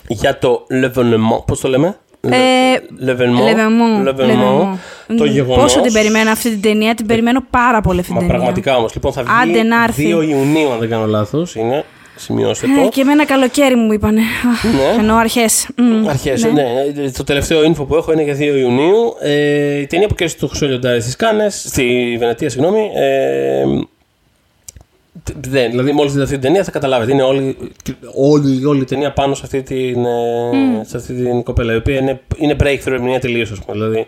για 0.08 0.38
το 0.38 0.66
Levenement. 0.82 1.44
Πώς 1.46 1.60
το 1.60 1.68
λέμε; 1.68 1.96
Ε, 2.32 2.76
Levenement. 3.06 3.48
Levement, 3.48 4.08
Levenement. 4.08 4.76
Το 5.16 5.24
Μμ. 5.24 5.26
γεγονός. 5.26 5.62
Πόσο 5.62 5.80
την 5.80 5.92
περιμένω 5.92 6.30
αυτή 6.30 6.50
την 6.50 6.60
ταινία, 6.60 6.94
την 6.94 7.06
περιμένω 7.06 7.40
πάρα 7.50 7.80
πολύ 7.80 8.00
αυτή 8.00 8.12
Μα 8.12 8.18
την 8.18 8.26
ταινία. 8.28 8.42
πραγματικά 8.44 8.76
όμως. 8.78 8.94
Λοιπόν, 8.94 9.12
θα 9.12 9.22
βγει 9.22 9.32
Άντε 9.42 9.62
να 9.62 9.82
έρθει. 9.82 10.02
2 10.14 10.22
Ιουνίου, 10.22 10.72
αν 10.72 10.78
δεν 10.78 10.88
κάνω 10.88 11.06
λάθος. 11.06 11.54
Είναι. 11.54 11.84
Σημειώστε 12.18 12.66
Ε, 12.66 12.82
το. 12.82 12.88
και 12.88 13.00
εμένα 13.00 13.24
καλοκαίρι 13.26 13.74
μου 13.74 13.92
είπανε. 13.92 14.20
Αχ, 14.52 14.64
Ναι. 14.64 15.00
Εννοώ 15.00 15.16
αρχές. 15.16 15.68
Αρχές, 16.08 16.44
ναι. 16.44 16.64
Το 17.16 17.24
τελευταίο 17.24 17.60
info 17.62 17.86
που 17.88 17.94
έχω 17.96 18.12
είναι 18.12 18.22
για 18.22 18.34
2 18.34 18.40
Ιουνίου. 18.56 19.14
Ε, 19.20 19.78
η 19.80 19.86
ταινία 19.86 20.06
που 20.08 20.14
κέρδισε 20.14 20.38
το 20.40 20.46
Χρυσό 20.46 20.66
Λιοντάρι 20.66 21.00
στις 21.00 21.16
Κάνες, 21.16 21.64
στη 21.68 22.16
Βενετία, 22.18 22.50
συγγνώμη. 22.50 22.90
Ε, 22.94 23.64
δεν, 25.48 25.70
δηλαδή, 25.70 25.92
μόλις 25.92 26.12
δείτε 26.12 26.24
αυτή 26.24 26.34
την 26.34 26.44
ταινία 26.44 26.64
θα 26.64 26.70
καταλάβετε. 26.70 27.12
Είναι 27.12 27.22
όλη, 27.22 27.56
όλη, 28.14 28.64
όλη 28.64 28.80
η 28.80 28.84
ταινία 28.84 29.12
πάνω 29.12 29.34
σε 29.34 29.42
αυτή 29.44 29.62
την, 29.62 30.04
ε, 30.04 30.84
σε 30.86 30.96
αυτή 30.96 31.14
την 31.14 31.42
κοπέλα. 31.42 31.72
Η 31.72 31.76
οποία 31.76 31.98
είναι, 31.98 32.20
είναι 32.36 32.56
breakthrough 32.60 32.86
ερμηνεία 32.86 33.20
τελείω, 33.20 33.42
ας 33.42 33.58
πούμε. 33.58 33.78
Δηλαδή, 33.78 34.06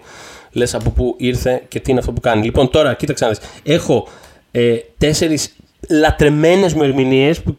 λες 0.53 0.75
από 0.75 0.91
πού 0.91 1.15
ήρθε 1.19 1.63
και 1.69 1.81
τι 1.81 1.91
είναι 1.91 2.01
αυτό 2.01 2.13
που 2.13 2.21
κάνει. 2.21 2.45
Λοιπόν, 2.45 2.71
τώρα 2.71 2.95
κοίταξε 2.95 3.25
να 3.25 3.31
δεις. 3.31 3.41
Έχω 3.63 4.09
ε, 4.51 4.77
τέσσερις 4.99 5.57
λατρεμένες 5.89 6.75
μου 6.75 6.83
ερμηνείε 6.83 7.35
που 7.35 7.57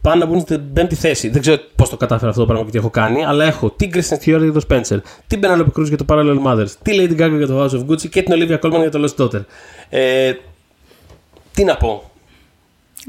πάνε 0.00 0.24
να 0.24 0.30
μπουν 0.30 0.40
στην 0.40 0.72
πέμπτη 0.72 0.94
θέση. 0.94 1.28
Δεν 1.28 1.40
ξέρω 1.40 1.56
πώς 1.76 1.88
το 1.88 1.96
κατάφερα 1.96 2.28
αυτό 2.30 2.40
το 2.40 2.46
πράγμα 2.46 2.64
και 2.64 2.70
τι 2.70 2.78
έχω 2.78 2.90
κάνει, 2.90 3.24
αλλά 3.24 3.44
έχω 3.44 3.70
την 3.70 3.90
Kristen 3.94 4.14
Stewart 4.14 4.42
για 4.42 4.52
το 4.52 4.60
Spencer, 4.68 4.98
την 5.26 5.40
Penelope 5.42 5.78
Cruz 5.78 5.84
για 5.84 5.96
το 5.96 6.04
Parallel 6.08 6.38
Mothers, 6.46 6.70
την 6.82 6.94
Lady 6.96 7.22
Gaga 7.22 7.36
για 7.36 7.46
το 7.46 7.64
House 7.64 7.78
of 7.78 7.90
Gucci 7.90 8.08
και 8.08 8.22
την 8.22 8.34
Olivia 8.36 8.58
Colman 8.60 8.80
για 8.80 8.90
το 8.90 9.04
Lost 9.04 9.22
Daughter. 9.22 9.44
Ε, 9.88 10.32
τι 11.54 11.64
να 11.64 11.76
πω. 11.76 12.07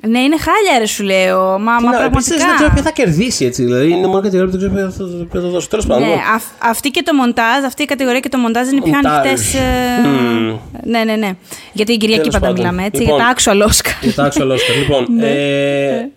Ναι, 0.07 0.19
είναι 0.19 0.37
χάλια, 0.37 0.79
ρε 0.79 0.85
σου 0.85 1.03
λέω. 1.03 1.59
Μα, 1.59 1.77
Τι 1.77 1.83
μα 1.83 1.91
να, 1.91 2.03
επίσης, 2.03 2.27
πραγματικά. 2.27 2.45
δεν 2.45 2.55
ξέρω 2.55 2.69
ποια 2.73 2.81
θα 2.83 2.91
κερδίσει 2.91 3.45
έτσι. 3.45 3.63
Δηλαδή 3.63 3.89
είναι 3.91 4.07
μόνο 4.07 4.21
κατηγορία 4.21 4.51
που 4.51 4.57
δεν 4.57 4.71
ξέρω 4.71 4.89
ποια 4.89 4.89
θα, 4.97 5.25
ποια 5.31 5.41
θα 5.41 5.47
δώσω. 5.47 5.67
Τέλος 5.67 5.85
πάντων. 5.85 6.03
Ναι, 6.03 6.09
λοιπόν. 6.09 6.23
αυ- 6.35 6.53
αυτή 6.63 6.89
και 6.89 7.03
το 7.03 7.13
μοντάζ, 7.13 7.63
αυτή 7.65 7.83
η 7.83 7.85
κατηγορία 7.85 8.19
και 8.19 8.29
το 8.29 8.37
μοντάζ 8.37 8.67
είναι 8.67 8.77
οι 8.77 8.81
πιο 8.81 8.93
Μοντάζ. 8.95 9.17
ανοιχτές. 9.17 9.55
Μμμ. 10.03 10.57
Ναι, 10.83 11.03
ναι, 11.03 11.15
ναι. 11.15 11.31
Γιατί 11.73 11.91
την 11.91 11.99
Κυριακή 11.99 12.19
Τέλος 12.29 12.33
πάντα 12.33 12.45
πάντων. 12.47 12.59
μιλάμε 12.61 12.83
έτσι, 12.87 13.01
Λοιπόν, 13.01 13.15
για 13.17 13.25
τα 13.25 13.33
actual 13.35 13.67
Oscar. 13.69 13.91
Για 14.01 14.13
τα 14.13 14.31
actual 14.31 14.51
Oscar. 14.51 14.75
λοιπόν, 14.79 15.07
Ναι. 15.19 15.27
ε, 15.29 16.09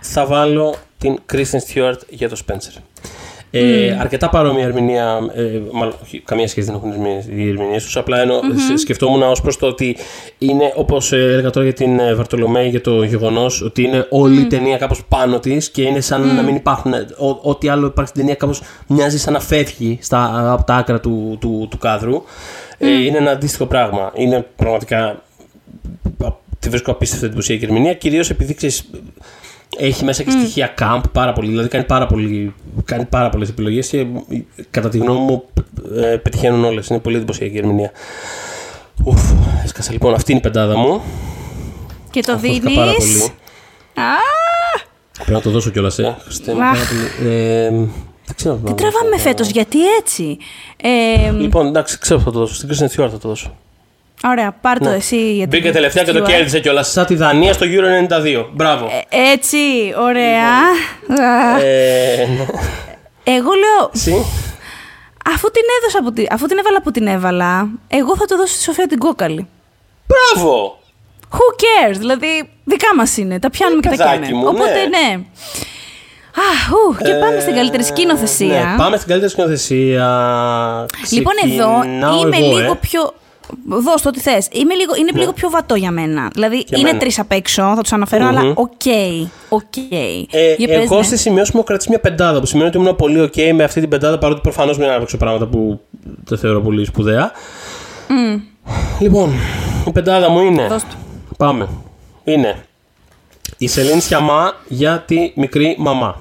θα 0.00 0.26
βάλω 0.26 0.74
την 0.98 1.18
Kristen 1.32 1.60
Stewart 1.74 1.98
για 2.08 2.28
το 2.28 2.36
Spencer. 2.46 2.80
Ε, 3.58 3.96
Αρκετά 4.00 4.28
παρόμοια 4.28 4.64
ερμηνεία, 4.64 5.18
ε, 5.34 5.42
μάλλον 5.72 5.94
όχι, 6.02 6.20
καμία 6.20 6.48
σχέση 6.48 6.66
δεν 6.66 6.74
έχουν 6.76 6.90
οι 7.36 7.48
ερμηνείες 7.48 7.84
τους. 7.84 7.96
Απλά 7.96 8.20
εννοώ, 8.20 8.40
σ- 8.42 8.78
σκεφτόμουν 8.78 9.22
ως 9.22 9.40
προς 9.40 9.56
το 9.58 9.66
ότι 9.66 9.96
είναι 10.38 10.72
όπως 10.76 11.12
έλεγα 11.12 11.50
τώρα 11.50 11.66
για 11.66 11.74
την 11.74 11.98
ε, 11.98 12.14
Βαρτολομέη 12.14 12.68
για 12.68 12.80
το 12.80 13.02
γεγονός 13.02 13.62
ότι 13.62 13.82
είναι 13.82 14.06
όλη 14.10 14.40
η 14.40 14.46
ταινία 14.46 14.76
κάπως 14.76 15.04
πάνω 15.08 15.38
της 15.38 15.70
και 15.70 15.82
είναι 15.82 16.00
σαν 16.00 16.34
να 16.34 16.42
μην 16.42 16.54
υπάρχουν. 16.54 16.92
ε, 16.92 17.06
ό- 17.18 17.38
ό,τι 17.42 17.68
άλλο 17.68 17.86
υπάρχει 17.86 18.08
στην 18.10 18.20
ταινία 18.20 18.36
κάπως 18.36 18.62
μοιάζει 18.86 19.18
σαν 19.18 19.32
να 19.32 19.40
φεύγει 19.40 19.98
στα, 20.02 20.52
από 20.52 20.64
τα 20.64 20.74
άκρα 20.74 21.00
του, 21.00 21.36
του, 21.40 21.66
του 21.70 21.78
κάδρου. 21.78 22.22
Ε, 22.78 23.04
είναι 23.04 23.18
ένα 23.18 23.30
αντίστοιχο 23.30 23.66
πράγμα. 23.66 24.12
Είναι 24.14 24.46
πραγματικά 24.56 25.22
τη 26.58 26.68
βρίσκω 26.68 26.90
απίστευτα 26.90 27.26
εντυπωσιακή 27.26 27.64
ερμηνεία, 27.64 27.94
κυρίως 27.94 28.30
επειδή 28.30 28.54
ξέρεις, 28.54 28.90
έχει 29.78 30.04
μέσα 30.04 30.22
και 30.22 30.30
στοιχεία 30.30 30.74
camp 30.78 31.00
πάρα 31.12 31.32
πολύ. 31.32 31.48
Δηλαδή 31.48 31.68
κάνει 31.68 31.84
πάρα, 31.84 32.06
πολύ, 32.06 32.54
κάνει 32.84 33.04
πάρα 33.04 33.28
πολλές 33.28 33.48
επιλογές 33.48 33.88
και 33.88 33.98
ε, 33.98 34.06
κατά 34.70 34.88
τη 34.88 34.98
γνώμη 34.98 35.20
μου 35.20 35.44
ε, 35.96 36.16
πετυχαίνουν 36.16 36.64
όλες. 36.64 36.88
Είναι 36.88 36.98
πολύ 36.98 37.16
εντυπωσιακή 37.16 37.56
ερμηνεία. 37.56 37.90
Ουφ, 39.04 39.30
έσκασα 39.64 39.92
λοιπόν. 39.92 40.14
Αυτή 40.14 40.30
είναι 40.30 40.40
η 40.40 40.42
πεντάδα 40.42 40.76
μου. 40.76 41.00
Και 42.10 42.20
το 42.22 42.32
Αγχώθηκα 42.32 42.60
δίνει. 42.60 42.74
πάρα 42.76 42.92
πολύ. 42.92 43.30
Πρέπει 45.12 45.32
να 45.32 45.40
το 45.40 45.50
δώσω 45.50 45.70
κιόλας, 45.70 45.98
ε. 45.98 46.16
Χριστέ 46.24 46.52
μου, 46.52 46.58
πάρα 46.58 46.70
Αχ. 46.70 46.88
πολύ. 46.88 47.30
Ε, 47.30 47.70
δεν 48.24 48.34
ξέρω. 48.36 48.54
Τι 48.54 48.74
τραβάμε 48.74 49.18
φέτος, 49.18 49.48
γιατί 49.48 49.78
έτσι; 50.00 50.38
Ε, 50.76 51.30
Λοιπόν, 51.30 51.66
εντάξει, 51.66 51.98
ξέρω 51.98 52.18
που 52.18 52.24
θα 52.24 52.30
το 52.30 52.38
δώσω. 52.38 52.54
Στην 52.54 52.68
Kristen 52.68 52.84
Stewart 52.84 53.08
θα 53.10 53.18
το 53.18 53.28
δώσω. 53.28 53.56
Ωραία, 54.30 54.52
πάρ 54.60 54.78
το 54.78 54.88
εσύ. 54.88 55.16
για 55.32 55.48
την 55.48 55.58
Μπήκε 55.58 55.72
τελευταία 55.72 56.04
και 56.04 56.12
το 56.12 56.18
Stewart. 56.22 56.28
κέρδισε 56.28 56.60
κιόλας. 56.60 56.88
Σαν 56.90 57.06
τη 57.06 57.14
Δανία 57.14 57.52
στο 57.52 57.66
Euro 57.66 58.14
92. 58.44 58.46
Μπράβο. 58.52 58.86
Ε, 59.08 59.30
Έτσι, 59.32 59.58
ωραία. 60.00 60.48
Α, 61.22 61.60
Ε, 61.60 62.26
ναι. 62.36 62.46
Εγώ 63.24 63.50
λέω, 63.52 63.90
Εσύ; 63.94 64.24
αφού 65.34 65.50
την, 65.50 65.62
έδωσα 65.80 65.98
από 65.98 66.12
τη- 66.12 66.26
αφού 66.30 66.46
την 66.46 66.58
έβαλα 66.58 66.82
που 66.82 66.90
την 66.90 67.06
έβαλα, 67.06 67.68
εγώ 67.88 68.16
θα 68.16 68.24
το 68.24 68.36
δώσω 68.36 68.54
στη 68.54 68.62
Σοφία 68.62 68.86
την 68.86 68.98
κόκαλη. 68.98 69.46
Μπράβο. 70.06 70.78
Who 71.30 71.36
cares, 71.62 71.96
δηλαδή 71.98 72.50
δικά 72.64 72.94
μας 72.96 73.16
είναι, 73.16 73.38
τα 73.38 73.50
πιάνουμε 73.50 73.80
και 73.80 73.88
τα 73.88 73.96
παιδάκι 73.96 74.26
καίμε. 74.26 74.36
μου, 74.38 74.46
Οπότε 74.48 74.72
ναι. 74.72 74.80
ναι. 74.98 75.24
Α, 76.38 76.48
ου, 76.72 76.96
και 77.04 77.12
πάμε 77.12 77.40
στην 77.40 77.54
καλύτερη 77.54 77.82
Ε, 77.82 77.86
σκηνοθεσία. 77.86 78.46
Ναι, 78.70 78.74
πάμε 78.76 78.96
στην 78.96 79.08
καλύτερη 79.08 79.30
σκηνοθεσία. 79.32 80.06
Λοιπόν, 81.10 81.32
εδώ 81.44 81.78
Ξεκινάω 81.80 82.20
είμαι 82.26 82.36
εγώ, 82.36 82.56
λίγο 82.56 82.72
ε. 82.72 82.78
πιο. 82.80 83.14
Δώσ' 83.68 84.02
το 84.02 84.08
ό,τι 84.08 84.20
θες. 84.20 84.48
Είναι, 84.52 84.74
λίγο, 84.74 84.94
είναι 84.98 85.10
λίγο 85.14 85.32
πιο 85.32 85.50
βατό 85.50 85.74
για 85.74 85.90
μένα. 85.90 86.30
Δηλαδή 86.32 86.56
Και 86.64 86.64
είναι 86.70 86.80
εμένα. 86.80 86.98
τρεις 86.98 87.18
απ' 87.18 87.32
έξω, 87.32 87.62
θα 87.62 87.82
τους 87.82 87.92
αναφέρω 87.92 88.26
αλλά 88.26 88.52
ok. 88.54 88.70
Ok. 89.48 89.76
Ε, 90.30 90.54
Για 90.56 90.68
πες, 90.68 90.84
εγώ 90.84 90.96
ναι. 90.96 91.02
στη 91.02 91.16
σημειώση 91.16 91.50
μου 91.52 91.58
έχω 91.58 91.66
κρατήσει 91.66 91.88
μια 91.88 92.00
πεντάδα 92.00 92.40
που 92.40 92.46
σημαίνει 92.46 92.68
ότι 92.68 92.78
ήμουν 92.78 92.96
πολύ 92.96 93.30
ok 93.32 93.52
με 93.54 93.64
αυτή 93.64 93.80
την 93.80 93.88
πεντάδα 93.88 94.18
παρότι 94.18 94.40
προφανώς 94.40 94.78
μένουν 94.78 94.88
έξω 94.88 95.16
πράγματα 95.16 95.46
που 95.46 95.80
δεν 96.24 96.38
θεωρώ 96.38 96.60
πολύ 96.60 96.84
σπουδαία. 96.84 97.32
Λοιπόν, 99.00 99.32
η 99.86 99.90
πεντάδα 99.90 100.30
μου 100.30 100.40
είναι. 100.40 100.66
Δώσ' 100.66 100.82
του. 100.82 100.96
Πάμε. 101.36 101.68
Είναι 102.24 102.64
η 103.58 103.66
Σελήνη 103.68 104.00
Σιαμά 104.00 104.54
για 104.68 105.04
τη 105.06 105.32
μικρή 105.34 105.76
μαμά. 105.78 106.20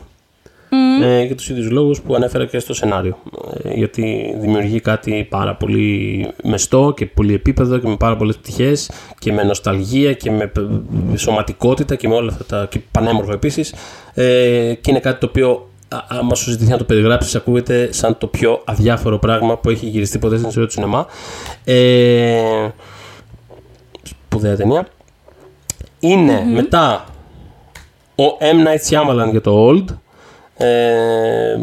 Ε, 1.02 1.24
για 1.24 1.36
τους 1.36 1.50
ίδιους 1.50 1.70
λόγους 1.72 2.02
που 2.02 2.16
ανέφερα 2.16 2.46
και 2.46 2.60
στο 2.60 2.74
σενάριο. 2.74 3.18
Ε, 3.64 3.74
γιατί 3.74 4.34
δημιουργεί 4.40 4.80
κάτι 4.80 5.28
πάρα 5.30 5.56
πολύ 5.56 6.28
μεστό 6.44 6.94
και 6.96 7.06
πολύ 7.06 7.34
επίπεδο 7.34 7.78
και 7.78 7.88
με 7.88 7.96
πάρα 7.98 8.16
πολλές 8.18 8.38
πτυχές 8.38 8.92
και 9.20 9.32
με 9.32 9.44
νοσταλγία 9.44 10.14
και 10.14 10.32
με 10.32 10.48
π- 10.48 11.18
σωματικότητα 11.18 11.96
και 11.96 12.08
με 12.08 12.14
όλα 12.16 12.32
αυτά 12.32 12.46
τα 12.46 12.68
και 12.70 12.80
πανέμορφα 12.92 13.34
επίσης. 13.34 13.74
Ε, 14.14 14.74
και 14.82 14.92
είναι 14.92 15.00
κάτι 15.00 15.20
το 15.20 15.26
οποίο 15.26 15.70
α- 15.88 15.98
άμα 16.08 16.36
σου 16.36 16.50
ζητηθεί 16.50 16.72
να 16.72 16.78
το 16.78 16.84
περιγράψεις 16.84 17.36
ακούγεται 17.36 17.90
σαν 17.94 18.18
το 18.18 18.28
πιο 18.28 18.62
αδιάφορο 18.66 19.20
πράγμα 19.20 19.58
που 19.58 19.70
έχει 19.70 19.86
γυριστεί 19.86 20.20
ποτέ 20.20 20.36
στην 20.36 20.48
ιστορία 20.48 20.68
του 20.68 20.74
σινεμά. 20.74 21.06
Ε, 21.64 22.68
σπουδαία 24.04 24.56
ταινία. 24.56 24.88
ειναι 26.00 26.44
μετά 26.54 27.06
ο 28.16 28.24
M. 28.40 28.68
Night 28.68 28.90
Shyamalan 28.90 29.32
για 29.32 29.42
το 29.42 29.70
Old. 29.70 29.86
Ε, 30.58 31.58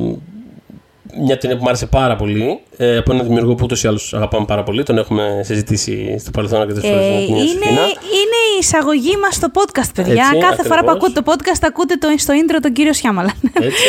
μια 1.21 1.39
ταινία 1.39 1.57
που 1.57 1.63
μου 1.63 1.69
άρεσε 1.69 1.87
πάρα 1.87 2.17
πολύ. 2.17 2.61
Ε, 2.77 2.97
από 2.97 3.13
έναν 3.13 3.27
δημιουργό 3.27 3.55
που 3.55 3.65
ούτως 3.65 3.83
ή 3.83 3.89
άλλως 3.89 4.15
αγαπάμε 4.15 4.45
πάρα 4.45 4.63
πολύ. 4.63 4.83
Τον 4.83 4.99
έχουμε 4.99 5.41
συζητήσει 5.45 6.19
στο 6.19 6.31
παρελθόν 6.31 6.61
αρκετές 6.61 6.83
φορές. 6.83 7.05
Ε, 7.05 7.21
είναι, 7.21 7.37
είναι 7.37 8.39
η 8.55 8.59
εισαγωγή 8.61 9.17
μας 9.17 9.35
στο 9.35 9.49
podcast, 9.55 9.91
παιδιά. 9.95 10.13
Έτσι, 10.13 10.33
Κάθε 10.33 10.47
ακριβώς. 10.47 10.67
φορά 10.67 10.83
που 10.83 10.91
ακούτε 10.91 11.21
το 11.21 11.33
podcast, 11.33 11.61
ακούτε 11.63 11.95
το, 11.97 12.09
στο 12.17 12.35
intro 12.35 12.59
τον 12.63 12.73
κύριο 12.73 12.93
Σιάμαλα. 12.93 13.33
Έτσι. 13.61 13.83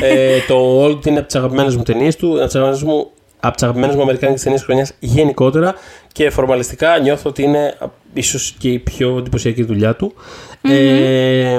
ε, 0.08 0.38
το 0.48 0.84
Old 0.84 1.06
είναι 1.06 1.18
από 1.18 1.26
τις 1.26 1.36
αγαπημένες 1.36 1.76
μου 1.76 1.82
ταινίες 1.82 2.16
του. 2.16 2.34
Από 2.36 2.46
τις 2.46 2.54
αγαπημένες 2.54 2.82
μου, 2.82 3.10
από 3.40 3.54
τις 3.54 3.62
αγαπημένες 3.62 3.96
μου 3.96 4.02
αμερικάνικες 4.02 4.42
ταινίες 4.42 4.62
χρονιάς 4.62 4.92
γενικότερα 4.98 5.74
και 6.12 6.30
φορμαλιστικά 6.30 6.98
νιώθω 6.98 7.28
ότι 7.30 7.42
είναι 7.42 7.76
ίσως 8.12 8.54
και 8.58 8.68
η 8.68 8.78
πιο 8.78 9.18
εντυπωσιακή 9.18 9.62
δουλειά 9.62 9.94
του. 9.94 10.14
Ε, 10.62 11.58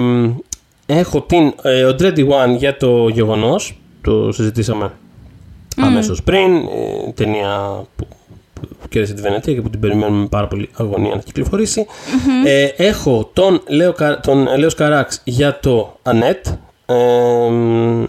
έχω 0.86 1.22
την 1.22 1.54
ε, 1.62 1.84
ο 1.86 1.96
Dready 2.00 2.28
One 2.30 2.58
για 2.58 2.78
το 2.78 3.08
γεγονός. 3.08 3.78
Το 4.02 4.32
συζητήσαμε 4.32 4.92
αμέσως 5.78 6.24
πριν. 6.24 6.56
Ε, 6.56 7.12
ταινία 7.16 7.84
που, 7.96 8.08
που 8.60 8.88
κέρδισε 8.90 9.14
τη 9.14 9.22
Βενετία 9.22 9.54
και 9.54 9.62
που 9.62 9.70
την 9.70 9.80
περιμένουμε 9.80 10.20
με 10.22 10.28
πάρα 10.28 10.48
πολύ 10.48 10.70
αγωνία 10.78 11.16
να 11.16 11.22
κυκλοφορησει 11.22 11.86
Ε, 12.46 12.64
έχω 12.64 13.30
τον 13.34 13.62
Λέο, 13.68 13.94
Κα- 13.94 14.20
τον 14.20 14.48
Λέο 14.58 14.72
Καράξ 14.72 15.22
για 15.24 15.60
το 15.60 15.98
Ανέτ. 16.04 16.48
Ε, 16.86 17.50
μ, 17.50 18.04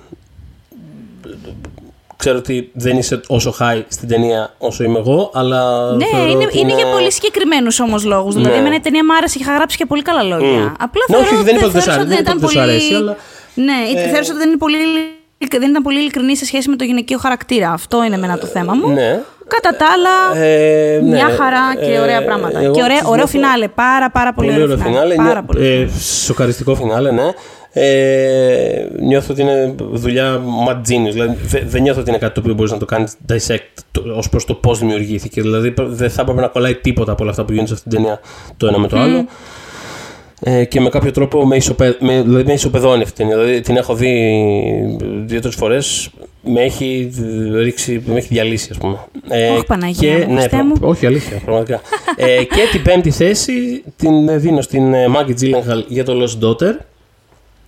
ξέρω 2.24 2.38
ότι 2.38 2.70
δεν 2.72 2.96
είσαι 2.98 3.20
όσο 3.26 3.54
high 3.60 3.82
στην 3.88 4.08
ταινία 4.08 4.54
όσο 4.58 4.84
είμαι 4.84 4.98
εγώ, 4.98 5.30
αλλά. 5.34 5.90
ναι, 5.94 6.04
θεωρώ 6.06 6.30
είναι, 6.30 6.44
ότι 6.44 6.58
είναι 6.58 6.74
για 6.74 6.86
πολύ 6.86 7.12
συγκεκριμένους 7.12 7.80
όμως 7.80 8.04
λόγους. 8.04 8.34
Δηλαδή, 8.34 8.52
Ναι. 8.54 8.60
εμένα 8.60 8.74
η 8.74 8.80
ταινία 8.80 9.04
μου 9.04 9.14
άρεσε 9.16 9.36
και 9.38 9.42
είχα 9.44 9.54
γράψει 9.54 9.76
και 9.76 9.86
πολύ 9.86 10.02
καλά 10.02 10.22
λόγια. 10.22 10.76
Απλά 10.78 11.04
Ναι, 11.08 11.16
θεωρώ, 11.16 11.36
όχι, 11.36 11.44
δεν 11.44 11.56
είπα 11.56 11.64
ότι 11.64 11.72
δεν 11.72 11.82
σ' 11.82 11.84
θεώρησα 11.84 11.92
άρεσε, 11.92 12.08
δεν 12.08 12.18
είπα 12.18 12.22
ήταν 12.22 12.36
ότι 12.36 12.40
δεν 12.40 12.48
σ' 12.48 12.54
πολύ- 12.54 12.70
αρέσει, 12.70 12.94
αλλά- 12.94 13.16
Ναι, 13.54 14.00
Ε, 14.00 14.08
θεώρησα 14.08 14.30
ότι 14.32 14.38
δεν, 14.42 14.48
είναι 14.48 14.58
πολύ, 14.58 14.76
δεν 15.58 15.70
ήταν 15.70 15.82
πολύ 15.82 15.98
ειλικρινή 15.98 16.36
σε 16.36 16.44
σχέση 16.44 16.68
με 16.68 16.76
το 16.76 16.84
γυναικείο 16.84 17.18
χαρακτήρα. 17.18 17.70
Αυτό 17.70 18.04
είναι 18.04 18.14
εμένα 18.14 18.38
το 18.38 18.46
θέμα 18.46 18.72
μου. 18.74 18.88
Ναι. 18.88 19.20
Κατά 19.48 19.76
τα 19.76 19.86
άλλα, 19.94 20.44
Ε, 20.44 21.00
ναι. 21.02 21.08
μια 21.14 21.28
χαρά 21.38 21.74
και 21.84 21.92
Ε, 21.94 21.98
ωραία 21.98 22.24
πράγματα. 22.24 22.58
εγώ 22.60 22.72
και 22.74 22.82
ωραίο, 22.82 22.96
τις 22.96 23.04
ωραίο 23.06 23.14
νιώθω- 23.14 23.30
φινάλε. 23.30 23.68
Πάρα, 23.68 24.10
πάρα 24.10 24.32
πολύ, 24.32 24.50
Πολύ 24.50 24.62
ωραίο 24.62 24.76
φινάλε. 24.76 25.14
Πάρα 25.14 25.32
Νιώ- 25.32 25.42
πολύ. 25.46 25.66
ε, 25.66 25.88
σοκαριστικό 26.24 26.74
φινάλε, 26.74 27.10
ναι. 27.10 27.28
Ε, 27.76 28.86
νιώθω 29.00 29.32
ότι 29.32 29.42
είναι 29.42 29.74
δουλειά 29.92 30.40
mad 30.68 30.76
genius. 30.76 31.12
Δηλαδή, 31.12 31.36
δε- 31.46 31.62
δεν 31.66 31.82
νιώθω 31.82 32.00
ότι 32.00 32.08
είναι 32.10 32.18
κάτι 32.18 32.34
το 32.34 32.40
οποίο 32.40 32.54
μπορείς 32.54 32.72
να 32.72 32.78
το 32.78 32.84
κάνεις 32.84 33.16
dissect 33.28 34.02
ως 34.16 34.28
προς 34.28 34.44
το 34.44 34.54
πώς 34.54 34.78
δημιουργήθηκε. 34.78 35.40
Δηλαδή, 35.42 35.70
πr- 35.70 35.86
δεν 35.88 36.10
θα 36.10 36.22
έπρεπε 36.22 36.40
να 36.40 36.46
κολλάει 36.46 36.74
τίποτα 36.74 37.12
από 37.12 37.22
όλα 37.22 37.30
αυτά 37.30 37.44
που 37.44 37.52
γίνονται 37.52 37.68
σε 37.68 37.74
αυτήν 37.74 37.90
την 37.90 38.00
ταινία 38.00 38.20
το 38.56 38.66
ένα 38.66 38.78
με 38.78 38.88
το 38.88 38.98
άλλο. 38.98 39.26
Ε, 40.46 40.64
και 40.64 40.80
με 40.80 40.88
κάποιο 40.88 41.10
τρόπο 41.10 41.46
με, 41.46 41.56
ισοπε, 41.56 41.96
με, 42.00 42.22
δηλαδή 42.22 42.44
με 42.46 42.52
ισοπεδώνει 42.52 43.02
αυτή 43.02 43.14
την 43.14 43.28
ταινία. 43.28 43.42
Δηλαδή, 43.44 43.60
την 43.60 43.76
έχω 43.76 43.94
δει 43.94 44.96
δύο-τρεις 45.26 45.54
φορές. 45.54 46.10
Με 46.46 46.60
έχει 46.62 47.10
ρίξει, 47.54 48.02
με 48.06 48.14
έχει 48.16 48.26
διαλύσει, 48.30 48.68
ας 48.70 48.78
πούμε. 48.78 48.98
Ε, 49.28 49.48
Ωχ, 49.50 49.64
Παναγία 49.64 50.12
μου, 50.12 50.18
ναι, 50.18 50.24
Χριστέ 50.32 50.48
πρα- 50.48 50.64
μου. 50.64 50.72
όχι, 50.80 51.06
αλήθεια, 51.06 51.40
πραγματικά. 51.44 51.80
ε, 52.16 52.44
και 52.44 52.68
την 52.72 52.82
πέμπτη 52.82 53.10
θέση 53.10 53.82
την 53.96 54.40
δίνω 54.40 54.60
στην 54.60 54.94
ε, 54.94 55.04
Maggie 55.16 55.40
Gyllenhaal 55.42 55.84
για 55.88 56.04
το 56.04 56.12
Lost 56.22 56.44
Daughter. 56.44 56.72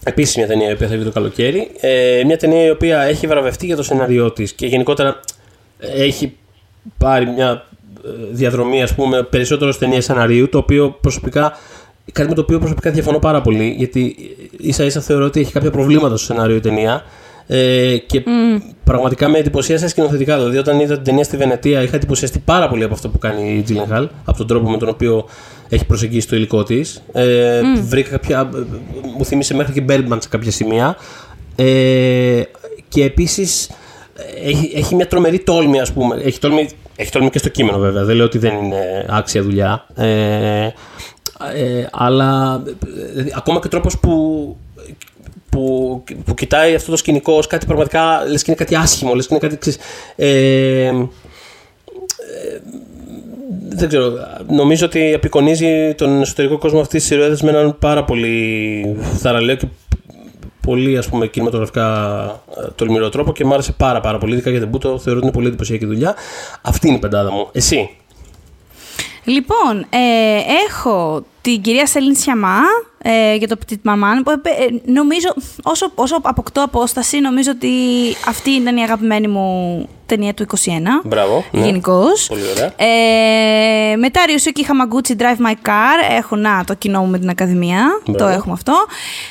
Επίση 0.09 0.39
μια 0.39 0.49
ταινία 0.49 0.69
η 0.69 0.73
οποία 0.73 0.89
θα 0.89 0.95
βγει 0.95 1.05
το 1.05 1.11
καλοκαίρι. 1.11 1.71
Ε, 1.81 2.23
μια 2.27 2.37
ταινία 2.37 2.65
η 2.65 2.71
οποία 2.71 3.01
έχει 3.01 3.27
βραβευτεί 3.27 3.67
για 3.67 3.77
το 3.77 3.83
σενάριό 3.83 4.31
της 4.31 4.53
και 4.53 4.67
γενικότερα 4.67 5.21
έχει 5.79 6.37
πάρει 6.99 7.27
μια 7.27 7.67
ε, 8.05 8.09
διαδρομή, 8.31 8.83
ας 8.83 8.95
πούμε, 8.95 9.23
περισσότερο 9.23 9.71
ως 9.71 9.79
ταινία 9.79 10.01
σεναρίου, 10.01 10.49
το 10.49 10.59
οποίο 10.59 10.97
προσωπικά. 11.01 11.53
Κάτι 12.13 12.29
με 12.29 12.35
το 12.35 12.41
οποίο 12.41 12.59
προσωπικά 12.59 12.91
διαφωνώ 12.91 13.19
πάρα 13.19 13.41
πολύ, 13.41 13.75
γιατί 13.79 14.17
ίσα 14.59 14.85
ίσα 14.85 15.01
θεωρώ 15.01 15.25
ότι 15.25 15.41
έχει 15.41 15.53
κάποια 15.53 15.71
προβλήματα 15.71 16.17
στο 16.17 16.27
σενάριο 16.27 16.57
η 16.57 16.61
ταινία. 16.61 17.05
Ε, 17.47 17.97
και 17.97 18.23
πραγματικά 18.85 19.29
με 19.29 19.39
εντυπωσίασε 19.39 19.89
σκηνοθετικά. 19.89 20.37
Δηλαδή, 20.37 20.59
όταν 20.59 20.81
είδα 20.81 20.95
την 20.95 21.05
ταινία 21.05 21.25
στη 21.25 21.37
Βενετία, 21.37 21.83
είχα 21.83 21.97
εντυπωσιαστεί 21.97 22.39
πάρα 22.39 22.69
πολύ 22.69 22.85
από 22.85 22.95
αυτό 22.95 23.09
που 23.09 23.19
κάνει 23.19 23.43
η 23.51 23.65
Gyllenhaal, 23.69 24.07
από 24.25 24.39
τον 24.39 24.47
τρόπο 24.47 24.71
με 24.71 24.77
τον 24.77 24.89
οποίο 24.89 25.29
έχει 25.69 25.87
προσεγγίσει 25.87 26.29
το 26.29 26.37
υλικό 26.37 26.63
της. 26.63 27.03
Ε, 27.13 27.61
Βρήκα 27.83 28.11
κάποια. 28.11 28.49
Μου 29.17 29.25
θύμισε 29.25 29.55
μέχρι 29.55 29.73
και 29.73 29.85
Bergman 29.89 30.17
σε 30.19 30.29
κάποια 30.29 30.51
σημεία. 30.51 30.97
Ε, 31.57 32.43
και 32.89 33.05
επίσης 33.05 33.71
έχει, 34.45 34.73
έχει 34.75 34.95
μια 34.95 35.07
τρομερή 35.07 35.39
τόλμη, 35.39 35.81
ας 35.81 35.93
πούμε. 35.93 36.21
Έχει 36.25 36.39
τόλμη, 36.39 36.69
έχει 36.97 37.11
τόλμη 37.11 37.31
και 37.31 37.39
στο 37.39 37.49
κείμενο, 37.49 37.79
βέβαια. 37.79 38.05
Δεν 38.05 38.17
λέω 38.17 38.25
ότι 38.25 38.39
δεν 38.39 38.65
είναι 38.65 39.07
άξια 39.09 39.43
δουλειά. 39.43 39.87
Ε, 39.95 40.71
ε, 41.55 41.87
αλλά 41.93 42.63
δηλαδή, 43.13 43.33
ακόμα 43.37 43.61
και 43.61 43.67
ο 43.67 43.71
τρόπος 43.71 43.99
που, 43.99 44.57
που, 45.57 46.05
που 46.25 46.35
κοιτάει 46.35 46.75
αυτό 46.75 46.91
το 46.91 46.97
σκηνικό 46.97 47.33
ως 47.33 47.47
κάτι 47.47 47.67
πραγματικά, 47.67 48.25
λες 48.29 48.43
και 48.43 48.51
είναι 48.51 48.65
κάτι 48.65 48.75
άσχημο, 48.75 49.15
λες 49.15 49.27
και 49.27 49.35
είναι 49.35 49.49
κάτι, 49.49 49.59
ξέρεις, 49.59 49.79
ε, 50.17 50.93
δεν 53.69 53.89
ξέρω. 53.89 54.13
Νομίζω 54.49 54.87
ότι 54.87 55.15
απεικονίζει 55.15 55.95
τον 55.95 56.21
εσωτερικό 56.21 56.59
κόσμο 56.59 56.81
αυτής 56.81 57.07
της 57.07 57.19
σειρά 57.19 57.37
με 57.43 57.59
έναν 57.59 57.79
πάρα 57.79 58.05
πολύ 58.05 58.97
θαραλέο 59.19 59.55
και 59.55 59.67
πολύ 60.61 60.99
ας 60.99 61.09
πούμε 61.09 61.27
κινηματογραφικά 61.27 62.25
ε, 62.57 62.71
τολμηρό 62.75 63.09
τρόπο 63.09 63.33
και 63.33 63.45
μου 63.45 63.53
άρεσε 63.53 63.73
πάρα 63.73 64.01
πάρα 64.01 64.19
πολύ. 64.19 64.33
Ειδικά 64.33 64.51
για 64.51 64.61
την 64.61 64.69
Μπούτο 64.69 64.99
θεωρώ 64.99 65.19
ότι 65.19 65.27
είναι 65.27 65.35
πολύ 65.35 65.47
εντυπωσιακή 65.47 65.87
δουλειά. 65.87 66.15
Αυτή 66.63 66.87
είναι 66.87 66.97
η 66.97 67.01
πεντάδα 67.01 67.33
μου. 67.33 67.49
Εσύ. 67.53 67.91
Λοιπόν, 69.25 69.87
ε, 69.91 70.39
έχω 70.69 71.25
την 71.53 71.61
κυρία 71.61 71.87
Σελήν 71.87 72.17
Σιαμά 72.17 72.59
ε, 73.03 73.35
για 73.35 73.49
το 73.49 73.57
Petit 73.67 73.91
Maman. 73.91 74.21
που, 74.25 74.31
ε, 74.31 74.91
νομίζω, 74.93 75.35
όσο, 75.63 75.91
όσο 75.95 76.17
αποκτώ 76.23 76.63
απόσταση, 76.63 77.21
νομίζω 77.21 77.51
ότι 77.55 77.69
αυτή 78.29 78.51
ήταν 78.51 78.77
η 78.77 78.83
αγαπημένη 78.83 79.29
μου 79.29 79.89
ταινία 80.07 80.35
του 80.35 80.47
21. 80.49 80.55
Μπράβο. 81.05 81.45
ναι. 81.51 81.65
Γενικώς. 81.65 82.27
Πολύ 82.29 82.41
ωραία. 82.51 82.73
Ε, 82.77 83.97
μετά 83.97 84.21
Ryusuke 84.27 84.61
Hamaguchi 84.71 85.21
Drive 85.23 85.47
My 85.47 85.53
Car. 85.69 86.17
Έχω 86.19 86.37
να 86.37 86.65
το 86.67 86.75
κοινό 86.75 87.01
μου 87.01 87.07
με 87.11 87.19
την 87.19 87.29
Ακαδημία. 87.29 88.01
Μπράβο. 88.07 88.19
Το 88.33 88.39
έχουμε 88.39 88.53
αυτό. 88.53 88.73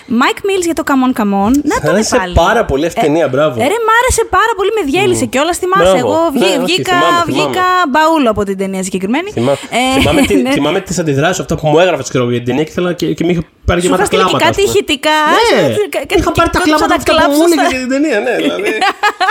Mike 0.09 0.39
Mills 0.45 0.63
για 0.63 0.73
το 0.73 0.83
Come 0.85 0.91
On 1.17 1.21
Come 1.21 1.47
On. 1.47 1.51
Να 1.63 1.79
το 1.81 1.89
Άρεσε 1.91 2.15
πάλι. 2.17 2.33
πάρα 2.33 2.65
πολύ 2.65 2.85
αυτή 2.85 2.99
η 2.99 3.03
ταινία, 3.03 3.27
μπράβο. 3.27 3.59
Ε, 3.61 3.63
ρε, 3.63 3.73
μ' 3.87 3.91
άρεσε 4.03 4.23
πάρα 4.29 4.53
πολύ, 4.55 4.69
με 4.79 4.91
διέλυσε 4.91 5.25
και 5.25 5.39
όλα 5.39 5.53
θυμάσαι. 5.53 5.83
Μπράβο. 5.83 5.97
Εγώ 5.97 6.29
βγή- 6.33 6.43
Ναι, 6.43 6.63
όχι, 6.63 6.73
βγήκα, 6.73 6.91
θυμάμαι, 6.93 7.23
θυμάμαι. 7.25 7.43
βγήκα 7.49 7.63
μπαούλο 7.89 8.29
από 8.29 8.43
την 8.43 8.57
ταινία 8.57 8.83
συγκεκριμένη. 8.83 9.31
Θυμά- 9.31 9.57
Ε, 9.69 9.99
θυμάμαι, 9.99 10.21
τι, 10.21 10.35
ναι. 10.35 10.51
θυμάμαι 10.57 10.79
τις 10.81 10.99
αντιδράσεις 10.99 11.39
αυτά 11.39 11.55
που 11.55 11.67
μου 11.67 11.79
έγραφες 11.79 12.04
ξέρω, 12.09 12.23
για 12.29 12.37
την 12.37 12.45
ταινία 12.47 12.63
και, 12.63 12.69
ήθελα 12.69 12.93
και, 12.93 13.13
και 13.13 13.23
με 13.25 13.31
είχε 13.31 13.41
πάρει 13.65 13.79
Σου 13.81 13.85
γεμάτα 13.85 14.03
είχα 14.03 14.11
στείλει 14.11 14.23
και 14.23 14.27
κλάματα. 14.37 14.45
κάτι 14.47 14.61
ας 14.61 14.67
πούμε. 14.67 14.77
ηχητικά. 14.79 15.17
Ναι, 15.35 15.73
σου- 15.73 15.89
κα- 15.89 16.05
κα- 16.09 16.15
είχα 16.19 16.31
πάρει 16.31 16.49
τα 16.49 16.59
κόντουσα 16.59 16.75
κλάματα 16.77 16.87
τα 16.87 16.95
αυτά 16.95 17.11
που 17.11 17.17
κλάψω 17.17 17.37
μου 17.41 17.47
στα- 17.47 17.61
έλεγε 17.61 17.69
για 17.77 17.79
την 17.83 17.89
ταινία, 17.93 18.19
ναι, 18.25 18.35
δηλαδή. 18.43 18.71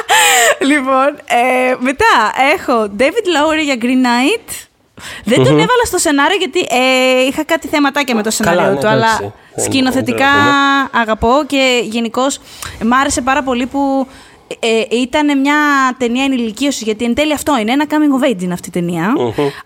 λοιπόν, 0.71 1.09
ε, 1.41 1.75
μετά 1.89 2.13
έχω 2.55 2.77
David 3.01 3.27
Lowery 3.35 3.65
για 3.69 3.77
Green 3.83 4.03
Knight. 4.07 4.49
Δεν 5.25 5.37
τον 5.37 5.53
έβαλα 5.53 5.85
στο 5.85 5.99
σενάριο 5.99 6.37
γιατί 6.37 6.61
ε, 6.61 7.23
είχα 7.29 7.45
κάτι 7.45 7.69
θεματάκια 7.69 8.15
με 8.15 8.23
το 8.23 8.31
σενάριο 8.31 8.61
ναι, 8.61 8.67
του, 8.69 8.73
εντάξει. 8.73 8.87
αλλά 8.93 9.17
Δεν- 9.21 9.33
δεν 9.55 9.65
σκηνοθετικά 9.65 10.17
τρέπομαι. 10.17 11.01
αγαπώ 11.03 11.45
και 11.47 11.81
γενικώς 11.85 12.39
μ' 12.85 12.93
άρεσε 12.95 13.21
πάρα 13.21 13.43
πολύ 13.43 13.67
που 13.67 14.07
ε, 14.61 14.97
ήταν 14.97 15.41
μια 15.41 15.57
ταινία 15.99 16.25
ενηλικίωσης, 16.25 16.83
γιατί 16.83 17.05
εν 17.05 17.15
τέλει 17.15 17.33
αυτό 17.33 17.59
είναι, 17.61 17.73
ένα 17.73 17.85
coming 17.89 18.23
of 18.25 18.31
age 18.31 18.43
είναι 18.43 18.53
αυτή 18.53 18.69
η 18.69 18.73
ταινια 18.73 19.13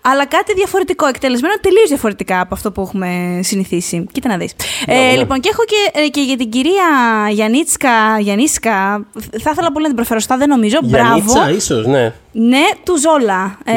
αλλά 0.01 0.25
κάτι 0.25 0.53
διαφορετικό, 0.53 1.05
εκτελεσμένο 1.05 1.53
τελείως 1.61 1.87
διαφορετικά 1.87 2.41
από 2.41 2.53
αυτό 2.53 2.71
που 2.71 2.81
έχουμε 2.81 3.39
συνηθίσει. 3.43 4.05
Κοίτα 4.11 4.29
να 4.29 4.37
δεις. 4.37 4.55
Μπράβο, 4.85 5.01
Ε, 5.01 5.11
ναι. 5.11 5.17
λοιπόν, 5.17 5.39
και 5.39 5.49
έχω 5.51 5.63
και, 5.63 5.99
ε, 5.99 6.07
και 6.07 6.21
για 6.21 6.37
την 6.37 6.49
κυρία 6.49 6.87
Γιαννίτσκα, 7.31 8.19
Γιαννίσκα, 8.19 9.05
θα 9.41 9.49
ήθελα 9.51 9.71
πολύ 9.71 9.81
να 9.81 9.87
την 9.87 9.95
προφέρω 9.95 10.19
σωστά, 10.19 10.37
δεν 10.37 10.49
νομίζω. 10.49 10.77
Μπράβο. 10.83 11.31
Γιαννίτσα, 11.31 11.49
ίσως, 11.51 11.85
ναι. 11.85 12.13
Ναι, 12.31 12.63
του 12.83 12.97
ζολα 12.97 13.57
Ε, 13.65 13.73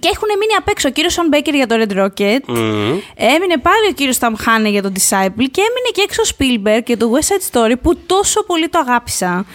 και 0.00 0.08
έχουν 0.14 0.28
μείνει 0.38 0.54
απ' 0.58 0.68
έξω 0.68 0.88
ο 0.88 0.90
κύριος 0.90 1.12
Σον 1.12 1.26
Μπέκερ 1.28 1.54
για 1.54 1.66
το 1.66 1.74
Red 1.78 1.92
Rocket. 2.00 2.40
Μμμ. 2.46 2.98
Έμεινε 3.34 3.56
πάλι 3.62 3.86
ο 3.90 3.92
κύριος 3.94 4.18
Ταμ 4.18 4.34
Χάνε 4.36 4.68
για 4.68 4.82
το 4.82 4.92
Disciple 4.96 5.46
και 5.54 5.62
έμεινε 5.68 5.90
και 5.92 6.02
έξω 6.02 6.22
ο 6.22 6.28
Spielberg 6.32 6.82
για 6.86 6.96
το 6.96 7.10
West 7.14 7.28
Side 7.28 7.44
Story 7.50 7.74
που 7.82 7.96
τόσο 7.96 8.44
πολύ 8.44 8.68
το 8.68 8.78
αγάπησα. 8.78 9.46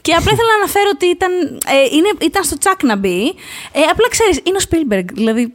Και 0.00 0.12
απλά 0.12 0.32
ήθελα 0.32 0.48
να 0.48 0.54
αναφέρω 0.62 0.90
ότι 0.92 1.06
ήταν, 1.06 1.32
ε, 1.66 1.96
είναι, 1.96 2.10
ήταν 2.20 2.44
στο 2.44 2.58
τσακ 2.58 2.82
να 2.82 2.96
μπει. 2.96 3.34
Ε, 3.72 3.80
απλά 3.90 4.08
ξέρεις, 4.08 4.40
είναι 4.42 4.56
ο 4.56 4.64
Spielberg. 4.70 5.04
Δηλαδή 5.12 5.52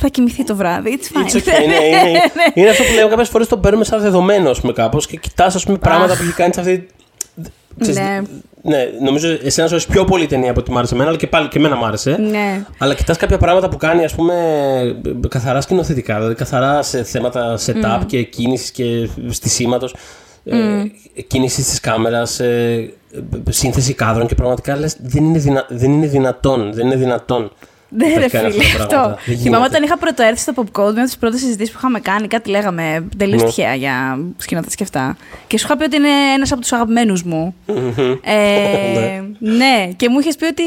θα 0.00 0.08
κοιμηθεί 0.08 0.44
το 0.44 0.56
βράδυ. 0.56 0.98
It's 0.98 1.16
fine. 1.16 1.24
It's 1.24 1.36
okay, 1.36 1.66
ναι, 1.66 1.74
είναι, 1.98 2.22
είναι 2.54 2.68
αυτό 2.68 2.82
που 2.82 2.94
λέω 2.94 3.08
κάποιες 3.08 3.28
φορές 3.28 3.48
το 3.48 3.58
παίρνουμε 3.58 3.84
σαν 3.84 4.00
δεδομένος 4.00 4.50
ας 4.50 4.60
πούμε, 4.60 4.72
κάπως 4.72 5.06
και 5.06 5.16
κοιτάς 5.16 5.64
πράγματα 5.80 6.16
που 6.16 6.22
έχει 6.22 6.32
κάνει 6.32 6.54
σε 6.54 6.60
αυτή. 6.60 6.86
Ξέρεις, 7.80 7.98
Ναι. 8.00 8.20
ναι, 8.62 8.88
νομίζω 9.02 9.28
εσένας 9.28 9.54
σου 9.70 9.74
αρέσει 9.74 9.88
πιο 9.88 10.04
πολύ 10.04 10.22
η 10.22 10.26
ταινία 10.26 10.50
από 10.50 10.60
ότι 10.60 10.70
μ' 10.70 10.78
άρεσε 10.78 10.94
εμένα, 10.94 11.08
αλλά 11.08 11.18
και 11.18 11.26
πάλι 11.26 11.48
και 11.48 11.58
εμένα 11.58 11.76
μ' 11.76 11.84
άρεσε. 11.84 12.16
Ναι. 12.30 12.64
Αλλά 12.78 12.94
κοιτάς 12.94 13.16
κάποια 13.16 13.38
πράγματα 13.38 13.68
που 13.68 13.76
κάνει, 13.76 14.04
ας 14.04 14.14
πούμε, 14.14 14.34
καθαρά 15.28 15.60
σκηνοθετικά, 15.60 16.14
δηλαδή 16.16 16.34
καθαρά 16.34 16.82
σε 16.82 17.02
θέματα 17.02 17.58
setup 17.66 18.00
και 18.06 18.22
κίνησης 18.22 18.70
και 18.70 19.08
στισίματος. 19.28 19.94
Ε, 20.44 20.82
κίνησης 21.26 21.68
της 21.68 21.80
κάμερας, 21.80 22.40
ε, 22.40 22.92
σύνθεση 23.50 23.92
κάδρων 23.94 24.26
και 24.26 24.34
πραγματικά 24.34 24.76
λες 24.76 24.96
δεν 25.00 25.24
είναι, 25.24 25.38
δυνα, 25.38 25.66
δεν 25.68 25.92
είναι 25.92 26.06
δυνατόν. 26.06 26.72
Δεν 26.72 26.86
είναι 26.86 26.96
δυνατόν 26.96 27.50
Ναι, 27.90 28.08
θα 28.08 28.20
ρε 28.20 28.28
κάνει 28.28 28.46
αυτά 28.46 28.60
φίλε, 28.62 28.72
τα 28.76 28.82
αυτό. 28.82 28.86
πράγματα. 28.88 29.20
Δεν 29.26 29.36
Θυμάμαι 29.38 29.56
γίνεται. 29.56 29.64
όταν 29.76 29.82
είχα 29.82 29.98
πρωτοέρθει 29.98 30.40
στο 30.40 30.52
Popcode, 30.56 30.64
μια 30.92 30.92
από 30.92 31.04
τις 31.04 31.16
πρώτες 31.18 31.40
συζητήσεις 31.40 31.72
που 31.72 31.78
είχαμε 31.78 32.00
κάνει, 32.00 32.28
κάτι 32.28 32.50
λέγαμε 32.50 33.08
τελείως 33.16 33.42
Ναι. 33.42 33.48
τυχαία 33.48 33.74
για 33.74 34.18
σκηνοθέτε 34.36 34.74
και 34.74 34.82
αυτά. 34.82 35.16
Και 35.46 35.58
σου 35.58 35.64
είχα 35.66 35.76
πει 35.76 35.84
ότι 35.84 35.96
είναι 35.96 36.08
ένας 36.34 36.52
από 36.52 36.60
τους 36.60 36.72
αγαπημένους 36.72 37.22
μου. 37.22 37.54
ε, 38.22 39.22
ναι, 39.58 39.88
και 39.96 40.08
μου 40.08 40.18
είχες 40.18 40.36
πει 40.36 40.44
ότι. 40.44 40.62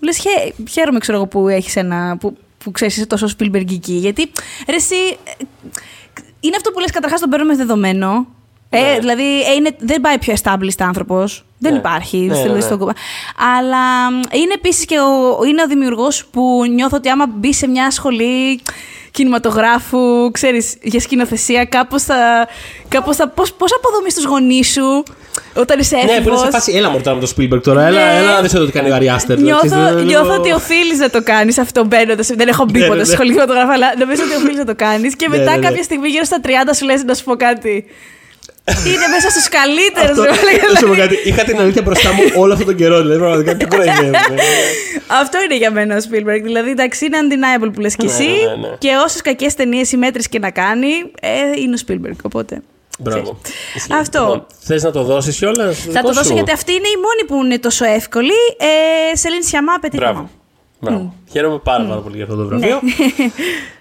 Λες, 0.00 0.22
χαίρομαι, 0.70 0.98
ξέρω 0.98 1.16
εγώ, 1.16 1.26
που 1.26 1.48
έχεις 1.48 1.76
ένα. 1.76 2.16
που, 2.20 2.36
που 2.64 2.70
ξέρεις, 2.70 2.96
είσαι 2.96 3.06
τόσο 3.06 3.26
Spielbergική. 3.38 3.92
Γιατί 3.92 4.30
ρε, 4.68 4.76
εσύ. 4.76 4.94
ε, 5.24 5.44
Είναι 6.40 6.56
αυτό 6.56 6.70
που 6.70 6.78
λες 6.80 6.90
καταρχάς 6.90 7.20
τον 7.20 7.30
παίρνουμε 7.30 7.56
δεδομένο. 7.56 8.26
Ε, 8.70 8.80
Ναι. 8.80 8.98
δηλαδή 8.98 9.22
ε, 9.42 9.52
είναι, 9.56 9.70
δεν 9.78 10.00
πάει 10.00 10.18
πιο 10.18 10.34
established 10.42 10.78
άνθρωπος. 10.78 11.44
Δεν 11.58 11.72
Ναι. 11.72 11.78
υπάρχει 11.78 12.16
Ναι, 12.18 12.34
στο- 12.34 12.46
ναι, 12.46 12.52
ναι. 12.52 12.60
στον 12.60 12.78
κο- 12.78 12.90
Αλλά 13.58 14.10
μ, 14.10 14.14
είναι 14.14 14.52
επίσης 14.54 14.84
και 14.84 14.98
ο, 14.98 15.44
είναι 15.48 15.62
ο 15.62 15.66
δημιουργός 15.66 16.24
που 16.30 16.62
νιώθω 16.74 16.96
ότι 16.96 17.08
άμα 17.08 17.26
μπει 17.34 17.54
σε 17.54 17.66
μια 17.68 17.90
σχολή 17.90 18.60
κινηματογράφου, 19.10 20.30
ξέρεις, 20.30 20.76
για 20.82 21.00
σκηνοθεσία, 21.00 21.64
κάπως 21.64 22.02
θα... 22.02 22.48
Κάπως 22.88 23.16
θα 23.16 23.28
πώς, 23.28 23.52
πώς 23.52 23.72
αποδομείς 23.76 24.14
τους 24.14 24.24
γονείς 24.24 24.72
σου 24.72 25.02
όταν 25.54 25.78
είσαι 25.78 25.94
έφηβος. 25.96 26.14
Ναι, 26.16 26.22
που 26.22 26.28
είναι 26.28 26.38
σε 26.38 26.50
φάση. 26.50 26.72
Έλα 26.72 26.90
μου 26.90 27.00
τώρα 27.00 27.16
με 27.16 27.22
το 27.26 27.32
Spielberg 27.36 27.62
τώρα. 27.62 27.86
Έλα, 27.86 28.12
Ναι. 28.12 28.18
έλα 28.18 28.32
να 28.34 28.40
δεις 28.40 28.54
εδώ 28.54 28.64
τι 28.64 28.72
κάνει 28.72 28.90
ο 28.90 28.94
Αριάστερ. 28.94 29.38
Νιώθω, 29.40 29.90
νιώθω 30.04 30.34
ότι 30.34 30.52
οφείλεις 30.52 30.98
να 30.98 31.10
το 31.10 31.22
κάνεις 31.22 31.58
αυτό 31.58 31.84
μπαίνοντα. 31.84 32.24
Δεν 32.36 32.48
έχω 32.48 32.64
μπει 32.64 32.78
Ναι, 32.78 32.86
ποτέ 32.86 32.98
ναι, 32.98 33.04
στη 33.04 33.10
ναι. 33.10 33.16
σχολή 33.16 33.30
κινηματογράφου, 33.30 33.72
αλλά 33.72 33.86
νομίζω 33.98 34.22
ότι 34.22 34.34
οφείλεις 34.34 34.56
να 34.56 34.64
το 34.64 34.74
κάνεις. 34.76 35.16
Και 35.16 35.28
Ναι, 35.28 35.36
μετά 35.38 35.50
ναι, 35.50 35.56
ναι. 35.56 35.66
κάποια 35.68 35.82
στιγμή 35.82 36.08
γύρω 36.08 36.24
στα 36.24 36.40
30 36.44 36.48
σου 36.76 36.84
λες 36.84 37.04
να 37.04 37.14
σου 37.14 37.24
πω 37.24 37.36
κάτι. 37.36 37.84
Είναι 38.86 39.06
μέσα 39.14 39.30
στους 39.30 39.48
καλύτερους. 39.48 40.18
Αυτό- 40.18 40.72
Να 40.72 40.78
σου 40.78 40.86
πω 40.86 40.94
κάτι. 40.94 41.16
Είχα 41.24 41.44
την 41.44 41.58
αλήθεια 41.60 41.82
μπροστά 41.82 42.12
μου 42.12 42.22
όλο 42.36 42.52
αυτόν 42.52 42.66
τον 42.66 42.76
καιρό. 42.76 43.00
Δηλαδή, 43.00 43.18
πραγματικά 43.18 43.56
τι 43.56 43.64
κοροϊδεύουμε. 43.64 44.18
Αυτό 45.20 45.38
είναι 45.44 45.56
για 45.56 45.70
μένα 45.70 45.96
ο 45.96 45.98
Spielberg. 45.98 46.40
Δηλαδή, 46.42 46.70
εντάξει, 46.70 47.04
είναι 47.04 47.16
undeniable 47.22 47.70
που 47.72 47.80
λες 47.80 47.96
κι 47.96 48.06
Ναι, 48.06 48.12
εσύ. 48.12 48.22
ναι, 48.26 48.68
ναι. 48.68 48.74
Και 48.78 48.88
όσες 49.04 49.20
κακές 49.22 49.54
ταινίες 49.54 49.92
ή 49.92 49.96
μέτρε 49.96 50.22
και 50.30 50.38
να 50.38 50.50
κάνει, 50.50 50.88
ε, 51.20 51.28
είναι 51.60 51.74
ο 51.74 51.78
Spielberg. 51.88 52.16
Οπότε. 52.22 52.62
Μπράβο. 52.98 53.40
Αυτό. 54.00 54.46
Θες 54.60 54.82
να 54.82 54.90
το 54.90 55.02
δώσεις 55.02 55.36
κιόλας; 55.36 55.86
Θα 55.92 56.02
το 56.02 56.12
δώσω 56.12 56.32
γιατί 56.34 56.52
αυτή 56.52 56.72
είναι 56.72 56.88
η 56.88 56.96
μόνη 56.96 57.24
που 57.40 57.44
είναι 57.44 57.58
τόσο 57.58 57.84
εύκολη. 57.84 58.32
Ε, 59.12 59.16
Σελήν 59.16 59.42
Σιαμά, 59.42 59.72
πετύχαμε. 59.80 60.10
Μπράβο. 60.12 60.30
Μπράβο. 60.80 61.14
Χαίρομαι 61.32 61.58
πάρα, 61.58 61.84
πάρα 61.84 62.00
πολύ 62.00 62.16
για 62.16 62.24
αυτό 62.24 62.36
το 62.36 62.42
Ναι. 62.42 62.48
βραβείο. 62.48 62.80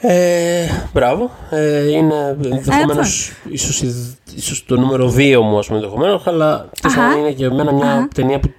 Ε, 0.00 0.66
μπράβο. 0.92 1.30
Ε, 1.50 1.90
είναι 1.90 2.36
ενδεχομένως 2.42 2.98
αυτό. 2.98 3.48
ίσως, 3.50 3.80
η- 3.82 4.16
ίσως 4.36 4.64
το 4.64 4.76
νούμερο 4.76 5.08
2 5.16 5.40
μου, 5.42 5.58
ας 5.58 5.66
πούμε, 5.66 5.78
ενδεχομένως, 5.78 6.26
αλλά 6.26 6.68
θες 6.80 6.94
να 6.96 7.04
Αχα. 7.06 7.18
είναι 7.18 7.32
και 7.32 7.44
εμένα 7.44 7.72
μια 7.72 7.92
Αχα. 7.92 8.08
ταινία 8.14 8.40
που 8.40 8.50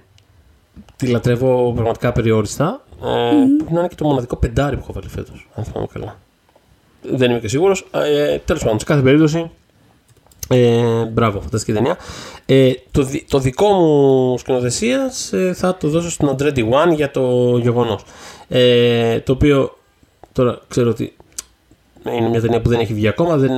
τη 0.96 1.06
λατρεύω 1.06 1.72
πραγματικά 1.74 2.12
περιόριστα. 2.12 2.84
Ε, 3.04 3.06
Να 3.72 3.78
είναι 3.80 3.88
και 3.88 3.94
το 3.94 4.04
μοναδικό 4.04 4.36
πεντάρι 4.36 4.76
που 4.76 4.82
έχω 4.82 4.92
βάλει 4.92 5.08
φέτος, 5.08 5.48
αν 5.54 5.64
θυμάμαι 5.64 5.86
καλά. 5.92 6.16
Δεν 7.02 7.30
είμαι 7.30 7.40
και 7.40 7.48
σίγουρος. 7.48 7.86
Ε, 7.92 8.38
Τέλος 8.38 8.62
πάντων, 8.62 8.78
σε 8.78 8.84
κάθε 8.84 9.00
περίπτωση. 9.02 9.50
Ε, 10.48 11.04
μπράβο, 11.04 11.40
φανταστική 11.40 11.72
ταινία. 11.72 11.96
Ε, 12.46 12.72
το, 12.90 13.02
δι- 13.02 13.28
το 13.30 13.38
δικό 13.38 13.66
μου 13.72 14.38
σκηνοθεσίας 14.38 15.32
ε, 15.32 15.52
θα 15.56 15.76
το 15.76 15.88
δώσω 15.88 16.10
στην 16.10 16.28
Andretti 16.28 16.58
One 16.70 16.94
για 16.94 17.10
το 17.10 17.56
γεγονός. 17.62 18.02
Ε, 18.48 19.20
το 19.20 19.32
οποίο 19.32 19.78
τώρα 20.32 20.58
ξέρω 20.68 20.90
ότι 20.90 21.16
είναι 22.04 22.28
μια 22.28 22.40
ταινία 22.40 22.60
που 22.60 22.68
δεν 22.68 22.80
έχει 22.80 22.94
βγει 22.94 23.08
ακόμα. 23.08 23.36
Δεν, 23.36 23.50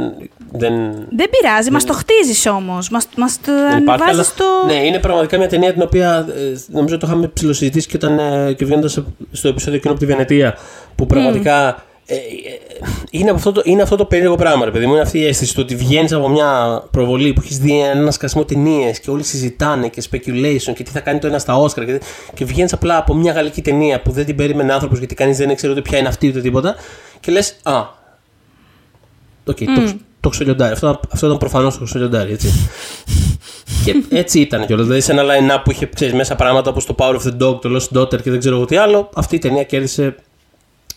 δεν, 0.52 0.72
Δεν 1.16 1.30
πειράζει, 1.30 1.70
μας 1.70 1.84
το 1.84 1.92
χτίζεις 1.92 2.46
όμως. 2.46 2.88
Μα 2.90 2.98
το 2.98 3.06
δεν 3.70 3.78
υπάρχει. 3.78 3.80
Αλλά, 3.80 3.92
ανεβάζεις 3.92 4.26
στο. 4.26 4.44
Ναι, 4.66 4.74
είναι 4.86 4.98
πραγματικά 4.98 5.38
μια 5.38 5.48
ταινία 5.48 5.72
την 5.72 5.82
οποία 5.82 6.26
ε, 6.36 6.58
νομίζω 6.66 6.98
το 6.98 7.06
είχαμε 7.06 7.28
ψηλοσυζητήσει 7.28 7.88
και, 7.88 7.96
όταν, 7.96 8.18
ε, 8.18 8.52
και 8.52 8.64
βγαίνοντας 8.64 9.02
στο 9.32 9.48
επεισόδιο 9.48 9.76
εκείνο 9.76 9.92
από 9.92 10.00
τη 10.00 10.06
Βενετία. 10.06 10.56
Που 10.94 11.06
πραγματικά 11.06 11.84
ε, 12.06 12.14
ε, 12.14 12.20
είναι, 13.10 13.28
από 13.28 13.38
αυτό 13.38 13.52
το, 13.52 13.62
είναι 13.64 13.82
αυτό 13.82 13.96
το 13.96 14.04
περίεργο 14.04 14.34
πράγμα, 14.36 14.64
ρε 14.64 14.70
παιδί 14.70 14.86
μου. 14.86 14.92
Είναι 14.92 15.00
αυτή 15.00 15.18
η 15.18 15.26
αίσθηση 15.26 15.54
το 15.54 15.60
ότι 15.60 15.76
βγαίνεις 15.76 16.12
από 16.12 16.28
μια 16.28 16.82
προβολή 16.90 17.32
που 17.32 17.40
έχεις 17.44 17.58
δει 17.58 17.80
ένα 17.80 18.10
σκασμό 18.10 18.44
ταινίες 18.44 19.00
και 19.00 19.10
όλοι 19.10 19.22
συζητάνε 19.22 19.88
και 19.88 20.02
speculation 20.10 20.72
και 20.74 20.82
τι 20.82 20.90
θα 20.90 21.00
κάνει 21.00 21.18
το 21.18 21.26
ένα 21.26 21.38
στα 21.38 21.56
Όσκαρ. 21.56 21.84
Και, 21.84 22.00
και 22.34 22.44
βγαίνεις 22.44 22.72
απλά 22.72 22.96
από 22.96 23.14
μια 23.14 23.32
γαλλική 23.32 23.62
ταινία 23.62 24.02
που 24.02 24.10
δεν 24.10 24.24
την 24.24 24.36
περίμενε 24.36 24.72
άνθρωπος 24.72 24.98
γιατί 24.98 25.14
κανείς 25.14 25.36
δεν 25.36 25.50
ήξερε 25.50 25.72
ούτε 25.72 25.82
ποια 25.82 25.98
είναι 25.98 26.08
αυτή 26.08 26.28
ούτε 26.28 26.40
τίποτα. 26.40 26.76
Και 27.20 27.32
λες, 27.32 27.56
Α, 27.62 28.00
Οκ, 29.44 29.56
το, 29.56 29.92
το 30.20 30.28
Χρυσό 30.28 30.46
Λιοντάρι. 30.46 30.72
Αυτό, 30.72 31.00
αυτό 31.10 31.26
ήταν 31.26 31.38
προφανώς 31.38 31.78
το 31.78 31.84
Χρυσό 31.84 32.03
Λιοντάρι, 32.03 32.32
έτσι. 32.32 32.48
και 33.84 34.02
έτσι 34.08 34.40
ήταν 34.40 34.66
κιόλας. 34.66 34.84
Δηλαδή 34.84 35.02
σε 35.02 35.12
ένα 35.12 35.22
line-up 35.22 35.60
που 35.64 35.70
είχε 35.70 35.86
ξέρεις, 35.86 36.14
μέσα 36.14 36.36
πράγματα 36.36 36.70
όπως 36.70 36.86
το 36.86 36.94
Power 36.98 37.14
of 37.14 37.22
the 37.22 37.46
Dog, 37.46 37.60
το 37.60 37.76
Lost 37.76 37.98
Daughter 37.98 38.22
και 38.22 38.30
δεν 38.30 38.38
ξέρω 38.38 38.56
εγώ 38.56 38.64
τι 38.64 38.76
άλλο, 38.76 39.10
αυτή 39.14 39.36
η 39.36 39.38
ταινία 39.38 39.62
κέρδισε 39.62 40.14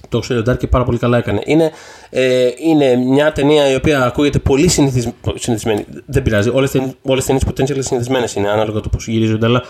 το 0.10 0.20
Χρυσό 0.20 0.36
Λιοντάρι 0.36 0.58
και 0.58 0.68
πάρα 0.68 0.84
πολύ 0.84 0.98
καλά 0.98 1.18
έκανε. 1.18 1.42
Είναι, 1.46 1.72
ε, 2.10 2.50
είναι 2.58 2.96
μια 2.96 3.32
ταινία 3.32 3.72
η 3.72 3.76
οποία 3.76 4.04
ακούγεται 4.06 4.40
πολύ 4.40 4.68
συνηθισ... 4.68 5.08
συνηθισμένη. 5.36 5.86
Δεν 6.06 6.24
πειράζει. 6.24 6.50
Όλες 6.50 6.72
οι 6.72 6.80
ταινίες 7.02 7.44
potential 7.46 7.78
συνηθισμένες 7.80 8.34
είναι, 8.34 8.50
ανάλογα 8.50 8.80
το 8.80 8.90
πώς 8.90 9.08
γυρίζονται. 9.08 9.46
Αλλά 9.46 9.64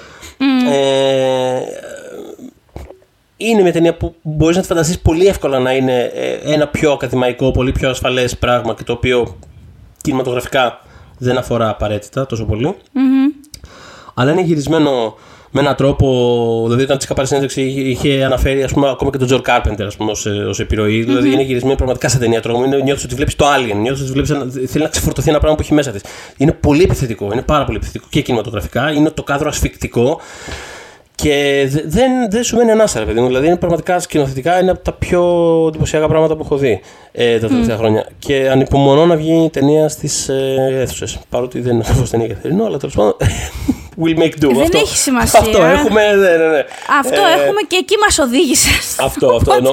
ε, 0.72 1.60
είναι 3.38 3.62
μια 3.62 3.72
ταινία 3.72 3.96
που 3.98 4.16
μπορείς 4.22 4.56
να 4.56 4.62
τη 4.62 4.68
φανταστείς 4.68 5.00
πολύ 5.00 5.26
εύκολα 5.28 5.60
να 5.60 5.72
είναι 5.74 6.12
ε, 6.14 6.54
ένα 6.54 6.68
πιο 6.68 6.92
ακαδημαϊκό, 6.92 7.52
πολύ 7.52 7.72
πιο 7.72 7.90
ασφαλές 7.90 8.38
πράγμα 8.38 8.74
και 8.74 8.84
το 8.84 8.94
οποίο 8.94 9.38
κινηματογραφικά 10.02 10.80
δεν 11.18 11.38
αφορά 11.38 11.70
απαραίτητα 11.70 12.26
τόσο 12.26 12.46
πολύ. 12.46 12.76
Αλλά 14.14 14.32
είναι 14.32 14.42
γυρισμένο 14.42 15.16
με 15.52 15.62
έναν 15.62 15.76
τρόπο. 15.76 16.62
Δηλαδή, 16.66 16.84
όταν 16.84 16.96
της 16.98 17.06
είχα 17.06 17.14
πάρει 17.16 17.28
συνέντευξη, 17.28 17.62
είχε- 17.62 17.82
είχε 17.82 18.24
αναφέρει 18.24 18.64
ας 18.64 18.72
πούμε, 18.72 18.90
ακόμα 18.90 19.12
και 19.12 19.18
τον 19.18 19.28
Τζορ 19.28 19.42
Κάρπεντερ 19.42 19.88
ως 20.48 20.60
επιρροή. 20.60 21.04
Δηλαδή, 21.04 21.32
είναι 21.32 21.42
γυρισμένη 21.42 21.76
πραγματικά 21.76 22.10
σε 22.10 22.18
ταινία 22.18 22.42
τρόμου. 22.42 22.64
Είναι, 22.64 22.78
νιώθεις 22.82 23.04
ότι 23.04 23.16
βλέπεις 23.16 23.36
το 23.36 23.46
Alien. 23.46 23.76
Νιώθεις 23.76 24.02
ότι 24.04 24.12
βλέπεις 24.12 24.30
ένα, 24.30 24.46
θέλει 24.68 24.84
να 24.84 24.90
ξεφορτωθεί 24.90 25.30
ένα 25.30 25.40
πράγμα 25.40 25.58
που 25.58 25.64
έχει 25.64 25.74
μέσα 25.74 25.92
της. 25.92 26.02
Είναι 26.38 26.52
πολύ 26.52 26.84
επιθετικό. 26.84 27.30
Είναι 27.32 27.42
πάρα 27.42 27.64
πολύ 27.66 27.78
επιθετικό 27.78 28.06
και 28.10 28.22
κινηματογραφικά. 28.22 28.92
Είναι 28.92 29.10
το 29.10 29.24
κάδρο 29.24 29.48
ασφικτικό. 29.50 30.20
Και 31.16 31.66
δε- 31.70 31.82
δεν, 31.86 32.12
δεν 32.30 32.44
σου 32.44 32.56
μένει 32.56 32.72
ανάσα, 32.72 33.00
ρε 33.00 33.06
παιδί 33.06 33.20
μου. 33.20 33.28
Δηλαδή, 33.28 33.48
είναι 33.48 33.56
πραγματικά 33.58 34.00
σκηνοθετικά 34.00 34.60
είναι 34.62 34.72
από 34.72 34.80
τα 34.80 34.94
πιο 34.94 35.24
εντυπωσιακά 35.68 36.08
πράγματα 36.08 36.36
που 36.36 36.42
έχω 36.46 36.58
δει 36.58 36.80
ε, 37.12 37.40
τα 37.40 37.48
τελευταία 37.48 37.78
χρόνια. 37.78 38.08
Και 38.20 38.50
ανυπομονώ 38.50 39.06
να 39.06 39.16
βγει 39.16 39.44
η 39.44 39.50
ταινία 39.50 39.90
στις 39.90 40.30
ε, 40.30 40.56
αίθουσες. 40.82 41.20
Παρότι 41.30 41.60
δεν 41.62 41.74
είναι 41.74 41.84
ακριβώς 41.88 42.10
ταινία 42.10 42.26
για 42.26 42.38
θερινό, 42.42 42.66
αλλά 42.66 42.78
τέλος 42.78 42.96
πάντων. 42.96 43.16
We'll 44.04 44.18
make 44.18 44.44
do. 44.44 44.48
Δεν 44.54 44.62
αυτό, 44.62 44.78
έχει 44.78 44.98
σημασία. 44.98 45.40
Αυτό 45.40 45.64
έχουμε. 45.64 46.02
Ναι, 46.16 46.16
ναι, 46.16 46.48
ναι. 46.48 46.64
Αυτό 47.00 47.16
Ε, 47.22 47.34
έχουμε 47.44 47.62
και 47.68 47.76
εκεί 47.76 47.96
μας 48.04 48.20
οδήγησε. 48.20 48.70
Αυτό, 49.04 49.28
αυτό 49.36 49.62
νο, 49.62 49.72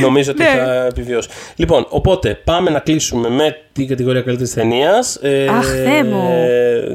νομίζω 0.00 0.30
ότι 0.30 0.42
Ναι. 0.42 0.48
θα 0.64 0.84
επιβιώσει. 0.84 1.28
Λοιπόν, 1.56 1.86
οπότε 1.88 2.40
πάμε 2.44 2.70
να 2.70 2.78
κλείσουμε 2.78 3.28
με 3.28 3.56
την 3.72 3.88
κατηγορία 3.88 4.20
καλύτερης 4.22 4.54
ταινίας. 4.54 5.16
Ε, 5.22 5.46
Αχ, 5.48 5.66
Θεέ 5.66 6.04
μου. 6.04 6.28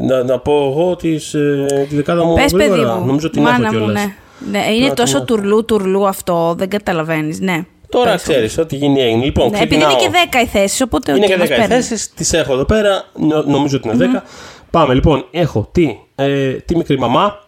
να, 0.07 0.24
να 0.24 0.39
πω 0.39 0.53
εγώ 0.72 0.95
τις, 0.95 1.34
ε, 1.34 1.65
τη 1.89 1.95
δεκάδα 1.95 2.24
μου 2.26 2.34
Πες, 2.34 2.51
παιδί 2.51 2.70
γρήγορα. 2.70 2.95
μου. 2.95 3.05
Νομίζω 3.05 3.26
ότι 3.28 3.36
την 3.36 3.43
Μάνα 3.45 3.65
έχω 3.68 3.74
μου, 3.74 3.80
κιόλας. 3.86 4.03
ναι. 4.03 4.59
ναι. 4.59 4.65
Είναι 4.74 4.80
Να 4.82 4.86
την 4.86 4.95
τόσο 4.95 5.15
έχω. 5.18 5.26
τουρλού 5.26 5.65
τουρλού 5.65 6.07
αυτό, 6.07 6.55
δεν 6.57 6.70
καταλαβαίνεις. 6.70 7.39
Ναι. 7.39 7.61
Τώρα 7.89 8.11
Πες. 8.11 8.22
ξέρεις 8.22 8.57
ό,τι 8.57 8.76
γίνει 8.76 9.01
έγινε. 9.01 9.24
Λοιπόν, 9.26 9.49
Ναι, 9.49 9.57
επειδή 9.57 9.76
είναι 9.76 9.84
ξεκινάω. 9.86 10.11
και 10.11 10.28
10 10.32 10.41
οι 10.43 10.45
θέσεις, 10.45 10.82
οπότε. 10.82 11.11
Είναι 11.11 11.26
οκ, 11.26 11.32
και 11.32 11.38
μας 11.38 11.47
10 11.47 11.51
οι 11.51 11.55
παίρνεις. 11.68 11.88
θέσεις, 11.88 12.13
τις 12.13 12.34
έχω 12.34 12.53
εδώ 12.53 12.65
πέρα. 12.65 13.03
Νο- 13.13 13.43
Νομίζω 13.47 13.78
ότι 13.78 13.88
είναι 13.88 13.97
10. 13.97 14.24
Πάμε 14.72 14.93
λοιπόν. 14.93 15.26
Έχω 15.32 15.70
τη, 15.72 15.95
ε, 16.20 16.51
τη 16.53 16.76
μικρή 16.76 16.99
μαμά, 16.99 17.39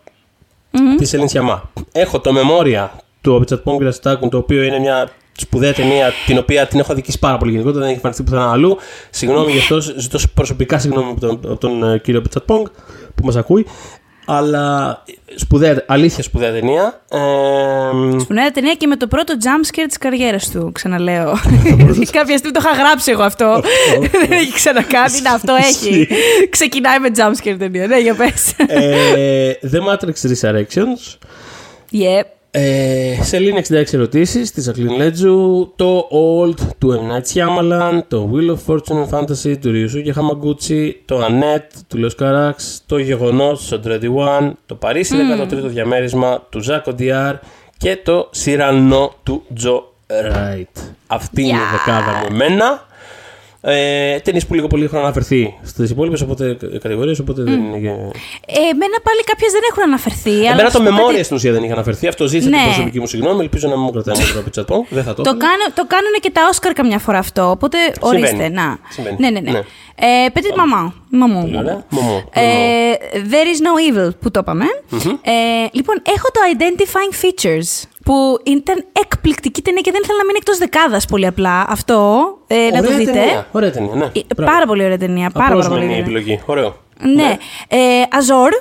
της 0.97 1.05
Σελίν 1.05 1.27
Σιαμά. 1.27 1.71
Έχω 1.91 2.19
το 2.19 2.31
Memoria 2.35 2.87
του 3.21 3.33
Ομπιτσατ 3.33 3.63
Πόγκρα 3.63 3.91
Στάκουν, 3.91 4.29
το 4.29 4.37
οποίο 4.37 4.63
είναι 4.63 4.79
μια 4.79 5.09
σπουδαία 5.31 5.73
ταινία 5.73 6.11
την 6.25 6.37
οποία 6.37 6.67
την 6.67 6.79
έχω 6.79 6.91
αδικήσει 6.91 7.19
πάρα 7.19 7.37
πολύ 7.37 7.51
γενικότερα, 7.51 7.79
δεν 7.79 7.87
έχει 7.87 7.95
εμφανιστεί 7.95 8.23
πουθενά 8.23 8.51
αλλού. 8.51 8.77
Συγγνώμη 9.09 9.51
γι' 9.51 9.57
αυτό, 9.57 9.79
ζητώ 9.79 10.19
προσωπικά 10.33 10.79
συγγνώμη 10.79 11.11
από 11.11 11.19
τον, 11.19 11.29
από 11.29 11.57
τον 11.57 11.83
ε, 11.83 11.97
κύριο 11.97 12.19
Ομπιτσατ 12.19 12.43
Πόγκ 12.43 12.65
που 13.15 13.25
μας 13.25 13.35
ακούει. 13.35 13.65
Αλλά 14.31 15.03
σπουδαία, 15.35 15.83
αλήθεια 15.87 16.23
σπουδαία 16.23 16.51
ταινία. 16.51 17.01
Ε, 17.11 18.19
Σπουδαία 18.19 18.51
ταινία 18.51 18.73
και 18.73 18.87
με 18.87 18.95
το 18.95 19.07
πρώτο 19.07 19.33
jump 19.43 19.75
scare 19.75 19.85
της 19.87 19.97
καριέρας 19.97 20.49
του, 20.49 20.71
ξαναλέω. 20.73 21.31
Κάποια 22.11 22.37
στιγμή 22.37 22.51
το 22.53 22.61
είχα 22.63 22.71
γράψει 22.83 23.11
εγώ 23.11 23.23
αυτό. 23.23 23.61
Δεν 24.11 24.31
έχει 24.31 24.53
ξανακάνει. 24.53 25.21
Να, 25.21 25.31
αυτό 25.33 25.55
έχει. 25.59 26.07
Ξεκινάει 26.49 26.99
με 26.99 27.09
jump 27.15 27.31
scare 27.43 27.55
ταινία. 27.59 27.87
Ναι, 27.87 27.99
για 27.99 28.15
πες. 28.15 28.53
ε, 28.57 29.51
The 29.71 29.77
Matrix 29.87 30.31
Resurrections. 30.31 31.17
Yep. 31.91 32.25
Ε, 32.51 33.17
Σελήνη 33.23 33.61
66 33.69 33.93
ερωτήσεις 33.93 34.51
της 34.51 34.63
Ζακλίν 34.63 34.95
Λέτζου, 34.95 35.71
το 35.75 36.07
Old 36.11 36.59
του 36.77 36.99
M. 36.99 37.11
Night 37.11 37.33
Shyamalan, 37.33 37.99
το 38.07 38.29
Wheel 38.33 38.49
of 38.55 38.73
Fortune 38.75 39.05
and 39.05 39.19
Fantasy 39.19 39.57
του 39.61 39.71
Ryusuke 39.73 40.13
Hamaguchi, 40.13 40.91
το 41.05 41.25
Annette 41.25 41.79
του 41.87 41.99
Leo 42.17 42.23
Carax, 42.23 42.53
το 42.85 42.97
Γεγονός 42.97 43.67
του 43.67 43.81
Andretti 43.83 44.15
One, 44.15 44.51
το 44.65 44.75
Παρίσι 44.75 45.15
13ο 45.51 45.63
διαμέρισμα 45.65 46.43
του 46.49 46.59
Ζακ 46.61 46.87
Οντιάρ 46.87 47.35
και 47.77 47.97
το 48.03 48.29
Cyrano 48.45 49.09
του 49.23 49.43
Τζο 49.55 49.93
Ράιτ. 50.07 50.77
Αυτή 51.07 51.41
είναι 51.41 51.51
η 51.51 51.53
Yeah. 51.53 51.85
δεκάδα 51.85 52.11
μου 52.17 52.25
εμένα. 52.29 52.87
Ε, 53.61 54.19
Ταινίες 54.19 54.45
που 54.45 54.53
λίγο 54.53 54.67
πολύ 54.67 54.83
έχουν 54.83 54.97
αναφερθεί 54.97 55.53
στις 55.63 55.89
υπόλοιπες 55.89 56.25
κατηγορίες, 56.81 57.19
οπότε 57.19 57.41
δεν 57.43 57.53
είναι. 57.53 57.77
Ε, 58.45 58.59
εμένα 58.73 58.97
πάλι 59.03 59.21
κάποιες 59.25 59.51
δεν 59.51 59.61
έχουν 59.69 59.83
αναφερθεί. 59.83 60.29
αλλά 60.29 60.39
Εμένα 60.51 60.63
να 60.63 60.71
το 60.71 60.77
σου 60.77 60.83
πω 60.83 60.89
κάτι- 60.89 61.17
Memoria 61.17 61.23
στην 61.23 61.35
ουσία 61.35 61.51
δεν 61.51 61.63
είχε 61.63 61.71
αναφερθεί. 61.71 62.07
Αυτό 62.07 62.27
ζήτησε 62.27 62.49
Ναι. 62.49 62.55
την 62.57 62.65
προσωπική 62.65 62.99
μου 62.99 63.07
συγγνώμη. 63.07 63.41
Ελπίζω 63.41 63.67
να 63.67 63.75
μην 63.75 63.83
μου 63.83 63.91
κρατάει 63.91 64.15
μόνο 64.17 64.29
το 64.49 64.61
chat 64.61 64.85
Δεν 64.89 65.03
θα 65.03 65.13
το. 65.13 65.21
Το, 65.23 65.29
έκανα. 65.29 65.45
κάνω, 65.45 65.63
το 65.73 65.85
κάνουν 65.87 66.13
και 66.21 66.29
τα 66.31 66.41
Όσκαρ 66.49 66.73
καμιά 66.73 66.99
φορά 66.99 67.17
αυτό. 67.17 67.49
Οπότε 67.49 67.77
ορίστε. 67.99 68.49
Να. 68.49 68.77
Συμβαίνει. 68.89 69.15
Ναι, 69.19 69.29
ναι, 69.29 69.39
ναι. 69.39 69.51
Ναι. 69.51 69.61
Ε, 70.01 70.29
Petit 70.33 70.55
Maman. 70.59 70.91
Μαμού. 71.09 71.41
Πολύ 71.41 71.57
ωραία. 71.57 71.83
Μωμό. 71.89 72.23
Ε, 72.33 72.41
there 73.13 73.47
is 73.53 73.59
no 73.65 73.95
evil 74.07 74.09
που 74.21 74.31
το 74.31 74.39
είπαμε. 74.39 74.65
Ε, 75.21 75.31
λοιπόν, 75.71 76.01
έχω 76.03 76.27
το 76.33 76.39
Identifying 76.57 77.25
Features 77.25 77.87
που 78.03 78.37
ήταν 78.45 78.85
εκπληκτική 79.01 79.61
ταινία 79.61 79.81
και 79.81 79.91
δεν 79.91 80.01
ήθελα 80.03 80.17
να 80.17 80.25
μείνει 80.25 80.37
εκτός 80.37 80.57
δεκάδας 80.57 81.05
πολύ 81.05 81.25
απλά. 81.27 81.65
Αυτό, 81.69 82.27
ε, 82.47 82.55
να 82.73 82.81
το 82.81 82.85
Ωραία 82.87 82.97
δείτε. 82.97 83.11
ταινία. 83.11 83.47
Ωραία 83.51 83.71
ταινία, 83.71 83.95
ναι. 83.95 84.05
Ε, 84.05 84.19
Μπράβο. 84.35 84.51
Πάρα 84.51 84.65
πολύ 84.65 84.83
ωραία 84.83 84.97
ταινία. 84.97 85.29
Πάρα, 85.29 85.45
πάρα 85.45 85.49
πολύ 85.49 85.65
Απρόσμενη 85.65 85.91
ωραία. 85.91 86.03
επιλογή. 86.03 86.39
Ωραίο. 86.45 86.75
Ναι. 87.15 87.37
Ε, 87.67 87.77
Azor. 88.11 88.51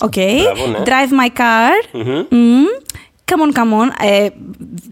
Ok. 0.00 0.12
Μπράβο, 0.14 0.66
ναι. 0.70 0.78
Drive 0.84 1.12
my 1.20 1.38
car. 1.40 1.88
Μμμ. 1.92 2.24
Μμμ. 2.30 2.64
Come 3.32 3.52
on, 3.54 3.58
come 3.58 3.72
on. 3.82 4.06
Ε, 4.06 4.28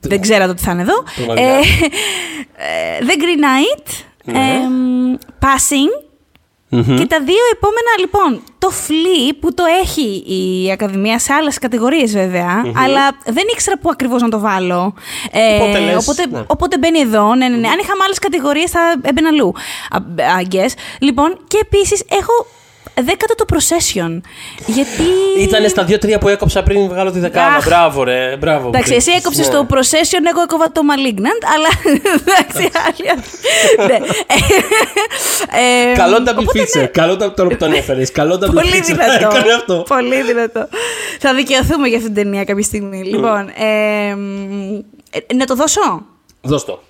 δεν 0.00 0.20
ξέρω 0.20 0.46
το 0.46 0.54
τι 0.54 0.62
θα 0.62 0.72
είναι 0.72 0.82
εδώ. 0.82 1.02
Πραγματικά. 1.16 1.48
Ε, 1.48 1.58
ε, 2.66 2.98
The 3.00 3.20
Green 3.22 3.40
Knight. 3.44 3.86
Ναι. 4.24 4.38
ε, 4.38 5.18
passing. 5.40 6.04
Μμμ. 6.68 6.96
Και 6.96 7.06
τα 7.06 7.20
δύο 7.20 7.44
επόμενα, 7.52 7.92
λοιπόν, 7.98 8.42
το 8.58 8.70
Flee 8.86 9.36
που 9.40 9.54
το 9.54 9.64
έχει 9.82 10.24
η 10.26 10.70
Ακαδημία 10.72 11.18
σε 11.18 11.32
άλλες 11.32 11.58
κατηγορίες 11.58 12.12
βέβαια, 12.12 12.62
αλλά 12.84 13.10
δεν 13.24 13.44
ήξερα 13.52 13.78
πού 13.78 13.90
ακριβώς 13.90 14.22
να 14.22 14.28
το 14.28 14.38
βάλω. 14.38 14.94
Ε, 15.30 15.54
Οπότε 15.56 15.78
λες, 15.78 15.96
οπότε, 16.08 16.26
ναι. 16.26 16.44
οπότε 16.46 16.78
μπαίνει 16.78 16.98
εδώ, 16.98 17.34
ναι, 17.34 17.48
ναι, 17.48 17.56
ναι. 17.56 17.68
Αν 17.68 17.78
είχαμε 17.78 18.02
άλλες 18.04 18.18
κατηγορίες 18.18 18.70
θα 18.70 18.80
έμπαινα 19.02 19.28
αλλού, 19.28 19.54
I- 19.94 20.40
I 20.42 20.54
guess. 20.54 20.70
Λοιπόν, 20.98 21.38
και 21.48 21.58
επίσης 21.62 22.04
έχω 22.08 22.46
δέκατο 23.02 23.34
το 23.34 23.44
Procession, 23.52 24.20
γιατί... 24.66 25.02
Ήταν 25.38 25.68
στα 25.68 25.84
δύο-τρία 25.84 26.18
που 26.18 26.28
έκοψα 26.28 26.62
πριν 26.62 26.88
βγάλω 26.88 27.10
τη 27.10 27.18
δεκάδα. 27.18 27.56
Αχ. 27.56 27.64
Μπράβο, 27.64 28.04
ρε. 28.04 28.36
Μπράβο. 28.36 28.68
Εντάξει, 28.68 28.94
εσύ 28.94 29.10
έκοψες 29.10 29.46
Ναι. 29.48 29.52
το 29.54 29.66
Procession, 29.70 30.22
εγώ 30.30 30.40
έκοβα 30.42 30.72
το 30.72 30.80
Malignant, 30.90 31.42
αλλά 31.54 31.68
εντάξει, 32.14 32.70
άλλη 32.86 33.22
ναι. 33.88 33.98
Ε, 35.90 35.94
Καλό 35.96 36.16
double 36.16 36.36
οπότε, 36.40 36.58
ναι. 36.58 36.64
feature. 36.84 36.88
Καλό 36.92 37.16
τα- 37.16 37.34
τώρα 37.34 37.48
που 37.48 37.56
τον 37.56 37.72
έφερες. 37.72 38.12
Καλό 38.12 38.34
double 38.34 38.54
Πολύ 38.54 38.70
feature. 38.74 38.84
δυνατό. 38.84 39.36
Έκανε 39.36 39.52
αυτό. 39.52 39.84
Πολύ 39.88 40.22
δυνατό. 40.22 40.68
Θα 41.20 41.34
δικαιωθούμε 41.34 41.88
για 41.88 41.96
αυτήν 41.98 42.14
την 42.14 42.22
ταινία 42.22 42.44
κάποια 42.44 42.62
στιγμή. 42.64 43.04
Λοιπόν, 43.04 43.48
ε, 43.56 44.14
μ, 44.14 44.74
ε, 45.10 45.34
να 45.34 45.44
το 45.46 45.54
δώσω; 45.54 45.80
Δώσ' 46.40 46.64
το. 46.64 46.82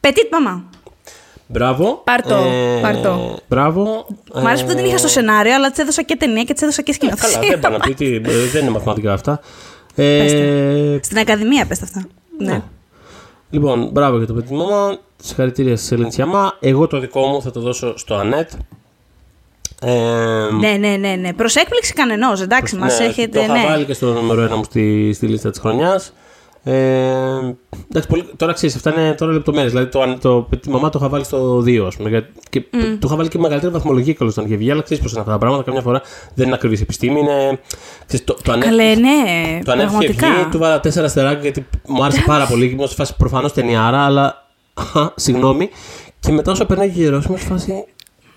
Petit 0.00 0.28
μαμά. 0.32 0.64
Μπράβο. 1.46 2.00
Πάρ' 2.04 2.22
το, 2.22 2.34
Ε, 2.34 2.80
πάρ' 2.82 2.96
το. 3.00 3.38
Μπράβο. 3.48 4.06
Μ' 4.34 4.46
άρεσε 4.46 4.62
που 4.62 4.68
δεν 4.68 4.76
την 4.76 4.86
είχα 4.86 4.98
στο 4.98 5.08
σενάριο, 5.08 5.54
αλλά 5.54 5.70
της 5.70 5.78
έδωσα 5.78 6.02
και 6.02 6.16
ταινία 6.16 6.42
και 6.42 6.52
της 6.52 6.62
έδωσα 6.62 6.82
και 6.82 6.90
Ε, 6.90 7.06
Καλά, 7.06 7.16
σκηνοθεσία. 7.16 7.50
δεν 7.50 7.60
πάω 7.60 7.70
να 7.72 7.78
πει. 7.78 7.94
τι, 7.94 8.14
ε, 8.14 8.18
Δεν 8.52 8.62
είναι 8.62 8.70
μαθηματικά 8.70 9.12
αυτά. 9.12 9.40
Ε, 9.94 10.98
Στην 11.02 11.18
Ακαδημία, 11.18 11.66
πες 11.66 11.78
τα 11.78 11.84
αυτά. 11.84 12.06
Ναι. 12.38 12.62
Λοιπόν, 13.50 13.88
μπράβο 13.92 14.16
για 14.16 14.26
το 14.26 14.32
παιδί 14.32 14.54
μάμα. 14.54 14.98
Συγχαρητήρια 15.22 15.76
σε 15.76 15.94
Ελένη 15.94 16.12
Σιαμά. 16.12 16.56
Εγώ 16.60 16.86
το 16.86 16.98
δικό 17.00 17.26
μου 17.26 17.42
θα 17.42 17.50
το 17.50 17.60
δώσω 17.60 17.98
στο 17.98 18.14
Ανέτ. 18.14 18.50
Ε, 19.82 19.92
Ναι, 20.60 20.70
ναι, 20.70 20.96
ναι, 20.96 21.14
ναι. 21.14 21.32
Προς 21.32 21.54
έκπληξη 21.56 21.92
κανενός, 21.92 22.40
εντάξει, 22.40 22.76
μας 22.76 22.98
ναι, 22.98 23.04
έχετε. 23.04 23.38
Το 23.38 23.44
είχα 23.44 23.52
Ναι. 23.52 23.64
βάλει 23.66 23.84
και 23.84 23.92
στο 23.92 24.12
νούμερο 24.12 24.42
ένα 24.42 24.56
μου 24.56 24.64
στη, 24.64 25.12
στη 25.12 25.26
λίστα 25.26 25.50
της 25.50 25.58
χρονιάς. 25.60 26.12
Ε, 26.68 27.54
εντάξει, 27.88 28.08
πολύ, 28.08 28.24
τώρα 28.36 28.52
ξέρεις, 28.52 28.74
αυτά 28.76 28.92
είναι 29.00 29.14
τώρα 29.14 29.32
λεπτομέρειες. 29.32 29.72
Δηλαδή 29.72 29.90
το, 29.90 30.16
το, 30.20 30.48
το 30.64 30.70
μαμά 30.70 30.88
το 30.90 30.98
είχα 31.00 31.08
βάλει 31.08 31.24
στο 31.24 31.58
2, 31.58 31.84
ας 31.86 31.96
πούμε. 31.96 32.08
για- 32.08 32.28
Και 32.50 32.60
το, 32.60 32.78
το 32.78 32.98
είχα 33.04 33.16
βάλει 33.16 33.28
και 33.28 33.38
μεγαλύτερη 33.38 33.72
βαθμολογία 33.72 34.12
καλώ 34.14 34.30
όταν 34.30 34.44
είχε 34.44 34.56
βγει. 34.56 34.70
Αλλά 34.70 34.82
ξέρεις 34.82 35.02
πώς 35.02 35.12
είναι 35.12 35.20
αυτά 35.20 35.32
τα 35.32 35.38
πράγματα. 35.38 35.62
Καμιά 35.64 35.80
φορά 35.80 36.02
δεν 36.34 36.46
είναι 36.46 36.54
ακριβής 36.54 36.80
επιστήμη. 36.80 37.20
Είναι, 37.20 37.60
ξέρεις, 38.06 38.24
το, 38.24 38.36
το, 38.42 38.52
ανέ- 38.52 38.64
Καλέ, 38.64 38.94
ναι, 38.94 39.60
το 39.64 39.72
ανέφυγε 39.72 39.96
πραγματικά. 39.98 40.26
βγει, 40.34 40.44
του 40.50 40.58
βάλα 40.58 40.80
τέσσερα 40.80 41.06
αστεράκια 41.06 41.40
γιατί 41.42 41.66
μου 41.86 42.04
άρεσε 42.04 42.22
πάρα 42.26 42.46
πολύ. 42.46 42.66
Και 42.68 42.74
ήμουν 42.74 42.88
σε 42.88 42.94
φάση 42.94 43.16
προφανώς 43.16 43.52
ταινιάρα, 43.52 44.04
αλλά. 44.04 44.46
αχα, 44.74 45.12
Συγγνώμη. 45.16 45.68
Και 46.20 46.32
μετά 46.32 46.52
όσο 46.52 46.64
περνάει 46.64 46.88
και 46.90 47.00
καιρό, 47.02 47.22
ήμουν 47.26 47.38
σε 47.40 47.46
φάση. 47.46 47.84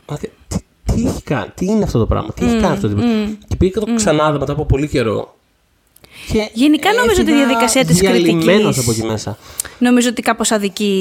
«Μα 0.09 0.17
Τι, 0.17 0.27
τι, 0.47 0.57
τι 0.93 1.05
έχει 1.07 1.21
κάνει, 1.23 1.47
τι 1.55 1.65
είναι 1.65 1.83
αυτό 1.83 1.99
το 1.99 2.05
πράγμα, 2.05 2.33
τι 2.33 2.45
έχει 2.45 2.59
κάνει 2.59 2.73
αυτό 2.73 2.87
το 2.89 2.95
πράγμα. 2.95 3.13
Και 3.47 3.55
πήγα 3.55 3.71
και 3.71 3.79
το 3.85 3.93
ξανά 3.95 4.31
μετά 4.31 4.51
από 4.51 4.65
πολύ 4.65 4.87
καιρό. 4.87 5.35
Και 6.31 6.49
Γενικά 6.53 6.93
νομίζω 6.93 7.21
ότι 7.21 7.31
η 7.31 7.33
έφυγα 7.33 7.45
διαδικασία 7.47 7.85
της 7.85 7.97
διαλυμένος 7.97 8.45
κριτικής- 8.45 8.77
από 8.79 8.91
εκεί 8.91 9.03
μέσα. 9.03 9.37
Νομίζω 9.79 10.09
ότι 10.09 10.21
κάπως 10.21 10.51
αδικεί 10.51 10.93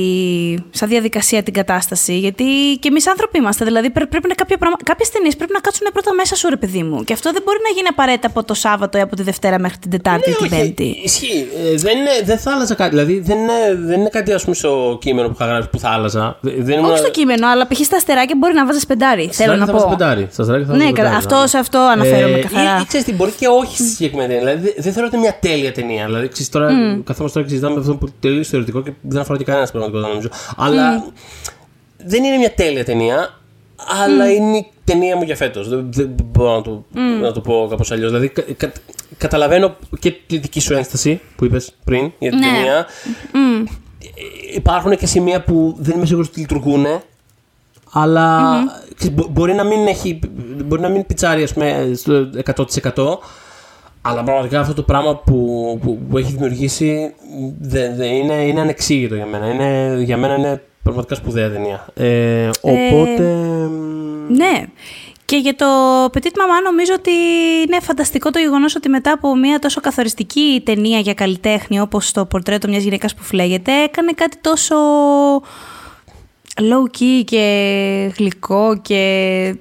σαν 0.70 0.88
διαδικασία 0.88 1.42
την 1.42 1.52
κατάσταση. 1.52 2.18
Γιατί 2.18 2.44
και 2.80 2.88
εμείς 2.88 3.06
άνθρωποι 3.08 3.38
είμαστε. 3.38 3.64
Δηλαδή 3.64 3.90
πρέ- 3.90 4.08
πρέπει 4.08 4.28
να 4.28 4.34
κάποια 4.34 4.56
πράγματα. 4.58 4.84
Κάποιες 4.84 5.10
ταινίες 5.10 5.36
πρέπει 5.36 5.52
να 5.52 5.58
κάτσουν 5.60 5.86
πρώτα 5.92 6.14
μέσα 6.14 6.34
σου, 6.36 6.48
ρε 6.48 6.56
παιδί 6.56 6.82
μου. 6.82 7.04
Και 7.04 7.12
αυτό 7.12 7.32
δεν 7.32 7.42
μπορεί 7.44 7.58
να 7.62 7.68
γίνει 7.76 7.86
απαραίτητα 7.90 8.26
από 8.26 8.44
το 8.44 8.54
Σάββατο 8.54 8.98
ή 8.98 9.00
από 9.00 9.16
τη 9.16 9.22
Δευτέρα 9.22 9.58
μέχρι 9.58 9.78
την 9.78 9.90
Τετάρτη 9.90 10.30
ή 10.30 10.32
την 10.34 10.46
Ναι, 10.50 10.56
όχι, 10.56 10.64
Πέμπτη. 10.64 11.00
Ισχύει. 11.04 11.46
Ε, 11.72 11.74
δεν, 11.76 11.96
είναι, 11.98 12.10
δεν 12.24 12.38
θα 12.38 12.52
άλλαζα 12.52 12.74
κάτι. 12.74 12.90
Δηλαδή 12.90 13.20
δεν 13.20 13.38
είναι, 13.38 13.58
δεν 13.80 14.00
είναι 14.00 14.08
κάτι 14.08 14.32
ας 14.32 14.42
πούμε, 14.42 14.54
στο 14.54 14.98
κείμενο 15.00 15.28
που 15.28 15.34
είχα 15.40 15.46
γράψει 15.50 15.68
που 15.68 15.78
θα 15.78 15.88
άλλαζα. 15.88 16.38
Δεν 16.40 16.54
δεν 16.58 16.78
ήμουν- 16.78 16.90
Όχι 16.90 16.98
στο 16.98 17.10
κείμενο, 17.10 17.48
αλλά 17.48 17.66
π.χ. 17.66 17.78
στα 17.84 17.96
αστεράκια 17.96 18.34
μπορεί 18.38 18.54
να 18.54 18.66
βάζεις 18.66 18.86
πεντάρι. 18.86 19.28
Θέλω 19.32 19.56
να 19.56 19.66
θα 19.66 19.72
βάζω 19.72 19.84
πω. 19.84 19.90
πεντάρι. 19.90 20.28
Στα 20.32 20.42
αστεράκια 20.42 20.66
θα 20.68 20.72
Ναι, 20.76 20.78
βάζω 20.82 20.94
καλά, 20.94 21.08
πεντάρι, 21.08 21.24
αυτό- 21.24 21.40
ναι. 21.40 21.46
σε 21.46 21.58
αυτό 21.58 21.78
αναφέρομαι 21.78 22.38
καθαρά. 22.38 22.76
Ή, 22.78 22.80
ή 22.82 22.86
ξέρεις 22.86 23.06
τι, 23.06 23.12
μπορεί 23.12 23.30
και 23.38 23.46
όχι 23.48 23.76
στη 23.76 23.86
συγκεκριμένη 23.88 24.28
ταινία. 24.34 24.44
Δηλαδή, 24.44 24.60
δεν- 24.66 24.82
δεν 24.84 24.92
θεωρώ 24.92 25.08
ότι 25.12 25.17
είναι 25.18 25.26
μια 25.26 25.38
τέλεια 25.40 25.72
ταινία. 25.72 26.04
Δηλαδή, 26.06 26.28
ξέρεις, 26.28 26.48
τώρα, 26.50 26.66
καθόμαστε 27.04 27.38
τώρα 27.38 27.42
και 27.42 27.48
συζητάμε 27.48 27.80
αυτό 27.80 27.94
που 27.96 28.06
είναι 28.06 28.14
τελείως 28.20 28.48
θεωρητικό 28.48 28.82
και 28.82 28.92
δεν 29.00 29.20
αφορά 29.20 29.38
και 29.38 29.44
κανένας 29.44 29.68
στην 29.68 29.80
πραγματικότητα, 29.80 30.30
νομίζω. 30.30 30.54
Αλλά 30.56 31.04
δεν 32.04 32.24
είναι 32.24 32.36
μια 32.36 32.54
τέλεια 32.54 32.84
ταινία, 32.84 33.40
αλλά 34.02 34.30
είναι 34.32 34.56
η 34.56 34.66
ταινία 34.84 35.16
μου 35.16 35.22
για 35.22 35.36
φέτος. 35.36 35.68
Δεν, 35.68 35.88
δεν 35.92 36.14
μπορώ 36.24 36.54
να 36.56 36.62
το, 36.62 36.84
να 37.20 37.32
το 37.32 37.40
πω 37.40 37.66
κάπως 37.70 37.90
αλλιώς. 37.92 38.10
Δηλαδή, 38.10 38.28
κα- 38.28 38.44
κα- 38.56 38.72
καταλαβαίνω 39.18 39.76
και 39.98 40.10
τη 40.26 40.38
δική 40.38 40.60
σου 40.60 40.74
ένσταση 40.74 41.20
που 41.36 41.44
είπες 41.44 41.72
πριν 41.84 42.12
για 42.18 42.30
την 42.30 42.38
Ναι. 42.38 42.46
ταινία. 42.46 42.76
Ε, 42.78 44.54
Υπάρχουν 44.54 44.96
και 44.96 45.06
σημεία 45.06 45.42
που 45.42 45.76
δεν 45.78 45.96
είμαι 45.96 46.06
σίγουρος 46.06 46.28
ότι 46.28 46.40
λειτουργούν. 46.40 46.86
Αλλά 47.92 48.52
ξέρεις, 48.96 49.16
μπο- 49.16 49.28
μπορεί 49.30 49.54
να 49.54 49.64
μην 49.64 49.86
έχει. 49.86 50.18
Μπορεί 50.64 50.80
να 50.80 50.88
μην 50.88 51.06
πιτσάρει 51.06 51.42
ας 51.42 51.52
πούμε, 51.52 51.90
στο 51.96 52.28
100%. 52.44 53.18
Αλλά 54.02 54.22
πραγματικά 54.22 54.60
αυτό 54.60 54.74
το 54.74 54.82
πράγμα 54.82 55.16
που, 55.16 55.78
που, 55.82 55.98
που 56.10 56.18
έχει 56.18 56.32
δημιουργήσει 56.32 57.14
δεν 57.60 57.96
δεν 57.96 58.12
είναι, 58.12 58.34
είναι 58.34 58.60
ανεξήγητο 58.60 59.14
για 59.14 59.26
μένα. 59.26 59.50
Είναι, 59.50 60.00
για 60.02 60.16
μένα 60.16 60.34
είναι 60.34 60.62
πραγματικά 60.82 61.14
σπουδαία 61.14 61.50
ταινία. 61.50 61.86
Ε, 61.94 62.50
οπότε. 62.60 63.22
μ, 63.22 64.34
Ναι. 64.36 64.66
Και 65.24 65.36
για 65.36 65.54
το 65.56 65.66
Petit 66.04 66.26
Maman 66.26 66.62
νομίζω 66.64 66.92
ότι 66.96 67.10
είναι 67.66 67.80
φανταστικό 67.80 68.30
το 68.30 68.38
γεγονός 68.38 68.76
ότι 68.76 68.88
μετά 68.88 69.12
από 69.12 69.36
μια 69.36 69.58
τόσο 69.58 69.80
καθοριστική 69.80 70.62
ταινία 70.64 70.98
για 70.98 71.14
καλλιτέχνη 71.14 71.80
όπως 71.80 72.12
το 72.12 72.26
πορτρέτο 72.26 72.68
μιας 72.68 72.82
γυναίκας 72.82 73.14
που 73.14 73.22
φλέγεται 73.22 73.82
έκανε 73.82 74.12
κάτι 74.12 74.36
τόσο 74.40 74.74
low 76.58 76.96
key 76.98 77.24
και 77.24 77.42
γλυκό 78.18 78.78
και 78.82 78.96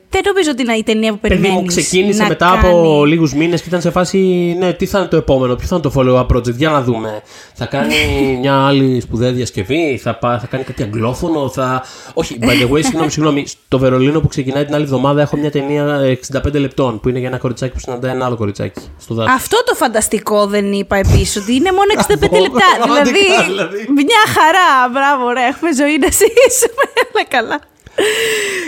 δεν 0.10 0.22
νομίζω 0.26 0.50
ότι 0.52 0.62
είναι 0.62 0.74
η 0.74 0.84
ταινία 0.84 1.12
που 1.12 1.18
Παιδί 1.20 1.34
περιμένεις 1.36 1.62
μου 1.62 1.66
ξεκίνησε 1.68 2.22
να 2.22 2.28
μετά 2.28 2.60
κάνει. 2.62 2.68
από 2.78 3.06
λίγους 3.06 3.34
μήνες 3.34 3.62
και 3.62 3.68
ήταν 3.68 3.82
σε 3.82 3.92
φάση. 3.92 4.18
Ναι, 4.60 4.74
τι 4.74 4.86
θα 4.86 5.00
είναι 5.00 5.08
το 5.08 5.16
επόμενο, 5.18 5.56
ποιο 5.56 5.68
θα 5.68 5.76
είναι 5.76 5.84
το 5.90 5.92
follow-up 5.96 6.36
project, 6.36 6.56
για 6.56 6.70
να 6.70 6.82
δούμε. 6.82 7.22
Θα 7.54 7.66
κάνει 7.66 7.94
μια 8.42 8.66
άλλη 8.66 9.02
σπουδαία 9.02 9.32
διασκευή, 9.32 10.00
θα, 10.04 10.16
πά- 10.16 10.40
θα 10.40 10.48
κάνει 10.48 10.64
κάτι 10.64 10.84
αγγλόφωνο, 10.84 11.50
θα. 11.50 11.84
Όχι, 12.14 12.38
by 12.42 12.46
the 12.46 12.72
way, 12.76 12.84
συγγνώμη, 12.84 13.12
συγγνώμη. 13.12 13.44
Στο 13.48 13.80
Βερολίνο 13.80 14.20
που 14.22 14.28
ξεκινάει 14.28 14.66
την 14.66 14.74
άλλη 14.76 14.84
εβδομάδα 14.84 15.22
έχω 15.22 15.38
μια 15.38 15.52
ταινία 15.52 16.00
65 16.46 16.54
λεπτών 16.54 17.00
που 17.00 17.10
είναι 17.10 17.20
για 17.20 17.28
ένα 17.28 17.38
κοριτσάκι 17.38 17.74
που 17.74 17.80
συναντάει 17.80 18.12
ένα 18.12 18.26
άλλο 18.26 18.36
κοριτσάκι 18.36 18.82
στο 19.00 19.14
δάσο. 19.14 19.32
Αυτό 19.34 19.58
το 19.66 19.76
φανταστικό 19.76 20.46
δεν 20.46 20.72
είπα 20.74 20.96
επίσης, 20.96 21.36
ότι 21.36 21.56
είναι 21.56 21.72
μόνο 21.72 21.88
65 21.96 22.00
Αυτό, 22.24 22.40
λεπτά. 22.46 22.66
πραγματικά, 22.78 23.10
δηλαδή, 23.10 23.46
δηλαδή. 23.48 23.78
μια 23.94 24.24
χαρά. 24.36 24.70
Μπράβο, 24.94 25.32
ρε, 25.32 25.42
έχουμε 25.52 25.72
ζωή 25.80 25.98
να 26.02 26.08
ζήσουμε. 26.22 26.86
Όλα 27.16 27.26
καλά. 27.28 27.60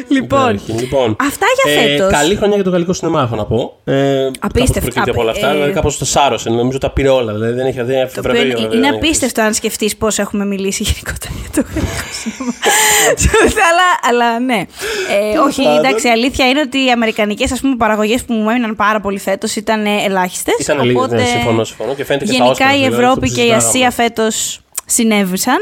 λοιπόν, 0.08 0.54
Υπέροχη. 0.54 0.72
λοιπόν, 0.72 1.16
αυτά 1.20 1.46
για 1.64 1.74
ε, 1.74 1.88
φέτος. 1.98 2.12
καλή 2.12 2.36
χρονιά 2.36 2.56
για 2.56 2.64
το 2.64 2.70
γαλλικό 2.70 2.94
σινεμά, 2.94 3.22
έχω 3.22 3.36
να 3.36 3.46
πω. 3.46 3.80
Ε, 3.84 4.30
Απίστευτα. 4.40 4.80
κάπως 4.80 4.82
προκύπτει 4.82 5.10
από 5.10 5.22
όλα 5.22 5.32
αυτά. 5.32 5.50
Ε, 5.50 5.54
Δηλαδή, 5.54 5.72
κάπως 5.72 5.98
το 5.98 6.06
σάρωσε. 6.06 6.50
Νομίζω 6.50 6.78
τα 6.78 6.90
πήρε 6.92 7.10
όλα. 7.10 7.34
Δηλαδή, 7.34 7.54
δεν 7.54 7.66
έχει 7.66 7.82
δεν 7.82 7.96
έχει 8.02 8.14
Το 8.14 8.20
οποίο 8.20 8.32
βραβείο, 8.32 8.42
είναι, 8.42 8.52
βέβαια, 8.54 8.66
είναι 8.66 8.82
δεν 8.82 8.94
έχει. 8.94 8.96
απίστευτο 9.06 9.42
αν 9.42 9.54
σκεφτείς 9.54 9.98
πώς 9.98 10.20
έχουμε 10.20 10.46
μιλήσει 10.46 10.84
γενικότερα 10.84 11.34
για 11.42 11.50
το 11.64 11.70
γαλλικό 11.74 12.04
σινεμά. 12.22 12.54
αλλά, 13.70 13.88
αλλά 14.10 14.40
ναι. 14.40 14.62
Ε, 15.34 15.38
όχι, 15.38 15.64
πάντων. 15.64 15.78
εντάξει, 15.86 16.08
η 16.08 16.12
αλήθεια 16.12 16.48
είναι 16.50 16.60
ότι 16.60 16.86
οι 16.86 16.92
αμερικανικές 16.92 17.62
παραγωγές 17.78 18.24
που 18.24 18.34
μου 18.34 18.50
έμειναν 18.50 18.76
πάρα 18.76 19.00
πολύ 19.00 19.20
φέτος 19.20 19.56
ήταν 19.56 19.86
ελάχιστες. 19.86 20.56
Ήταν 20.60 20.84
λίγες, 20.84 21.08
ναι, 21.08 21.26
συμφωνώ, 21.26 21.64
συμφωνώ. 21.64 21.94
Και 21.94 22.06
φαίνεται 22.06 22.26
και 22.26 22.32
στα 22.34 22.44
γενικά 22.44 22.66
Oscars, 22.66 22.74
η 22.74 22.78
δηλαδή, 22.78 22.94
αυτό 22.94 23.02
Ευρώπη 23.06 23.20
που 23.28 23.34
και 23.36 23.42
η 23.42 23.44
συζητάγαμε. 23.44 23.68
Ασία 23.68 23.92
φέτος 23.92 24.60
συνέβησαν. 24.90 25.58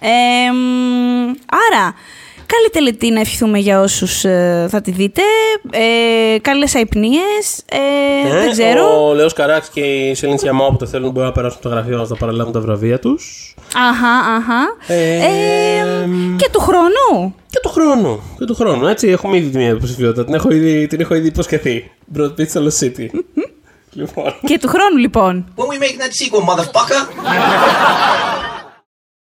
Ε, 0.00 0.52
μ, 0.52 1.26
άρα, 1.70 1.94
καλή 2.46 2.70
τελετή 2.72 3.10
να 3.10 3.20
ευχηθούμε 3.20 3.58
για 3.58 3.80
όσους 3.80 4.20
θα 4.68 4.80
τη 4.82 4.90
δείτε. 4.90 5.22
Ε, 5.70 6.38
Καλές 6.38 6.74
αϊπνίες. 6.74 7.62
Ε, 7.70 7.76
Ε, 8.28 8.38
δεν 8.40 8.50
ξέρω. 8.50 9.08
Ο 9.08 9.14
Λέος 9.14 9.32
Καράξ 9.32 9.68
και 9.68 9.80
η 9.80 10.14
Σελήνη 10.14 10.38
Σιαμά 10.38 10.66
που 10.70 10.76
το 10.76 10.86
θέλουν 10.86 11.10
μπορούν 11.10 11.28
να 11.28 11.34
περάσουν 11.34 11.60
το 11.62 11.68
γραφείο 11.68 11.98
μας 11.98 12.08
να 12.08 12.16
παραλάβουν 12.16 12.52
τα 12.52 12.60
βραβεία 12.60 12.98
τους. 12.98 13.54
Αχα, 13.76 14.34
αχα. 14.36 14.94
Ε, 14.94 15.16
Ε, 15.16 16.06
μ, 16.06 16.36
Και 16.36 16.48
του 16.52 16.60
χρόνου. 16.60 17.34
Και 17.50 17.58
του 17.62 17.68
χρόνου. 17.68 18.22
Και 18.38 18.44
του 18.44 18.54
χρόνου. 18.54 18.86
Έτσι, 18.86 19.08
έχουμε 19.08 19.36
ήδη 19.36 19.58
μια 19.58 19.68
υποψηφιότητα. 19.68 20.24
Την 20.24 20.34
έχω 20.34 20.50
ήδη, 20.52 20.86
την 20.86 21.00
έχω 21.00 21.14
ήδη 21.14 21.26
υποσχεθεί. 21.26 21.90
Brad 22.18 22.30
Pitt 22.40 22.48
στο 22.48 22.60
Lost 22.64 22.84
City. 22.84 23.06
λοιπόν. 23.92 24.34
Και 24.46 24.58
του 24.58 24.68
χρόνου, 24.68 24.96
λοιπόν. 24.96 25.44
When 25.56 25.62
we 25.62 25.78
make 25.82 25.96
that 26.02 26.12
sequel, 26.12 26.54
motherfucker. 26.54 27.00